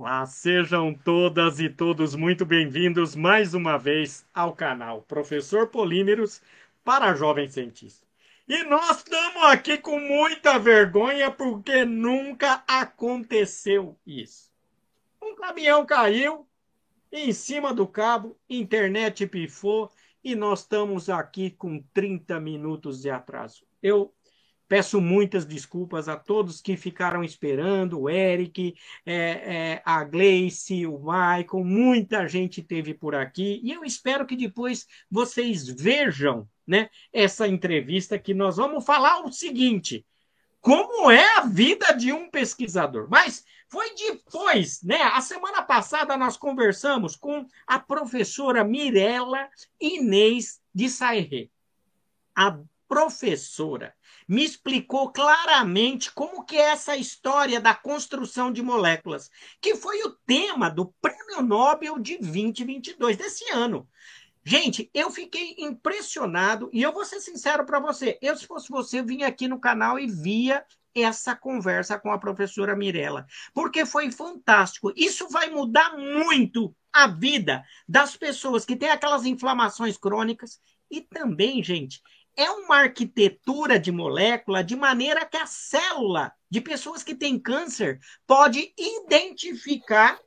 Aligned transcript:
Ah, 0.00 0.24
sejam 0.24 0.94
todas 0.94 1.60
e 1.60 1.68
todos 1.68 2.14
muito 2.14 2.46
bem-vindos 2.46 3.14
mais 3.14 3.52
uma 3.52 3.76
vez 3.76 4.26
ao 4.32 4.54
canal 4.54 5.02
Professor 5.02 5.66
Polímeros 5.68 6.40
para 6.82 7.14
Jovem 7.14 7.46
Cientista. 7.46 8.06
E 8.48 8.64
nós 8.64 8.96
estamos 8.96 9.42
aqui 9.44 9.76
com 9.76 10.00
muita 10.00 10.58
vergonha 10.58 11.30
porque 11.30 11.84
nunca 11.84 12.64
aconteceu 12.66 13.94
isso. 14.06 14.50
Um 15.22 15.34
caminhão 15.34 15.84
caiu 15.84 16.46
em 17.12 17.30
cima 17.30 17.74
do 17.74 17.86
cabo, 17.86 18.34
internet 18.48 19.26
pifou 19.26 19.92
e 20.24 20.34
nós 20.34 20.60
estamos 20.60 21.10
aqui 21.10 21.50
com 21.50 21.82
30 21.92 22.40
minutos 22.40 23.02
de 23.02 23.10
atraso. 23.10 23.66
Eu 23.82 24.10
Peço 24.72 25.02
muitas 25.02 25.44
desculpas 25.44 26.08
a 26.08 26.16
todos 26.16 26.62
que 26.62 26.78
ficaram 26.78 27.22
esperando, 27.22 28.00
o 28.00 28.08
Eric, 28.08 28.74
é, 29.04 29.14
é, 29.14 29.82
a 29.84 30.02
Gleice, 30.02 30.86
o 30.86 30.98
Michael, 30.98 31.62
muita 31.62 32.26
gente 32.26 32.62
teve 32.62 32.94
por 32.94 33.14
aqui, 33.14 33.60
e 33.62 33.70
eu 33.70 33.84
espero 33.84 34.24
que 34.24 34.34
depois 34.34 34.86
vocês 35.10 35.68
vejam 35.68 36.48
né, 36.66 36.88
essa 37.12 37.46
entrevista 37.46 38.18
que 38.18 38.32
nós 38.32 38.56
vamos 38.56 38.82
falar 38.82 39.20
o 39.20 39.30
seguinte: 39.30 40.06
como 40.58 41.10
é 41.10 41.36
a 41.36 41.42
vida 41.42 41.92
de 41.92 42.10
um 42.10 42.30
pesquisador. 42.30 43.08
Mas 43.10 43.44
foi 43.68 43.94
depois, 43.94 44.82
né? 44.82 45.02
A 45.02 45.20
semana 45.20 45.62
passada 45.62 46.16
nós 46.16 46.38
conversamos 46.38 47.14
com 47.14 47.46
a 47.66 47.78
professora 47.78 48.64
Mirella 48.64 49.50
Inês 49.78 50.62
de 50.74 50.88
Sairê. 50.88 51.50
A 52.34 52.58
professora 52.88 53.94
me 54.32 54.42
explicou 54.42 55.12
claramente 55.12 56.10
como 56.10 56.42
que 56.42 56.56
é 56.56 56.70
essa 56.70 56.96
história 56.96 57.60
da 57.60 57.74
construção 57.74 58.50
de 58.50 58.62
moléculas, 58.62 59.30
que 59.60 59.76
foi 59.76 60.02
o 60.04 60.16
tema 60.26 60.70
do 60.70 60.86
Prêmio 61.02 61.42
Nobel 61.42 61.98
de 61.98 62.16
2022 62.16 63.18
desse 63.18 63.44
ano. 63.52 63.86
Gente, 64.42 64.90
eu 64.94 65.10
fiquei 65.10 65.54
impressionado 65.58 66.70
e 66.72 66.82
eu 66.82 66.94
vou 66.94 67.04
ser 67.04 67.20
sincero 67.20 67.66
para 67.66 67.78
você. 67.78 68.18
Eu, 68.22 68.34
se 68.34 68.46
fosse 68.46 68.70
você, 68.70 69.02
vinha 69.02 69.26
aqui 69.26 69.46
no 69.46 69.60
canal 69.60 69.98
e 69.98 70.06
via 70.06 70.64
essa 70.94 71.36
conversa 71.36 71.98
com 71.98 72.10
a 72.10 72.18
professora 72.18 72.74
Mirella, 72.74 73.26
porque 73.52 73.84
foi 73.84 74.10
fantástico. 74.10 74.94
Isso 74.96 75.28
vai 75.28 75.50
mudar 75.50 75.94
muito 75.98 76.74
a 76.90 77.06
vida 77.06 77.62
das 77.86 78.16
pessoas 78.16 78.64
que 78.64 78.76
têm 78.76 78.88
aquelas 78.88 79.26
inflamações 79.26 79.98
crônicas 79.98 80.58
e 80.90 81.02
também, 81.02 81.62
gente, 81.62 82.02
é 82.36 82.50
uma 82.50 82.76
arquitetura 82.76 83.78
de 83.78 83.92
molécula 83.92 84.64
de 84.64 84.76
maneira 84.76 85.24
que 85.24 85.36
a 85.36 85.46
célula 85.46 86.32
de 86.50 86.60
pessoas 86.60 87.02
que 87.02 87.14
têm 87.14 87.38
câncer 87.38 88.00
pode 88.26 88.72
identificar 88.76 90.18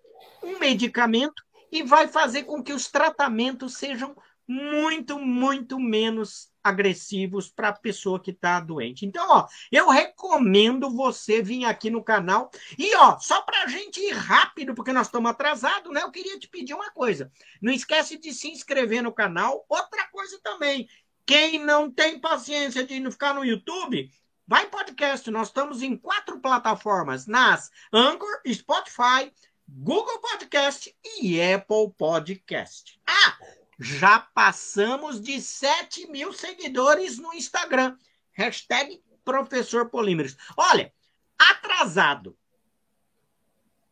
um 0.44 0.60
medicamento 0.60 1.44
e 1.72 1.84
vai 1.84 2.08
fazer 2.08 2.44
com 2.44 2.64
que 2.64 2.74
os 2.74 2.88
tratamentos 2.88 3.78
sejam 3.78 4.16
muito, 4.48 5.20
muito 5.20 5.80
menos 5.80 6.50
agressivos 6.64 7.50
para 7.50 7.70
a 7.70 7.74
pessoa 7.74 8.20
que 8.20 8.32
está 8.32 8.60
doente. 8.60 9.06
Então, 9.06 9.26
ó, 9.30 9.48
eu 9.72 9.88
recomendo 9.90 10.90
você 10.90 11.42
vir 11.42 11.66
aqui 11.66 11.90
no 11.92 12.04
canal. 12.04 12.50
E, 12.78 12.96
ó, 12.96 13.20
só 13.20 13.42
para 13.42 13.64
a 13.64 13.68
gente 13.68 14.00
ir 14.00 14.14
rápido, 14.14 14.74
porque 14.74 14.92
nós 14.92 15.08
estamos 15.08 15.30
atrasados, 15.30 15.94
né? 15.94 16.02
Eu 16.02 16.12
queria 16.12 16.40
te 16.40 16.48
pedir 16.48 16.74
uma 16.74 16.90
coisa. 16.92 17.32
Não 17.62 17.72
esquece 17.72 18.18
de 18.18 18.34
se 18.34 18.50
inscrever 18.50 19.04
no 19.04 19.14
canal. 19.14 19.64
Outra 19.70 20.08
coisa 20.08 20.40
também, 20.44 20.88
quem 21.26 21.58
não 21.60 21.90
tem 21.90 22.20
paciência 22.20 22.86
de 22.86 23.00
não 23.00 23.12
ficar 23.12 23.34
no 23.34 23.44
YouTube, 23.44 24.12
vai 24.48 24.68
podcast. 24.70 25.30
Nós 25.32 25.48
estamos 25.48 25.82
em 25.82 25.98
quatro 25.98 26.40
plataformas: 26.40 27.26
nas 27.26 27.72
Anchor, 27.92 28.42
Spotify, 28.48 29.34
Google 29.68 30.20
Podcast 30.20 30.96
e 31.20 31.42
Apple 31.42 31.92
Podcast. 31.98 33.02
Ah, 33.08 33.38
já 33.80 34.20
passamos 34.20 35.20
de 35.20 35.42
7 35.42 36.08
mil 36.12 36.32
seguidores 36.32 37.18
no 37.18 37.34
Instagram. 37.34 37.98
Hashtag 38.34 39.02
Professor 39.24 39.90
Polímeros. 39.90 40.38
Olha, 40.56 40.94
atrasado. 41.38 42.38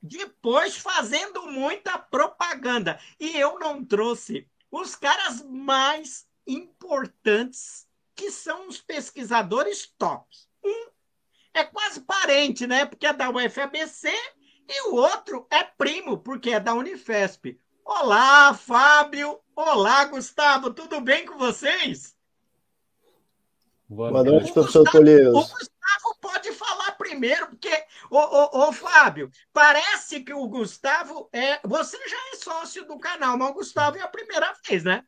Depois 0.01 0.77
fazendo 0.77 1.47
muita 1.47 1.97
propaganda. 1.97 2.99
E 3.19 3.37
eu 3.37 3.57
não 3.57 3.83
trouxe 3.83 4.47
os 4.69 4.95
caras 4.95 5.41
mais 5.41 6.27
importantes 6.47 7.87
que 8.15 8.31
são 8.31 8.67
os 8.67 8.79
pesquisadores 8.81 9.87
tops. 9.97 10.47
Um 10.63 10.87
é 11.53 11.63
quase 11.63 12.01
parente, 12.01 12.67
né? 12.67 12.85
Porque 12.85 13.05
é 13.05 13.13
da 13.13 13.29
UFABC 13.29 14.09
e 14.67 14.89
o 14.89 14.95
outro 14.95 15.47
é 15.49 15.63
primo, 15.63 16.17
porque 16.17 16.51
é 16.51 16.59
da 16.59 16.73
Unifesp. 16.73 17.59
Olá, 17.85 18.53
Fábio! 18.53 19.39
Olá, 19.55 20.05
Gustavo! 20.05 20.73
Tudo 20.73 21.01
bem 21.01 21.25
com 21.25 21.37
vocês? 21.37 22.15
Boa, 23.87 24.09
Boa 24.09 24.23
noite, 24.23 24.53
professor 24.53 24.89
Polius. 24.89 25.35
O 25.35 25.41
Gustavo 25.41 26.17
pode 26.21 26.51
falar 26.53 26.93
primeiro, 26.93 27.47
porque, 27.47 27.85
ô, 28.09 28.17
ô, 28.17 28.67
ô, 28.67 28.73
Fábio, 28.73 29.29
parece 29.51 30.23
que 30.23 30.33
o 30.33 30.47
Gustavo 30.47 31.29
é. 31.31 31.59
Você 31.67 31.97
já 32.07 32.17
é 32.31 32.35
sócio 32.37 32.85
do 32.87 32.97
canal, 32.97 33.37
mas 33.37 33.51
o 33.51 33.53
Gustavo 33.53 33.97
é 33.97 34.01
a 34.01 34.07
primeira 34.07 34.53
vez, 34.65 34.83
né? 34.83 35.05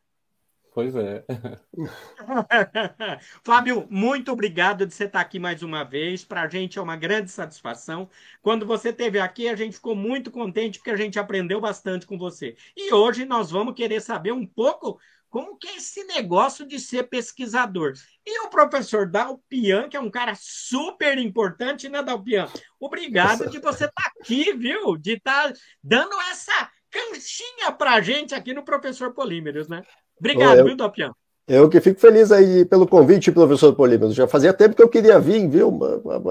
Pois 0.76 0.94
é. 0.94 1.24
Fábio, 3.42 3.86
muito 3.88 4.30
obrigado 4.30 4.84
de 4.84 4.92
você 4.92 5.04
estar 5.04 5.22
aqui 5.22 5.38
mais 5.38 5.62
uma 5.62 5.82
vez. 5.82 6.22
Para 6.22 6.42
a 6.42 6.48
gente 6.48 6.78
é 6.78 6.82
uma 6.82 6.96
grande 6.96 7.30
satisfação. 7.30 8.10
Quando 8.42 8.66
você 8.66 8.90
esteve 8.90 9.18
aqui, 9.18 9.48
a 9.48 9.56
gente 9.56 9.76
ficou 9.76 9.96
muito 9.96 10.30
contente 10.30 10.78
porque 10.78 10.90
a 10.90 10.96
gente 10.96 11.18
aprendeu 11.18 11.62
bastante 11.62 12.04
com 12.04 12.18
você. 12.18 12.58
E 12.76 12.92
hoje 12.92 13.24
nós 13.24 13.50
vamos 13.50 13.74
querer 13.74 14.02
saber 14.02 14.32
um 14.32 14.46
pouco 14.46 15.00
como 15.30 15.56
que 15.56 15.66
é 15.66 15.76
esse 15.76 16.04
negócio 16.04 16.66
de 16.66 16.78
ser 16.78 17.04
pesquisador. 17.04 17.94
E 18.26 18.44
o 18.44 18.50
professor 18.50 19.08
Dalpian, 19.08 19.88
que 19.88 19.96
é 19.96 20.00
um 20.00 20.10
cara 20.10 20.34
super 20.38 21.16
importante, 21.16 21.88
né, 21.88 22.02
Dalpian? 22.02 22.50
Obrigado 22.78 23.48
de 23.48 23.58
você 23.60 23.86
estar 23.86 24.12
aqui, 24.20 24.52
viu? 24.52 24.98
De 24.98 25.14
estar 25.14 25.54
dando 25.82 26.20
essa 26.30 26.70
canchinha 26.90 27.72
para 27.72 27.94
a 27.94 28.02
gente 28.02 28.34
aqui 28.34 28.52
no 28.52 28.62
Professor 28.62 29.14
Polímeros, 29.14 29.68
né? 29.68 29.82
Obrigado, 30.18 30.58
eu, 30.58 30.64
viu, 30.64 30.76
Dopian? 30.76 31.12
Eu 31.48 31.68
que 31.68 31.80
fico 31.80 32.00
feliz 32.00 32.32
aí 32.32 32.64
pelo 32.64 32.88
convite, 32.88 33.30
professor 33.30 33.72
Polímeros. 33.74 34.14
Já 34.16 34.26
fazia 34.26 34.52
tempo 34.52 34.74
que 34.74 34.82
eu 34.82 34.88
queria 34.88 35.20
vir, 35.20 35.48
viu? 35.48 35.78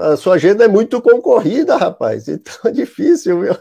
A 0.00 0.16
sua 0.16 0.34
agenda 0.34 0.64
é 0.64 0.68
muito 0.68 1.00
concorrida, 1.00 1.76
rapaz. 1.76 2.28
Então 2.28 2.54
é 2.66 2.70
difícil, 2.72 3.40
viu? 3.40 3.56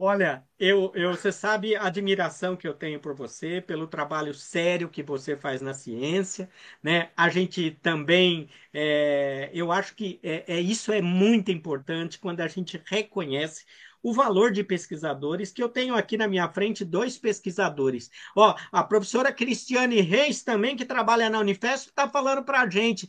Olha, 0.00 0.44
eu, 0.60 0.92
eu, 0.94 1.10
você 1.12 1.32
sabe 1.32 1.74
a 1.74 1.86
admiração 1.86 2.56
que 2.56 2.68
eu 2.68 2.72
tenho 2.72 3.00
por 3.00 3.14
você, 3.14 3.60
pelo 3.60 3.88
trabalho 3.88 4.32
sério 4.32 4.88
que 4.88 5.02
você 5.02 5.36
faz 5.36 5.60
na 5.60 5.74
ciência, 5.74 6.48
né? 6.80 7.10
A 7.16 7.28
gente 7.28 7.72
também, 7.82 8.48
é, 8.72 9.50
eu 9.52 9.72
acho 9.72 9.96
que 9.96 10.20
é, 10.22 10.44
é, 10.46 10.60
isso 10.60 10.92
é 10.92 11.02
muito 11.02 11.50
importante 11.50 12.20
quando 12.20 12.40
a 12.40 12.46
gente 12.46 12.80
reconhece 12.86 13.64
o 14.02 14.12
valor 14.12 14.52
de 14.52 14.64
pesquisadores, 14.64 15.52
que 15.52 15.62
eu 15.62 15.68
tenho 15.68 15.94
aqui 15.94 16.16
na 16.16 16.28
minha 16.28 16.48
frente 16.48 16.84
dois 16.84 17.18
pesquisadores. 17.18 18.10
Ó, 18.36 18.54
a 18.72 18.82
professora 18.82 19.32
Cristiane 19.32 20.00
Reis 20.00 20.42
também, 20.42 20.76
que 20.76 20.84
trabalha 20.84 21.28
na 21.30 21.40
Unifesp, 21.40 21.90
está 21.90 22.08
falando 22.08 22.44
para 22.44 22.60
a 22.62 22.70
gente. 22.70 23.08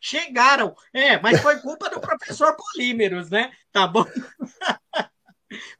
Chegaram. 0.00 0.74
É, 0.92 1.20
mas 1.20 1.40
foi 1.40 1.58
culpa 1.60 1.88
do 1.90 2.00
professor 2.00 2.56
Polímeros, 2.56 3.30
né? 3.30 3.52
Tá 3.72 3.86
bom? 3.86 4.04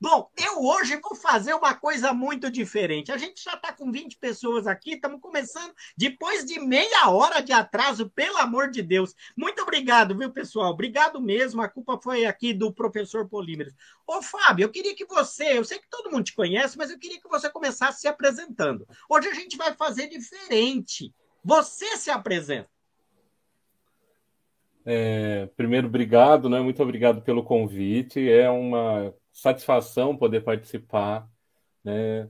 Bom, 0.01 0.31
eu 0.37 0.63
hoje 0.63 0.97
vou 0.97 1.15
fazer 1.15 1.55
uma 1.55 1.75
coisa 1.75 2.13
muito 2.13 2.51
diferente. 2.51 3.13
A 3.13 3.17
gente 3.17 3.43
já 3.43 3.55
está 3.55 3.73
com 3.73 3.91
20 3.91 4.17
pessoas 4.19 4.67
aqui, 4.67 4.95
estamos 4.95 5.21
começando 5.21 5.73
depois 5.97 6.45
de 6.45 6.61
meia 6.61 7.09
hora 7.11 7.41
de 7.41 7.53
atraso, 7.53 8.11
pelo 8.11 8.39
amor 8.39 8.71
de 8.71 8.83
Deus. 8.83 9.15
Muito 9.37 9.63
obrigado, 9.63 10.17
viu, 10.17 10.31
pessoal? 10.31 10.71
Obrigado 10.71 11.21
mesmo. 11.21 11.63
A 11.63 11.69
culpa 11.69 11.99
foi 12.03 12.25
aqui 12.25 12.53
do 12.53 12.73
professor 12.73 13.29
Polímeros. 13.29 13.75
Ô, 14.07 14.23
Fábio, 14.23 14.65
eu 14.65 14.71
queria 14.71 14.95
que 14.95 15.07
você, 15.07 15.59
eu 15.59 15.65
sei 15.65 15.79
que 15.79 15.89
todo 15.89 16.11
mundo 16.11 16.25
te 16.25 16.35
conhece, 16.35 16.77
mas 16.77 16.91
eu 16.91 16.99
queria 16.99 17.21
que 17.21 17.29
você 17.29 17.49
começasse 17.51 18.01
se 18.01 18.09
apresentando. 18.09 18.87
Hoje 19.09 19.29
a 19.29 19.35
gente 19.35 19.57
vai 19.57 19.75
fazer 19.75 20.09
diferente. 20.09 21.13
Você 21.43 21.97
se 21.97 22.11
apresenta. 22.11 22.69
É, 24.87 25.47
primeiro, 25.57 25.87
obrigado, 25.87 26.49
né? 26.49 26.61
Muito 26.61 26.83
obrigado 26.83 27.23
pelo 27.23 27.43
convite. 27.43 28.29
É 28.29 28.51
uma 28.51 29.15
satisfação 29.35 30.17
poder 30.17 30.43
participar, 30.43 31.29
né? 31.85 32.25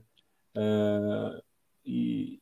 Uh, 0.55 1.41
e, 1.85 2.41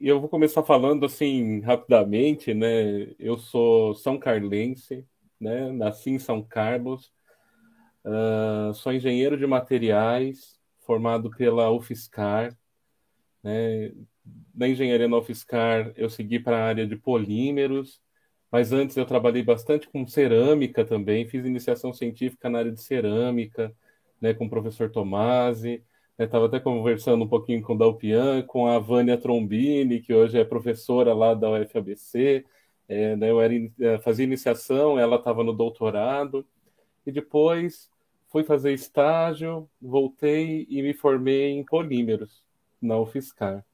eu 0.00 0.20
vou 0.20 0.28
começar 0.28 0.62
falando 0.62 1.06
assim 1.06 1.60
rapidamente, 1.60 2.52
né? 2.54 3.14
Eu 3.18 3.38
sou 3.38 3.94
são 3.94 4.18
carlense, 4.18 5.06
né? 5.40 5.70
Nasci 5.72 6.10
em 6.10 6.18
São 6.18 6.42
Carlos, 6.42 7.12
uh, 8.04 8.74
sou 8.74 8.92
engenheiro 8.92 9.36
de 9.38 9.46
materiais, 9.46 10.58
formado 10.80 11.30
pela 11.30 11.70
UFSCar, 11.70 12.56
né? 13.42 13.92
Na 14.54 14.68
engenharia 14.68 15.08
na 15.08 15.18
UFSCar 15.18 15.92
eu 15.96 16.10
segui 16.10 16.38
para 16.40 16.58
a 16.58 16.66
área 16.66 16.86
de 16.86 16.96
polímeros, 16.96 18.00
mas 18.50 18.72
antes 18.72 18.96
eu 18.96 19.04
trabalhei 19.04 19.42
bastante 19.42 19.88
com 19.88 20.06
cerâmica 20.06 20.84
também, 20.84 21.28
fiz 21.28 21.44
iniciação 21.44 21.92
científica 21.92 22.48
na 22.48 22.60
área 22.60 22.72
de 22.72 22.80
cerâmica, 22.80 23.74
né, 24.20 24.34
com 24.34 24.46
o 24.46 24.50
professor 24.50 24.90
Tomasi, 24.90 25.82
estava 26.18 26.44
né, 26.44 26.48
até 26.48 26.60
conversando 26.60 27.24
um 27.24 27.28
pouquinho 27.28 27.62
com 27.62 27.74
o 27.74 27.78
Dalpian, 27.78 28.42
com 28.42 28.66
a 28.66 28.78
Vânia 28.78 29.16
Trombini, 29.16 30.00
que 30.00 30.12
hoje 30.12 30.38
é 30.38 30.44
professora 30.44 31.14
lá 31.14 31.34
da 31.34 31.50
UFABC, 31.50 32.44
é, 32.88 33.16
né, 33.16 33.30
eu 33.30 33.40
era, 33.40 33.54
é, 33.80 33.98
fazia 33.98 34.24
iniciação, 34.24 34.98
ela 34.98 35.16
estava 35.16 35.44
no 35.44 35.52
doutorado, 35.52 36.44
e 37.06 37.12
depois 37.12 37.90
fui 38.28 38.44
fazer 38.44 38.72
estágio, 38.72 39.68
voltei 39.80 40.66
e 40.68 40.82
me 40.82 40.92
formei 40.92 41.50
em 41.50 41.64
polímeros 41.64 42.42
na 42.80 42.98
UFSCar. 42.98 43.64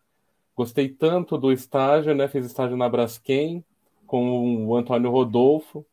Gostei 0.56 0.88
tanto 0.88 1.36
do 1.36 1.52
estágio, 1.52 2.14
né? 2.14 2.28
Fiz 2.28 2.46
estágio 2.46 2.76
na 2.76 2.88
Braskem 2.88 3.64
com 4.06 4.66
o 4.66 4.76
Antônio 4.76 5.10
Rodolfo, 5.10 5.84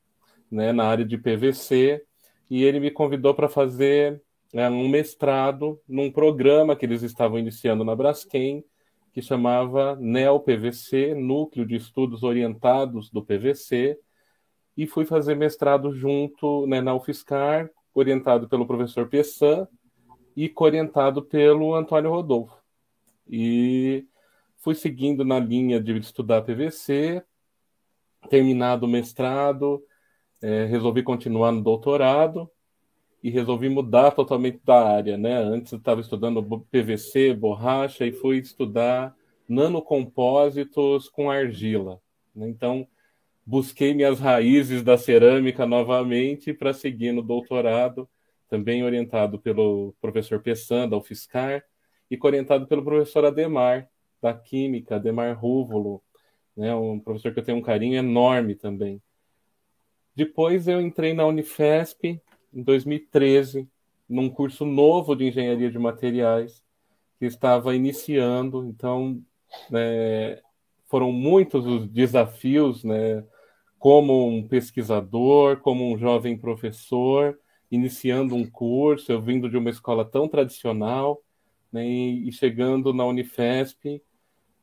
né, 0.50 0.72
na 0.72 0.86
área 0.86 1.06
de 1.06 1.18
PVC, 1.18 2.04
e 2.50 2.63
ele 2.63 2.80
me 2.80 2.92
convidou 2.92 3.34
para 3.34 3.48
fazer 3.48 4.22
né, 4.54 4.69
um 4.69 4.90
mestrado 4.90 5.80
num 5.88 6.12
programa 6.12 6.75
que 6.75 6.86
eles 6.86 7.02
estavam 7.02 7.40
iniciando 7.40 7.84
na 7.84 7.96
Braskem, 7.96 8.63
que 9.13 9.22
chamava 9.22 9.96
NEO-PVC, 9.98 11.16
Núcleo 11.16 11.66
de 11.66 11.75
Estudos 11.75 12.24
Orientados 12.24 13.10
do 13.10 13.24
PVC, 13.24 13.98
e 14.75 14.88
fui 14.88 15.06
fazer 15.06 15.36
mestrado 15.36 15.94
junto 15.94 16.66
né, 16.68 16.81
na 16.81 16.96
UFSCar, 16.96 17.69
orientado 17.94 18.48
pelo 18.48 18.66
professor 18.66 19.08
Pessan 19.08 19.68
e 20.36 20.52
orientado 20.56 21.22
pelo 21.22 21.75
Antônio 21.75 22.10
Rodolfo. 22.10 22.56
E 23.30 24.06
fui 24.58 24.75
seguindo 24.75 25.25
na 25.25 25.40
linha 25.40 25.80
de 25.81 25.98
estudar 25.98 26.42
PVC, 26.42 27.24
terminado 28.29 28.85
o 28.85 28.89
mestrado, 28.89 29.83
é, 30.41 30.65
resolvi 30.65 31.03
continuar 31.03 31.51
no 31.51 31.62
doutorado 31.62 32.50
e 33.23 33.29
resolvi 33.29 33.69
mudar 33.69 34.12
totalmente 34.12 34.59
da 34.65 34.88
área, 34.88 35.18
né? 35.18 35.35
Antes 35.38 35.71
eu 35.71 35.77
estava 35.77 36.01
estudando 36.01 36.41
PVC, 36.71 37.33
borracha 37.33 38.06
e 38.06 38.12
fui 38.12 38.38
estudar 38.38 39.15
nanocompósitos 39.47 41.07
com 41.09 41.29
argila. 41.29 42.01
Né? 42.33 42.50
Então 42.50 42.88
busquei 43.45 43.94
minhas 43.94 44.19
raízes 44.19 44.83
da 44.83 44.97
cerâmica 44.97 45.65
novamente 45.65 46.53
para 46.53 46.74
seguir 46.74 47.12
no 47.12 47.21
doutorado, 47.21 48.09
também 48.50 48.83
orientado 48.83 49.39
pelo 49.39 49.94
professor 50.01 50.41
Pessan 50.41 50.88
da 50.88 50.97
UFSCar 50.97 51.63
e 52.09 52.17
orientado 52.21 52.65
pelo 52.67 52.83
professor 52.83 53.25
Ademar 53.25 53.88
da 54.21 54.33
Química, 54.33 54.95
Ademar 54.95 55.38
Rúvulo, 55.38 56.01
né? 56.56 56.74
Um 56.75 57.00
professor 57.00 57.33
que 57.33 57.39
eu 57.39 57.44
tenho 57.44 57.57
um 57.57 57.62
carinho 57.62 57.95
enorme 57.95 58.56
também. 58.56 59.01
Depois 60.15 60.68
eu 60.68 60.81
entrei 60.81 61.13
na 61.13 61.25
Unifesp 61.25 62.21
em 62.53 62.63
2013, 62.63 63.68
num 64.07 64.30
curso 64.30 64.65
novo 64.65 65.15
de 65.15 65.25
engenharia 65.25 65.71
de 65.71 65.80
materiais 65.80 66.62
que 67.18 67.25
estava 67.25 67.75
iniciando. 67.75 68.65
Então, 68.65 69.21
né, 69.69 70.42
foram 70.88 71.12
muitos 71.12 71.65
os 71.65 71.88
desafios, 71.88 72.83
né, 72.83 73.24
como 73.80 74.27
um 74.27 74.45
pesquisador, 74.48 75.57
como 75.62 75.92
um 75.92 75.98
jovem 75.98 76.38
professor, 76.38 77.39
iniciando 77.71 78.36
um 78.36 78.45
curso, 78.45 79.12
eu 79.12 79.21
vindo 79.21 79.50
de 79.50 79.57
uma 79.57 79.69
escola 79.69 80.03
tão 80.03 80.27
tradicional, 80.27 81.21
né, 81.71 81.88
e 81.88 82.30
chegando 82.33 82.94
na 82.94 83.06
Unifesp 83.06 84.01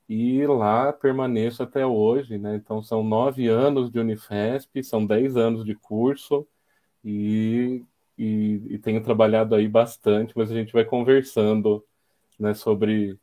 e 0.09 0.47
lá 0.47 0.93
permaneço 0.93 1.63
até 1.63 1.87
hoje, 1.87 2.39
né? 2.39 2.57
Então 2.57 2.83
são 2.83 3.03
nove 3.03 3.49
anos 3.49 3.91
de 3.91 3.99
Unifesp, 3.99 4.83
são 4.83 5.07
dez 5.07 5.37
anos 5.37 5.65
de 5.65 5.75
curso 5.75 6.47
e, 7.05 7.85
e, 8.17 8.63
e, 8.71 8.79
tenho 8.79 9.03
trabalhado 9.03 9.55
aí 9.55 9.69
bastante, 9.69 10.33
mas 10.37 10.51
a 10.51 10.55
gente 10.55 10.73
vai 10.73 10.85
conversando 10.85 11.85
né, 12.39 12.55
sobre 12.55 13.19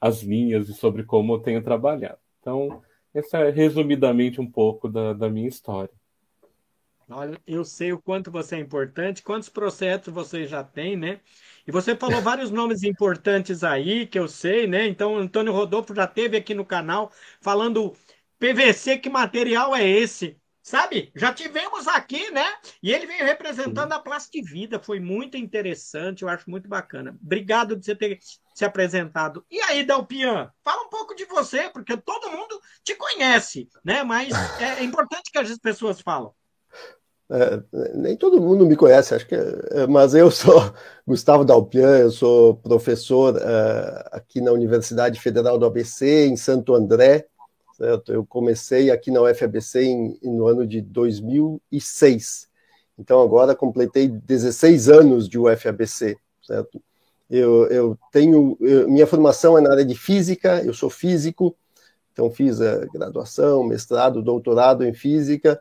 as 0.00 0.22
linhas 0.22 0.68
e 0.68 0.74
sobre 0.74 1.04
como 1.04 1.34
eu 1.34 1.40
tenho 1.40 1.62
trabalhado. 1.62 2.18
Então, 2.40 2.82
essa 3.14 3.38
é 3.38 3.50
resumidamente 3.50 4.40
um 4.40 4.50
pouco 4.50 4.88
da, 4.88 5.12
da 5.12 5.28
minha 5.30 5.48
história. 5.48 5.94
Olha, 7.08 7.40
eu 7.46 7.64
sei 7.64 7.92
o 7.92 8.00
quanto 8.00 8.30
você 8.30 8.56
é 8.56 8.58
importante, 8.58 9.22
quantos 9.22 9.48
processos 9.48 10.12
você 10.12 10.46
já 10.46 10.64
tem, 10.64 10.96
né? 10.96 11.20
E 11.66 11.72
você 11.72 11.96
falou 11.96 12.20
vários 12.22 12.50
nomes 12.50 12.82
importantes 12.82 13.62
aí, 13.64 14.06
que 14.06 14.18
eu 14.18 14.28
sei, 14.28 14.66
né? 14.66 14.86
Então, 14.86 15.16
Antônio 15.16 15.52
Rodolfo 15.52 15.94
já 15.94 16.06
teve 16.06 16.36
aqui 16.36 16.54
no 16.54 16.64
canal 16.64 17.12
falando 17.40 17.92
PVC, 18.38 18.98
que 18.98 19.08
material 19.10 19.74
é 19.74 19.86
esse? 19.86 20.36
Sabe? 20.62 21.10
Já 21.16 21.34
tivemos 21.34 21.88
aqui, 21.88 22.30
né? 22.30 22.44
E 22.80 22.92
ele 22.92 23.06
veio 23.06 23.24
representando 23.24 23.92
a 23.92 23.98
Plastic 23.98 24.44
Vida. 24.44 24.78
Foi 24.78 25.00
muito 25.00 25.36
interessante, 25.36 26.22
eu 26.22 26.28
acho 26.28 26.48
muito 26.48 26.68
bacana. 26.68 27.18
Obrigado 27.20 27.74
de 27.76 27.84
você 27.84 27.96
ter 27.96 28.18
se 28.54 28.64
apresentado. 28.64 29.44
E 29.50 29.60
aí, 29.60 29.84
Dalpian, 29.84 30.52
fala 30.62 30.82
um 30.84 30.88
pouco 30.88 31.14
de 31.16 31.24
você, 31.24 31.68
porque 31.70 31.96
todo 31.96 32.30
mundo 32.30 32.60
te 32.84 32.94
conhece, 32.94 33.68
né? 33.84 34.04
Mas 34.04 34.30
é, 34.60 34.80
é 34.80 34.84
importante 34.84 35.32
que 35.32 35.38
as 35.38 35.58
pessoas 35.58 36.00
falam. 36.00 36.32
É, 37.30 37.62
nem 37.94 38.16
todo 38.16 38.40
mundo 38.40 38.66
me 38.66 38.76
conhece, 38.76 39.14
acho 39.14 39.26
que, 39.26 39.34
é, 39.34 39.86
mas 39.86 40.14
eu 40.14 40.28
sou 40.32 40.72
Gustavo 41.06 41.44
Dalpian, 41.44 41.98
eu 41.98 42.10
sou 42.10 42.56
professor 42.56 43.36
é, 43.38 44.08
aqui 44.12 44.40
na 44.40 44.52
Universidade 44.52 45.18
Federal 45.18 45.58
do 45.58 45.66
ABC, 45.66 46.26
em 46.26 46.36
Santo 46.36 46.74
André. 46.74 47.26
Certo? 47.74 48.12
Eu 48.12 48.24
comecei 48.24 48.90
aqui 48.90 49.10
na 49.10 49.22
UFABC 49.22 49.82
em, 49.82 50.18
no 50.22 50.46
ano 50.46 50.66
de 50.66 50.80
2006. 50.82 52.46
Então 52.98 53.20
agora 53.22 53.56
completei 53.56 54.08
16 54.08 54.90
anos 54.90 55.28
de 55.28 55.38
UFABC, 55.38 56.16
certo? 56.42 56.82
Eu, 57.30 57.66
eu 57.68 57.98
tenho 58.12 58.58
eu, 58.60 58.86
minha 58.88 59.06
formação 59.06 59.56
é 59.56 59.60
na 59.62 59.70
área 59.70 59.84
de 59.86 59.94
física, 59.94 60.62
eu 60.62 60.74
sou 60.74 60.90
físico, 60.90 61.56
então 62.12 62.30
fiz 62.30 62.60
a 62.60 62.84
graduação, 62.92 63.64
mestrado, 63.64 64.22
doutorado 64.22 64.84
em 64.84 64.92
física 64.92 65.58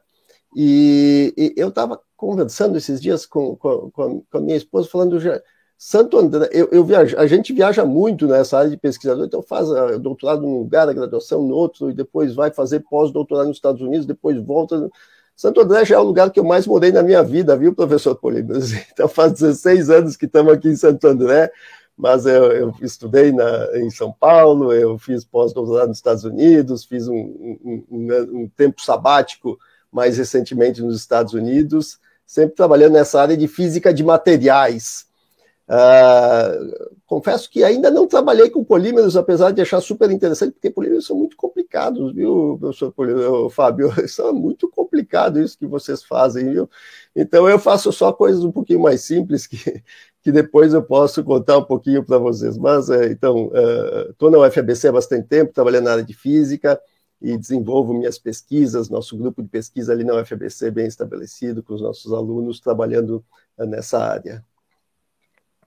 e, 0.56 1.34
e 1.38 1.54
eu 1.56 1.70
estava 1.70 2.00
conversando 2.16 2.78
esses 2.78 3.02
dias 3.02 3.26
com, 3.26 3.56
com, 3.56 3.90
com, 3.92 4.24
a 4.34 4.40
minha 4.40 4.58
esposa, 4.58 4.88
falando 4.90 5.20
já. 5.20 5.42
Santo 5.78 6.20
André, 6.20 6.48
eu, 6.52 6.70
eu 6.72 6.84
viajo, 6.86 7.18
a 7.18 7.26
gente 7.26 7.52
viaja 7.52 7.84
muito 7.84 8.28
nessa 8.28 8.60
área 8.60 8.70
de 8.70 8.78
pesquisador, 8.78 9.26
então 9.26 9.42
faz 9.42 9.72
a, 9.72 9.98
doutorado 9.98 10.44
num 10.44 10.60
lugar, 10.60 10.88
a 10.88 10.94
graduação 10.94 11.42
no 11.42 11.56
outro, 11.56 11.90
e 11.90 11.94
depois 11.94 12.36
vai 12.36 12.52
fazer 12.52 12.82
pós-doutorado 12.82 13.48
nos 13.48 13.58
Estados 13.58 13.82
Unidos, 13.82 14.06
depois 14.06 14.38
volta. 14.38 14.92
Santo 15.36 15.60
André 15.60 15.84
já 15.86 15.96
é 15.96 16.00
o 16.00 16.04
lugar 16.04 16.30
que 16.30 16.40
eu 16.40 16.44
mais 16.44 16.68
morei 16.68 16.92
na 16.92 17.02
minha 17.02 17.24
vida, 17.24 17.58
viu, 17.58 17.74
professor 17.74 18.16
Polímeros? 18.16 18.72
Então 18.94 19.08
faz 19.08 19.34
16 19.34 19.90
anos 19.90 20.16
que 20.16 20.26
estamos 20.26 20.54
aqui 20.54 20.68
em 20.68 20.76
Santo 20.76 21.08
André, 21.08 21.52
mas 21.98 22.28
eu, 22.28 22.52
eu 22.52 22.76
estudei 22.82 23.32
na, 23.32 23.80
em 23.80 23.90
São 23.90 24.12
Paulo, 24.12 24.72
eu 24.72 25.00
fiz 25.00 25.26
pós-doutorado 25.26 25.88
nos 25.88 25.98
Estados 25.98 26.24
Unidos, 26.24 26.86
fiz 26.86 27.08
um, 27.08 27.16
um, 27.16 27.84
um, 27.90 28.42
um 28.42 28.50
tempo 28.56 28.80
sabático 28.84 29.58
mais 29.92 30.18
recentemente 30.18 30.82
nos 30.82 30.96
Estados 30.98 31.34
Unidos, 31.34 32.00
sempre 32.26 32.56
trabalhando 32.56 32.94
nessa 32.94 33.22
área 33.22 33.36
de 33.36 33.48
física 33.48 33.94
de 33.94 34.04
materiais. 34.04 35.06
Uh, 35.72 36.98
confesso 37.06 37.50
que 37.50 37.64
ainda 37.64 37.90
não 37.90 38.06
trabalhei 38.06 38.50
com 38.50 38.62
polímeros, 38.62 39.16
apesar 39.16 39.52
de 39.52 39.62
achar 39.62 39.80
super 39.80 40.12
interessante, 40.12 40.52
porque 40.52 40.70
polímeros 40.70 41.06
são 41.06 41.16
muito 41.16 41.38
complicados, 41.38 42.14
viu, 42.14 42.58
professor 42.60 42.92
Polímero, 42.92 43.50
Fábio? 43.50 43.90
São 44.10 44.34
muito 44.34 44.70
complicado 44.70 45.40
isso 45.40 45.58
que 45.58 45.66
vocês 45.66 46.04
fazem, 46.04 46.52
viu? 46.52 46.70
Então 47.16 47.48
eu 47.48 47.58
faço 47.58 47.90
só 47.94 48.12
coisas 48.12 48.44
um 48.44 48.52
pouquinho 48.52 48.82
mais 48.82 49.02
simples 49.02 49.48
que, 49.48 49.82
que 50.22 50.32
depois 50.32 50.74
eu 50.74 50.84
posso 50.84 51.24
contar 51.24 51.58
um 51.58 51.64
pouquinho 51.64 52.04
para 52.04 52.18
vocês. 52.18 52.58
Mas, 52.58 52.90
é, 52.90 53.06
então, 53.08 53.50
estou 54.10 54.28
uh, 54.28 54.32
na 54.32 54.40
UFABC 54.40 54.90
há 54.90 54.92
bastante 54.92 55.28
tempo, 55.28 55.54
trabalhando 55.54 55.86
na 55.86 55.92
área 55.92 56.04
de 56.04 56.14
física, 56.14 56.78
e 57.22 57.38
desenvolvo 57.38 57.94
minhas 57.94 58.18
pesquisas, 58.18 58.90
nosso 58.90 59.16
grupo 59.16 59.44
de 59.44 59.50
pesquisa 59.50 59.94
ali 59.94 60.04
na 60.04 60.16
UFABC 60.16 60.72
bem 60.72 60.88
estabelecido, 60.88 61.62
com 61.62 61.74
os 61.74 61.82
nossos 61.82 62.12
alunos 62.12 62.60
trabalhando 62.60 63.24
eh, 63.58 63.66
nessa 63.66 64.04
área. 64.04 64.44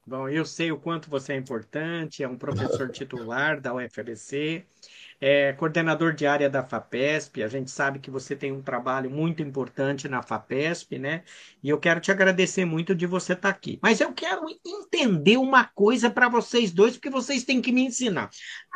Bom, 0.07 0.29
eu 0.29 0.45
sei 0.45 0.71
o 0.71 0.79
quanto 0.79 1.09
você 1.09 1.33
é 1.33 1.37
importante, 1.37 2.23
é 2.23 2.29
um 2.29 2.37
professor 2.37 2.91
titular 2.91 3.61
da 3.61 3.73
UFABC, 3.73 4.67
é 5.27 5.55
coordenador 5.55 6.13
de 6.13 6.27
área 6.27 6.51
da 6.51 6.63
FAPESP. 6.63 7.43
A 7.43 7.49
gente 7.49 7.71
sabe 7.71 7.99
que 7.99 8.11
você 8.11 8.37
tem 8.37 8.53
um 8.53 8.61
trabalho 8.61 9.11
muito 9.11 9.43
importante 9.43 10.07
na 10.07 10.23
FAPESP, 10.23 10.99
né? 10.99 11.23
E 11.63 11.71
eu 11.71 11.81
quero 11.81 11.99
te 11.99 12.13
agradecer 12.13 12.67
muito 12.67 12.95
de 12.95 13.07
você 13.07 13.33
estar 13.33 13.49
aqui. 13.49 13.79
Mas 13.83 14.03
eu 14.03 14.13
quero 14.13 14.43
entender 14.63 15.39
uma 15.39 15.65
coisa 15.65 16.11
para 16.11 16.29
vocês 16.29 16.73
dois, 16.73 16.93
porque 16.93 17.09
vocês 17.09 17.43
têm 17.43 17.63
que 17.63 17.73
me 17.73 17.87
ensinar. 17.87 18.29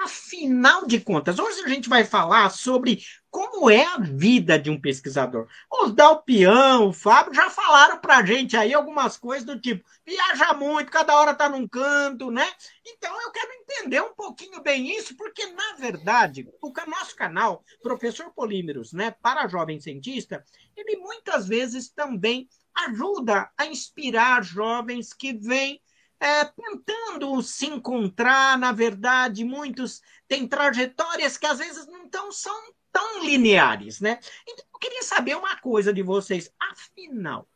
Afinal 0.03 0.87
de 0.87 0.99
contas, 1.01 1.39
hoje 1.39 1.61
a 1.61 1.69
gente 1.69 1.87
vai 1.87 2.03
falar 2.03 2.49
sobre 2.49 2.99
como 3.31 3.71
é 3.71 3.85
a 3.85 3.99
vida 3.99 4.59
de 4.59 4.71
um 4.71 4.81
pesquisador. 4.81 5.47
Os 5.71 5.93
Dalpião, 5.93 6.89
o 6.89 6.93
Fábio 6.93 7.35
já 7.35 7.51
falaram 7.51 7.99
para 7.99 8.19
a 8.19 8.25
gente 8.25 8.57
aí 8.57 8.73
algumas 8.73 9.17
coisas 9.17 9.45
do 9.45 9.61
tipo, 9.61 9.85
viaja 10.07 10.55
muito, 10.55 10.91
cada 10.91 11.15
hora 11.17 11.33
está 11.33 11.49
num 11.49 11.69
canto, 11.69 12.31
né? 12.31 12.47
Então 12.87 13.15
eu 13.23 13.31
quero 13.31 13.53
entender 13.53 14.01
um 14.01 14.15
pouquinho 14.15 14.63
bem 14.63 14.97
isso, 14.97 15.17
porque 15.17 15.47
na 15.47 15.75
verdade, 15.79 16.49
o 16.63 16.73
nosso 16.87 17.15
canal, 17.15 17.65
Professor 17.83 18.33
Polímeros, 18.33 18.93
né, 18.93 19.11
para 19.11 19.49
jovem 19.49 19.81
cientista, 19.81 20.43
ele 20.77 20.97
muitas 20.97 21.47
vezes 21.47 21.91
também 21.91 22.49
ajuda 22.75 23.51
a 23.57 23.67
inspirar 23.67 24.43
jovens 24.43 25.13
que 25.13 25.33
vêm 25.33 25.81
é, 26.21 26.45
tentando 26.45 27.41
se 27.43 27.67
encontrar, 27.67 28.59
na 28.59 28.73
verdade, 28.73 29.45
muitos 29.45 30.03
têm 30.27 30.49
trajetórias 30.49 31.37
que 31.39 31.47
às 31.47 31.59
vezes 31.59 31.87
não 31.87 32.09
tão, 32.09 32.33
são 32.33 32.57
tão 32.93 33.25
lineares, 33.25 34.01
né? 34.01 34.19
Então, 34.47 34.65
eu 34.73 34.79
queria 34.79 35.03
saber 35.03 35.37
uma 35.37 35.57
coisa 35.61 35.93
de 35.93 36.03
vocês. 36.03 36.51
Afinal, 36.71 37.47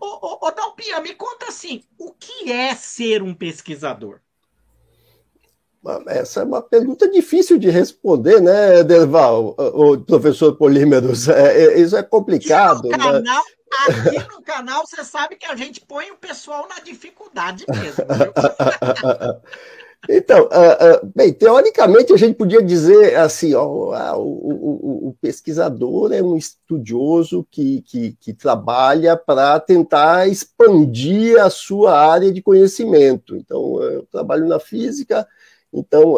ô, 0.00 0.06
ô, 0.06 0.46
ô 0.46 0.50
Dalpia, 0.50 1.00
me 1.00 1.14
conta 1.14 1.48
assim, 1.48 1.84
o 1.98 2.12
que 2.12 2.52
é 2.52 2.74
ser 2.74 3.22
um 3.22 3.34
pesquisador? 3.34 4.20
Essa 6.08 6.40
é 6.40 6.44
uma 6.44 6.60
pergunta 6.60 7.08
difícil 7.08 7.58
de 7.58 7.70
responder, 7.70 8.40
né, 8.40 8.82
Derval, 8.82 9.54
o 9.56 9.96
professor 9.98 10.56
Polímeros? 10.56 11.28
É, 11.36 11.64
é, 11.64 11.80
isso 11.80 11.96
é 11.96 12.02
complicado. 12.02 12.88
E 12.88 12.96
no, 12.96 13.12
né? 13.12 13.12
canal, 13.12 13.44
Aqui 13.88 14.32
no 14.32 14.42
canal, 14.42 14.86
você 14.86 15.04
sabe 15.04 15.36
que 15.36 15.46
a 15.46 15.54
gente 15.54 15.80
põe 15.80 16.10
o 16.10 16.16
pessoal 16.16 16.66
na 16.68 16.80
dificuldade 16.80 17.64
mesmo. 17.68 18.04
Então, 20.08 20.44
uh, 20.44 21.06
uh, 21.06 21.12
bem, 21.14 21.32
teoricamente 21.32 22.12
a 22.12 22.16
gente 22.16 22.36
podia 22.36 22.62
dizer 22.62 23.16
assim, 23.16 23.54
ó, 23.54 23.92
ah, 23.92 24.16
o, 24.16 24.22
o, 24.22 25.08
o, 25.08 25.16
pesquisador 25.20 26.12
é 26.12 26.22
um 26.22 26.36
estudioso 26.36 27.46
que, 27.50 27.82
que, 27.82 28.12
que 28.20 28.32
trabalha 28.32 29.16
para 29.16 29.58
tentar 29.58 30.28
expandir 30.28 31.40
a 31.40 31.50
sua 31.50 31.98
área 31.98 32.32
de 32.32 32.40
conhecimento. 32.40 33.36
Então, 33.36 33.82
eu 33.82 34.06
trabalho 34.06 34.46
na 34.46 34.60
física, 34.60 35.26
então 35.72 36.16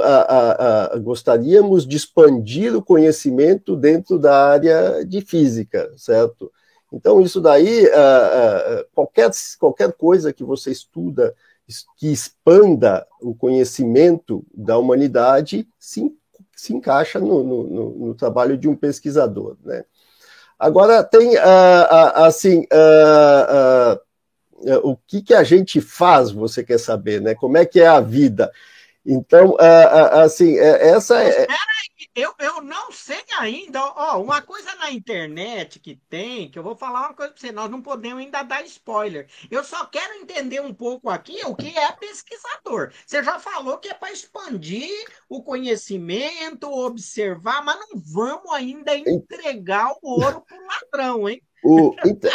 gostaríamos 1.03 1.87
de 1.87 1.97
expandir 1.97 2.77
o 2.77 2.83
conhecimento 2.83 3.75
dentro 3.75 4.19
da 4.19 4.51
área 4.51 5.05
de 5.05 5.21
física, 5.23 5.91
certo? 5.97 6.53
Então, 6.93 7.21
isso 7.21 7.41
daí, 7.41 7.87
qualquer, 8.95 9.31
qualquer 9.59 9.93
coisa 9.93 10.33
que 10.33 10.45
você 10.45 10.71
estuda 10.71 11.35
que 11.97 12.11
expanda 12.11 13.07
o 13.21 13.35
conhecimento 13.35 14.45
da 14.55 14.79
humanidade 14.79 15.69
se, 15.79 16.13
se 16.55 16.75
encaixa 16.75 17.19
no, 17.19 17.43
no, 17.43 17.91
no 18.07 18.15
trabalho 18.15 18.57
de 18.57 18.69
um 18.69 18.77
pesquisador. 18.77 19.57
Né? 19.65 19.85
Agora, 20.59 21.05
tem, 21.05 21.37
uh, 21.37 22.15
assim, 22.15 22.67
o 24.83 24.97
que, 25.07 25.23
que 25.23 25.35
a 25.35 25.45
gente 25.45 25.81
faz, 25.81 26.31
você 26.31 26.65
quer 26.65 26.79
saber, 26.79 27.21
né? 27.21 27.35
Como 27.35 27.57
é 27.57 27.65
que 27.65 27.81
é 27.81 27.87
a 27.87 28.01
vida? 28.01 28.51
Então, 29.07 29.57
assim, 29.59 30.59
é, 30.59 30.89
essa 30.89 31.23
é 31.23 31.47
eu, 32.15 32.35
eu 32.39 32.61
não 32.63 32.91
sei 32.93 33.23
ainda. 33.39 33.81
Ó, 33.81 34.23
uma 34.23 34.43
coisa 34.43 34.75
na 34.77 34.91
internet 34.91 35.79
que 35.79 35.97
tem, 36.09 36.51
que 36.51 36.59
eu 36.59 36.63
vou 36.63 36.77
falar 36.77 37.01
uma 37.01 37.15
coisa 37.15 37.33
para 37.33 37.41
você, 37.41 37.53
nós 37.53 37.71
não 37.71 37.81
podemos 37.83 38.23
ainda 38.23 38.43
dar 38.43 38.65
spoiler. 38.65 39.29
Eu 39.51 39.63
só 39.65 39.87
quero 39.87 40.15
entender 40.15 40.61
um 40.61 40.75
pouco 40.75 41.09
aqui 41.11 41.41
o 41.45 41.55
que 41.55 41.77
é 41.77 41.93
pesquisador. 41.93 42.93
Você 43.07 43.23
já 43.23 43.39
falou 43.39 43.79
que 43.79 43.89
é 43.89 43.95
para 43.95 44.13
expandir 44.13 44.91
o 45.29 45.43
conhecimento, 45.43 46.71
observar, 46.71 47.65
mas 47.65 47.79
não 47.79 48.01
vamos 48.01 48.51
ainda 48.53 48.97
entregar 48.97 49.93
o 50.03 50.21
ouro 50.21 50.41
para 50.43 50.59
o 50.59 50.67
ladrão, 50.67 51.29
hein? 51.29 51.43
O, 51.63 51.93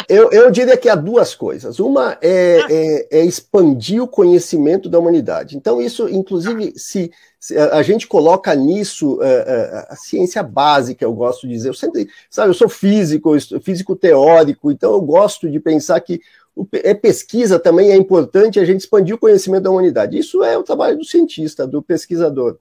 eu, 0.08 0.30
eu, 0.30 0.50
diria 0.50 0.76
que 0.76 0.88
há 0.88 0.94
duas 0.94 1.34
coisas. 1.34 1.80
Uma 1.80 2.18
é, 2.20 2.60
é, 2.70 3.18
é, 3.18 3.24
expandir 3.24 4.02
o 4.02 4.08
conhecimento 4.08 4.88
da 4.88 4.98
humanidade. 4.98 5.56
Então, 5.56 5.80
isso, 5.80 6.08
inclusive, 6.08 6.74
se, 6.76 7.10
se 7.40 7.56
a 7.56 7.82
gente 7.82 8.06
coloca 8.06 8.54
nisso 8.54 9.18
a, 9.22 9.26
é, 9.26 9.30
é, 9.30 9.86
a, 9.88 9.96
ciência 9.96 10.42
básica, 10.42 11.04
eu 11.04 11.12
gosto 11.14 11.48
de 11.48 11.54
dizer. 11.54 11.70
Eu 11.70 11.74
sempre, 11.74 12.08
sabe, 12.28 12.50
eu 12.50 12.54
sou 12.54 12.68
físico, 12.68 13.32
físico 13.62 13.96
teórico, 13.96 14.70
então 14.70 14.92
eu 14.92 15.00
gosto 15.00 15.50
de 15.50 15.58
pensar 15.58 15.98
que 16.00 16.20
o, 16.54 16.66
é 16.72 16.92
pesquisa 16.92 17.58
também 17.58 17.92
é 17.92 17.96
importante 17.96 18.60
a 18.60 18.64
gente 18.64 18.80
expandir 18.80 19.14
o 19.14 19.18
conhecimento 19.18 19.62
da 19.62 19.70
humanidade. 19.70 20.18
Isso 20.18 20.44
é 20.44 20.56
o 20.58 20.62
trabalho 20.62 20.98
do 20.98 21.04
cientista, 21.04 21.66
do 21.66 21.82
pesquisador. 21.82 22.58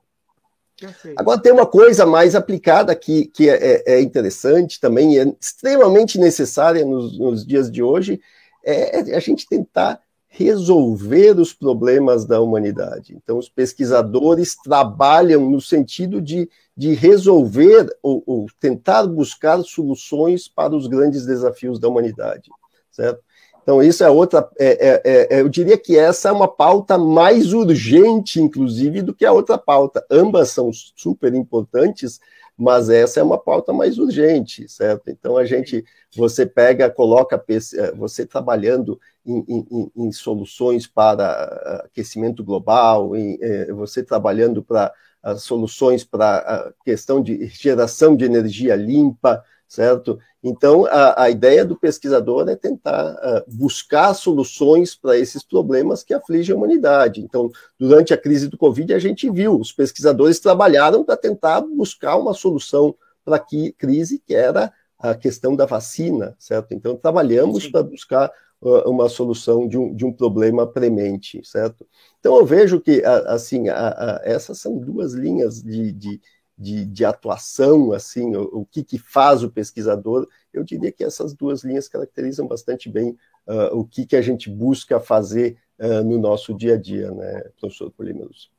Agora 1.18 1.42
tem 1.42 1.52
uma 1.52 1.66
coisa 1.66 2.06
mais 2.06 2.36
aplicada 2.36 2.96
que, 2.96 3.26
que 3.26 3.50
é, 3.50 3.56
é, 3.56 3.94
é 3.96 4.02
interessante 4.02 4.80
também, 4.80 5.20
é 5.20 5.34
extremamente 5.40 6.20
necessária 6.20 6.86
nos, 6.86 7.18
nos 7.18 7.46
dias 7.46 7.72
de 7.72 7.82
hoje, 7.82 8.20
é, 8.64 9.12
é 9.12 9.16
a 9.16 9.20
gente 9.20 9.48
tentar 9.48 10.00
resolver 10.36 11.40
os 11.40 11.54
problemas 11.54 12.26
da 12.26 12.42
humanidade. 12.42 13.16
Então, 13.16 13.38
os 13.38 13.48
pesquisadores 13.48 14.56
trabalham 14.56 15.48
no 15.48 15.62
sentido 15.62 16.20
de, 16.20 16.50
de 16.76 16.96
resolver 16.96 17.88
ou, 18.02 18.24
ou 18.26 18.48
tentar 18.60 19.06
buscar 19.06 19.62
soluções 19.64 20.48
para 20.48 20.76
os 20.76 20.88
grandes 20.88 21.24
desafios 21.24 21.80
da 21.80 21.88
humanidade, 21.88 22.50
certo? 22.92 23.22
Então, 23.64 23.82
isso 23.82 24.04
é 24.04 24.10
outra. 24.10 24.48
É, 24.60 25.02
é, 25.02 25.02
é, 25.38 25.42
eu 25.42 25.48
diria 25.48 25.78
que 25.78 25.98
essa 25.98 26.28
é 26.28 26.32
uma 26.32 26.50
pauta 26.50 26.98
mais 26.98 27.54
urgente, 27.54 28.42
inclusive, 28.42 29.02
do 29.02 29.16
que 29.16 29.26
a 29.26 29.32
outra 29.32 29.58
pauta. 29.58 30.06
Ambas 30.12 30.50
são 30.52 30.70
super 30.74 31.34
importantes, 31.34 32.20
mas 32.58 32.90
essa 32.90 33.22
é 33.22 33.24
uma 33.24 33.38
pauta 33.38 33.72
mais 33.72 33.98
urgente, 33.98 34.68
certo? 34.68 35.10
Então, 35.10 35.38
a 35.38 35.46
gente, 35.46 35.84
você 36.16 36.46
pega, 36.46 36.90
coloca 36.90 37.42
é, 37.48 37.92
você 37.94 38.26
trabalhando 38.26 39.00
em, 39.26 39.46
em, 39.48 39.92
em 39.96 40.12
soluções 40.12 40.86
para 40.86 41.84
aquecimento 41.86 42.44
global, 42.44 43.16
em, 43.16 43.38
é, 43.42 43.72
você 43.72 44.04
trabalhando 44.04 44.62
para 44.62 44.94
soluções 45.38 46.04
para 46.04 46.38
a 46.40 46.74
questão 46.84 47.24
de 47.24 47.48
geração 47.48 48.14
de 48.14 48.26
energia 48.26 48.76
limpa, 48.76 49.42
certo? 49.74 50.20
Então, 50.44 50.86
a, 50.86 51.24
a 51.24 51.30
ideia 51.32 51.66
do 51.66 51.76
pesquisador 51.76 52.48
é 52.48 52.56
tentar 52.56 53.16
uh, 53.16 53.44
buscar 53.48 54.14
soluções 54.14 54.94
para 54.94 55.18
esses 55.18 55.42
problemas 55.42 56.04
que 56.04 56.14
afligem 56.14 56.54
a 56.54 56.58
humanidade. 56.58 57.22
Então, 57.22 57.50
durante 57.80 58.14
a 58.14 58.18
crise 58.18 58.48
do 58.48 58.58
Covid, 58.58 58.94
a 58.94 59.00
gente 59.00 59.28
viu, 59.32 59.60
os 59.60 59.72
pesquisadores 59.72 60.40
trabalharam 60.40 61.04
para 61.04 61.18
tentar 61.18 61.62
buscar 61.62 62.18
uma 62.18 62.36
solução 62.36 62.94
para 63.26 63.38
a 63.38 63.46
crise, 63.76 64.22
que 64.24 64.36
era 64.36 64.72
a 65.00 65.16
questão 65.16 65.56
da 65.56 65.66
vacina, 65.66 66.36
certo? 66.38 66.76
Então, 66.76 66.96
trabalhamos 66.96 67.68
para 67.68 67.82
buscar 67.82 68.32
uh, 68.62 68.88
uma 68.88 69.10
solução 69.10 69.68
de 69.68 69.76
um, 69.76 69.92
de 69.96 70.06
um 70.06 70.14
problema 70.14 70.68
premente, 70.68 71.42
certo? 71.44 71.84
Então, 72.20 72.38
eu 72.38 72.46
vejo 72.46 72.80
que, 72.80 73.04
assim, 73.26 73.70
a, 73.70 73.88
a, 73.88 74.22
essas 74.24 74.60
são 74.60 74.78
duas 74.78 75.14
linhas 75.14 75.64
de, 75.64 75.92
de 75.92 76.22
de, 76.58 76.86
de 76.86 77.04
atuação, 77.04 77.94
assim, 77.94 78.36
o, 78.36 78.44
o 78.60 78.66
que, 78.66 78.84
que, 78.84 78.98
faz 78.98 79.44
o 79.44 79.50
pesquisador, 79.50 80.28
eu 80.54 80.64
diria 80.64 80.92
que 80.92 81.04
essas 81.04 81.34
duas 81.34 81.64
linhas 81.64 81.88
caracterizam 81.88 82.48
bastante 82.48 82.90
bem 82.90 83.18
uh, 83.48 83.76
o 83.76 83.84
que, 83.84 84.06
que 84.06 84.16
a 84.16 84.22
gente 84.22 84.50
busca 84.50 85.00
fazer 85.00 85.58
uh, 85.80 86.04
no 86.04 86.20
nosso 86.20 86.54
dia 86.54 86.76
a 86.76 86.78
dia, 86.78 87.12
né, 87.12 87.50
professor 87.60 87.90
Polímeros? 87.92 88.53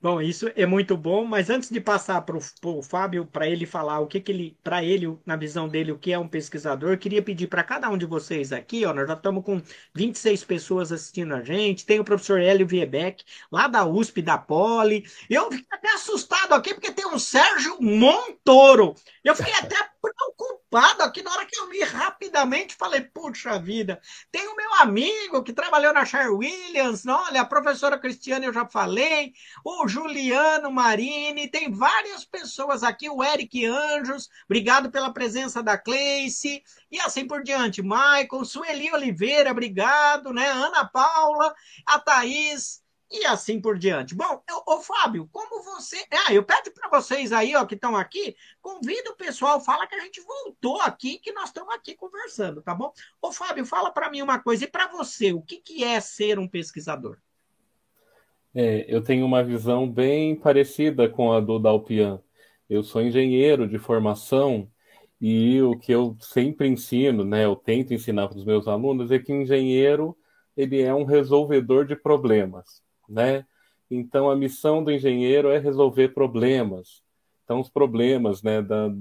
Bom, 0.00 0.22
isso 0.22 0.46
é 0.54 0.64
muito 0.64 0.96
bom, 0.96 1.24
mas 1.24 1.50
antes 1.50 1.68
de 1.70 1.80
passar 1.80 2.22
para 2.22 2.36
o 2.36 2.82
Fábio, 2.82 3.26
para 3.26 3.48
ele 3.48 3.66
falar 3.66 3.98
o 3.98 4.06
que, 4.06 4.20
que 4.20 4.30
ele, 4.30 4.56
para 4.62 4.84
ele, 4.84 5.18
na 5.26 5.34
visão 5.34 5.68
dele, 5.68 5.90
o 5.90 5.98
que 5.98 6.12
é 6.12 6.18
um 6.18 6.28
pesquisador, 6.28 6.96
queria 6.98 7.20
pedir 7.20 7.48
para 7.48 7.64
cada 7.64 7.90
um 7.90 7.98
de 7.98 8.06
vocês 8.06 8.52
aqui, 8.52 8.86
ó, 8.86 8.94
nós 8.94 9.08
já 9.08 9.14
estamos 9.14 9.44
com 9.44 9.60
26 9.92 10.44
pessoas 10.44 10.92
assistindo 10.92 11.34
a 11.34 11.42
gente, 11.42 11.84
tem 11.84 11.98
o 11.98 12.04
professor 12.04 12.40
Hélio 12.40 12.64
Viebeck, 12.64 13.24
lá 13.50 13.66
da 13.66 13.84
USP, 13.84 14.22
da 14.22 14.38
Poli, 14.38 15.04
eu 15.28 15.50
fiquei 15.50 15.66
até 15.68 15.92
assustado 15.94 16.52
aqui, 16.52 16.74
porque 16.74 16.92
tem 16.92 17.06
um 17.06 17.18
Sérgio 17.18 17.76
Montoro, 17.82 18.94
eu 19.24 19.34
fiquei 19.34 19.52
até 19.54 19.74
preocupado 20.00 20.67
aqui 20.76 21.22
na 21.22 21.32
hora 21.32 21.46
que 21.46 21.58
eu 21.58 21.68
vi 21.68 21.82
rapidamente, 21.82 22.74
falei, 22.74 23.00
puxa 23.00 23.58
vida, 23.58 24.00
tem 24.30 24.46
o 24.48 24.56
meu 24.56 24.74
amigo 24.74 25.42
que 25.42 25.52
trabalhou 25.52 25.92
na 25.92 26.04
Sher 26.04 26.30
Williams, 26.30 27.06
olha, 27.06 27.40
a 27.40 27.46
professora 27.46 27.98
Cristiane 27.98 28.46
eu 28.46 28.52
já 28.52 28.66
falei, 28.66 29.32
o 29.64 29.88
Juliano 29.88 30.70
Marini, 30.70 31.48
tem 31.48 31.72
várias 31.72 32.24
pessoas 32.24 32.82
aqui, 32.82 33.08
o 33.08 33.24
Eric 33.24 33.64
Anjos, 33.64 34.28
obrigado 34.44 34.90
pela 34.90 35.12
presença 35.12 35.62
da 35.62 35.78
Cleice, 35.78 36.62
e 36.90 37.00
assim 37.00 37.26
por 37.26 37.42
diante. 37.42 37.82
Michael, 37.82 38.44
Sueli 38.44 38.92
Oliveira, 38.92 39.50
obrigado, 39.50 40.32
né? 40.32 40.48
Ana 40.48 40.84
Paula, 40.86 41.54
a 41.86 41.98
Thaís, 41.98 42.82
e 43.10 43.24
assim 43.26 43.60
por 43.60 43.78
diante. 43.78 44.14
Bom, 44.14 44.42
ô 44.66 44.80
Fábio, 44.80 45.28
como 45.32 45.62
você. 45.62 45.96
Ah, 46.26 46.32
eu 46.32 46.42
peço 46.42 46.72
para 46.72 46.88
vocês 46.90 47.32
aí, 47.32 47.54
ó, 47.56 47.64
que 47.64 47.74
estão 47.74 47.96
aqui, 47.96 48.36
convida 48.60 49.10
o 49.10 49.16
pessoal, 49.16 49.60
fala 49.60 49.86
que 49.86 49.94
a 49.94 50.00
gente 50.00 50.20
voltou 50.20 50.80
aqui, 50.80 51.18
que 51.18 51.32
nós 51.32 51.48
estamos 51.48 51.74
aqui 51.74 51.94
conversando, 51.94 52.62
tá 52.62 52.74
bom? 52.74 52.92
Ô 53.20 53.32
Fábio, 53.32 53.64
fala 53.64 53.90
para 53.90 54.10
mim 54.10 54.22
uma 54.22 54.38
coisa, 54.38 54.64
e 54.64 54.68
para 54.68 54.88
você, 54.88 55.32
o 55.32 55.40
que, 55.40 55.56
que 55.56 55.84
é 55.84 56.00
ser 56.00 56.38
um 56.38 56.48
pesquisador? 56.48 57.18
É, 58.54 58.84
eu 58.88 59.02
tenho 59.02 59.24
uma 59.24 59.42
visão 59.42 59.88
bem 59.88 60.34
parecida 60.34 61.08
com 61.08 61.32
a 61.32 61.40
do 61.40 61.58
Dalpian. 61.58 62.20
Eu 62.68 62.82
sou 62.82 63.00
engenheiro 63.00 63.68
de 63.68 63.78
formação 63.78 64.70
e 65.20 65.60
o 65.62 65.78
que 65.78 65.92
eu 65.92 66.16
sempre 66.20 66.68
ensino, 66.68 67.24
né, 67.24 67.44
eu 67.44 67.56
tento 67.56 67.92
ensinar 67.92 68.28
para 68.28 68.38
os 68.38 68.44
meus 68.44 68.68
alunos 68.68 69.10
é 69.10 69.18
que 69.18 69.32
engenheiro 69.32 70.16
ele 70.56 70.80
é 70.82 70.92
um 70.92 71.04
resolvedor 71.04 71.86
de 71.86 71.96
problemas, 71.96 72.82
né? 73.08 73.44
Então 73.90 74.30
a 74.30 74.36
missão 74.36 74.84
do 74.84 74.92
engenheiro 74.92 75.50
é 75.50 75.58
resolver 75.58 76.08
problemas. 76.08 77.02
Então 77.44 77.60
os 77.60 77.70
problemas, 77.70 78.42
né, 78.42 78.60
da, 78.60 78.92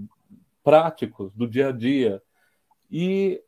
práticos 0.63 1.33
do 1.33 1.47
dia 1.47 1.69
a 1.69 1.71
dia. 1.71 2.21
E 2.89 3.41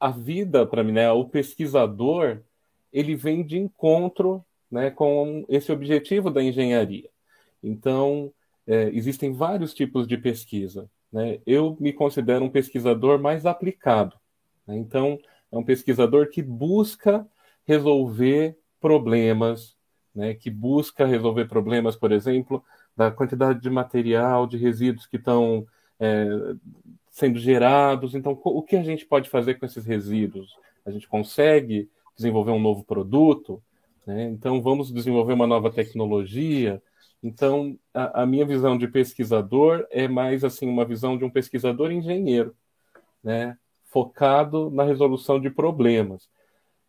a 0.00 0.10
vida 0.10 0.66
para 0.66 0.82
mim, 0.82 0.92
né, 0.92 1.10
o 1.12 1.24
pesquisador, 1.24 2.40
ele 2.92 3.14
vem 3.14 3.44
de 3.44 3.58
encontro, 3.58 4.44
né, 4.70 4.90
com 4.90 5.44
esse 5.48 5.70
objetivo 5.70 6.30
da 6.30 6.42
engenharia. 6.42 7.08
Então 7.62 8.32
é, 8.66 8.90
existem 8.90 9.32
vários 9.32 9.72
tipos 9.72 10.06
de 10.06 10.18
pesquisa. 10.18 10.90
Né? 11.10 11.40
Eu 11.46 11.76
me 11.80 11.92
considero 11.92 12.44
um 12.44 12.50
pesquisador 12.50 13.18
mais 13.18 13.46
aplicado. 13.46 14.14
Né? 14.66 14.76
Então, 14.76 15.18
é 15.50 15.56
um 15.56 15.64
pesquisador 15.64 16.28
que 16.28 16.42
busca 16.42 17.26
resolver 17.66 18.57
problemas, 18.80 19.76
né? 20.14 20.34
que 20.34 20.50
busca 20.50 21.06
resolver 21.06 21.46
problemas, 21.46 21.96
por 21.96 22.12
exemplo, 22.12 22.62
da 22.96 23.10
quantidade 23.10 23.60
de 23.60 23.70
material, 23.70 24.46
de 24.46 24.56
resíduos 24.56 25.06
que 25.06 25.16
estão 25.16 25.66
é, 26.00 26.26
sendo 27.10 27.38
gerados. 27.38 28.14
Então, 28.14 28.38
o 28.44 28.62
que 28.62 28.76
a 28.76 28.82
gente 28.82 29.06
pode 29.06 29.28
fazer 29.30 29.54
com 29.54 29.66
esses 29.66 29.84
resíduos? 29.84 30.56
A 30.84 30.90
gente 30.90 31.08
consegue 31.08 31.88
desenvolver 32.16 32.52
um 32.52 32.60
novo 32.60 32.84
produto? 32.84 33.62
Né? 34.06 34.24
Então, 34.24 34.60
vamos 34.62 34.92
desenvolver 34.92 35.32
uma 35.32 35.46
nova 35.46 35.70
tecnologia? 35.70 36.82
Então, 37.22 37.78
a, 37.92 38.22
a, 38.22 38.26
minha 38.26 38.46
visão 38.46 38.78
de 38.78 38.88
pesquisador 38.88 39.86
é 39.90 40.06
mais 40.08 40.44
assim 40.44 40.68
uma 40.68 40.84
visão 40.84 41.18
de 41.18 41.24
um 41.24 41.30
pesquisador 41.30 41.90
engenheiro, 41.90 42.54
né? 43.22 43.56
focado 43.84 44.70
na 44.70 44.84
resolução 44.84 45.40
de 45.40 45.50
problemas. 45.50 46.28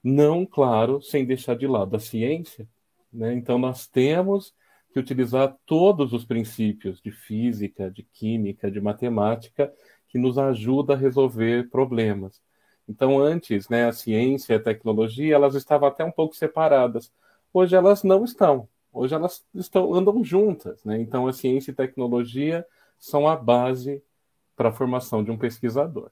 Não, 0.04 0.46
claro, 0.46 1.02
sem 1.02 1.26
deixar 1.26 1.56
de 1.56 1.68
lado 1.68 1.96
a 1.96 2.00
ciência. 2.00 2.68
Né? 3.12 3.34
Então, 3.34 3.58
nós 3.58 3.88
temos 3.88 4.54
que 4.94 5.00
utilizar 5.00 5.56
todos 5.66 6.14
os 6.14 6.26
princípios 6.26 7.02
de 7.02 7.12
física, 7.12 7.92
de 7.92 8.04
química, 8.04 8.72
de 8.72 8.82
matemática, 8.82 9.72
que 10.08 10.18
nos 10.18 10.38
ajuda 10.38 10.94
a 10.94 10.98
resolver 10.98 11.70
problemas. 11.70 12.42
Então, 12.88 13.20
antes, 13.20 13.70
né, 13.70 13.86
a 13.88 13.92
ciência 13.92 14.54
e 14.54 14.56
a 14.56 14.60
tecnologia, 14.60 15.36
elas 15.36 15.54
estavam 15.54 15.88
até 15.88 16.04
um 16.04 16.12
pouco 16.12 16.36
separadas. 16.36 17.12
Hoje 17.54 17.76
elas 17.76 18.04
não 18.04 18.24
estão. 18.24 18.68
Hoje 18.92 19.14
elas 19.14 19.46
estão, 19.54 19.94
andam 19.94 20.24
juntas, 20.24 20.84
né? 20.84 21.00
Então 21.00 21.28
a 21.28 21.34
ciência 21.34 21.72
e 21.72 21.74
tecnologia 21.74 22.66
são 23.00 23.28
a 23.28 23.36
base 23.36 24.04
para 24.56 24.70
a 24.70 24.72
formação 24.72 25.24
de 25.24 25.32
um 25.32 25.38
pesquisador. 25.38 26.12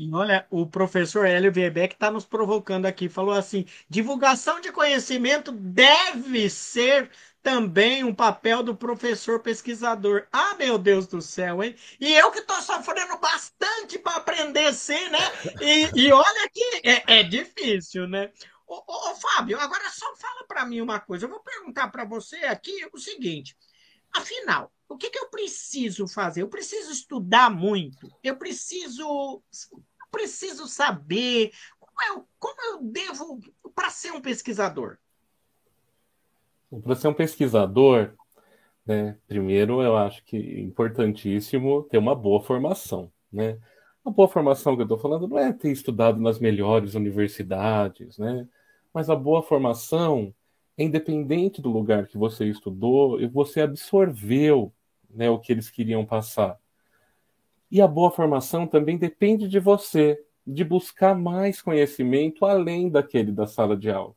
E 0.00 0.10
olha, 0.14 0.46
o 0.48 0.66
professor 0.66 1.26
Hélio 1.26 1.52
Webeck 1.54 1.92
está 1.94 2.10
nos 2.10 2.24
provocando 2.24 2.86
aqui, 2.86 3.06
falou 3.06 3.34
assim: 3.34 3.66
divulgação 3.86 4.58
de 4.58 4.72
conhecimento 4.72 5.52
deve 5.52 6.48
ser 6.48 7.10
também 7.42 8.02
um 8.02 8.14
papel 8.14 8.62
do 8.62 8.74
professor 8.74 9.40
pesquisador. 9.40 10.26
Ah, 10.32 10.54
meu 10.54 10.78
Deus 10.78 11.06
do 11.06 11.20
céu, 11.20 11.62
hein? 11.62 11.76
E 12.00 12.14
eu 12.14 12.30
que 12.30 12.38
estou 12.38 12.62
sofrendo 12.62 13.18
bastante 13.18 13.98
para 13.98 14.16
aprender 14.16 14.72
ser, 14.72 15.10
né? 15.10 15.18
E, 15.60 16.06
e 16.06 16.12
olha 16.12 16.48
que 16.50 16.80
é, 16.82 17.18
é 17.18 17.22
difícil, 17.22 18.08
né? 18.08 18.32
Ô, 18.66 18.76
ô, 18.76 19.10
ô, 19.10 19.14
Fábio, 19.16 19.60
agora 19.60 19.90
só 19.90 20.16
fala 20.16 20.46
para 20.48 20.64
mim 20.64 20.80
uma 20.80 20.98
coisa. 20.98 21.26
Eu 21.26 21.30
vou 21.30 21.40
perguntar 21.40 21.88
para 21.88 22.06
você 22.06 22.36
aqui 22.36 22.88
o 22.90 22.98
seguinte: 22.98 23.54
afinal, 24.14 24.72
o 24.90 24.96
que, 24.96 25.08
que 25.08 25.18
eu 25.18 25.28
preciso 25.28 26.08
fazer? 26.08 26.42
Eu 26.42 26.48
preciso 26.48 26.90
estudar 26.90 27.48
muito. 27.48 28.10
Eu 28.24 28.36
preciso, 28.36 29.40
preciso 30.10 30.66
saber 30.66 31.52
como 31.78 32.02
eu, 32.08 32.28
como 32.38 32.56
eu 32.62 32.82
devo 32.82 33.40
para 33.74 33.90
ser 33.90 34.12
um 34.12 34.20
pesquisador. 34.20 34.98
Para 36.82 36.94
ser 36.94 37.08
um 37.08 37.14
pesquisador, 37.14 38.14
né, 38.86 39.18
primeiro 39.26 39.82
eu 39.82 39.96
acho 39.96 40.24
que 40.24 40.36
é 40.36 40.60
importantíssimo 40.60 41.82
ter 41.84 41.98
uma 41.98 42.14
boa 42.14 42.42
formação, 42.42 43.12
né? 43.32 43.58
A 44.04 44.10
boa 44.10 44.28
formação 44.28 44.74
que 44.74 44.82
eu 44.82 44.84
estou 44.84 44.98
falando 44.98 45.28
não 45.28 45.38
é 45.38 45.52
ter 45.52 45.70
estudado 45.70 46.18
nas 46.18 46.38
melhores 46.38 46.94
universidades, 46.94 48.16
né? 48.16 48.48
Mas 48.94 49.10
a 49.10 49.16
boa 49.16 49.42
formação 49.42 50.34
é 50.76 50.84
independente 50.84 51.60
do 51.60 51.70
lugar 51.70 52.06
que 52.06 52.16
você 52.16 52.46
estudou 52.46 53.20
e 53.20 53.26
você 53.26 53.60
absorveu 53.60 54.72
né, 55.10 55.28
o 55.28 55.38
que 55.38 55.52
eles 55.52 55.68
queriam 55.68 56.04
passar. 56.06 56.58
E 57.70 57.80
a 57.80 57.86
boa 57.86 58.10
formação 58.10 58.66
também 58.66 58.98
depende 58.98 59.48
de 59.48 59.60
você, 59.60 60.18
de 60.46 60.64
buscar 60.64 61.14
mais 61.14 61.62
conhecimento 61.62 62.44
além 62.44 62.88
daquele 62.88 63.30
da 63.30 63.46
sala 63.46 63.76
de 63.76 63.90
aula. 63.90 64.14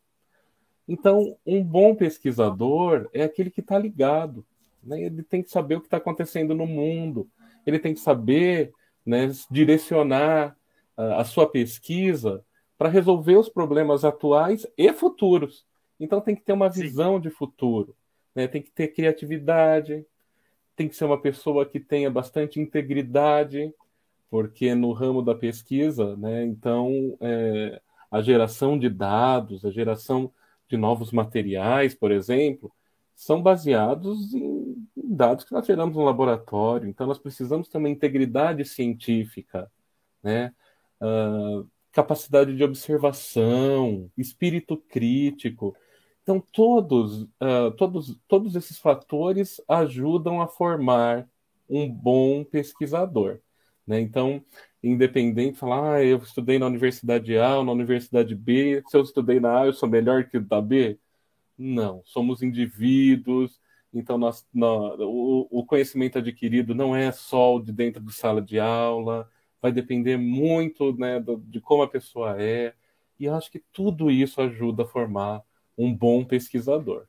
Então, 0.88 1.38
um 1.46 1.64
bom 1.64 1.96
pesquisador 1.96 3.10
é 3.14 3.24
aquele 3.24 3.50
que 3.50 3.62
está 3.62 3.78
ligado. 3.78 4.46
Né? 4.84 5.04
Ele 5.04 5.24
tem 5.24 5.42
que 5.42 5.50
saber 5.50 5.76
o 5.76 5.82
que 5.82 5.88
está 5.88 5.98
acontecendo 5.98 6.54
no 6.54 6.66
mundo, 6.66 7.30
ele 7.66 7.80
tem 7.80 7.94
que 7.94 8.00
saber 8.00 8.74
né, 9.06 9.32
direcionar 9.50 10.58
uh, 10.98 11.14
a 11.14 11.24
sua 11.24 11.48
pesquisa 11.50 12.44
para 12.78 12.90
resolver 12.90 13.38
os 13.38 13.48
problemas 13.48 14.04
atuais 14.04 14.68
e 14.78 14.92
futuros. 14.92 15.66
Então 16.00 16.20
tem 16.20 16.36
que 16.36 16.42
ter 16.42 16.54
uma 16.54 16.70
visão 16.70 17.16
Sim. 17.16 17.22
de 17.22 17.30
futuro, 17.30 17.96
né? 18.36 18.48
tem 18.48 18.62
que 18.62 18.72
ter 18.72 18.90
criatividade, 18.90 20.06
tem 20.76 20.88
que 20.88 20.96
ser 20.96 21.06
uma 21.06 21.22
pessoa 21.22 21.66
que 21.66 21.80
tenha 21.80 22.10
bastante 22.10 22.60
integridade, 22.60 23.74
porque 24.30 24.74
no 24.76 24.92
ramo 24.92 25.22
da 25.22 25.36
pesquisa, 25.36 26.16
né, 26.18 26.44
então 26.44 27.18
é, 27.22 27.82
a 28.12 28.22
geração 28.22 28.78
de 28.78 28.90
dados, 28.90 29.66
a 29.66 29.72
geração 29.72 30.32
de 30.68 30.78
novos 30.78 31.12
materiais, 31.12 31.94
por 31.94 32.12
exemplo, 32.12 32.72
são 33.16 33.42
baseados 33.42 34.34
em 34.34 34.76
dados 34.96 35.44
que 35.44 35.54
nós 35.54 35.66
geramos 35.66 35.96
no 35.96 36.04
laboratório. 36.04 36.90
Então 36.90 37.06
nós 37.08 37.20
precisamos 37.20 37.68
ter 37.68 37.78
uma 37.78 37.90
integridade 37.90 38.66
científica, 38.66 39.72
né? 40.22 40.52
Uh, 41.02 41.68
capacidade 41.92 42.56
de 42.56 42.64
observação, 42.64 44.10
espírito 44.18 44.78
crítico. 44.90 45.76
Então, 46.24 46.40
todos, 46.40 47.24
uh, 47.24 47.72
todos, 47.78 48.18
todos 48.28 48.56
esses 48.56 48.80
fatores 48.80 49.62
ajudam 49.68 50.42
a 50.42 50.48
formar 50.48 51.30
um 51.70 51.90
bom 51.90 52.46
pesquisador. 52.46 53.40
Né? 53.86 54.00
Então, 54.00 54.44
independente, 54.82 55.58
falar, 55.58 55.96
ah, 55.96 56.04
eu 56.04 56.18
estudei 56.18 56.58
na 56.58 56.68
Universidade 56.68 57.38
A 57.38 57.58
ou 57.58 57.66
na 57.66 57.74
Universidade 57.74 58.36
B, 58.36 58.82
se 58.88 58.96
eu 58.98 59.02
estudei 59.04 59.40
na 59.40 59.62
A, 59.62 59.66
eu 59.66 59.74
sou 59.74 59.90
melhor 59.90 60.26
que 60.26 60.38
o 60.38 60.42
da 60.42 60.62
B? 60.62 60.98
Não, 61.58 62.02
somos 62.06 62.42
indivíduos, 62.42 63.60
então 63.94 64.18
nós, 64.18 64.48
nós 64.54 65.00
o, 65.00 65.48
o 65.52 65.66
conhecimento 65.66 66.18
adquirido 66.20 66.74
não 66.76 66.96
é 66.96 67.12
só 67.12 67.60
de 67.60 67.72
dentro 67.72 68.02
de 68.02 68.14
sala 68.14 68.42
de 68.42 68.60
aula, 68.60 69.30
vai 69.62 69.72
depender 69.72 70.18
muito 70.18 70.98
né, 70.98 71.24
de 71.46 71.62
como 71.62 71.84
a 71.84 71.88
pessoa 71.90 72.42
é, 72.42 72.74
e 73.20 73.28
acho 73.28 73.52
que 73.52 73.60
tudo 73.72 74.10
isso 74.12 74.42
ajuda 74.42 74.84
a 74.84 74.88
formar 74.88 75.44
um 75.78 75.94
bom 75.94 76.24
pesquisador. 76.26 77.08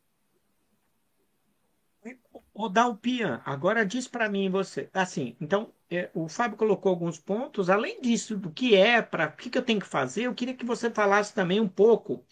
O 2.52 2.68
Dalpian, 2.68 3.42
agora 3.44 3.84
diz 3.84 4.06
para 4.06 4.28
mim 4.28 4.48
você, 4.48 4.88
assim, 4.92 5.36
então 5.40 5.72
é, 5.90 6.08
o 6.14 6.28
Fábio 6.28 6.56
colocou 6.56 6.90
alguns 6.90 7.18
pontos, 7.18 7.68
além 7.68 8.00
disso, 8.00 8.36
do 8.36 8.50
que 8.50 8.76
é, 8.76 9.02
para 9.02 9.26
o 9.26 9.32
que, 9.36 9.50
que 9.50 9.58
eu 9.58 9.62
tenho 9.62 9.80
que 9.80 9.86
fazer, 9.86 10.24
eu 10.24 10.34
queria 10.34 10.54
que 10.54 10.64
você 10.64 10.90
falasse 10.90 11.34
também 11.34 11.60
um 11.60 11.68
pouco 11.68 12.24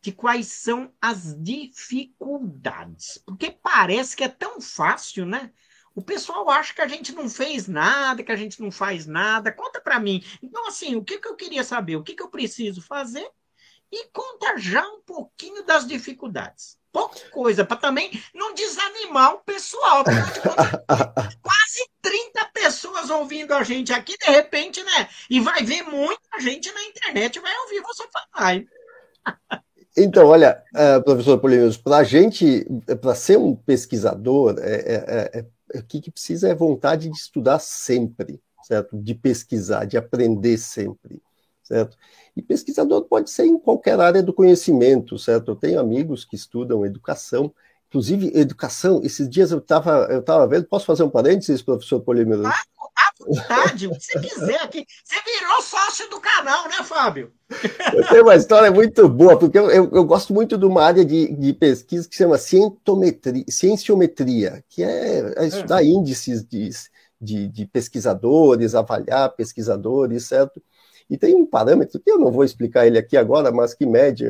de 0.00 0.12
quais 0.12 0.48
são 0.48 0.92
as 1.00 1.40
dificuldades, 1.40 3.22
porque 3.24 3.50
parece 3.50 4.16
que 4.16 4.24
é 4.24 4.28
tão 4.28 4.60
fácil, 4.60 5.24
né? 5.24 5.52
O 5.94 6.02
pessoal 6.02 6.48
acha 6.50 6.74
que 6.74 6.80
a 6.80 6.88
gente 6.88 7.12
não 7.12 7.28
fez 7.28 7.68
nada, 7.68 8.22
que 8.22 8.32
a 8.32 8.36
gente 8.36 8.60
não 8.60 8.70
faz 8.70 9.06
nada. 9.06 9.52
Conta 9.52 9.80
para 9.80 10.00
mim. 10.00 10.24
Então, 10.42 10.66
assim, 10.66 10.96
o 10.96 11.04
que, 11.04 11.18
que 11.18 11.28
eu 11.28 11.36
queria 11.36 11.62
saber? 11.62 11.96
O 11.96 12.02
que, 12.02 12.14
que 12.14 12.22
eu 12.22 12.30
preciso 12.30 12.80
fazer? 12.80 13.30
E 13.92 14.06
conta 14.06 14.56
já 14.56 14.82
um 14.88 15.02
pouquinho 15.02 15.64
das 15.66 15.86
dificuldades. 15.86 16.78
Pouca 16.90 17.20
coisa, 17.30 17.64
para 17.64 17.76
também 17.76 18.10
não 18.34 18.54
desanimar 18.54 19.34
o 19.34 19.38
pessoal. 19.40 20.02
quase 21.42 21.90
30 22.00 22.44
pessoas 22.54 23.10
ouvindo 23.10 23.52
a 23.52 23.62
gente 23.62 23.92
aqui, 23.92 24.16
de 24.16 24.30
repente, 24.30 24.82
né? 24.82 25.08
E 25.28 25.40
vai 25.40 25.62
ver 25.62 25.82
muita 25.82 26.40
gente 26.40 26.72
na 26.72 26.82
internet 26.84 27.38
vai 27.38 27.56
ouvir 27.58 27.82
você 27.82 28.04
falar. 28.12 28.62
Então, 29.96 30.26
olha, 30.26 30.62
uh, 30.74 31.02
professor 31.02 31.38
Polinos, 31.38 31.76
para 31.76 31.98
a 31.98 32.04
gente, 32.04 32.66
para 33.00 33.14
ser 33.14 33.38
um 33.38 33.54
pesquisador, 33.54 34.56
é, 34.58 34.74
é, 34.74 35.38
é 35.38 35.78
o 35.78 35.82
que, 35.82 36.00
que 36.00 36.10
precisa 36.10 36.48
é 36.48 36.54
vontade 36.54 37.08
de 37.08 37.16
estudar 37.16 37.58
sempre, 37.58 38.40
certo? 38.62 38.96
De 38.96 39.14
pesquisar, 39.14 39.84
de 39.84 39.96
aprender 39.96 40.56
sempre, 40.56 41.22
certo? 41.62 41.96
E 42.36 42.42
pesquisador 42.42 43.02
pode 43.04 43.30
ser 43.30 43.46
em 43.46 43.58
qualquer 43.58 43.98
área 44.00 44.22
do 44.22 44.32
conhecimento, 44.32 45.18
certo? 45.18 45.52
Eu 45.52 45.56
tenho 45.56 45.80
amigos 45.80 46.24
que 46.24 46.36
estudam 46.36 46.84
educação 46.84 47.52
Inclusive, 47.92 48.32
educação, 48.34 49.02
esses 49.04 49.28
dias 49.28 49.50
eu 49.50 49.58
estava 49.58 50.08
eu 50.10 50.22
tava 50.22 50.46
vendo, 50.46 50.64
posso 50.64 50.86
fazer 50.86 51.02
um 51.02 51.10
parênteses, 51.10 51.60
professor 51.60 52.00
Polímero? 52.00 52.46
Ah, 52.46 52.62
à 52.96 53.12
vontade, 53.22 53.86
o 53.86 53.90
que 53.90 54.00
você 54.00 54.18
quiser 54.18 54.62
aqui. 54.62 54.86
Você 55.04 55.16
virou 55.22 55.60
sócio 55.60 56.08
do 56.08 56.18
canal, 56.18 56.64
né, 56.68 56.82
Fábio? 56.84 57.34
Eu 57.92 58.08
tenho 58.08 58.22
uma 58.22 58.34
história 58.34 58.70
muito 58.70 59.06
boa, 59.10 59.38
porque 59.38 59.58
eu, 59.58 59.70
eu, 59.70 59.90
eu 59.92 60.04
gosto 60.04 60.32
muito 60.32 60.56
de 60.56 60.64
uma 60.64 60.82
área 60.82 61.04
de, 61.04 61.34
de 61.34 61.52
pesquisa 61.52 62.08
que 62.08 62.14
se 62.14 62.22
chama 62.22 62.38
cienciometria, 62.38 64.64
que 64.70 64.82
é, 64.82 65.34
é 65.36 65.46
estudar 65.46 65.82
é. 65.82 65.86
índices 65.86 66.42
de, 66.42 66.70
de, 67.20 67.46
de 67.48 67.66
pesquisadores, 67.66 68.74
avaliar 68.74 69.36
pesquisadores, 69.36 70.24
certo? 70.24 70.62
E 71.08 71.16
tem 71.16 71.34
um 71.34 71.46
parâmetro 71.46 72.00
que 72.00 72.10
eu 72.10 72.18
não 72.18 72.30
vou 72.30 72.44
explicar 72.44 72.86
ele 72.86 72.98
aqui 72.98 73.16
agora, 73.16 73.50
mas 73.50 73.74
que 73.74 73.86
mede 73.86 74.24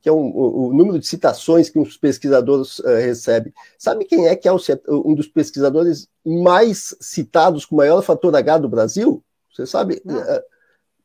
que 0.00 0.08
é 0.08 0.12
um, 0.12 0.28
o, 0.28 0.68
o, 0.68 0.72
número 0.72 1.00
de 1.00 1.06
citações 1.06 1.68
que 1.68 1.80
os 1.80 1.96
pesquisadores 1.96 2.78
uh, 2.78 2.86
recebem. 2.86 3.52
Sabe 3.76 4.04
quem 4.04 4.28
é 4.28 4.36
que 4.36 4.46
é 4.46 4.52
o, 4.52 4.58
um 5.04 5.16
dos 5.16 5.26
pesquisadores 5.26 6.08
mais 6.24 6.94
citados 7.00 7.64
com 7.64 7.74
maior 7.74 8.00
fator 8.02 8.36
H 8.36 8.58
do 8.58 8.68
Brasil? 8.68 9.20
Você 9.52 9.66
sabe? 9.66 10.00
Uh, 10.04 10.42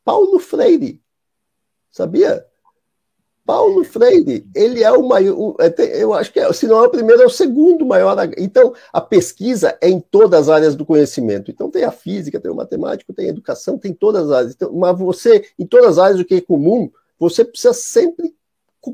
Paulo 0.03 0.37
Freire. 0.39 1.01
Sabia? 1.91 2.45
Paulo 3.51 3.83
Freire, 3.83 4.47
ele 4.55 4.81
é 4.81 4.89
o 4.93 5.05
maior, 5.05 5.57
é, 5.59 6.01
eu 6.01 6.13
acho 6.13 6.31
que 6.31 6.39
é, 6.39 6.53
se 6.53 6.65
não 6.67 6.81
é 6.81 6.87
o 6.87 6.89
primeiro, 6.89 7.21
é 7.21 7.25
o 7.25 7.29
segundo 7.29 7.85
maior. 7.85 8.15
Então, 8.37 8.73
a 8.93 9.01
pesquisa 9.01 9.77
é 9.81 9.89
em 9.89 9.99
todas 9.99 10.43
as 10.43 10.49
áreas 10.49 10.73
do 10.73 10.85
conhecimento. 10.85 11.51
Então, 11.51 11.69
tem 11.69 11.83
a 11.83 11.91
física, 11.91 12.39
tem 12.39 12.49
o 12.49 12.55
matemático, 12.55 13.11
tem 13.11 13.25
a 13.25 13.29
educação, 13.29 13.77
tem 13.77 13.93
todas 13.93 14.27
as 14.27 14.31
áreas. 14.31 14.53
Então, 14.53 14.71
mas 14.71 14.97
você, 14.97 15.43
em 15.59 15.65
todas 15.65 15.85
as 15.85 15.97
áreas, 15.97 16.21
o 16.21 16.23
que 16.23 16.35
é 16.35 16.39
comum, 16.39 16.89
você 17.19 17.43
precisa 17.43 17.73
sempre 17.73 18.33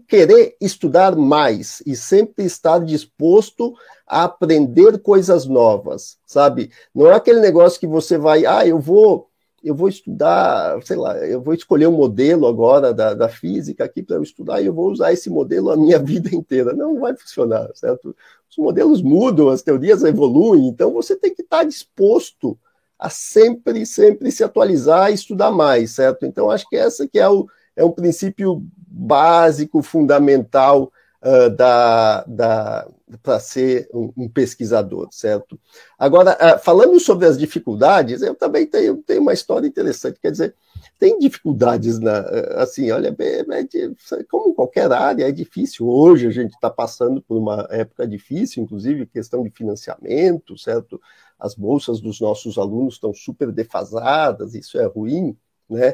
querer 0.07 0.57
estudar 0.59 1.15
mais 1.15 1.83
e 1.85 1.95
sempre 1.95 2.43
estar 2.43 2.79
disposto 2.79 3.75
a 4.07 4.23
aprender 4.23 4.97
coisas 4.97 5.45
novas, 5.45 6.17
sabe? 6.25 6.71
Não 6.95 7.11
é 7.11 7.13
aquele 7.13 7.41
negócio 7.41 7.79
que 7.79 7.85
você 7.85 8.17
vai, 8.17 8.43
ah, 8.43 8.65
eu 8.65 8.79
vou, 8.79 9.26
eu 9.63 9.75
vou 9.75 9.89
estudar, 9.89 10.81
sei 10.83 10.97
lá, 10.97 11.17
eu 11.17 11.41
vou 11.41 11.53
escolher 11.53 11.87
um 11.87 11.91
modelo 11.91 12.47
agora 12.47 12.93
da, 12.93 13.13
da 13.13 13.27
física 13.29 13.83
aqui 13.83 14.03
para 14.03 14.15
eu 14.15 14.23
estudar 14.23 14.61
e 14.61 14.65
eu 14.65 14.73
vou 14.73 14.91
usar 14.91 15.11
esse 15.11 15.29
modelo 15.29 15.71
a 15.71 15.77
minha 15.77 15.99
vida 15.99 16.33
inteira. 16.33 16.73
Não 16.73 16.99
vai 16.99 17.15
funcionar, 17.15 17.69
certo? 17.73 18.15
Os 18.49 18.57
modelos 18.57 19.01
mudam, 19.01 19.49
as 19.49 19.61
teorias 19.61 20.03
evoluem, 20.03 20.67
então 20.67 20.93
você 20.93 21.15
tem 21.15 21.33
que 21.33 21.41
estar 21.41 21.63
disposto 21.63 22.57
a 22.97 23.09
sempre, 23.09 23.85
sempre 23.85 24.31
se 24.31 24.43
atualizar 24.43 25.11
e 25.11 25.15
estudar 25.15 25.51
mais, 25.51 25.91
certo? 25.91 26.25
Então 26.25 26.49
acho 26.49 26.67
que 26.69 26.75
essa 26.75 27.07
que 27.07 27.19
é 27.19 27.27
o 27.29 27.47
é 27.77 27.85
um 27.85 27.91
princípio 27.91 28.65
básico, 28.87 29.83
fundamental 29.83 30.91
uh, 31.21 31.49
da, 31.51 32.23
da 32.23 32.87
para 33.23 33.39
ser 33.39 33.89
um, 33.93 34.27
pesquisador, 34.27 35.07
certo? 35.11 35.57
Agora, 35.97 36.37
uh, 36.41 36.59
falando 36.59 36.99
sobre 36.99 37.25
as 37.25 37.37
dificuldades, 37.37 38.21
eu 38.21 38.35
também 38.35 38.67
tenho, 38.67 38.97
tenho 38.97 39.21
uma 39.21 39.33
história 39.33 39.65
interessante, 39.65 40.19
quer 40.21 40.31
dizer, 40.31 40.53
tem 40.99 41.17
dificuldades 41.17 41.99
na, 41.99 42.19
assim, 42.57 42.91
olha, 42.91 43.15
é, 43.19 43.39
é, 43.39 44.23
como 44.29 44.53
qualquer 44.53 44.91
área, 44.91 45.27
é 45.27 45.31
difícil. 45.31 45.87
Hoje 45.87 46.27
a 46.27 46.31
gente 46.31 46.53
está 46.53 46.69
passando 46.69 47.21
por 47.21 47.37
uma 47.37 47.67
época 47.71 48.07
difícil, 48.07 48.63
inclusive 48.63 49.05
questão 49.05 49.43
de 49.43 49.51
financiamento, 49.51 50.57
certo? 50.57 50.99
As 51.39 51.55
bolsas 51.55 52.01
dos 52.01 52.19
nossos 52.19 52.57
alunos 52.57 52.95
estão 52.95 53.13
super 53.13 53.51
defasadas, 53.51 54.53
isso 54.53 54.77
é 54.77 54.85
ruim, 54.85 55.37
né? 55.69 55.93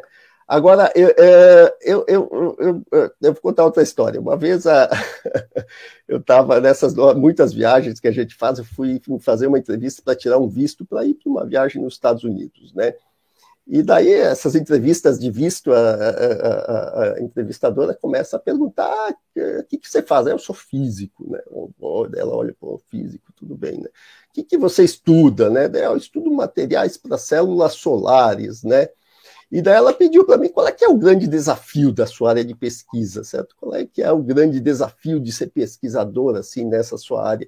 Agora, 0.54 0.92
eu, 0.96 1.08
é, 1.18 1.76
eu, 1.82 2.06
eu, 2.08 2.56
eu, 2.60 2.86
eu, 2.92 3.34
vou 3.34 3.42
contar 3.42 3.66
outra 3.66 3.82
história. 3.82 4.22
Uma 4.22 4.38
vez 4.38 4.66
eu 6.08 6.20
estava 6.20 6.62
nessas 6.62 6.94
muitas 7.16 7.52
viagens 7.52 8.00
que 8.00 8.08
a 8.08 8.12
gente 8.12 8.36
faz, 8.36 8.60
eu 8.60 8.64
fui 8.64 9.02
fazer 9.20 9.48
uma 9.48 9.58
entrevista 9.58 10.04
para 10.06 10.16
tirar 10.16 10.38
um 10.38 10.48
visto 10.48 10.86
para 10.86 11.04
ir 11.06 11.16
para 11.16 11.32
uma 11.32 11.44
viagem 11.44 11.82
nos 11.82 11.96
Estados 11.96 12.24
Unidos, 12.24 12.72
né? 12.72 12.94
E 13.66 13.82
daí, 13.82 14.14
essas 14.14 14.54
entrevistas 14.54 15.18
de 15.18 15.32
visto, 15.32 15.74
a, 15.74 15.80
a, 15.80 17.14
a 17.14 17.22
entrevistadora 17.22 17.96
começa 17.96 18.36
a 18.36 18.40
perguntar: 18.40 18.86
ah, 18.86 19.16
o 19.60 19.64
que, 19.64 19.80
que 19.80 19.90
você 19.90 20.04
faz? 20.04 20.28
Eu 20.28 20.38
sou 20.38 20.54
físico, 20.54 21.28
né? 21.32 21.40
Ela 22.16 22.36
olha, 22.36 22.56
pô, 22.60 22.80
físico, 22.92 23.34
tudo 23.36 23.56
bem, 23.56 23.80
né? 23.80 23.88
O 24.30 24.34
que, 24.34 24.44
que 24.44 24.58
você 24.60 24.84
estuda, 24.84 25.50
né? 25.50 25.68
Eu 25.74 25.98
estudo 25.98 26.32
materiais 26.32 26.96
para 26.96 27.18
células 27.18 27.74
solares, 27.74 28.62
né? 28.62 28.90
E 29.54 29.62
daí 29.62 29.76
ela 29.76 29.94
pediu 29.94 30.26
para 30.26 30.36
mim 30.36 30.50
qual 30.50 30.68
é 30.68 30.72
que 30.72 30.84
é 30.84 30.90
o 30.90 30.98
grande 30.98 31.28
desafio 31.28 31.92
da 31.92 32.08
sua 32.08 32.32
área 32.32 32.44
de 32.44 32.56
pesquisa, 32.56 33.24
certo? 33.24 33.56
Qual 33.56 33.76
é 33.76 33.86
que 33.86 34.02
é 34.02 34.12
o 34.12 34.18
grande 34.18 34.60
desafio 34.60 35.20
de 35.20 35.32
ser 35.32 35.52
pesquisador 35.52 36.36
assim 36.36 36.66
nessa 36.66 36.98
sua 36.98 37.24
área? 37.24 37.48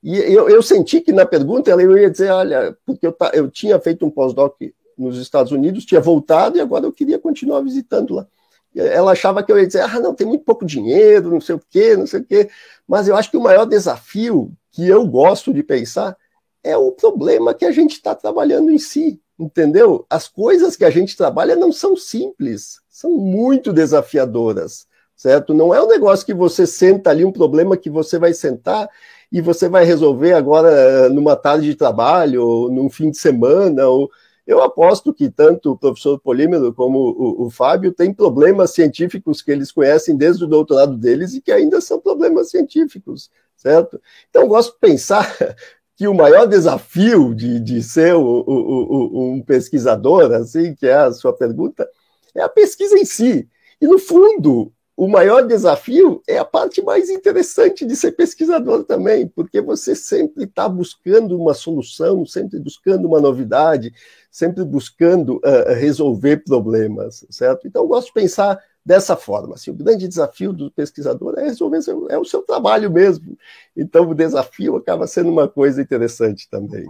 E 0.00 0.16
eu, 0.16 0.48
eu 0.48 0.62
senti 0.62 1.00
que 1.00 1.10
na 1.10 1.26
pergunta 1.26 1.68
ela 1.68 1.82
ia 1.82 2.08
dizer, 2.08 2.30
olha, 2.30 2.78
porque 2.86 3.04
eu, 3.04 3.16
eu 3.32 3.50
tinha 3.50 3.80
feito 3.80 4.06
um 4.06 4.10
pós-doc 4.10 4.60
nos 4.96 5.18
Estados 5.18 5.50
Unidos, 5.50 5.84
tinha 5.84 6.00
voltado 6.00 6.56
e 6.56 6.60
agora 6.60 6.86
eu 6.86 6.92
queria 6.92 7.18
continuar 7.18 7.62
visitando 7.62 8.14
lá. 8.14 8.28
Ela 8.72 9.10
achava 9.10 9.42
que 9.42 9.50
eu 9.50 9.58
ia 9.58 9.66
dizer, 9.66 9.80
ah, 9.80 9.98
não, 9.98 10.14
tem 10.14 10.28
muito 10.28 10.44
pouco 10.44 10.64
dinheiro, 10.64 11.32
não 11.32 11.40
sei 11.40 11.56
o 11.56 11.62
quê, 11.68 11.96
não 11.96 12.06
sei 12.06 12.20
o 12.20 12.24
quê. 12.24 12.48
Mas 12.86 13.08
eu 13.08 13.16
acho 13.16 13.28
que 13.28 13.36
o 13.36 13.42
maior 13.42 13.64
desafio 13.64 14.52
que 14.70 14.86
eu 14.86 15.04
gosto 15.04 15.52
de 15.52 15.64
pensar 15.64 16.16
é 16.62 16.76
o 16.76 16.92
problema 16.92 17.52
que 17.52 17.64
a 17.64 17.72
gente 17.72 17.94
está 17.94 18.14
trabalhando 18.14 18.70
em 18.70 18.78
si, 18.78 19.20
entendeu? 19.40 20.06
As 20.08 20.28
coisas 20.28 20.76
que 20.76 20.84
a 20.84 20.90
gente 20.90 21.16
trabalha 21.16 21.56
não 21.56 21.72
são 21.72 21.96
simples, 21.96 22.80
são 22.88 23.10
muito 23.12 23.72
desafiadoras, 23.72 24.86
certo? 25.16 25.54
Não 25.54 25.74
é 25.74 25.82
um 25.82 25.88
negócio 25.88 26.26
que 26.26 26.34
você 26.34 26.66
senta 26.66 27.10
ali, 27.10 27.24
um 27.24 27.32
problema 27.32 27.76
que 27.76 27.88
você 27.88 28.18
vai 28.18 28.34
sentar 28.34 28.88
e 29.32 29.40
você 29.40 29.68
vai 29.68 29.84
resolver 29.84 30.34
agora 30.34 30.68
eh, 30.70 31.08
numa 31.08 31.36
tarde 31.36 31.66
de 31.66 31.74
trabalho, 31.74 32.44
ou 32.44 32.70
num 32.70 32.90
fim 32.90 33.10
de 33.10 33.18
semana, 33.18 33.88
ou... 33.88 34.10
Eu 34.46 34.60
aposto 34.62 35.14
que 35.14 35.30
tanto 35.30 35.70
o 35.70 35.78
professor 35.78 36.18
Polímero 36.18 36.74
como 36.74 36.98
o, 36.98 37.46
o, 37.46 37.50
Fábio 37.50 37.92
têm 37.92 38.12
problemas 38.12 38.72
científicos 38.72 39.42
que 39.42 39.50
eles 39.52 39.70
conhecem 39.70 40.16
desde 40.16 40.42
o 40.42 40.48
doutorado 40.48 40.96
deles 40.96 41.34
e 41.34 41.40
que 41.40 41.52
ainda 41.52 41.80
são 41.80 42.00
problemas 42.00 42.50
científicos, 42.50 43.30
certo? 43.56 44.00
Então, 44.28 44.48
gosto 44.48 44.72
de 44.72 44.80
pensar 44.80 45.24
que 46.00 46.08
o 46.08 46.14
maior 46.14 46.46
desafio 46.46 47.34
de, 47.34 47.60
de 47.60 47.82
ser 47.82 48.14
o, 48.14 48.22
o, 48.22 49.18
o, 49.18 49.32
um 49.34 49.42
pesquisador, 49.42 50.32
assim, 50.32 50.74
que 50.74 50.86
é 50.86 50.94
a 50.94 51.12
sua 51.12 51.30
pergunta, 51.30 51.86
é 52.34 52.40
a 52.40 52.48
pesquisa 52.48 52.98
em 52.98 53.04
si. 53.04 53.46
E, 53.78 53.86
no 53.86 53.98
fundo, 53.98 54.72
o 54.96 55.06
maior 55.06 55.46
desafio 55.46 56.22
é 56.26 56.38
a 56.38 56.44
parte 56.44 56.80
mais 56.80 57.10
interessante 57.10 57.84
de 57.84 57.94
ser 57.94 58.12
pesquisador 58.12 58.84
também, 58.84 59.28
porque 59.28 59.60
você 59.60 59.94
sempre 59.94 60.44
está 60.44 60.66
buscando 60.66 61.38
uma 61.38 61.52
solução, 61.52 62.24
sempre 62.24 62.58
buscando 62.58 63.06
uma 63.06 63.20
novidade, 63.20 63.92
sempre 64.30 64.64
buscando 64.64 65.36
uh, 65.36 65.74
resolver 65.78 66.38
problemas, 66.44 67.26
certo? 67.28 67.68
Então, 67.68 67.82
eu 67.82 67.88
gosto 67.88 68.06
de 68.06 68.14
pensar 68.14 68.58
dessa 68.90 69.16
forma. 69.16 69.54
Assim, 69.54 69.70
o 69.70 69.74
grande 69.74 70.08
desafio 70.08 70.52
do 70.52 70.68
pesquisador 70.68 71.38
é 71.38 71.44
resolver 71.44 71.80
seu, 71.80 72.08
é 72.10 72.18
o 72.18 72.24
seu 72.24 72.42
trabalho 72.42 72.90
mesmo. 72.90 73.38
Então, 73.76 74.10
o 74.10 74.14
desafio 74.16 74.74
acaba 74.74 75.06
sendo 75.06 75.30
uma 75.30 75.46
coisa 75.46 75.80
interessante 75.80 76.50
também, 76.50 76.84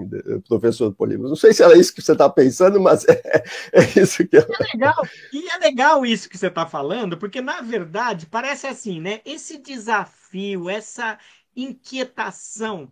professor 0.48 0.94
Polímero. 0.94 1.28
Não 1.28 1.36
sei 1.36 1.52
se 1.52 1.62
era 1.62 1.76
isso 1.76 1.94
que 1.94 2.00
você 2.00 2.12
está 2.12 2.26
pensando, 2.30 2.80
mas 2.80 3.04
é, 3.06 3.44
é 3.74 4.00
isso 4.00 4.26
que 4.26 4.34
eu... 4.34 4.40
é 4.40 4.72
legal. 4.72 5.06
E 5.30 5.46
é 5.50 5.58
legal 5.58 6.06
isso 6.06 6.30
que 6.30 6.38
você 6.38 6.46
está 6.46 6.66
falando, 6.66 7.18
porque 7.18 7.42
na 7.42 7.60
verdade 7.60 8.24
parece 8.24 8.66
assim, 8.66 8.98
né? 8.98 9.20
Esse 9.22 9.58
desafio, 9.58 10.70
essa 10.70 11.18
inquietação 11.54 12.90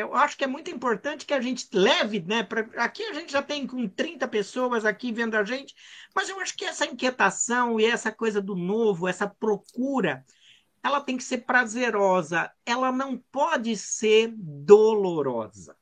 eu 0.00 0.14
acho 0.14 0.36
que 0.36 0.44
é 0.44 0.46
muito 0.46 0.70
importante 0.70 1.26
que 1.26 1.34
a 1.34 1.40
gente 1.40 1.68
leve, 1.72 2.20
né? 2.20 2.42
Pra, 2.42 2.60
aqui 2.76 3.02
a 3.02 3.12
gente 3.12 3.32
já 3.32 3.42
tem 3.42 3.66
com 3.66 3.88
30 3.88 4.26
pessoas 4.28 4.84
aqui 4.84 5.12
vendo 5.12 5.34
a 5.34 5.44
gente, 5.44 5.74
mas 6.14 6.28
eu 6.28 6.40
acho 6.40 6.56
que 6.56 6.64
essa 6.64 6.86
inquietação 6.86 7.78
e 7.78 7.84
essa 7.84 8.12
coisa 8.12 8.40
do 8.40 8.54
novo, 8.54 9.08
essa 9.08 9.28
procura, 9.28 10.24
ela 10.82 11.00
tem 11.00 11.16
que 11.16 11.24
ser 11.24 11.38
prazerosa, 11.38 12.50
ela 12.64 12.92
não 12.92 13.18
pode 13.30 13.76
ser 13.76 14.32
dolorosa. 14.36 15.76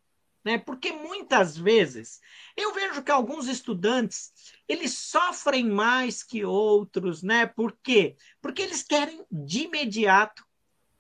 Né? 0.44 0.58
Porque 0.58 0.92
muitas 0.92 1.56
vezes 1.56 2.20
eu 2.56 2.72
vejo 2.72 3.02
que 3.02 3.10
alguns 3.10 3.48
estudantes 3.48 4.32
eles 4.68 4.96
sofrem 4.96 5.68
mais 5.68 6.22
que 6.22 6.44
outros, 6.44 7.20
né? 7.22 7.46
Por 7.46 7.76
quê? 7.82 8.16
Porque 8.40 8.62
eles 8.62 8.82
querem 8.82 9.26
de 9.30 9.64
imediato 9.64 10.46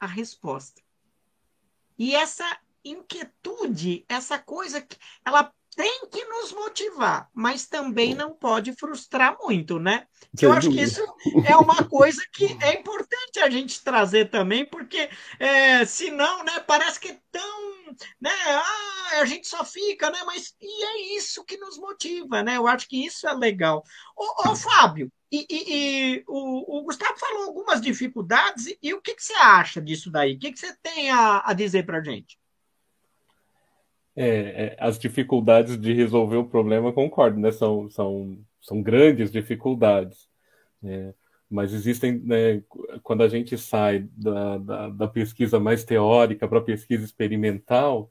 a 0.00 0.06
resposta. 0.06 0.82
E 1.98 2.14
essa 2.14 2.44
inquietude, 2.90 4.04
essa 4.08 4.38
coisa 4.38 4.80
que 4.80 4.96
ela 5.24 5.52
tem 5.76 6.08
que 6.10 6.24
nos 6.24 6.52
motivar, 6.52 7.28
mas 7.34 7.66
também 7.66 8.14
não 8.14 8.32
pode 8.32 8.72
frustrar 8.72 9.36
muito, 9.38 9.78
né? 9.78 10.06
Eu 10.40 10.50
acho 10.50 10.70
que 10.70 10.80
isso 10.80 11.02
é 11.46 11.54
uma 11.54 11.84
coisa 11.84 12.22
que 12.32 12.56
é 12.62 12.80
importante 12.80 13.38
a 13.40 13.50
gente 13.50 13.84
trazer 13.84 14.30
também, 14.30 14.64
porque 14.64 15.10
é, 15.38 15.84
senão, 15.84 16.42
né, 16.44 16.60
parece 16.60 16.98
que 16.98 17.08
é 17.08 17.20
tão, 17.30 17.84
né, 18.18 18.30
ah, 18.30 19.20
a 19.20 19.26
gente 19.26 19.46
só 19.46 19.62
fica, 19.66 20.10
né, 20.10 20.18
mas 20.24 20.54
e 20.58 20.84
é 20.84 21.16
isso 21.18 21.44
que 21.44 21.58
nos 21.58 21.76
motiva, 21.76 22.42
né? 22.42 22.56
Eu 22.56 22.66
acho 22.66 22.88
que 22.88 23.04
isso 23.04 23.28
é 23.28 23.34
legal. 23.34 23.84
Ô, 24.16 24.50
ô 24.50 24.56
Fábio, 24.56 25.12
e, 25.30 25.46
e, 25.50 25.64
e 26.16 26.24
o, 26.26 26.78
o, 26.78 26.82
Gustavo 26.84 27.18
falou 27.18 27.44
algumas 27.44 27.82
dificuldades, 27.82 28.66
e, 28.66 28.78
e 28.82 28.94
o 28.94 29.02
que, 29.02 29.14
que, 29.14 29.22
você 29.22 29.34
acha 29.34 29.82
disso 29.82 30.10
daí? 30.10 30.36
O 30.36 30.38
que, 30.38 30.52
que 30.52 30.58
você 30.58 30.74
tem 30.82 31.10
a, 31.10 31.42
a 31.44 31.52
dizer 31.52 31.84
para 31.84 32.02
gente? 32.02 32.38
É, 34.16 34.28
é, 34.28 34.76
as 34.80 34.98
dificuldades 34.98 35.78
de 35.78 35.92
resolver 35.92 36.36
o 36.36 36.48
problema, 36.48 36.92
concordo, 36.92 37.38
né? 37.38 37.52
São, 37.52 37.88
são, 37.90 38.38
são 38.60 38.82
grandes 38.82 39.30
dificuldades. 39.30 40.28
Né? 40.82 41.14
Mas 41.50 41.72
existem, 41.72 42.18
né, 42.20 42.62
quando 43.02 43.22
a 43.22 43.28
gente 43.28 43.56
sai 43.58 44.08
da, 44.16 44.58
da, 44.58 44.88
da 44.88 45.08
pesquisa 45.08 45.60
mais 45.60 45.84
teórica 45.84 46.48
para 46.48 46.58
a 46.58 46.62
pesquisa 46.64 47.04
experimental, 47.04 48.10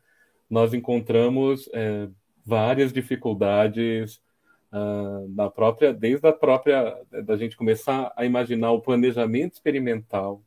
nós 0.49 0.73
encontramos 0.73 1.69
é, 1.73 2.07
várias 2.45 2.93
dificuldades 2.93 4.21
uh, 4.71 5.27
na 5.33 5.49
própria, 5.49 5.93
desde 5.93 6.27
a 6.27 6.33
própria 6.33 6.95
da 7.23 7.35
gente 7.35 7.57
começar 7.57 8.13
a 8.15 8.25
imaginar 8.25 8.71
o 8.71 8.81
planejamento 8.81 9.53
experimental, 9.53 10.43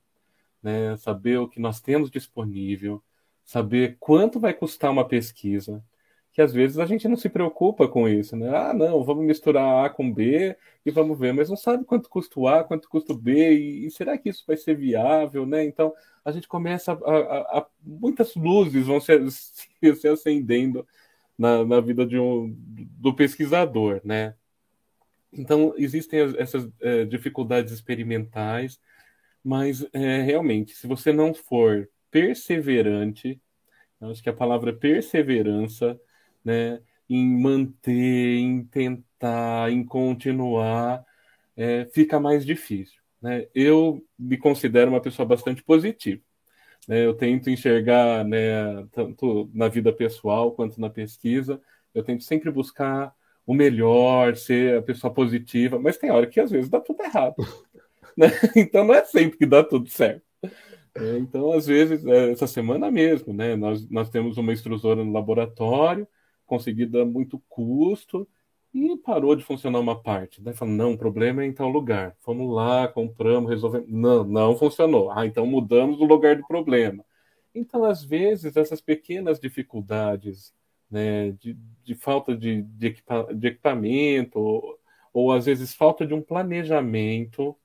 né, 0.63 0.97
saber 0.97 1.39
o 1.39 1.49
que 1.49 1.61
nós 1.61 1.81
temos 1.81 2.11
disponível, 2.11 3.03
saber 3.49 3.97
quanto 3.99 4.39
vai 4.39 4.53
custar 4.53 4.91
uma 4.91 5.09
pesquisa, 5.09 5.83
que 6.33 6.43
às 6.43 6.53
vezes 6.53 6.79
a 6.79 6.85
gente 6.85 7.09
não 7.09 7.17
se 7.17 7.31
preocupa 7.31 7.89
com 7.89 8.07
isso, 8.07 8.37
né? 8.37 8.55
Ah, 8.55 8.75
não, 8.75 9.03
vamos 9.03 9.25
misturar 9.25 9.87
A 9.87 9.89
com 9.89 10.13
B 10.13 10.55
e 10.85 10.91
vamos 10.91 11.19
ver, 11.19 11.33
mas 11.33 11.49
não 11.49 11.57
sabe 11.57 11.83
quanto 11.87 12.11
custa 12.11 12.39
o 12.39 12.47
A, 12.47 12.63
quanto 12.63 12.91
custa 12.91 13.15
o 13.15 13.17
B, 13.17 13.55
e, 13.55 13.87
e 13.87 13.91
será 13.91 14.19
que 14.19 14.29
isso 14.29 14.45
vai 14.47 14.55
ser 14.59 14.77
viável, 14.77 15.47
né? 15.47 15.65
Então 15.65 15.95
a 16.23 16.31
gente 16.31 16.47
começa 16.47 16.93
a, 16.93 16.95
a, 16.95 17.59
a 17.61 17.67
muitas 17.83 18.35
luzes 18.35 18.87
vão 18.87 19.01
se, 19.01 19.13
se 19.97 20.09
acendendo 20.09 20.87
na, 21.39 21.65
na 21.65 21.81
vida 21.81 22.05
de 22.05 22.19
um, 22.19 22.55
do 23.01 23.15
pesquisador, 23.15 24.03
né? 24.05 24.35
Então, 25.33 25.75
existem 25.79 26.21
essas 26.39 26.69
é, 26.83 27.05
dificuldades 27.07 27.73
experimentais, 27.73 28.79
mas 29.43 29.87
é, 29.95 30.21
realmente, 30.23 30.75
se 30.75 30.87
você 30.87 31.13
não 31.15 31.33
for 31.33 31.89
perseverante, 32.11 33.41
acho 34.01 34.23
que 34.23 34.29
a 34.29 34.33
palavra 34.33 34.73
perseverança, 34.73 35.99
né, 36.45 36.81
em 37.09 37.25
manter, 37.41 38.39
em 38.39 38.65
tentar, 38.65 39.71
em 39.71 39.85
continuar, 39.85 41.05
é, 41.57 41.87
fica 41.87 42.21
mais 42.21 42.45
difícil. 42.45 43.01
Né? 43.21 43.47
Eu 43.55 44.05
me 44.19 44.37
considero 44.37 44.91
uma 44.91 45.01
pessoa 45.01 45.27
bastante 45.27 45.63
positiva. 45.63 46.23
Né? 46.87 47.05
Eu 47.05 47.15
tento 47.15 47.51
enxergar, 47.51 48.25
né, 48.25 48.87
tanto 48.93 49.51
na 49.53 49.69
vida 49.69 49.93
pessoal 49.93 50.53
quanto 50.53 50.81
na 50.81 50.91
pesquisa, 50.91 51.61
eu 51.95 52.03
tento 52.03 52.23
sempre 52.25 52.51
buscar 52.51 53.13
o 53.47 53.55
melhor, 53.55 54.37
ser 54.37 54.79
a 54.79 54.83
pessoa 54.83 55.13
positiva, 55.13 55.79
mas 55.79 55.97
tem 55.97 56.11
hora 56.11 56.27
que 56.27 56.39
às 56.39 56.51
vezes 56.51 56.69
dá 56.69 56.81
tudo 56.81 57.03
errado. 57.03 57.37
Né? 58.17 58.27
Então 58.57 58.85
não 58.85 58.97
é 58.97 59.05
sempre 59.05 59.39
que 59.39 59.47
dá 59.47 59.63
tudo 59.63 59.89
certo. 59.89 60.25
É, 61.01 61.19
então, 61.19 61.53
às 61.53 61.67
vezes, 61.67 62.05
é, 62.05 62.31
essa 62.33 62.47
semana 62.47 62.91
mesmo, 62.91 63.33
né, 63.33 63.57
nós, 63.57 63.89
nós 63.89 64.11
temos 64.11 64.37
uma 64.37 64.53
extrusora 64.53 65.05
no 65.05 65.13
laboratório, 65.13 66.07
conseguida 66.47 67.05
muito 67.05 67.43
custo, 67.49 68.29
e 68.73 68.97
parou 68.99 69.35
de 69.35 69.45
funcionar 69.45 69.81
uma 69.81 70.01
parte. 70.01 70.43
Daí 70.43 70.55
falou, 70.55 70.75
não, 70.75 70.93
o 70.93 70.99
problema 70.99 71.43
é 71.43 71.47
em 71.47 71.53
tal 71.53 71.69
lugar. 71.69 72.15
Fomos 72.21 72.55
lá, 72.55 72.87
compramos, 72.87 73.51
resolvemos. 73.51 73.89
Não, 73.89 74.25
não 74.25 74.57
funcionou. 74.57 75.11
Ah, 75.11 75.27
então 75.27 75.47
mudamos 75.47 76.01
o 76.01 76.05
lugar 76.05 76.37
do 76.37 76.47
problema. 76.47 77.05
Então, 77.55 77.85
às 77.85 78.05
vezes, 78.05 78.57
essas 78.57 78.81
pequenas 78.81 79.41
dificuldades 79.41 80.53
né, 80.91 81.33
de, 81.33 81.57
de 81.83 81.95
falta 81.95 82.37
de, 82.37 82.63
de, 82.63 82.87
equipa, 82.89 83.29
de 83.35 83.49
equipamento, 83.49 84.39
ou, 84.39 84.79
ou, 85.13 85.33
às 85.33 85.47
vezes 85.47 85.75
falta 85.75 86.07
de 86.07 86.15
um 86.15 86.23
planejamento, 86.23 87.57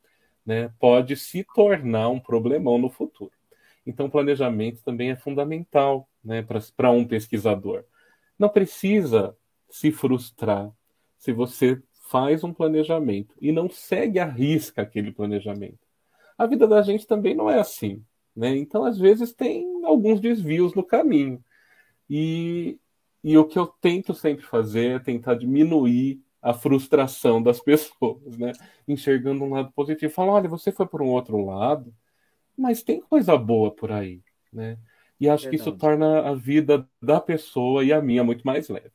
né, 0.45 0.71
pode 0.79 1.15
se 1.15 1.45
tornar 1.55 2.09
um 2.09 2.19
problemão 2.19 2.77
no 2.77 2.89
futuro. 2.89 3.31
Então, 3.85 4.09
planejamento 4.09 4.81
também 4.83 5.11
é 5.11 5.15
fundamental 5.15 6.07
né, 6.23 6.45
para 6.75 6.91
um 6.91 7.05
pesquisador. 7.05 7.83
Não 8.37 8.49
precisa 8.49 9.35
se 9.69 9.91
frustrar 9.91 10.71
se 11.17 11.31
você 11.31 11.81
faz 12.09 12.43
um 12.43 12.53
planejamento 12.53 13.35
e 13.41 13.51
não 13.51 13.69
segue 13.69 14.19
a 14.19 14.25
risca 14.25 14.81
aquele 14.81 15.11
planejamento. 15.11 15.79
A 16.37 16.45
vida 16.45 16.67
da 16.67 16.81
gente 16.81 17.07
também 17.07 17.35
não 17.35 17.49
é 17.49 17.59
assim, 17.59 18.03
né? 18.35 18.55
Então, 18.55 18.83
às 18.83 18.97
vezes, 18.97 19.33
tem 19.33 19.83
alguns 19.85 20.19
desvios 20.19 20.73
no 20.73 20.83
caminho. 20.83 21.43
E, 22.09 22.77
e 23.23 23.37
o 23.37 23.45
que 23.45 23.57
eu 23.57 23.67
tento 23.67 24.13
sempre 24.13 24.45
fazer 24.45 24.95
é 24.95 24.99
tentar 24.99 25.35
diminuir 25.35 26.21
a 26.43 26.53
frustração 26.53 27.43
das 27.43 27.61
pessoas, 27.63 28.37
né? 28.37 28.53
Enxergando 28.87 29.43
um 29.45 29.51
lado 29.51 29.71
positivo. 29.73 30.13
Falar, 30.13 30.33
olha, 30.33 30.49
você 30.49 30.71
foi 30.71 30.87
por 30.87 31.01
um 31.01 31.09
outro 31.09 31.43
lado, 31.45 31.93
mas 32.57 32.83
tem 32.83 33.01
coisa 33.01 33.37
boa 33.37 33.75
por 33.75 33.91
aí, 33.91 34.23
né? 34.53 34.79
E 35.19 35.29
acho 35.29 35.45
Verdade. 35.45 35.57
que 35.57 35.69
isso 35.69 35.77
torna 35.77 36.29
a 36.29 36.35
vida 36.35 36.89
da 37.01 37.21
pessoa 37.21 37.85
e 37.85 37.93
a 37.93 38.01
minha 38.01 38.23
muito 38.23 38.43
mais 38.45 38.69
leve. 38.69 38.92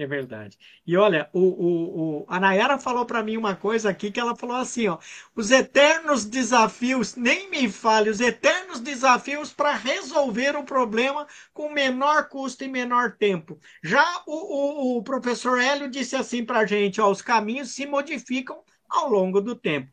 É 0.00 0.06
verdade. 0.06 0.56
E 0.86 0.96
olha, 0.96 1.28
o, 1.32 1.40
o, 1.40 2.20
o 2.22 2.26
a 2.28 2.38
Nayara 2.38 2.78
falou 2.78 3.04
para 3.04 3.20
mim 3.20 3.36
uma 3.36 3.56
coisa 3.56 3.90
aqui 3.90 4.12
que 4.12 4.20
ela 4.20 4.36
falou 4.36 4.54
assim, 4.56 4.86
ó, 4.86 4.96
os 5.34 5.50
eternos 5.50 6.24
desafios, 6.24 7.16
nem 7.16 7.50
me 7.50 7.68
fale, 7.68 8.08
os 8.08 8.20
eternos 8.20 8.78
desafios 8.78 9.52
para 9.52 9.72
resolver 9.74 10.54
o 10.56 10.62
problema 10.62 11.26
com 11.52 11.72
menor 11.72 12.28
custo 12.28 12.62
e 12.62 12.68
menor 12.68 13.16
tempo. 13.18 13.58
Já 13.82 14.04
o, 14.24 14.94
o, 14.96 14.98
o 14.98 15.02
professor 15.02 15.60
Hélio 15.60 15.90
disse 15.90 16.14
assim 16.14 16.44
para 16.44 16.60
a 16.60 16.66
gente, 16.66 17.00
ó, 17.00 17.10
os 17.10 17.20
caminhos 17.20 17.72
se 17.74 17.84
modificam 17.84 18.62
ao 18.88 19.10
longo 19.10 19.40
do 19.40 19.56
tempo. 19.56 19.90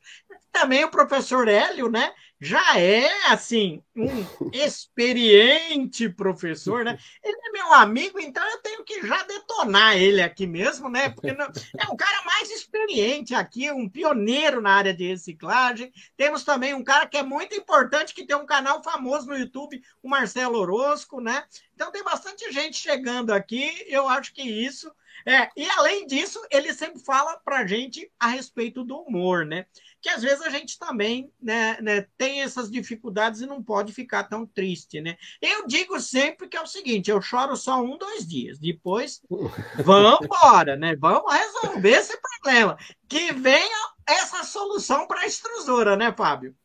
Também 0.51 0.83
o 0.85 0.91
professor 0.91 1.47
Hélio, 1.47 1.89
né, 1.89 2.13
já 2.39 2.79
é, 2.79 3.09
assim, 3.29 3.81
um 3.95 4.05
experiente 4.53 6.09
professor, 6.09 6.83
né? 6.83 6.97
Ele 7.23 7.37
é 7.37 7.51
meu 7.51 7.73
amigo, 7.73 8.19
então 8.19 8.45
eu 8.47 8.61
tenho 8.61 8.83
que 8.83 9.05
já 9.05 9.23
detonar 9.23 9.95
ele 9.97 10.21
aqui 10.21 10.45
mesmo, 10.45 10.89
né? 10.89 11.09
Porque 11.09 11.31
não, 11.31 11.45
é 11.45 11.91
um 11.91 11.95
cara 11.95 12.23
mais 12.25 12.49
experiente 12.51 13.33
aqui, 13.33 13.71
um 13.71 13.89
pioneiro 13.89 14.61
na 14.61 14.71
área 14.71 14.93
de 14.93 15.07
reciclagem. 15.07 15.91
Temos 16.17 16.43
também 16.43 16.73
um 16.73 16.83
cara 16.83 17.07
que 17.07 17.17
é 17.17 17.23
muito 17.23 17.55
importante, 17.55 18.13
que 18.13 18.25
tem 18.25 18.35
um 18.35 18.45
canal 18.45 18.83
famoso 18.83 19.27
no 19.27 19.37
YouTube, 19.37 19.81
o 20.03 20.09
Marcelo 20.09 20.59
Orosco, 20.59 21.21
né? 21.21 21.45
Então 21.73 21.91
tem 21.91 22.03
bastante 22.03 22.51
gente 22.51 22.77
chegando 22.77 23.31
aqui, 23.31 23.85
eu 23.87 24.07
acho 24.07 24.33
que 24.33 24.41
isso 24.41 24.91
é, 25.27 25.49
e 25.55 25.67
além 25.71 26.05
disso, 26.05 26.39
ele 26.51 26.73
sempre 26.73 26.99
fala 26.99 27.37
para 27.37 27.65
gente 27.65 28.11
a 28.19 28.27
respeito 28.27 28.83
do 28.83 28.99
humor, 28.99 29.45
né? 29.45 29.65
Que 30.05 30.09
às 30.09 30.21
vezes 30.21 30.43
a 30.43 30.51
gente 30.51 30.77
também 30.77 31.33
né, 31.41 31.81
né, 31.81 32.05
tem 32.15 32.43
essas 32.43 32.69
dificuldades 32.69 33.41
e 33.41 33.47
não 33.47 33.63
pode 33.63 33.91
ficar 33.91 34.25
tão 34.25 34.45
triste, 34.45 35.01
né? 35.01 35.17
Eu 35.41 35.65
digo 35.65 35.99
sempre 35.99 36.47
que 36.47 36.55
é 36.55 36.61
o 36.61 36.67
seguinte: 36.67 37.09
eu 37.09 37.19
choro 37.19 37.55
só 37.55 37.81
um, 37.81 37.97
dois 37.97 38.23
dias, 38.23 38.59
depois 38.59 39.19
vamos 39.83 40.19
embora, 40.21 40.75
né? 40.75 40.95
Vamos 40.95 41.33
resolver 41.33 41.89
esse 41.89 42.15
problema. 42.21 42.77
Que 43.09 43.33
venha 43.33 43.93
essa 44.07 44.43
solução 44.43 45.07
para 45.07 45.21
a 45.21 45.25
extrusora, 45.25 45.97
né, 45.97 46.13
Fábio? 46.15 46.55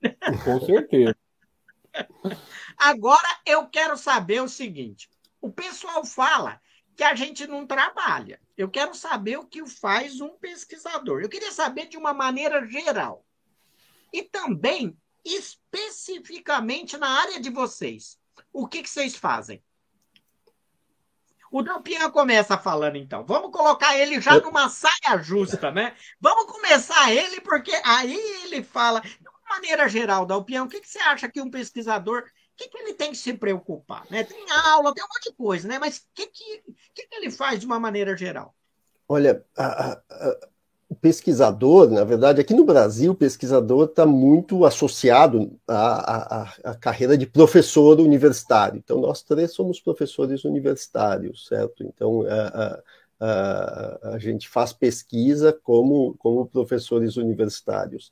Com 0.45 0.61
certeza. 0.67 1.17
Agora 2.77 3.41
eu 3.47 3.67
quero 3.69 3.97
saber 3.97 4.43
o 4.43 4.51
seguinte: 4.51 5.09
o 5.41 5.51
pessoal 5.51 6.05
fala 6.05 6.61
que 6.95 7.03
a 7.03 7.15
gente 7.15 7.47
não 7.47 7.67
trabalha. 7.67 8.39
Eu 8.55 8.69
quero 8.69 8.95
saber 8.95 9.39
o 9.39 9.47
que 9.47 9.67
faz 9.67 10.21
um 10.21 10.37
pesquisador. 10.37 11.23
Eu 11.23 11.29
queria 11.31 11.53
saber 11.53 11.87
de 11.87 11.97
uma 11.97 12.13
maneira 12.13 12.67
geral. 12.67 13.25
E 14.13 14.23
também, 14.23 14.97
especificamente 15.25 16.97
na 16.97 17.09
área 17.09 17.41
de 17.41 17.51
vocês. 17.51 18.19
O 18.53 18.67
que, 18.67 18.83
que 18.83 18.91
vocês 18.91 19.17
fazem? 19.17 19.63
O 21.51 21.63
Dalpian 21.63 22.11
começa 22.11 22.57
falando, 22.57 22.97
então. 22.97 23.25
Vamos 23.25 23.51
colocar 23.51 23.97
ele 23.97 24.21
já 24.21 24.39
numa 24.39 24.69
saia 24.69 25.19
justa, 25.21 25.71
né? 25.73 25.97
Vamos 26.21 26.47
começar 26.51 27.13
ele, 27.13 27.41
porque 27.41 27.73
aí 27.85 28.17
ele 28.45 28.63
fala, 28.63 29.01
de 29.01 29.29
uma 29.29 29.57
maneira 29.57 29.89
geral, 29.89 30.25
Dalpian, 30.25 30.63
o 30.63 30.69
que, 30.69 30.81
que 30.81 30.89
você 30.89 31.01
acha 31.01 31.29
que 31.29 31.41
um 31.41 31.51
pesquisador 31.51 32.25
que, 32.57 32.69
que 32.69 32.79
ele 32.79 32.95
tem 32.95 33.11
que 33.11 33.17
se 33.17 33.33
preocupar? 33.35 34.05
Né? 34.11 34.23
Tem 34.23 34.45
aula, 34.51 34.95
tem 34.95 35.03
um 35.03 35.09
monte 35.09 35.31
de 35.31 35.37
coisa, 35.37 35.67
né? 35.67 35.79
mas 35.79 35.99
o 35.99 36.03
que, 36.15 36.27
que, 36.27 36.63
que, 36.95 37.07
que 37.07 37.17
ele 37.17 37.31
faz 37.31 37.59
de 37.59 37.67
uma 37.67 37.81
maneira 37.81 38.17
geral? 38.17 38.55
Olha, 39.09 39.45
a, 39.57 39.93
a, 39.93 40.03
o 40.91 40.95
pesquisador, 40.97 41.89
na 41.89 42.03
verdade, 42.03 42.41
aqui 42.41 42.53
no 42.53 42.65
Brasil, 42.65 43.13
o 43.13 43.15
pesquisador 43.15 43.85
está 43.85 44.05
muito 44.05 44.65
associado 44.65 45.53
à, 45.67 46.41
à, 46.43 46.55
à, 46.65 46.75
carreira 46.75 47.17
de 47.17 47.27
professor 47.27 48.01
universitário. 48.01 48.79
Então, 48.85 49.01
nós 49.01 49.23
três 49.23 49.53
somos 49.53 49.79
professores 49.81 50.45
universitários, 50.45 51.47
certo? 51.47 51.85
Então, 51.85 52.25
a, 52.29 52.83
a, 53.21 54.15
a 54.15 54.19
gente 54.19 54.49
faz 54.49 54.73
pesquisa 54.73 55.57
como, 55.63 56.17
como 56.19 56.45
professores 56.47 57.17
universitários. 57.17 58.11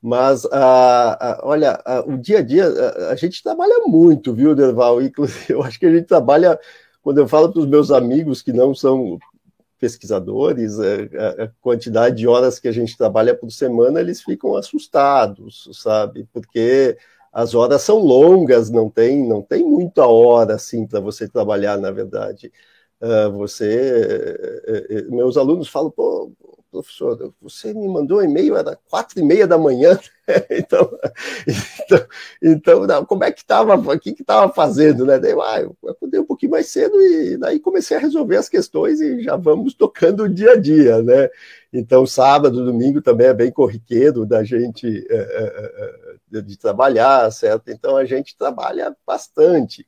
Mas, 0.00 0.46
ah, 0.52 1.40
olha, 1.42 1.82
o 2.06 2.16
dia 2.16 2.38
a 2.38 2.42
dia, 2.42 2.68
a, 2.68 3.10
a, 3.10 3.16
gente 3.16 3.42
trabalha 3.42 3.80
muito, 3.88 4.32
viu, 4.32 4.54
Derval? 4.54 5.02
Inclusive, 5.02 5.46
eu 5.52 5.64
acho 5.64 5.80
que 5.80 5.86
a 5.86 5.92
gente 5.92 6.06
trabalha, 6.06 6.56
quando 7.02 7.18
eu 7.18 7.26
falo 7.26 7.52
para 7.52 7.60
os 7.60 7.66
meus 7.66 7.90
amigos 7.90 8.40
que 8.40 8.52
não 8.52 8.72
são 8.72 9.18
pesquisadores, 9.80 10.78
a, 10.78 11.44
a, 11.44 11.48
quantidade 11.60 12.16
de 12.16 12.28
horas 12.28 12.60
que 12.60 12.68
a 12.68 12.72
gente 12.72 12.96
trabalha 12.96 13.34
por 13.34 13.50
semana, 13.50 14.00
eles 14.00 14.22
ficam 14.22 14.54
assustados, 14.54 15.68
sabe? 15.72 16.28
Porque 16.32 16.96
as 17.32 17.54
horas 17.54 17.82
são 17.82 17.98
longas, 17.98 18.70
não 18.70 18.90
tem, 18.90 19.26
não 19.26 19.42
tem 19.42 19.64
muita 19.64 20.06
hora 20.06 20.54
assim 20.54 20.86
para 20.86 21.00
você 21.00 21.28
trabalhar, 21.28 21.78
na 21.78 21.90
verdade. 21.90 22.52
Uh, 23.00 23.32
você, 23.32 24.60
uh, 24.68 25.08
uh, 25.08 25.16
meus 25.16 25.36
alunos 25.38 25.68
falam, 25.68 25.90
pô, 25.90 26.30
professor, 26.70 27.32
você 27.40 27.74
me 27.74 27.88
mandou 27.88 28.18
um 28.18 28.22
e-mail, 28.22 28.56
era 28.56 28.78
quatro 28.88 29.18
e 29.18 29.22
meia 29.22 29.46
da 29.46 29.58
manhã, 29.58 29.98
então, 30.50 30.90
então, 31.46 32.06
então 32.42 32.86
não, 32.86 33.04
como 33.04 33.24
é 33.24 33.32
que 33.32 33.40
estava, 33.40 33.74
o 33.74 33.98
que 33.98 34.10
estava 34.10 34.52
fazendo, 34.52 35.04
né? 35.04 35.18
Daí, 35.18 35.32
ah, 35.32 35.60
eu 35.60 35.76
acordei 35.88 36.20
um 36.20 36.24
pouquinho 36.24 36.52
mais 36.52 36.68
cedo 36.68 36.94
e 37.00 37.36
daí 37.36 37.58
comecei 37.58 37.96
a 37.96 38.00
resolver 38.00 38.36
as 38.36 38.48
questões 38.48 39.00
e 39.00 39.22
já 39.22 39.36
vamos 39.36 39.74
tocando 39.74 40.24
o 40.24 40.28
dia 40.28 40.52
a 40.52 40.56
dia, 40.56 41.02
né? 41.02 41.28
Então, 41.72 42.06
sábado, 42.06 42.64
domingo 42.64 43.00
também 43.00 43.28
é 43.28 43.34
bem 43.34 43.50
corriqueiro 43.50 44.26
da 44.26 44.42
gente 44.42 45.06
é, 45.10 45.16
é, 46.32 46.40
de 46.42 46.58
trabalhar, 46.58 47.30
certo? 47.30 47.70
Então, 47.70 47.96
a 47.96 48.04
gente 48.04 48.36
trabalha 48.36 48.96
bastante. 49.06 49.86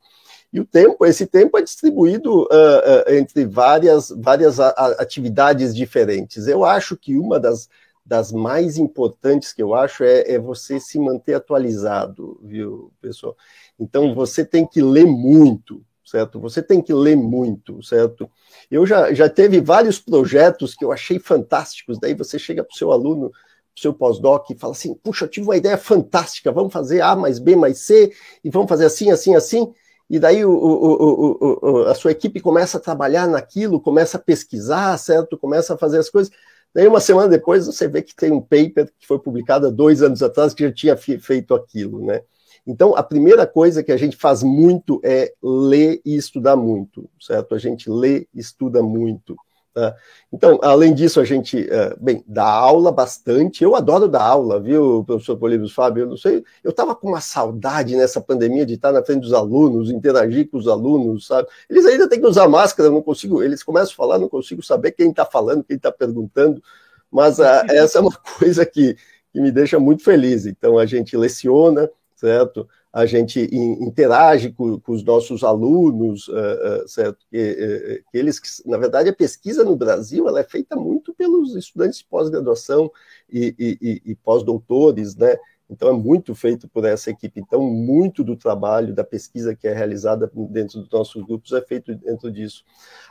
E 0.52 0.60
o 0.60 0.66
tempo, 0.66 1.06
esse 1.06 1.26
tempo 1.26 1.56
é 1.56 1.62
distribuído 1.62 2.42
uh, 2.42 2.44
uh, 2.44 3.14
entre 3.14 3.46
várias, 3.46 4.10
várias 4.10 4.60
atividades 4.60 5.74
diferentes. 5.74 6.46
Eu 6.46 6.62
acho 6.62 6.94
que 6.96 7.16
uma 7.16 7.40
das, 7.40 7.70
das 8.04 8.30
mais 8.30 8.76
importantes 8.76 9.52
que 9.52 9.62
eu 9.62 9.74
acho 9.74 10.04
é, 10.04 10.32
é, 10.32 10.38
você 10.38 10.78
se 10.78 10.98
manter 10.98 11.34
atualizado, 11.34 12.38
viu, 12.42 12.92
pessoal? 13.00 13.34
Então 13.78 14.14
você 14.14 14.44
tem 14.44 14.66
que 14.66 14.82
ler 14.82 15.06
muito, 15.06 15.82
certo? 16.04 16.38
Você 16.40 16.62
tem 16.62 16.82
que 16.82 16.92
ler 16.92 17.16
muito, 17.16 17.82
certo? 17.82 18.30
Eu 18.70 18.84
já, 18.84 19.14
já 19.14 19.30
teve 19.30 19.58
vários 19.58 19.98
projetos 19.98 20.74
que 20.74 20.84
eu 20.84 20.92
achei 20.92 21.18
fantásticos, 21.18 21.98
daí 21.98 22.12
você 22.12 22.38
chega 22.38 22.62
para 22.62 22.74
o 22.74 22.76
seu 22.76 22.92
aluno, 22.92 23.30
para 23.30 23.78
o 23.78 23.80
seu 23.80 23.94
pós-doc 23.94 24.50
e 24.50 24.58
fala 24.58 24.74
assim, 24.74 24.94
puxa, 24.94 25.24
eu 25.24 25.30
tive 25.30 25.46
uma 25.46 25.56
ideia 25.56 25.78
fantástica, 25.78 26.52
vamos 26.52 26.72
fazer 26.72 27.00
A 27.00 27.16
mais 27.16 27.38
B 27.38 27.56
mais 27.56 27.78
C, 27.78 28.12
e 28.44 28.50
vamos 28.50 28.68
fazer 28.68 28.84
assim, 28.84 29.10
assim, 29.10 29.34
assim, 29.34 29.72
e 30.12 30.18
daí 30.18 30.44
o, 30.44 30.52
o, 30.52 31.58
o, 31.62 31.78
a 31.86 31.94
sua 31.94 32.10
equipe 32.10 32.38
começa 32.38 32.76
a 32.76 32.80
trabalhar 32.80 33.26
naquilo, 33.26 33.80
começa 33.80 34.18
a 34.18 34.20
pesquisar, 34.20 34.98
certo? 34.98 35.38
Começa 35.38 35.72
a 35.72 35.78
fazer 35.78 35.98
as 35.98 36.10
coisas. 36.10 36.30
Daí 36.74 36.86
uma 36.86 37.00
semana 37.00 37.30
depois 37.30 37.64
você 37.64 37.88
vê 37.88 38.02
que 38.02 38.14
tem 38.14 38.30
um 38.30 38.42
paper 38.42 38.92
que 38.98 39.06
foi 39.06 39.18
publicado 39.18 39.68
há 39.68 39.70
dois 39.70 40.02
anos 40.02 40.22
atrás 40.22 40.52
que 40.52 40.64
já 40.64 40.70
tinha 40.70 40.98
feito 40.98 41.54
aquilo, 41.54 42.04
né? 42.04 42.20
Então, 42.66 42.94
a 42.94 43.02
primeira 43.02 43.46
coisa 43.46 43.82
que 43.82 43.90
a 43.90 43.96
gente 43.96 44.14
faz 44.14 44.42
muito 44.42 45.00
é 45.02 45.32
ler 45.42 46.02
e 46.04 46.14
estudar 46.14 46.56
muito, 46.56 47.08
certo? 47.18 47.54
A 47.54 47.58
gente 47.58 47.88
lê 47.88 48.28
e 48.34 48.38
estuda 48.38 48.82
muito. 48.82 49.34
Tá? 49.72 49.96
Então, 50.30 50.58
além 50.62 50.92
disso, 50.92 51.18
a 51.18 51.24
gente, 51.24 51.58
uh, 51.60 51.96
bem, 51.98 52.22
dá 52.26 52.44
aula 52.44 52.92
bastante. 52.92 53.64
Eu 53.64 53.74
adoro 53.74 54.06
dar 54.06 54.22
aula, 54.22 54.60
viu, 54.60 55.02
professor 55.04 55.36
Políbios 55.36 55.72
Fábio? 55.72 56.02
Eu 56.02 56.08
não 56.08 56.16
sei, 56.16 56.44
eu 56.62 56.70
estava 56.70 56.94
com 56.94 57.08
uma 57.08 57.22
saudade 57.22 57.96
nessa 57.96 58.20
pandemia 58.20 58.66
de 58.66 58.74
estar 58.74 58.92
na 58.92 59.02
frente 59.02 59.22
dos 59.22 59.32
alunos, 59.32 59.90
interagir 59.90 60.50
com 60.50 60.58
os 60.58 60.68
alunos, 60.68 61.26
sabe? 61.26 61.48
Eles 61.70 61.86
ainda 61.86 62.06
têm 62.06 62.20
que 62.20 62.26
usar 62.26 62.48
máscara, 62.48 62.90
não 62.90 63.02
consigo, 63.02 63.42
eles 63.42 63.62
começam 63.62 63.92
a 63.92 63.96
falar, 63.96 64.18
não 64.18 64.28
consigo 64.28 64.62
saber 64.62 64.92
quem 64.92 65.08
está 65.10 65.24
falando, 65.24 65.64
quem 65.64 65.76
está 65.76 65.90
perguntando, 65.90 66.62
mas 67.10 67.38
uh, 67.38 67.64
essa 67.70 67.98
é 67.98 68.00
uma 68.02 68.16
coisa 68.38 68.66
que, 68.66 68.94
que 69.32 69.40
me 69.40 69.50
deixa 69.50 69.80
muito 69.80 70.04
feliz. 70.04 70.44
Então, 70.44 70.76
a 70.76 70.84
gente 70.84 71.16
leciona, 71.16 71.90
certo? 72.14 72.68
A 72.92 73.06
gente 73.06 73.40
interage 73.50 74.52
com, 74.52 74.78
com 74.78 74.92
os 74.92 75.02
nossos 75.02 75.42
alunos, 75.42 76.28
uh, 76.28 76.84
uh, 76.84 76.88
certo? 76.88 77.24
Que, 77.30 77.38
uh, 77.38 78.10
que, 78.10 78.18
eles, 78.18 78.62
na 78.66 78.76
verdade, 78.76 79.08
a 79.08 79.14
pesquisa 79.14 79.64
no 79.64 79.74
Brasil 79.74 80.28
ela 80.28 80.40
é 80.40 80.44
feita 80.44 80.76
muito 80.76 81.14
pelos 81.14 81.56
estudantes 81.56 82.00
de 82.00 82.04
pós-graduação 82.04 82.92
e, 83.32 83.54
e, 83.58 84.02
e 84.10 84.14
pós-doutores, 84.16 85.16
né? 85.16 85.38
Então 85.70 85.88
é 85.88 85.92
muito 85.92 86.34
feito 86.34 86.68
por 86.68 86.84
essa 86.84 87.08
equipe. 87.10 87.40
Então 87.40 87.62
muito 87.62 88.22
do 88.22 88.36
trabalho 88.36 88.94
da 88.94 89.02
pesquisa 89.02 89.56
que 89.56 89.66
é 89.66 89.72
realizada 89.72 90.30
dentro 90.50 90.80
dos 90.80 90.90
nossos 90.90 91.24
grupos 91.24 91.50
é 91.52 91.62
feito 91.62 91.94
dentro 91.94 92.30
disso. 92.30 92.62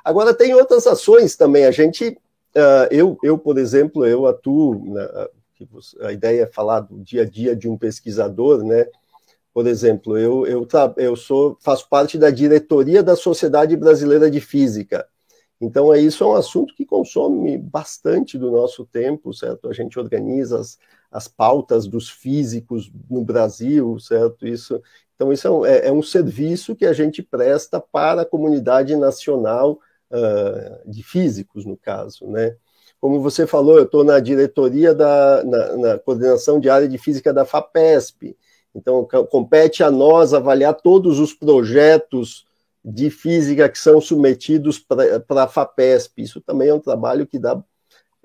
Agora 0.06 0.32
tem 0.32 0.54
outras 0.54 0.86
ações 0.86 1.36
também. 1.36 1.66
A 1.66 1.72
gente, 1.72 2.16
eu, 2.92 3.18
eu 3.24 3.36
por 3.36 3.58
exemplo, 3.58 4.06
eu 4.06 4.28
atuo. 4.28 4.94
Na, 4.94 5.28
a 6.02 6.12
ideia 6.12 6.44
é 6.44 6.48
falar 6.48 6.82
do 6.82 7.00
dia 7.00 7.24
a 7.24 7.26
dia 7.26 7.56
de 7.56 7.68
um 7.68 7.78
pesquisador, 7.78 8.64
né? 8.64 8.86
Por 9.54 9.68
exemplo, 9.68 10.18
eu, 10.18 10.46
eu, 10.48 10.68
eu 10.98 11.16
sou, 11.16 11.58
faço 11.60 11.88
parte 11.90 12.18
da 12.18 12.30
diretoria 12.30 13.04
da 13.04 13.16
Sociedade 13.16 13.76
Brasileira 13.76 14.32
de 14.32 14.40
Física. 14.40 15.06
Então, 15.60 15.94
é 15.94 16.00
isso 16.00 16.24
é 16.24 16.28
um 16.28 16.34
assunto 16.34 16.74
que 16.74 16.86
consome 16.86 17.58
bastante 17.58 18.38
do 18.38 18.50
nosso 18.50 18.86
tempo, 18.86 19.34
certo? 19.34 19.70
A 19.70 19.74
gente 19.74 20.00
organiza 20.00 20.60
as, 20.60 20.78
as 21.12 21.28
pautas 21.28 21.86
dos 21.86 22.10
físicos 22.10 22.92
no 23.10 23.24
Brasil, 23.24 24.00
certo? 24.00 24.48
Isso, 24.48 24.82
então, 25.16 25.32
isso 25.32 25.48
é 25.48 25.52
um, 25.52 25.66
é, 25.66 25.88
é 25.88 25.92
um 25.92 26.02
serviço 26.02 26.76
que 26.76 26.86
a 26.86 26.94
gente 26.94 27.22
presta 27.22 27.80
para 27.80 28.24
a 28.24 28.26
comunidade 28.26 28.96
nacional 28.96 29.80
uh, 30.10 30.90
de 30.90 31.04
físicos, 31.04 31.64
no 31.64 31.78
caso, 31.78 32.26
né? 32.26 32.56
Como 33.00 33.20
você 33.20 33.46
falou, 33.46 33.78
eu 33.78 33.84
estou 33.84 34.04
na 34.04 34.20
diretoria 34.20 34.94
da 34.94 35.44
na, 35.44 35.78
na 35.78 36.00
coordenação 36.00 36.60
de 36.60 36.70
área 36.70 36.88
de 36.88 36.98
física 36.98 37.34
da 37.34 37.46
FAPESP. 37.46 38.38
Então, 38.74 39.08
compete 39.30 39.84
a 39.84 39.92
nós 39.92 40.34
avaliar 40.34 40.74
todos 40.74 41.20
os 41.20 41.34
projetos 41.34 42.46
de 42.84 43.10
física 43.10 43.70
que 43.70 43.78
são 43.78 44.02
submetidos 44.02 44.80
para 44.80 45.44
a 45.44 45.48
FAPESP. 45.48 46.24
Isso 46.24 46.42
também 46.42 46.70
é 46.70 46.74
um 46.74 46.80
trabalho 46.80 47.28
que 47.28 47.38
dá. 47.38 47.62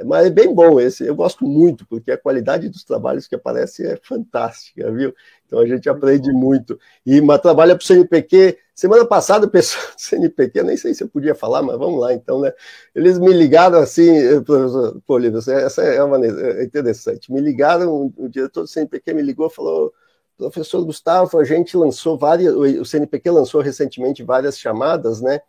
Mas 0.04 0.26
é 0.26 0.30
bem 0.30 0.54
bom 0.54 0.78
esse, 0.78 1.06
eu 1.06 1.14
gosto 1.14 1.46
muito, 1.46 1.86
porque 1.86 2.12
a 2.12 2.18
qualidade 2.18 2.68
dos 2.68 2.84
trabalhos 2.84 3.26
que 3.26 3.34
aparecem 3.34 3.86
é 3.86 3.96
fantástica, 4.02 4.92
viu? 4.92 5.14
Então 5.46 5.58
a 5.58 5.66
gente 5.66 5.88
aprende 5.88 6.30
muito. 6.32 6.78
E 7.04 7.18
mas 7.22 7.40
trabalha 7.40 7.74
para 7.74 7.82
o 7.82 7.86
CNPq. 7.86 8.58
Semana 8.74 9.06
passada, 9.06 9.46
o 9.46 9.50
pessoal 9.50 9.82
do 9.86 9.98
CNPq, 9.98 10.62
nem 10.62 10.76
sei 10.76 10.92
se 10.92 11.02
eu 11.02 11.08
podia 11.08 11.34
falar, 11.34 11.62
mas 11.62 11.78
vamos 11.78 11.98
lá 11.98 12.12
então, 12.12 12.40
né? 12.42 12.52
Eles 12.94 13.18
me 13.18 13.32
ligaram 13.32 13.78
assim, 13.78 14.10
eh, 14.10 14.40
professor 14.42 15.00
Polino, 15.06 15.38
essa 15.38 15.82
é 15.82 16.02
uma 16.02 16.22
é 16.26 16.64
interessante. 16.64 17.32
Me 17.32 17.40
ligaram, 17.40 18.12
o 18.18 18.28
diretor 18.28 18.62
do 18.62 18.68
CNPq 18.68 19.14
me 19.14 19.22
ligou 19.22 19.46
e 19.46 19.50
falou 19.50 19.94
Professor 20.36 20.84
Gustavo, 20.84 21.38
a 21.38 21.44
gente 21.44 21.76
lançou 21.76 22.18
várias, 22.18 22.54
o 22.54 22.84
CNPq 22.84 23.30
lançou 23.30 23.60
recentemente 23.60 24.22
várias 24.22 24.58
chamadas, 24.58 25.20
né? 25.20 25.40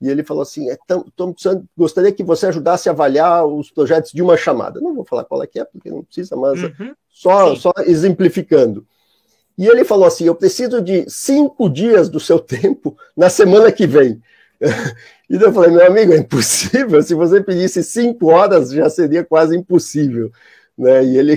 E 0.00 0.08
ele 0.08 0.22
falou 0.22 0.42
assim: 0.42 0.70
é 0.70 0.76
tão, 0.86 1.04
tão, 1.16 1.34
gostaria 1.76 2.12
que 2.12 2.22
você 2.22 2.46
ajudasse 2.46 2.88
a 2.88 2.92
avaliar 2.92 3.46
os 3.46 3.70
projetos 3.70 4.12
de 4.12 4.22
uma 4.22 4.36
chamada. 4.36 4.80
Não 4.80 4.94
vou 4.94 5.04
falar 5.04 5.24
qual 5.24 5.42
é 5.42 5.46
que 5.46 5.58
é, 5.58 5.64
porque 5.64 5.90
não 5.90 6.04
precisa, 6.04 6.36
mas 6.36 6.62
uhum. 6.62 6.94
só, 7.08 7.54
só 7.56 7.72
exemplificando. 7.86 8.86
E 9.56 9.66
ele 9.66 9.84
falou 9.84 10.06
assim: 10.06 10.24
eu 10.24 10.34
preciso 10.34 10.82
de 10.82 11.08
cinco 11.08 11.68
dias 11.68 12.08
do 12.08 12.20
seu 12.20 12.38
tempo 12.40 12.96
na 13.16 13.30
semana 13.30 13.72
que 13.72 13.86
vem. 13.86 14.20
E 15.28 15.34
eu 15.34 15.52
falei, 15.52 15.72
meu 15.72 15.84
amigo, 15.84 16.12
é 16.12 16.18
impossível. 16.18 17.02
Se 17.02 17.12
você 17.12 17.42
pedisse 17.42 17.82
cinco 17.82 18.28
horas, 18.28 18.70
já 18.70 18.88
seria 18.88 19.24
quase 19.24 19.56
impossível. 19.56 20.30
Né? 20.78 21.04
E 21.04 21.18
ele, 21.18 21.36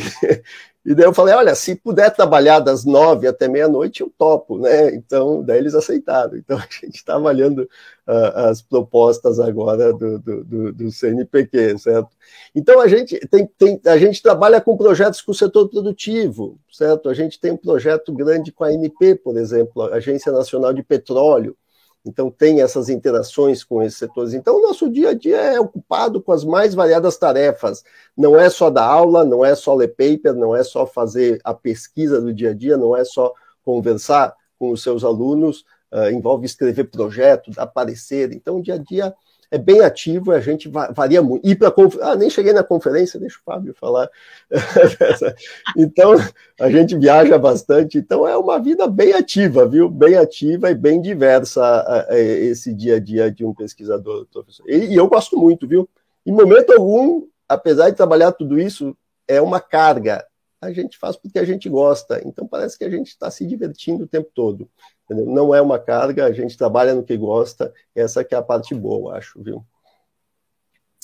e 0.89 0.95
daí 0.95 1.05
eu 1.05 1.13
falei, 1.13 1.35
olha, 1.35 1.53
se 1.53 1.75
puder 1.75 2.09
trabalhar 2.09 2.59
das 2.59 2.83
nove 2.83 3.27
até 3.27 3.47
meia-noite, 3.47 4.01
eu 4.01 4.11
topo, 4.17 4.57
né? 4.57 4.95
Então, 4.95 5.43
daí 5.43 5.59
eles 5.59 5.75
aceitaram. 5.75 6.35
Então, 6.35 6.57
a 6.57 6.61
gente 6.61 6.95
está 6.95 7.13
avaliando 7.13 7.61
uh, 8.07 8.49
as 8.49 8.59
propostas 8.59 9.39
agora 9.39 9.93
do, 9.93 10.17
do, 10.17 10.43
do, 10.43 10.73
do, 10.73 10.91
CNPq, 10.91 11.77
certo? 11.77 12.09
Então, 12.55 12.81
a 12.81 12.87
gente, 12.87 13.19
tem, 13.27 13.45
tem, 13.45 13.79
a 13.85 13.99
gente 13.99 14.19
trabalha 14.19 14.59
com 14.59 14.75
projetos 14.75 15.21
com 15.21 15.31
o 15.31 15.35
setor 15.35 15.69
produtivo, 15.69 16.57
certo? 16.71 17.07
A 17.07 17.13
gente 17.13 17.39
tem 17.39 17.51
um 17.51 17.57
projeto 17.57 18.11
grande 18.11 18.51
com 18.51 18.63
a 18.63 18.69
ANP, 18.69 19.13
por 19.23 19.37
exemplo, 19.37 19.83
a 19.83 19.97
Agência 19.97 20.31
Nacional 20.31 20.73
de 20.73 20.81
Petróleo, 20.81 21.55
então, 22.05 22.31
tem 22.31 22.61
essas 22.61 22.87
interações 22.87 23.63
com 23.63 23.83
esses 23.83 23.99
setores. 23.99 24.33
Então, 24.33 24.57
o 24.57 24.61
nosso 24.61 24.89
dia 24.89 25.09
a 25.09 25.13
dia 25.13 25.37
é 25.37 25.59
ocupado 25.59 26.21
com 26.21 26.31
as 26.31 26.45
mais 26.45 26.73
variadas 26.73 27.17
tarefas. 27.17 27.83
Não 28.17 28.39
é 28.39 28.49
só 28.49 28.69
dar 28.69 28.85
aula, 28.85 29.25
não 29.25 29.43
é 29.43 29.53
só 29.53 29.75
ler 29.75 29.89
paper, 29.89 30.33
não 30.33 30.55
é 30.55 30.63
só 30.63 30.87
fazer 30.87 31.39
a 31.43 31.53
pesquisa 31.53 32.21
do 32.21 32.33
dia 32.33 32.51
a 32.51 32.53
dia, 32.53 32.77
não 32.77 32.95
é 32.95 33.03
só 33.03 33.33
conversar 33.63 34.33
com 34.57 34.71
os 34.71 34.81
seus 34.81 35.03
alunos, 35.03 35.65
uh, 35.91 36.09
envolve 36.09 36.45
escrever 36.45 36.85
projeto, 36.85 37.51
dar 37.51 37.67
parecer. 37.67 38.31
Então, 38.33 38.57
o 38.57 38.63
dia 38.63 38.75
a 38.75 38.77
dia 38.77 39.13
é 39.51 39.57
bem 39.57 39.81
ativo, 39.81 40.31
a 40.31 40.39
gente 40.39 40.69
varia 40.69 41.21
muito. 41.21 41.47
Ir 41.47 41.55
para 41.55 41.73
ah, 42.01 42.15
nem 42.15 42.29
cheguei 42.29 42.53
na 42.53 42.63
conferência, 42.63 43.19
deixa 43.19 43.39
o 43.39 43.43
Fábio 43.43 43.73
falar. 43.73 44.09
então, 45.75 46.13
a 46.59 46.69
gente 46.69 46.95
viaja 46.95 47.37
bastante, 47.37 47.97
então 47.97 48.27
é 48.27 48.37
uma 48.37 48.59
vida 48.59 48.87
bem 48.87 49.13
ativa, 49.13 49.67
viu? 49.67 49.89
Bem 49.89 50.15
ativa 50.15 50.69
e 50.69 50.75
bem 50.75 51.01
diversa 51.01 52.07
esse 52.11 52.73
dia 52.73 52.97
a 52.97 52.99
dia 52.99 53.31
de 53.31 53.43
um 53.43 53.53
pesquisador, 53.53 54.27
professor. 54.31 54.69
E, 54.69 54.93
e 54.93 54.95
eu 54.95 55.07
gosto 55.07 55.35
muito, 55.37 55.67
viu? 55.67 55.89
Em 56.25 56.31
momento 56.31 56.71
algum, 56.71 57.25
apesar 57.47 57.89
de 57.89 57.95
trabalhar 57.95 58.31
tudo 58.33 58.59
isso, 58.59 58.95
é 59.27 59.41
uma 59.41 59.59
carga. 59.59 60.23
A 60.61 60.71
gente 60.71 60.97
faz 60.97 61.15
porque 61.15 61.39
a 61.39 61.45
gente 61.45 61.69
gosta, 61.69 62.21
então 62.25 62.45
parece 62.45 62.77
que 62.77 62.83
a 62.83 62.89
gente 62.89 63.07
está 63.07 63.31
se 63.31 63.45
divertindo 63.47 64.03
o 64.03 64.07
tempo 64.07 64.29
todo. 64.33 64.69
Entendeu? 65.09 65.25
Não 65.25 65.55
é 65.55 65.61
uma 65.61 65.79
carga, 65.79 66.25
a 66.25 66.31
gente 66.31 66.55
trabalha 66.55 66.93
no 66.93 67.03
que 67.03 67.17
gosta, 67.17 67.73
essa 67.95 68.23
que 68.23 68.35
é 68.35 68.37
a 68.37 68.43
parte 68.43 68.75
boa, 68.75 69.17
acho, 69.17 69.41
viu? 69.41 69.65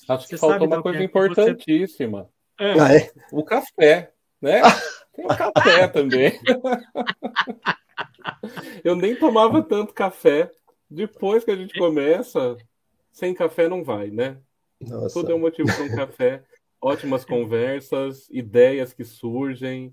Acho 0.08 0.28
que 0.28 0.38
faltou 0.38 0.68
uma 0.68 0.84
coisa 0.84 1.04
importantíssima. 1.04 2.30
Você... 2.56 2.64
É. 2.64 2.80
Ah, 2.80 2.96
é? 2.96 3.12
O 3.32 3.44
café, 3.44 4.12
né? 4.40 4.62
Tem 5.16 5.26
o 5.26 5.30
café 5.30 5.88
também. 5.88 6.40
Eu 8.84 8.96
nem 8.96 9.16
tomava 9.16 9.64
tanto 9.64 9.94
café. 9.94 10.52
Depois 10.90 11.44
que 11.44 11.52
a 11.52 11.56
gente 11.56 11.78
começa, 11.80 12.58
sem 13.12 13.34
café 13.34 13.68
não 13.68 13.84
vai, 13.84 14.12
né? 14.12 14.38
Nossa. 14.80 15.14
Tudo 15.14 15.32
é 15.32 15.36
um 15.36 15.40
motivo 15.40 15.74
para 15.74 15.84
um 15.84 15.96
café. 15.96 16.44
Ótimas 16.80 17.26
conversas, 17.26 18.30
ideias 18.30 18.94
que 18.94 19.04
surgem. 19.04 19.92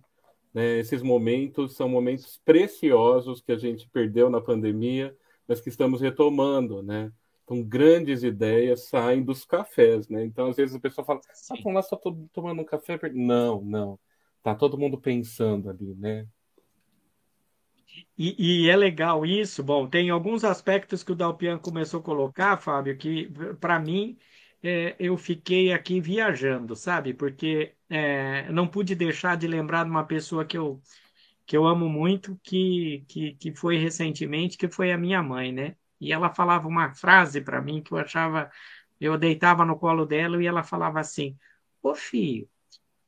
Né? 0.52 0.78
Esses 0.78 1.02
momentos 1.02 1.74
são 1.74 1.88
momentos 1.88 2.40
preciosos 2.44 3.40
que 3.40 3.52
a 3.52 3.58
gente 3.58 3.88
perdeu 3.88 4.28
na 4.28 4.40
pandemia, 4.40 5.16
mas 5.46 5.60
que 5.60 5.68
estamos 5.68 6.00
retomando, 6.00 6.82
né? 6.82 7.12
Então, 7.44 7.62
grandes 7.62 8.22
ideias 8.22 8.88
saem 8.88 9.22
dos 9.22 9.44
cafés, 9.44 10.08
né? 10.08 10.24
Então, 10.24 10.48
às 10.48 10.56
vezes 10.56 10.76
a 10.76 10.80
pessoa 10.80 11.04
fala, 11.04 11.20
ah, 11.28 11.54
então 11.58 11.72
lá 11.72 11.82
só 11.82 11.96
tomando 12.32 12.62
um 12.62 12.64
café. 12.64 12.98
Não, 13.12 13.60
não. 13.62 13.98
Tá 14.42 14.54
todo 14.54 14.78
mundo 14.78 14.98
pensando 14.98 15.68
ali, 15.70 15.94
né? 15.94 16.26
E, 18.16 18.64
e, 18.64 18.70
é 18.70 18.76
legal 18.76 19.26
isso. 19.26 19.62
Bom, 19.62 19.86
tem 19.88 20.10
alguns 20.10 20.44
aspectos 20.44 21.02
que 21.02 21.12
o 21.12 21.14
Dalpian 21.14 21.58
começou 21.58 22.00
a 22.00 22.02
colocar, 22.02 22.56
Fábio, 22.56 22.96
que 22.96 23.30
para 23.60 23.78
mim 23.78 24.16
é, 24.62 24.96
eu 24.98 25.16
fiquei 25.16 25.72
aqui 25.72 26.00
viajando, 26.00 26.74
sabe? 26.76 27.12
Porque 27.12 27.74
é, 27.94 28.50
não 28.50 28.66
pude 28.66 28.94
deixar 28.94 29.36
de 29.36 29.46
lembrar 29.46 29.84
de 29.84 29.90
uma 29.90 30.06
pessoa 30.06 30.46
que 30.46 30.56
eu, 30.56 30.80
que 31.44 31.54
eu 31.54 31.66
amo 31.66 31.90
muito, 31.90 32.40
que, 32.42 33.04
que, 33.06 33.34
que 33.34 33.54
foi 33.54 33.76
recentemente, 33.76 34.56
que 34.56 34.66
foi 34.66 34.90
a 34.92 34.96
minha 34.96 35.22
mãe, 35.22 35.52
né? 35.52 35.76
E 36.00 36.10
ela 36.10 36.30
falava 36.30 36.66
uma 36.66 36.94
frase 36.94 37.42
para 37.42 37.60
mim 37.60 37.82
que 37.82 37.92
eu 37.92 37.98
achava. 37.98 38.50
Eu 38.98 39.18
deitava 39.18 39.64
no 39.66 39.78
colo 39.78 40.06
dela 40.06 40.42
e 40.42 40.46
ela 40.46 40.62
falava 40.62 41.00
assim: 41.00 41.36
Ô 41.82 41.94
filho, 41.94 42.48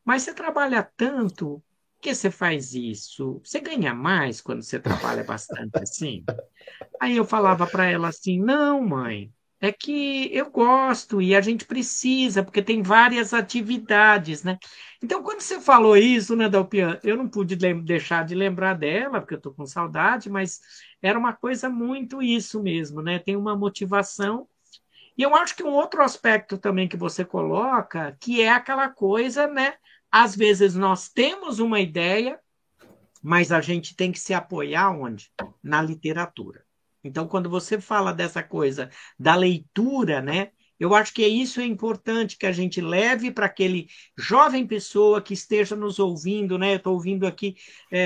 mas 0.04 0.22
você 0.22 0.34
trabalha 0.34 0.82
tanto, 0.96 1.62
que 1.98 2.14
você 2.14 2.30
faz 2.30 2.74
isso? 2.74 3.40
Você 3.42 3.60
ganha 3.60 3.94
mais 3.94 4.42
quando 4.42 4.62
você 4.62 4.78
trabalha 4.78 5.24
bastante 5.24 5.78
assim? 5.78 6.24
Aí 7.00 7.16
eu 7.16 7.24
falava 7.24 7.66
para 7.66 7.86
ela 7.86 8.08
assim: 8.08 8.38
não, 8.38 8.86
mãe, 8.86 9.32
é 9.64 9.72
que 9.72 10.28
eu 10.32 10.50
gosto 10.50 11.22
e 11.22 11.34
a 11.34 11.40
gente 11.40 11.64
precisa, 11.64 12.42
porque 12.42 12.62
tem 12.62 12.82
várias 12.82 13.32
atividades, 13.32 14.42
né? 14.42 14.58
Então, 15.02 15.22
quando 15.22 15.40
você 15.40 15.60
falou 15.60 15.96
isso, 15.96 16.36
né, 16.36 16.48
Dalpian, 16.48 16.98
eu 17.02 17.16
não 17.16 17.28
pude 17.28 17.56
deixar 17.56 18.24
de 18.24 18.34
lembrar 18.34 18.74
dela, 18.74 19.20
porque 19.20 19.34
eu 19.34 19.38
estou 19.38 19.54
com 19.54 19.66
saudade, 19.66 20.28
mas 20.28 20.60
era 21.00 21.18
uma 21.18 21.32
coisa 21.32 21.68
muito 21.68 22.22
isso 22.22 22.62
mesmo, 22.62 23.00
né? 23.02 23.18
Tem 23.18 23.36
uma 23.36 23.56
motivação. 23.56 24.46
E 25.16 25.22
eu 25.22 25.34
acho 25.34 25.54
que 25.56 25.62
um 25.62 25.72
outro 25.72 26.02
aspecto 26.02 26.58
também 26.58 26.88
que 26.88 26.96
você 26.96 27.24
coloca, 27.24 28.16
que 28.20 28.42
é 28.42 28.50
aquela 28.50 28.88
coisa, 28.88 29.46
né? 29.46 29.74
Às 30.10 30.36
vezes 30.36 30.74
nós 30.74 31.08
temos 31.08 31.58
uma 31.58 31.80
ideia, 31.80 32.38
mas 33.22 33.50
a 33.52 33.60
gente 33.60 33.96
tem 33.96 34.12
que 34.12 34.18
se 34.20 34.34
apoiar 34.34 34.90
onde? 34.90 35.30
Na 35.62 35.80
literatura. 35.80 36.63
Então, 37.04 37.28
quando 37.28 37.50
você 37.50 37.80
fala 37.80 38.12
dessa 38.12 38.42
coisa 38.42 38.90
da 39.18 39.36
leitura, 39.36 40.20
né? 40.22 40.50
Eu 40.78 40.92
acho 40.92 41.14
que 41.14 41.24
isso 41.24 41.60
é 41.60 41.64
importante 41.64 42.36
que 42.36 42.46
a 42.46 42.52
gente 42.52 42.80
leve 42.80 43.30
para 43.30 43.46
aquele 43.46 43.86
jovem 44.18 44.66
pessoa 44.66 45.22
que 45.22 45.32
esteja 45.32 45.76
nos 45.76 46.00
ouvindo, 46.00 46.58
né? 46.58 46.74
Estou 46.74 46.94
ouvindo 46.94 47.26
aqui, 47.26 47.54
é, 47.92 48.00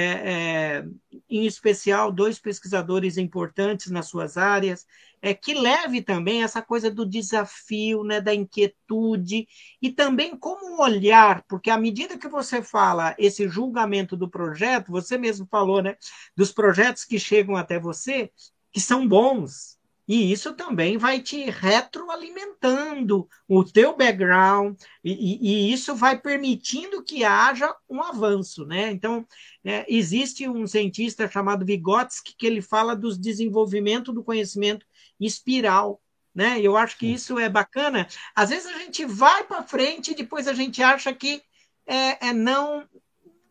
é, 0.83 0.85
em 1.31 1.47
especial, 1.47 2.13
dois 2.13 2.39
pesquisadores 2.39 3.17
importantes 3.17 3.91
nas 3.91 4.07
suas 4.09 4.37
áreas, 4.37 4.87
é, 5.21 5.35
que 5.35 5.55
leve 5.55 6.03
também 6.03 6.43
essa 6.43 6.63
coisa 6.63 6.91
do 6.91 7.05
desafio, 7.07 8.05
né, 8.05 8.21
da 8.21 8.35
inquietude, 8.35 9.49
e 9.83 9.91
também 9.91 10.37
como 10.37 10.81
olhar, 10.81 11.43
porque 11.49 11.71
à 11.71 11.79
medida 11.79 12.19
que 12.19 12.29
você 12.29 12.63
fala 12.63 13.15
esse 13.19 13.49
julgamento 13.49 14.17
do 14.17 14.29
projeto, 14.29 14.93
você 14.93 15.19
mesmo 15.19 15.47
falou, 15.51 15.83
né, 15.83 15.97
dos 16.37 16.53
projetos 16.53 17.05
que 17.05 17.19
chegam 17.19 17.57
até 17.57 17.79
você, 17.79 18.31
que 18.79 18.85
são 18.85 19.09
bons, 19.09 19.77
e 20.07 20.31
isso 20.31 20.55
também 20.55 20.97
vai 20.97 21.21
te 21.21 21.51
retroalimentando 21.51 23.29
o 23.49 23.65
teu 23.65 23.97
background, 23.97 24.79
e, 25.03 25.41
e, 25.43 25.73
isso 25.73 25.97
vai 25.97 26.17
permitindo 26.17 27.03
que 27.03 27.25
haja 27.25 27.75
um 27.91 28.01
avanço. 28.01 28.65
Né? 28.65 28.93
Então, 28.93 29.27
é, 29.65 29.85
existe 29.89 30.49
um 30.49 30.65
cientista 30.65 31.29
chamado 31.29 31.67
Vygotsky 31.67 32.37
que 32.39 32.47
ele 32.47 32.63
fala 32.63 32.95
dos 32.95 33.19
desenvolvimento 33.19 34.13
do 34.13 34.23
conhecimento 34.23 34.87
espiral. 35.19 36.01
Né? 36.33 36.61
Eu 36.61 36.77
acho 36.77 36.97
que 36.99 37.07
isso 37.09 37.37
é 37.37 37.49
bacana. 37.49 38.07
Às 38.33 38.51
vezes 38.51 38.67
a 38.67 38.79
gente 38.79 39.05
vai 39.05 39.43
para 39.43 39.65
frente 39.65 40.13
e 40.13 40.15
depois 40.15 40.47
a 40.47 40.53
gente 40.55 40.81
acha 40.81 41.13
que 41.13 41.43
é, 41.85 42.29
é 42.29 42.33
não, 42.33 42.89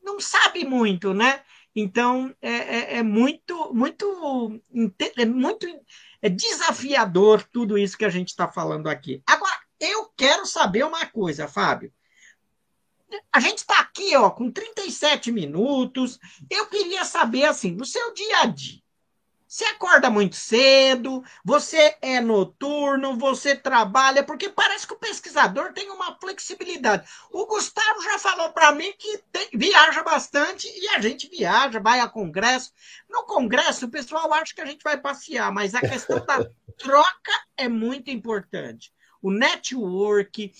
não 0.01 0.21
sabe 0.21 0.63
muito, 0.63 1.13
né? 1.13 1.41
Então 1.79 2.35
é, 2.41 2.51
é, 2.51 2.97
é 2.97 3.03
muito, 3.03 3.71
muito, 3.71 4.59
é 5.15 5.25
muito 5.25 5.67
é 6.19 6.27
desafiador 6.27 7.43
tudo 7.43 7.77
isso 7.77 7.95
que 7.95 8.03
a 8.03 8.09
gente 8.09 8.29
está 8.29 8.47
falando 8.47 8.89
aqui. 8.89 9.21
Agora, 9.27 9.55
eu 9.79 10.11
quero 10.17 10.43
saber 10.47 10.83
uma 10.83 11.05
coisa, 11.05 11.47
Fábio. 11.47 11.93
A 13.31 13.39
gente 13.39 13.59
está 13.59 13.79
aqui 13.79 14.15
ó, 14.17 14.31
com 14.31 14.51
37 14.51 15.31
minutos. 15.31 16.17
Eu 16.49 16.65
queria 16.65 17.05
saber, 17.05 17.43
assim, 17.43 17.73
no 17.73 17.85
seu 17.85 18.11
dia 18.11 18.39
a 18.39 18.45
dia, 18.47 18.81
você 19.47 19.63
acorda 19.65 20.09
muito 20.09 20.35
cedo, 20.35 21.23
você 21.43 21.95
é 22.01 22.19
noturno, 22.19 23.17
você 23.17 23.55
trabalha, 23.55 24.21
porque 24.21 24.49
parece 24.49 24.85
que 24.85 24.93
o 24.93 24.99
pesquisador 24.99 25.71
tem 25.71 25.89
uma 25.89 26.17
flexibilidade. 26.19 27.07
O 27.31 27.45
Gustavo 27.45 28.01
já 28.03 28.19
falou 28.19 28.51
para 28.51 28.73
mim 28.73 28.91
que 28.99 29.19
tem, 29.31 29.47
viaja 29.53 30.03
bastante 30.03 30.67
e 30.67 30.89
a 30.89 30.99
gente 30.99 31.29
viaja, 31.29 31.79
vai 31.79 32.01
a 32.01 32.09
congresso. 32.09 32.73
No 33.09 33.23
congresso, 33.23 33.85
o 33.85 33.91
pessoal 33.91 34.33
acha 34.33 34.53
que 34.53 34.61
a 34.61 34.65
gente 34.65 34.83
vai 34.83 34.99
passear, 34.99 35.49
mas 35.51 35.73
a 35.73 35.79
questão 35.79 36.19
da 36.25 36.45
troca 36.77 37.31
é 37.55 37.69
muito 37.69 38.11
importante. 38.11 38.91
O 39.21 39.31
network, 39.31 40.53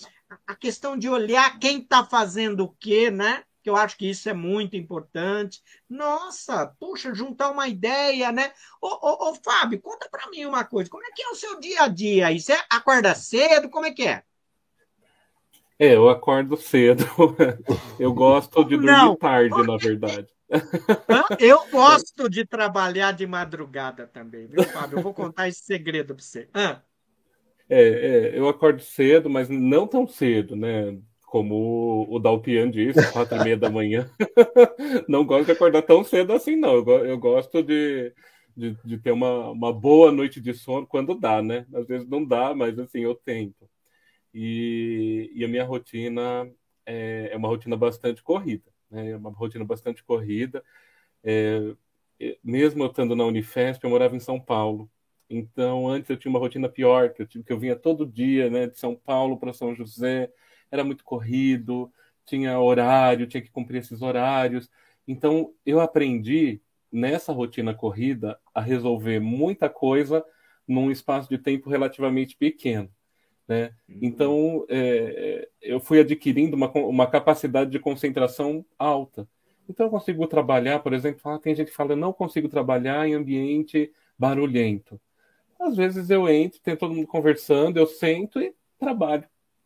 a 0.46 0.54
questão 0.54 0.96
de 0.96 1.10
olhar 1.10 1.58
quem 1.58 1.80
está 1.80 2.04
fazendo 2.04 2.64
o 2.64 2.74
quê, 2.80 3.10
né? 3.10 3.44
Que 3.62 3.70
eu 3.70 3.76
acho 3.76 3.96
que 3.96 4.08
isso 4.08 4.28
é 4.28 4.34
muito 4.34 4.76
importante. 4.76 5.62
Nossa, 5.88 6.66
puxa, 6.78 7.14
juntar 7.14 7.50
uma 7.50 7.68
ideia, 7.68 8.32
né? 8.32 8.52
Ô, 8.80 8.88
ô, 8.88 9.30
ô 9.30 9.34
Fábio, 9.34 9.80
conta 9.80 10.08
para 10.10 10.28
mim 10.30 10.44
uma 10.44 10.64
coisa. 10.64 10.90
Como 10.90 11.04
é 11.04 11.10
que 11.10 11.22
é 11.22 11.28
o 11.28 11.34
seu 11.34 11.58
dia 11.58 11.82
a 11.82 11.88
dia 11.88 12.26
aí? 12.28 12.40
Você 12.40 12.56
acorda 12.70 13.14
cedo? 13.14 13.68
Como 13.68 13.86
é 13.86 13.92
que 13.92 14.06
é? 14.06 14.22
É, 15.78 15.94
eu 15.94 16.08
acordo 16.08 16.56
cedo. 16.56 17.04
Eu 18.00 18.12
gosto 18.12 18.64
de 18.64 18.76
dormir 18.76 18.86
Não, 18.86 19.16
tarde, 19.16 19.62
na 19.64 19.76
verdade. 19.76 20.26
Eu 21.38 21.68
gosto 21.70 22.28
de 22.28 22.44
trabalhar 22.44 23.12
de 23.12 23.26
madrugada 23.26 24.06
também, 24.06 24.46
viu, 24.46 24.64
Fábio? 24.64 24.98
Eu 24.98 25.02
vou 25.02 25.14
contar 25.14 25.46
esse 25.46 25.62
segredo 25.62 26.14
para 26.14 26.24
você. 26.24 26.48
É, 27.68 27.80
é, 27.80 28.38
eu 28.38 28.48
acordo 28.48 28.82
cedo, 28.82 29.28
mas 29.28 29.48
não 29.48 29.86
tão 29.86 30.06
cedo, 30.06 30.56
né? 30.56 30.98
Como 31.28 32.06
o 32.08 32.18
Dalpian 32.18 32.70
disse, 32.70 33.12
quatro 33.12 33.36
e 33.36 33.44
meia 33.44 33.56
da 33.56 33.68
manhã. 33.68 34.10
não 35.06 35.26
gosto 35.26 35.46
de 35.46 35.52
acordar 35.52 35.82
tão 35.82 36.02
cedo 36.02 36.32
assim, 36.32 36.56
não. 36.56 36.76
Eu, 36.76 37.06
eu 37.06 37.18
gosto 37.18 37.62
de, 37.62 38.14
de, 38.56 38.74
de, 38.82 38.98
ter 38.98 39.12
uma, 39.12 39.50
uma 39.50 39.72
boa 39.72 40.10
noite 40.10 40.40
de 40.40 40.54
sono 40.54 40.86
quando 40.86 41.14
dá, 41.14 41.42
né? 41.42 41.66
Às 41.74 41.86
vezes 41.86 42.08
não 42.08 42.24
dá, 42.24 42.54
mas 42.54 42.78
assim, 42.78 43.00
eu 43.00 43.14
tento. 43.14 43.68
E, 44.32 45.30
e 45.34 45.44
a 45.44 45.48
minha 45.48 45.64
rotina 45.64 46.50
é, 46.86 47.30
é, 47.32 47.36
uma 47.36 47.48
rotina 47.48 47.76
bastante 47.76 48.22
corrida, 48.22 48.70
né? 48.90 49.10
É 49.10 49.16
uma 49.16 49.30
rotina 49.30 49.64
bastante 49.66 50.02
corrida. 50.02 50.64
É, 51.22 51.74
mesmo 52.42 52.82
eu 52.82 52.88
estando 52.88 53.14
na 53.14 53.24
Unifesp, 53.24 53.84
eu 53.84 53.90
morava 53.90 54.16
em 54.16 54.20
São 54.20 54.40
Paulo. 54.40 54.90
Então, 55.28 55.86
antes 55.88 56.08
eu 56.08 56.16
tinha 56.16 56.30
uma 56.30 56.38
rotina 56.38 56.70
pior, 56.70 57.12
que 57.12 57.22
eu, 57.22 57.26
que 57.26 57.52
eu 57.52 57.58
vinha 57.58 57.76
todo 57.76 58.06
dia, 58.06 58.48
né, 58.48 58.66
de 58.66 58.78
São 58.78 58.96
Paulo 58.96 59.38
para 59.38 59.52
São 59.52 59.74
José, 59.74 60.32
era 60.70 60.84
muito 60.84 61.04
corrido, 61.04 61.92
tinha 62.24 62.58
horário, 62.60 63.26
tinha 63.26 63.42
que 63.42 63.50
cumprir 63.50 63.78
esses 63.78 64.02
horários. 64.02 64.70
Então, 65.06 65.52
eu 65.64 65.80
aprendi 65.80 66.60
nessa 66.92 67.32
rotina 67.32 67.74
corrida 67.74 68.38
a 68.54 68.60
resolver 68.60 69.20
muita 69.20 69.68
coisa 69.68 70.24
num 70.66 70.90
espaço 70.90 71.28
de 71.28 71.38
tempo 71.38 71.70
relativamente 71.70 72.36
pequeno. 72.36 72.90
Né? 73.46 73.70
Uhum. 73.88 73.98
Então, 74.02 74.66
é, 74.68 75.48
eu 75.62 75.80
fui 75.80 76.00
adquirindo 76.00 76.54
uma, 76.54 76.70
uma 76.70 77.06
capacidade 77.06 77.70
de 77.70 77.78
concentração 77.78 78.64
alta. 78.78 79.26
Então, 79.68 79.86
eu 79.86 79.90
consigo 79.90 80.26
trabalhar, 80.26 80.80
por 80.80 80.92
exemplo, 80.92 81.20
ah, 81.24 81.38
tem 81.38 81.54
gente 81.54 81.70
que 81.70 81.76
fala, 81.76 81.96
não 81.96 82.12
consigo 82.12 82.48
trabalhar 82.48 83.08
em 83.08 83.14
ambiente 83.14 83.90
barulhento. 84.18 85.00
Às 85.58 85.76
vezes 85.76 86.10
eu 86.10 86.28
entro, 86.28 86.60
tem 86.60 86.76
todo 86.76 86.94
mundo 86.94 87.06
conversando, 87.06 87.78
eu 87.78 87.86
sento 87.86 88.40
e 88.40 88.54
trabalho, 88.78 89.24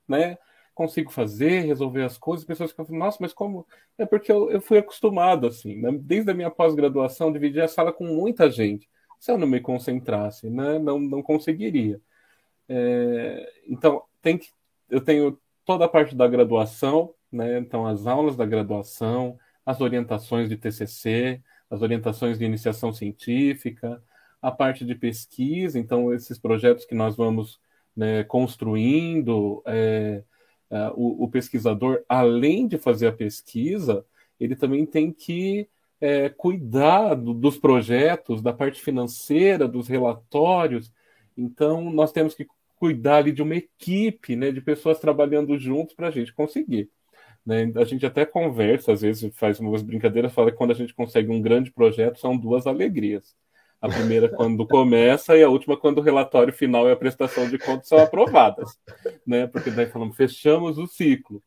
né? 0.08 0.38
Consigo 0.74 1.10
fazer, 1.10 1.60
resolver 1.60 2.02
as 2.02 2.16
coisas, 2.16 2.46
pessoas 2.46 2.70
ficam 2.70 2.84
falando, 2.84 3.00
nossa, 3.00 3.18
mas 3.20 3.32
como? 3.32 3.66
É 3.98 4.06
porque 4.06 4.32
eu, 4.32 4.50
eu 4.50 4.60
fui 4.60 4.78
acostumado, 4.78 5.46
assim, 5.46 5.80
né? 5.80 5.90
desde 6.00 6.30
a 6.30 6.34
minha 6.34 6.50
pós-graduação, 6.50 7.32
dividir 7.32 7.62
a 7.62 7.68
sala 7.68 7.92
com 7.92 8.04
muita 8.04 8.50
gente. 8.50 8.88
Se 9.20 9.30
eu 9.30 9.38
não 9.38 9.46
me 9.46 9.60
concentrasse, 9.60 10.50
né? 10.50 10.78
não, 10.78 10.98
não 10.98 11.22
conseguiria. 11.22 12.00
É, 12.68 13.52
então, 13.68 14.02
tem 14.20 14.38
que 14.38 14.48
eu 14.92 15.00
tenho 15.00 15.38
toda 15.64 15.86
a 15.86 15.88
parte 15.88 16.14
da 16.14 16.28
graduação, 16.28 17.14
né? 17.32 17.58
Então, 17.58 17.86
as 17.86 18.06
aulas 18.06 18.36
da 18.36 18.44
graduação, 18.44 19.38
as 19.64 19.80
orientações 19.80 20.50
de 20.50 20.56
TCC, 20.56 21.40
as 21.70 21.80
orientações 21.80 22.38
de 22.38 22.44
iniciação 22.44 22.92
científica, 22.92 24.02
a 24.40 24.50
parte 24.50 24.84
de 24.84 24.94
pesquisa, 24.94 25.78
então, 25.78 26.12
esses 26.12 26.38
projetos 26.38 26.84
que 26.84 26.94
nós 26.94 27.16
vamos 27.16 27.58
né, 27.96 28.22
construindo, 28.24 29.62
é, 29.66 30.22
é, 30.72 30.90
o, 30.94 31.24
o, 31.24 31.28
pesquisador, 31.28 32.02
além 32.08 32.66
de 32.66 32.78
fazer 32.78 33.06
a 33.06 33.12
pesquisa, 33.12 34.06
ele 34.40 34.56
também 34.56 34.86
tem 34.86 35.12
que 35.12 35.68
é, 36.00 36.30
cuidar 36.30 37.14
do, 37.14 37.34
dos 37.34 37.58
projetos, 37.58 38.40
da 38.40 38.54
parte 38.54 38.80
financeira, 38.80 39.68
dos 39.68 39.86
relatórios. 39.86 40.90
Então, 41.36 41.90
nós 41.90 42.10
temos 42.10 42.34
que 42.34 42.46
cuidar 42.76 43.18
ali 43.18 43.32
de 43.32 43.42
uma 43.42 43.54
equipe, 43.54 44.34
né, 44.34 44.50
de 44.50 44.62
pessoas 44.62 44.98
trabalhando 44.98 45.58
juntos 45.58 45.94
para 45.94 46.08
a 46.08 46.10
gente 46.10 46.32
conseguir. 46.32 46.90
Né? 47.44 47.70
A 47.76 47.84
gente 47.84 48.06
até 48.06 48.24
conversa, 48.24 48.92
às 48.92 49.02
vezes 49.02 49.30
faz 49.36 49.60
umas 49.60 49.82
brincadeiras, 49.82 50.32
fala 50.32 50.50
que 50.50 50.56
quando 50.56 50.70
a 50.70 50.74
gente 50.74 50.94
consegue 50.94 51.30
um 51.30 51.42
grande 51.42 51.70
projeto 51.70 52.18
são 52.18 52.34
duas 52.34 52.66
alegrias. 52.66 53.36
A 53.82 53.88
primeira 53.88 54.28
quando 54.28 54.64
começa 54.64 55.36
e 55.36 55.42
a 55.42 55.48
última 55.48 55.76
quando 55.76 55.98
o 55.98 56.02
relatório 56.02 56.52
final 56.52 56.88
e 56.88 56.92
a 56.92 56.96
prestação 56.96 57.50
de 57.50 57.58
contas 57.58 57.88
são 57.88 57.98
aprovadas, 57.98 58.78
né? 59.26 59.48
Porque 59.48 59.72
daí 59.72 59.86
falamos, 59.86 60.16
fechamos 60.16 60.78
o 60.78 60.86
ciclo, 60.86 61.42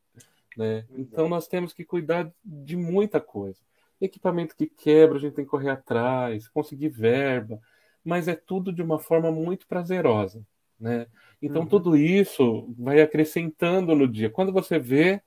né? 0.57 0.85
Então 0.97 1.29
nós 1.29 1.47
temos 1.47 1.71
que 1.71 1.85
cuidar 1.85 2.29
de 2.43 2.75
muita 2.75 3.21
coisa. 3.21 3.57
Equipamento 4.01 4.53
que 4.53 4.67
quebra, 4.67 5.17
a 5.17 5.21
gente 5.21 5.33
tem 5.33 5.45
que 5.45 5.51
correr 5.51 5.69
atrás, 5.69 6.49
conseguir 6.49 6.89
verba, 6.89 7.57
mas 8.03 8.27
é 8.27 8.35
tudo 8.35 8.73
de 8.73 8.81
uma 8.81 8.99
forma 8.99 9.31
muito 9.31 9.65
prazerosa, 9.65 10.45
né? 10.77 11.07
Então 11.41 11.61
uhum. 11.61 11.67
tudo 11.69 11.95
isso 11.95 12.69
vai 12.77 13.01
acrescentando 13.01 13.95
no 13.95 14.09
dia. 14.09 14.29
Quando 14.29 14.51
você 14.51 14.77
vê, 14.77 15.21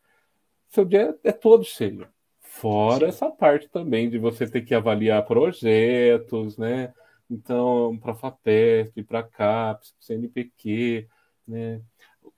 seu 0.68 0.84
dia 0.84 1.18
é 1.24 1.32
todo 1.32 1.64
cheio. 1.64 2.06
Fora 2.60 3.06
Sim. 3.06 3.06
essa 3.06 3.30
parte 3.30 3.68
também 3.68 4.10
de 4.10 4.18
você 4.18 4.44
ter 4.44 4.62
que 4.62 4.74
avaliar 4.74 5.24
projetos, 5.24 6.58
né? 6.58 6.92
Então, 7.30 7.96
para 7.98 8.14
FAPESP, 8.14 9.04
para 9.04 9.22
CAPES, 9.22 9.94
CNPq, 10.00 11.06
né? 11.46 11.80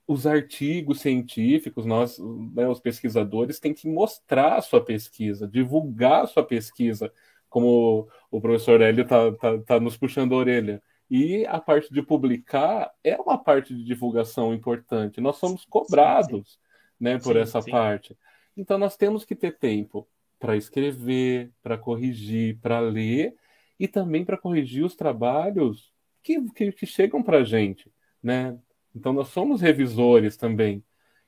Os 0.05 0.27
artigos 0.27 1.01
científicos, 1.01 1.85
nós, 1.85 2.19
né, 2.53 2.67
os 2.67 2.79
pesquisadores, 2.79 3.59
têm 3.59 3.73
que 3.73 3.87
mostrar 3.87 4.57
a 4.57 4.61
sua 4.61 4.83
pesquisa, 4.83 5.47
divulgar 5.47 6.23
a 6.23 6.27
sua 6.27 6.43
pesquisa, 6.43 7.11
como 7.49 8.07
o 8.29 8.39
professor 8.39 8.79
Hélio 8.79 9.03
está 9.03 9.31
tá, 9.31 9.57
tá 9.59 9.79
nos 9.79 9.97
puxando 9.97 10.35
a 10.35 10.37
orelha. 10.37 10.83
E 11.09 11.45
a 11.47 11.59
parte 11.59 11.91
de 11.91 12.01
publicar 12.01 12.91
é 13.03 13.15
uma 13.17 13.37
parte 13.37 13.73
de 13.73 13.83
divulgação 13.83 14.53
importante. 14.53 15.19
Nós 15.19 15.37
somos 15.37 15.65
cobrados 15.65 16.47
sim, 16.47 16.53
sim. 16.53 16.59
Né, 16.99 17.17
por 17.17 17.33
sim, 17.33 17.39
essa 17.39 17.61
parte. 17.63 18.15
Então, 18.55 18.77
nós 18.77 18.97
temos 18.97 19.23
que 19.25 19.35
ter 19.35 19.57
tempo 19.57 20.07
para 20.39 20.57
escrever, 20.57 21.51
para 21.61 21.77
corrigir, 21.77 22.59
para 22.59 22.79
ler 22.79 23.35
e 23.79 23.87
também 23.87 24.25
para 24.25 24.37
corrigir 24.37 24.83
os 24.83 24.95
trabalhos 24.95 25.91
que, 26.23 26.41
que, 26.51 26.71
que 26.71 26.85
chegam 26.85 27.21
para 27.23 27.37
a 27.39 27.43
gente. 27.43 27.91
Né? 28.21 28.57
Então, 28.95 29.13
nós 29.13 29.29
somos 29.29 29.61
revisores 29.61 30.35
também. 30.37 30.83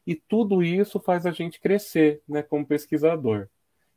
E 0.05 0.15
tudo 0.15 0.61
isso 0.61 0.99
faz 0.99 1.25
a 1.25 1.31
gente 1.31 1.59
crescer 1.59 2.21
né, 2.27 2.41
como 2.43 2.65
pesquisador. 2.65 3.47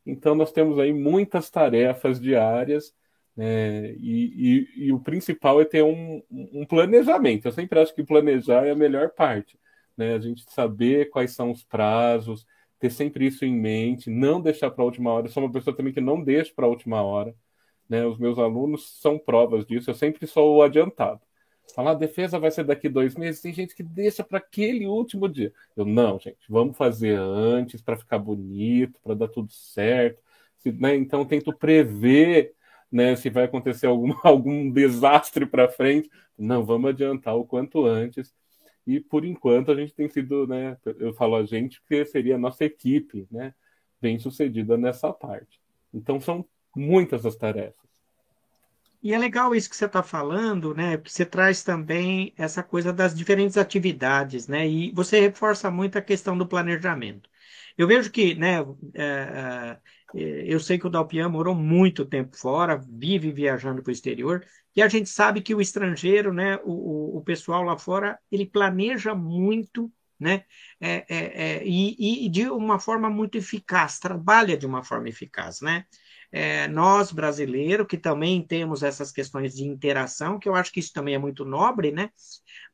Então, 0.04 0.34
nós 0.34 0.52
temos 0.52 0.78
aí 0.78 0.92
muitas 0.92 1.50
tarefas 1.50 2.20
diárias 2.20 2.94
é, 3.36 3.94
e, 3.98 4.66
e, 4.78 4.86
e, 4.86 4.92
o 4.92 5.00
principal 5.00 5.60
é 5.60 5.64
ter 5.64 5.82
um, 5.82 6.22
um, 6.30 6.64
planejamento. 6.64 7.46
Eu 7.46 7.52
sempre 7.52 7.78
acho 7.78 7.94
que 7.94 8.02
planejar 8.02 8.66
é 8.66 8.70
a 8.70 8.76
melhor 8.76 9.10
parte. 9.10 9.58
Né? 9.96 10.14
A 10.14 10.18
gente 10.18 10.42
saber 10.50 11.10
quais 11.10 11.32
são 11.32 11.50
os 11.50 11.62
prazos, 11.64 12.46
ter 12.78 12.90
sempre 12.90 13.26
isso 13.26 13.44
em 13.44 13.54
mente, 13.54 14.10
não 14.10 14.40
deixar 14.40 14.70
para 14.70 14.82
a 14.82 14.84
última 14.86 15.12
hora. 15.12 15.26
Eu 15.26 15.30
sou 15.30 15.42
uma 15.42 15.52
pessoa 15.52 15.76
também 15.76 15.92
que 15.92 16.00
não 16.00 16.22
deixa 16.22 16.52
para 16.54 16.66
a 16.66 16.68
última 16.68 17.02
hora. 17.02 17.34
Né? 17.88 18.04
Os 18.06 18.18
meus 18.18 18.38
alunos 18.38 19.00
são 19.00 19.18
provas 19.18 19.64
disso. 19.66 19.90
Eu 19.90 19.94
sempre 19.94 20.26
sou 20.26 20.56
o 20.56 20.62
adiantado. 20.62 21.20
Falar, 21.74 21.92
a 21.92 21.94
defesa 21.94 22.38
vai 22.38 22.50
ser 22.50 22.64
daqui 22.64 22.88
dois 22.88 23.16
meses. 23.16 23.40
Tem 23.40 23.52
gente 23.52 23.74
que 23.74 23.82
deixa 23.82 24.22
para 24.22 24.38
aquele 24.38 24.86
último 24.86 25.28
dia. 25.28 25.52
Eu, 25.76 25.84
não, 25.84 26.18
gente, 26.18 26.38
vamos 26.48 26.76
fazer 26.76 27.18
antes 27.18 27.82
para 27.82 27.96
ficar 27.96 28.18
bonito, 28.18 29.00
para 29.02 29.14
dar 29.14 29.28
tudo 29.28 29.52
certo. 29.52 30.22
Se, 30.58 30.72
né? 30.72 30.94
Então, 30.96 31.24
tento 31.24 31.52
prever 31.52 32.54
né, 32.90 33.16
se 33.16 33.28
vai 33.30 33.44
acontecer 33.44 33.86
algum, 33.86 34.14
algum 34.22 34.70
desastre 34.70 35.46
para 35.46 35.68
frente. 35.68 36.10
Não, 36.38 36.64
vamos 36.64 36.90
adiantar 36.90 37.36
o 37.36 37.44
quanto 37.44 37.84
antes. 37.84 38.34
E 38.86 39.00
por 39.00 39.24
enquanto 39.24 39.72
a 39.72 39.74
gente 39.74 39.94
tem 39.94 40.08
sido, 40.08 40.46
né, 40.46 40.76
eu 40.98 41.12
falo 41.12 41.34
a 41.36 41.44
gente 41.44 41.80
porque 41.80 42.06
seria 42.06 42.36
a 42.36 42.38
nossa 42.38 42.64
equipe, 42.64 43.26
né, 43.30 43.52
bem 44.00 44.18
sucedida 44.18 44.76
nessa 44.76 45.12
parte. 45.12 45.60
Então 45.92 46.20
são 46.20 46.46
muitas 46.74 47.26
as 47.26 47.36
tarefas. 47.36 47.86
E 49.02 49.12
é 49.12 49.18
legal 49.18 49.54
isso 49.54 49.70
que 49.70 49.76
você 49.76 49.86
está 49.86 50.02
falando, 50.02 50.74
né? 50.74 50.96
Porque 50.96 51.12
você 51.12 51.24
traz 51.24 51.62
também 51.62 52.32
essa 52.36 52.62
coisa 52.62 52.92
das 52.92 53.14
diferentes 53.14 53.56
atividades, 53.56 54.48
né? 54.48 54.66
E 54.66 54.90
você 54.92 55.20
reforça 55.20 55.70
muito 55.70 55.96
a 55.96 56.02
questão 56.02 56.36
do 56.36 56.46
planejamento. 56.46 57.28
Eu 57.78 57.86
vejo 57.86 58.10
que, 58.10 58.34
né? 58.34 58.56
É, 58.94 59.78
é, 60.14 60.44
eu 60.46 60.58
sei 60.58 60.78
que 60.78 60.86
o 60.86 60.90
Dalpian 60.90 61.28
morou 61.28 61.54
muito 61.54 62.04
tempo 62.04 62.36
fora, 62.36 62.82
vive 62.88 63.30
viajando 63.30 63.82
para 63.82 63.90
o 63.90 63.92
exterior, 63.92 64.44
e 64.76 64.82
a 64.82 64.88
gente 64.88 65.08
sabe 65.08 65.40
que 65.40 65.54
o 65.54 65.60
estrangeiro, 65.60 66.32
né? 66.32 66.60
O, 66.64 67.18
o 67.18 67.22
pessoal 67.22 67.62
lá 67.62 67.78
fora, 67.78 68.18
ele 68.30 68.46
planeja 68.46 69.14
muito 69.14 69.90
né? 70.18 70.44
É, 70.80 71.04
é, 71.08 71.16
é, 71.18 71.62
e, 71.66 72.26
e, 72.26 72.28
de 72.28 72.48
uma 72.48 72.78
forma 72.78 73.10
muito 73.10 73.36
eficaz, 73.36 73.98
trabalha 73.98 74.56
de 74.56 74.66
uma 74.66 74.82
forma 74.82 75.08
eficaz, 75.08 75.60
né? 75.60 75.84
É, 76.32 76.66
nós, 76.68 77.12
brasileiros, 77.12 77.86
que 77.86 77.96
também 77.96 78.42
temos 78.42 78.82
essas 78.82 79.12
questões 79.12 79.54
de 79.54 79.64
interação, 79.64 80.38
que 80.38 80.48
eu 80.48 80.54
acho 80.54 80.72
que 80.72 80.80
isso 80.80 80.92
também 80.92 81.14
é 81.14 81.18
muito 81.18 81.44
nobre, 81.44 81.92
né? 81.92 82.10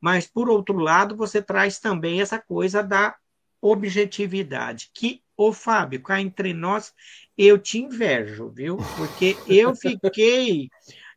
Mas, 0.01 0.27
por 0.27 0.49
outro 0.49 0.79
lado, 0.79 1.17
você 1.17 1.43
traz 1.43 1.79
também 1.79 2.21
essa 2.21 2.39
coisa 2.39 2.83
da 2.83 3.15
objetividade, 3.61 4.91
que, 4.93 5.23
ô 5.37 5.53
Fábio, 5.53 6.03
cá 6.03 6.21
entre 6.21 6.53
nós, 6.53 6.93
eu 7.37 7.59
te 7.59 7.79
invejo, 7.79 8.51
viu? 8.51 8.77
Porque 8.97 9.37
eu 9.47 9.75
fiquei. 9.77 10.69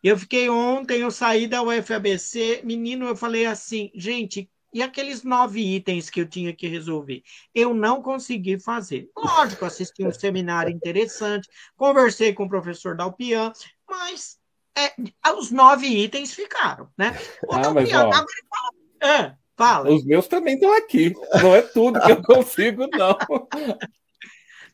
Eu 0.06 0.20
fiquei 0.20 0.48
ontem, 0.52 1.00
eu 1.00 1.10
saí 1.10 1.48
da 1.48 1.64
UFABC, 1.64 2.62
menino, 2.64 3.08
eu 3.08 3.16
falei 3.16 3.48
assim, 3.48 3.90
gente, 3.96 4.48
e 4.72 4.84
aqueles 4.84 5.24
nove 5.24 5.60
itens 5.60 6.12
que 6.12 6.22
eu 6.22 6.30
tinha 6.30 6.54
que 6.54 6.68
resolver? 6.68 7.24
Eu 7.56 7.74
não 7.74 8.04
consegui 8.04 8.60
fazer. 8.60 9.10
Lógico, 9.18 9.66
assisti 9.66 10.06
um 10.06 10.12
seminário 10.12 10.72
interessante, 10.72 11.50
conversei 11.76 12.34
com 12.34 12.44
o 12.44 12.48
professor 12.48 12.96
Dalpian, 12.96 13.52
mas 13.90 14.38
é, 14.78 14.94
os 15.32 15.50
nove 15.50 15.88
itens 15.88 16.36
ficaram, 16.36 16.88
né? 16.96 17.20
O 17.48 17.56
ah, 17.56 17.62
Dalpian, 17.62 17.82
mas, 17.82 17.94
ó... 17.94 19.08
agora, 19.10 19.40
Fala. 19.58 19.90
Os 19.90 20.06
meus 20.06 20.28
também 20.28 20.54
estão 20.54 20.72
aqui. 20.78 21.16
Não 21.42 21.56
é 21.56 21.64
tudo 21.64 22.00
que 22.00 22.12
eu 22.12 22.22
consigo, 22.22 22.86
não. 22.92 23.18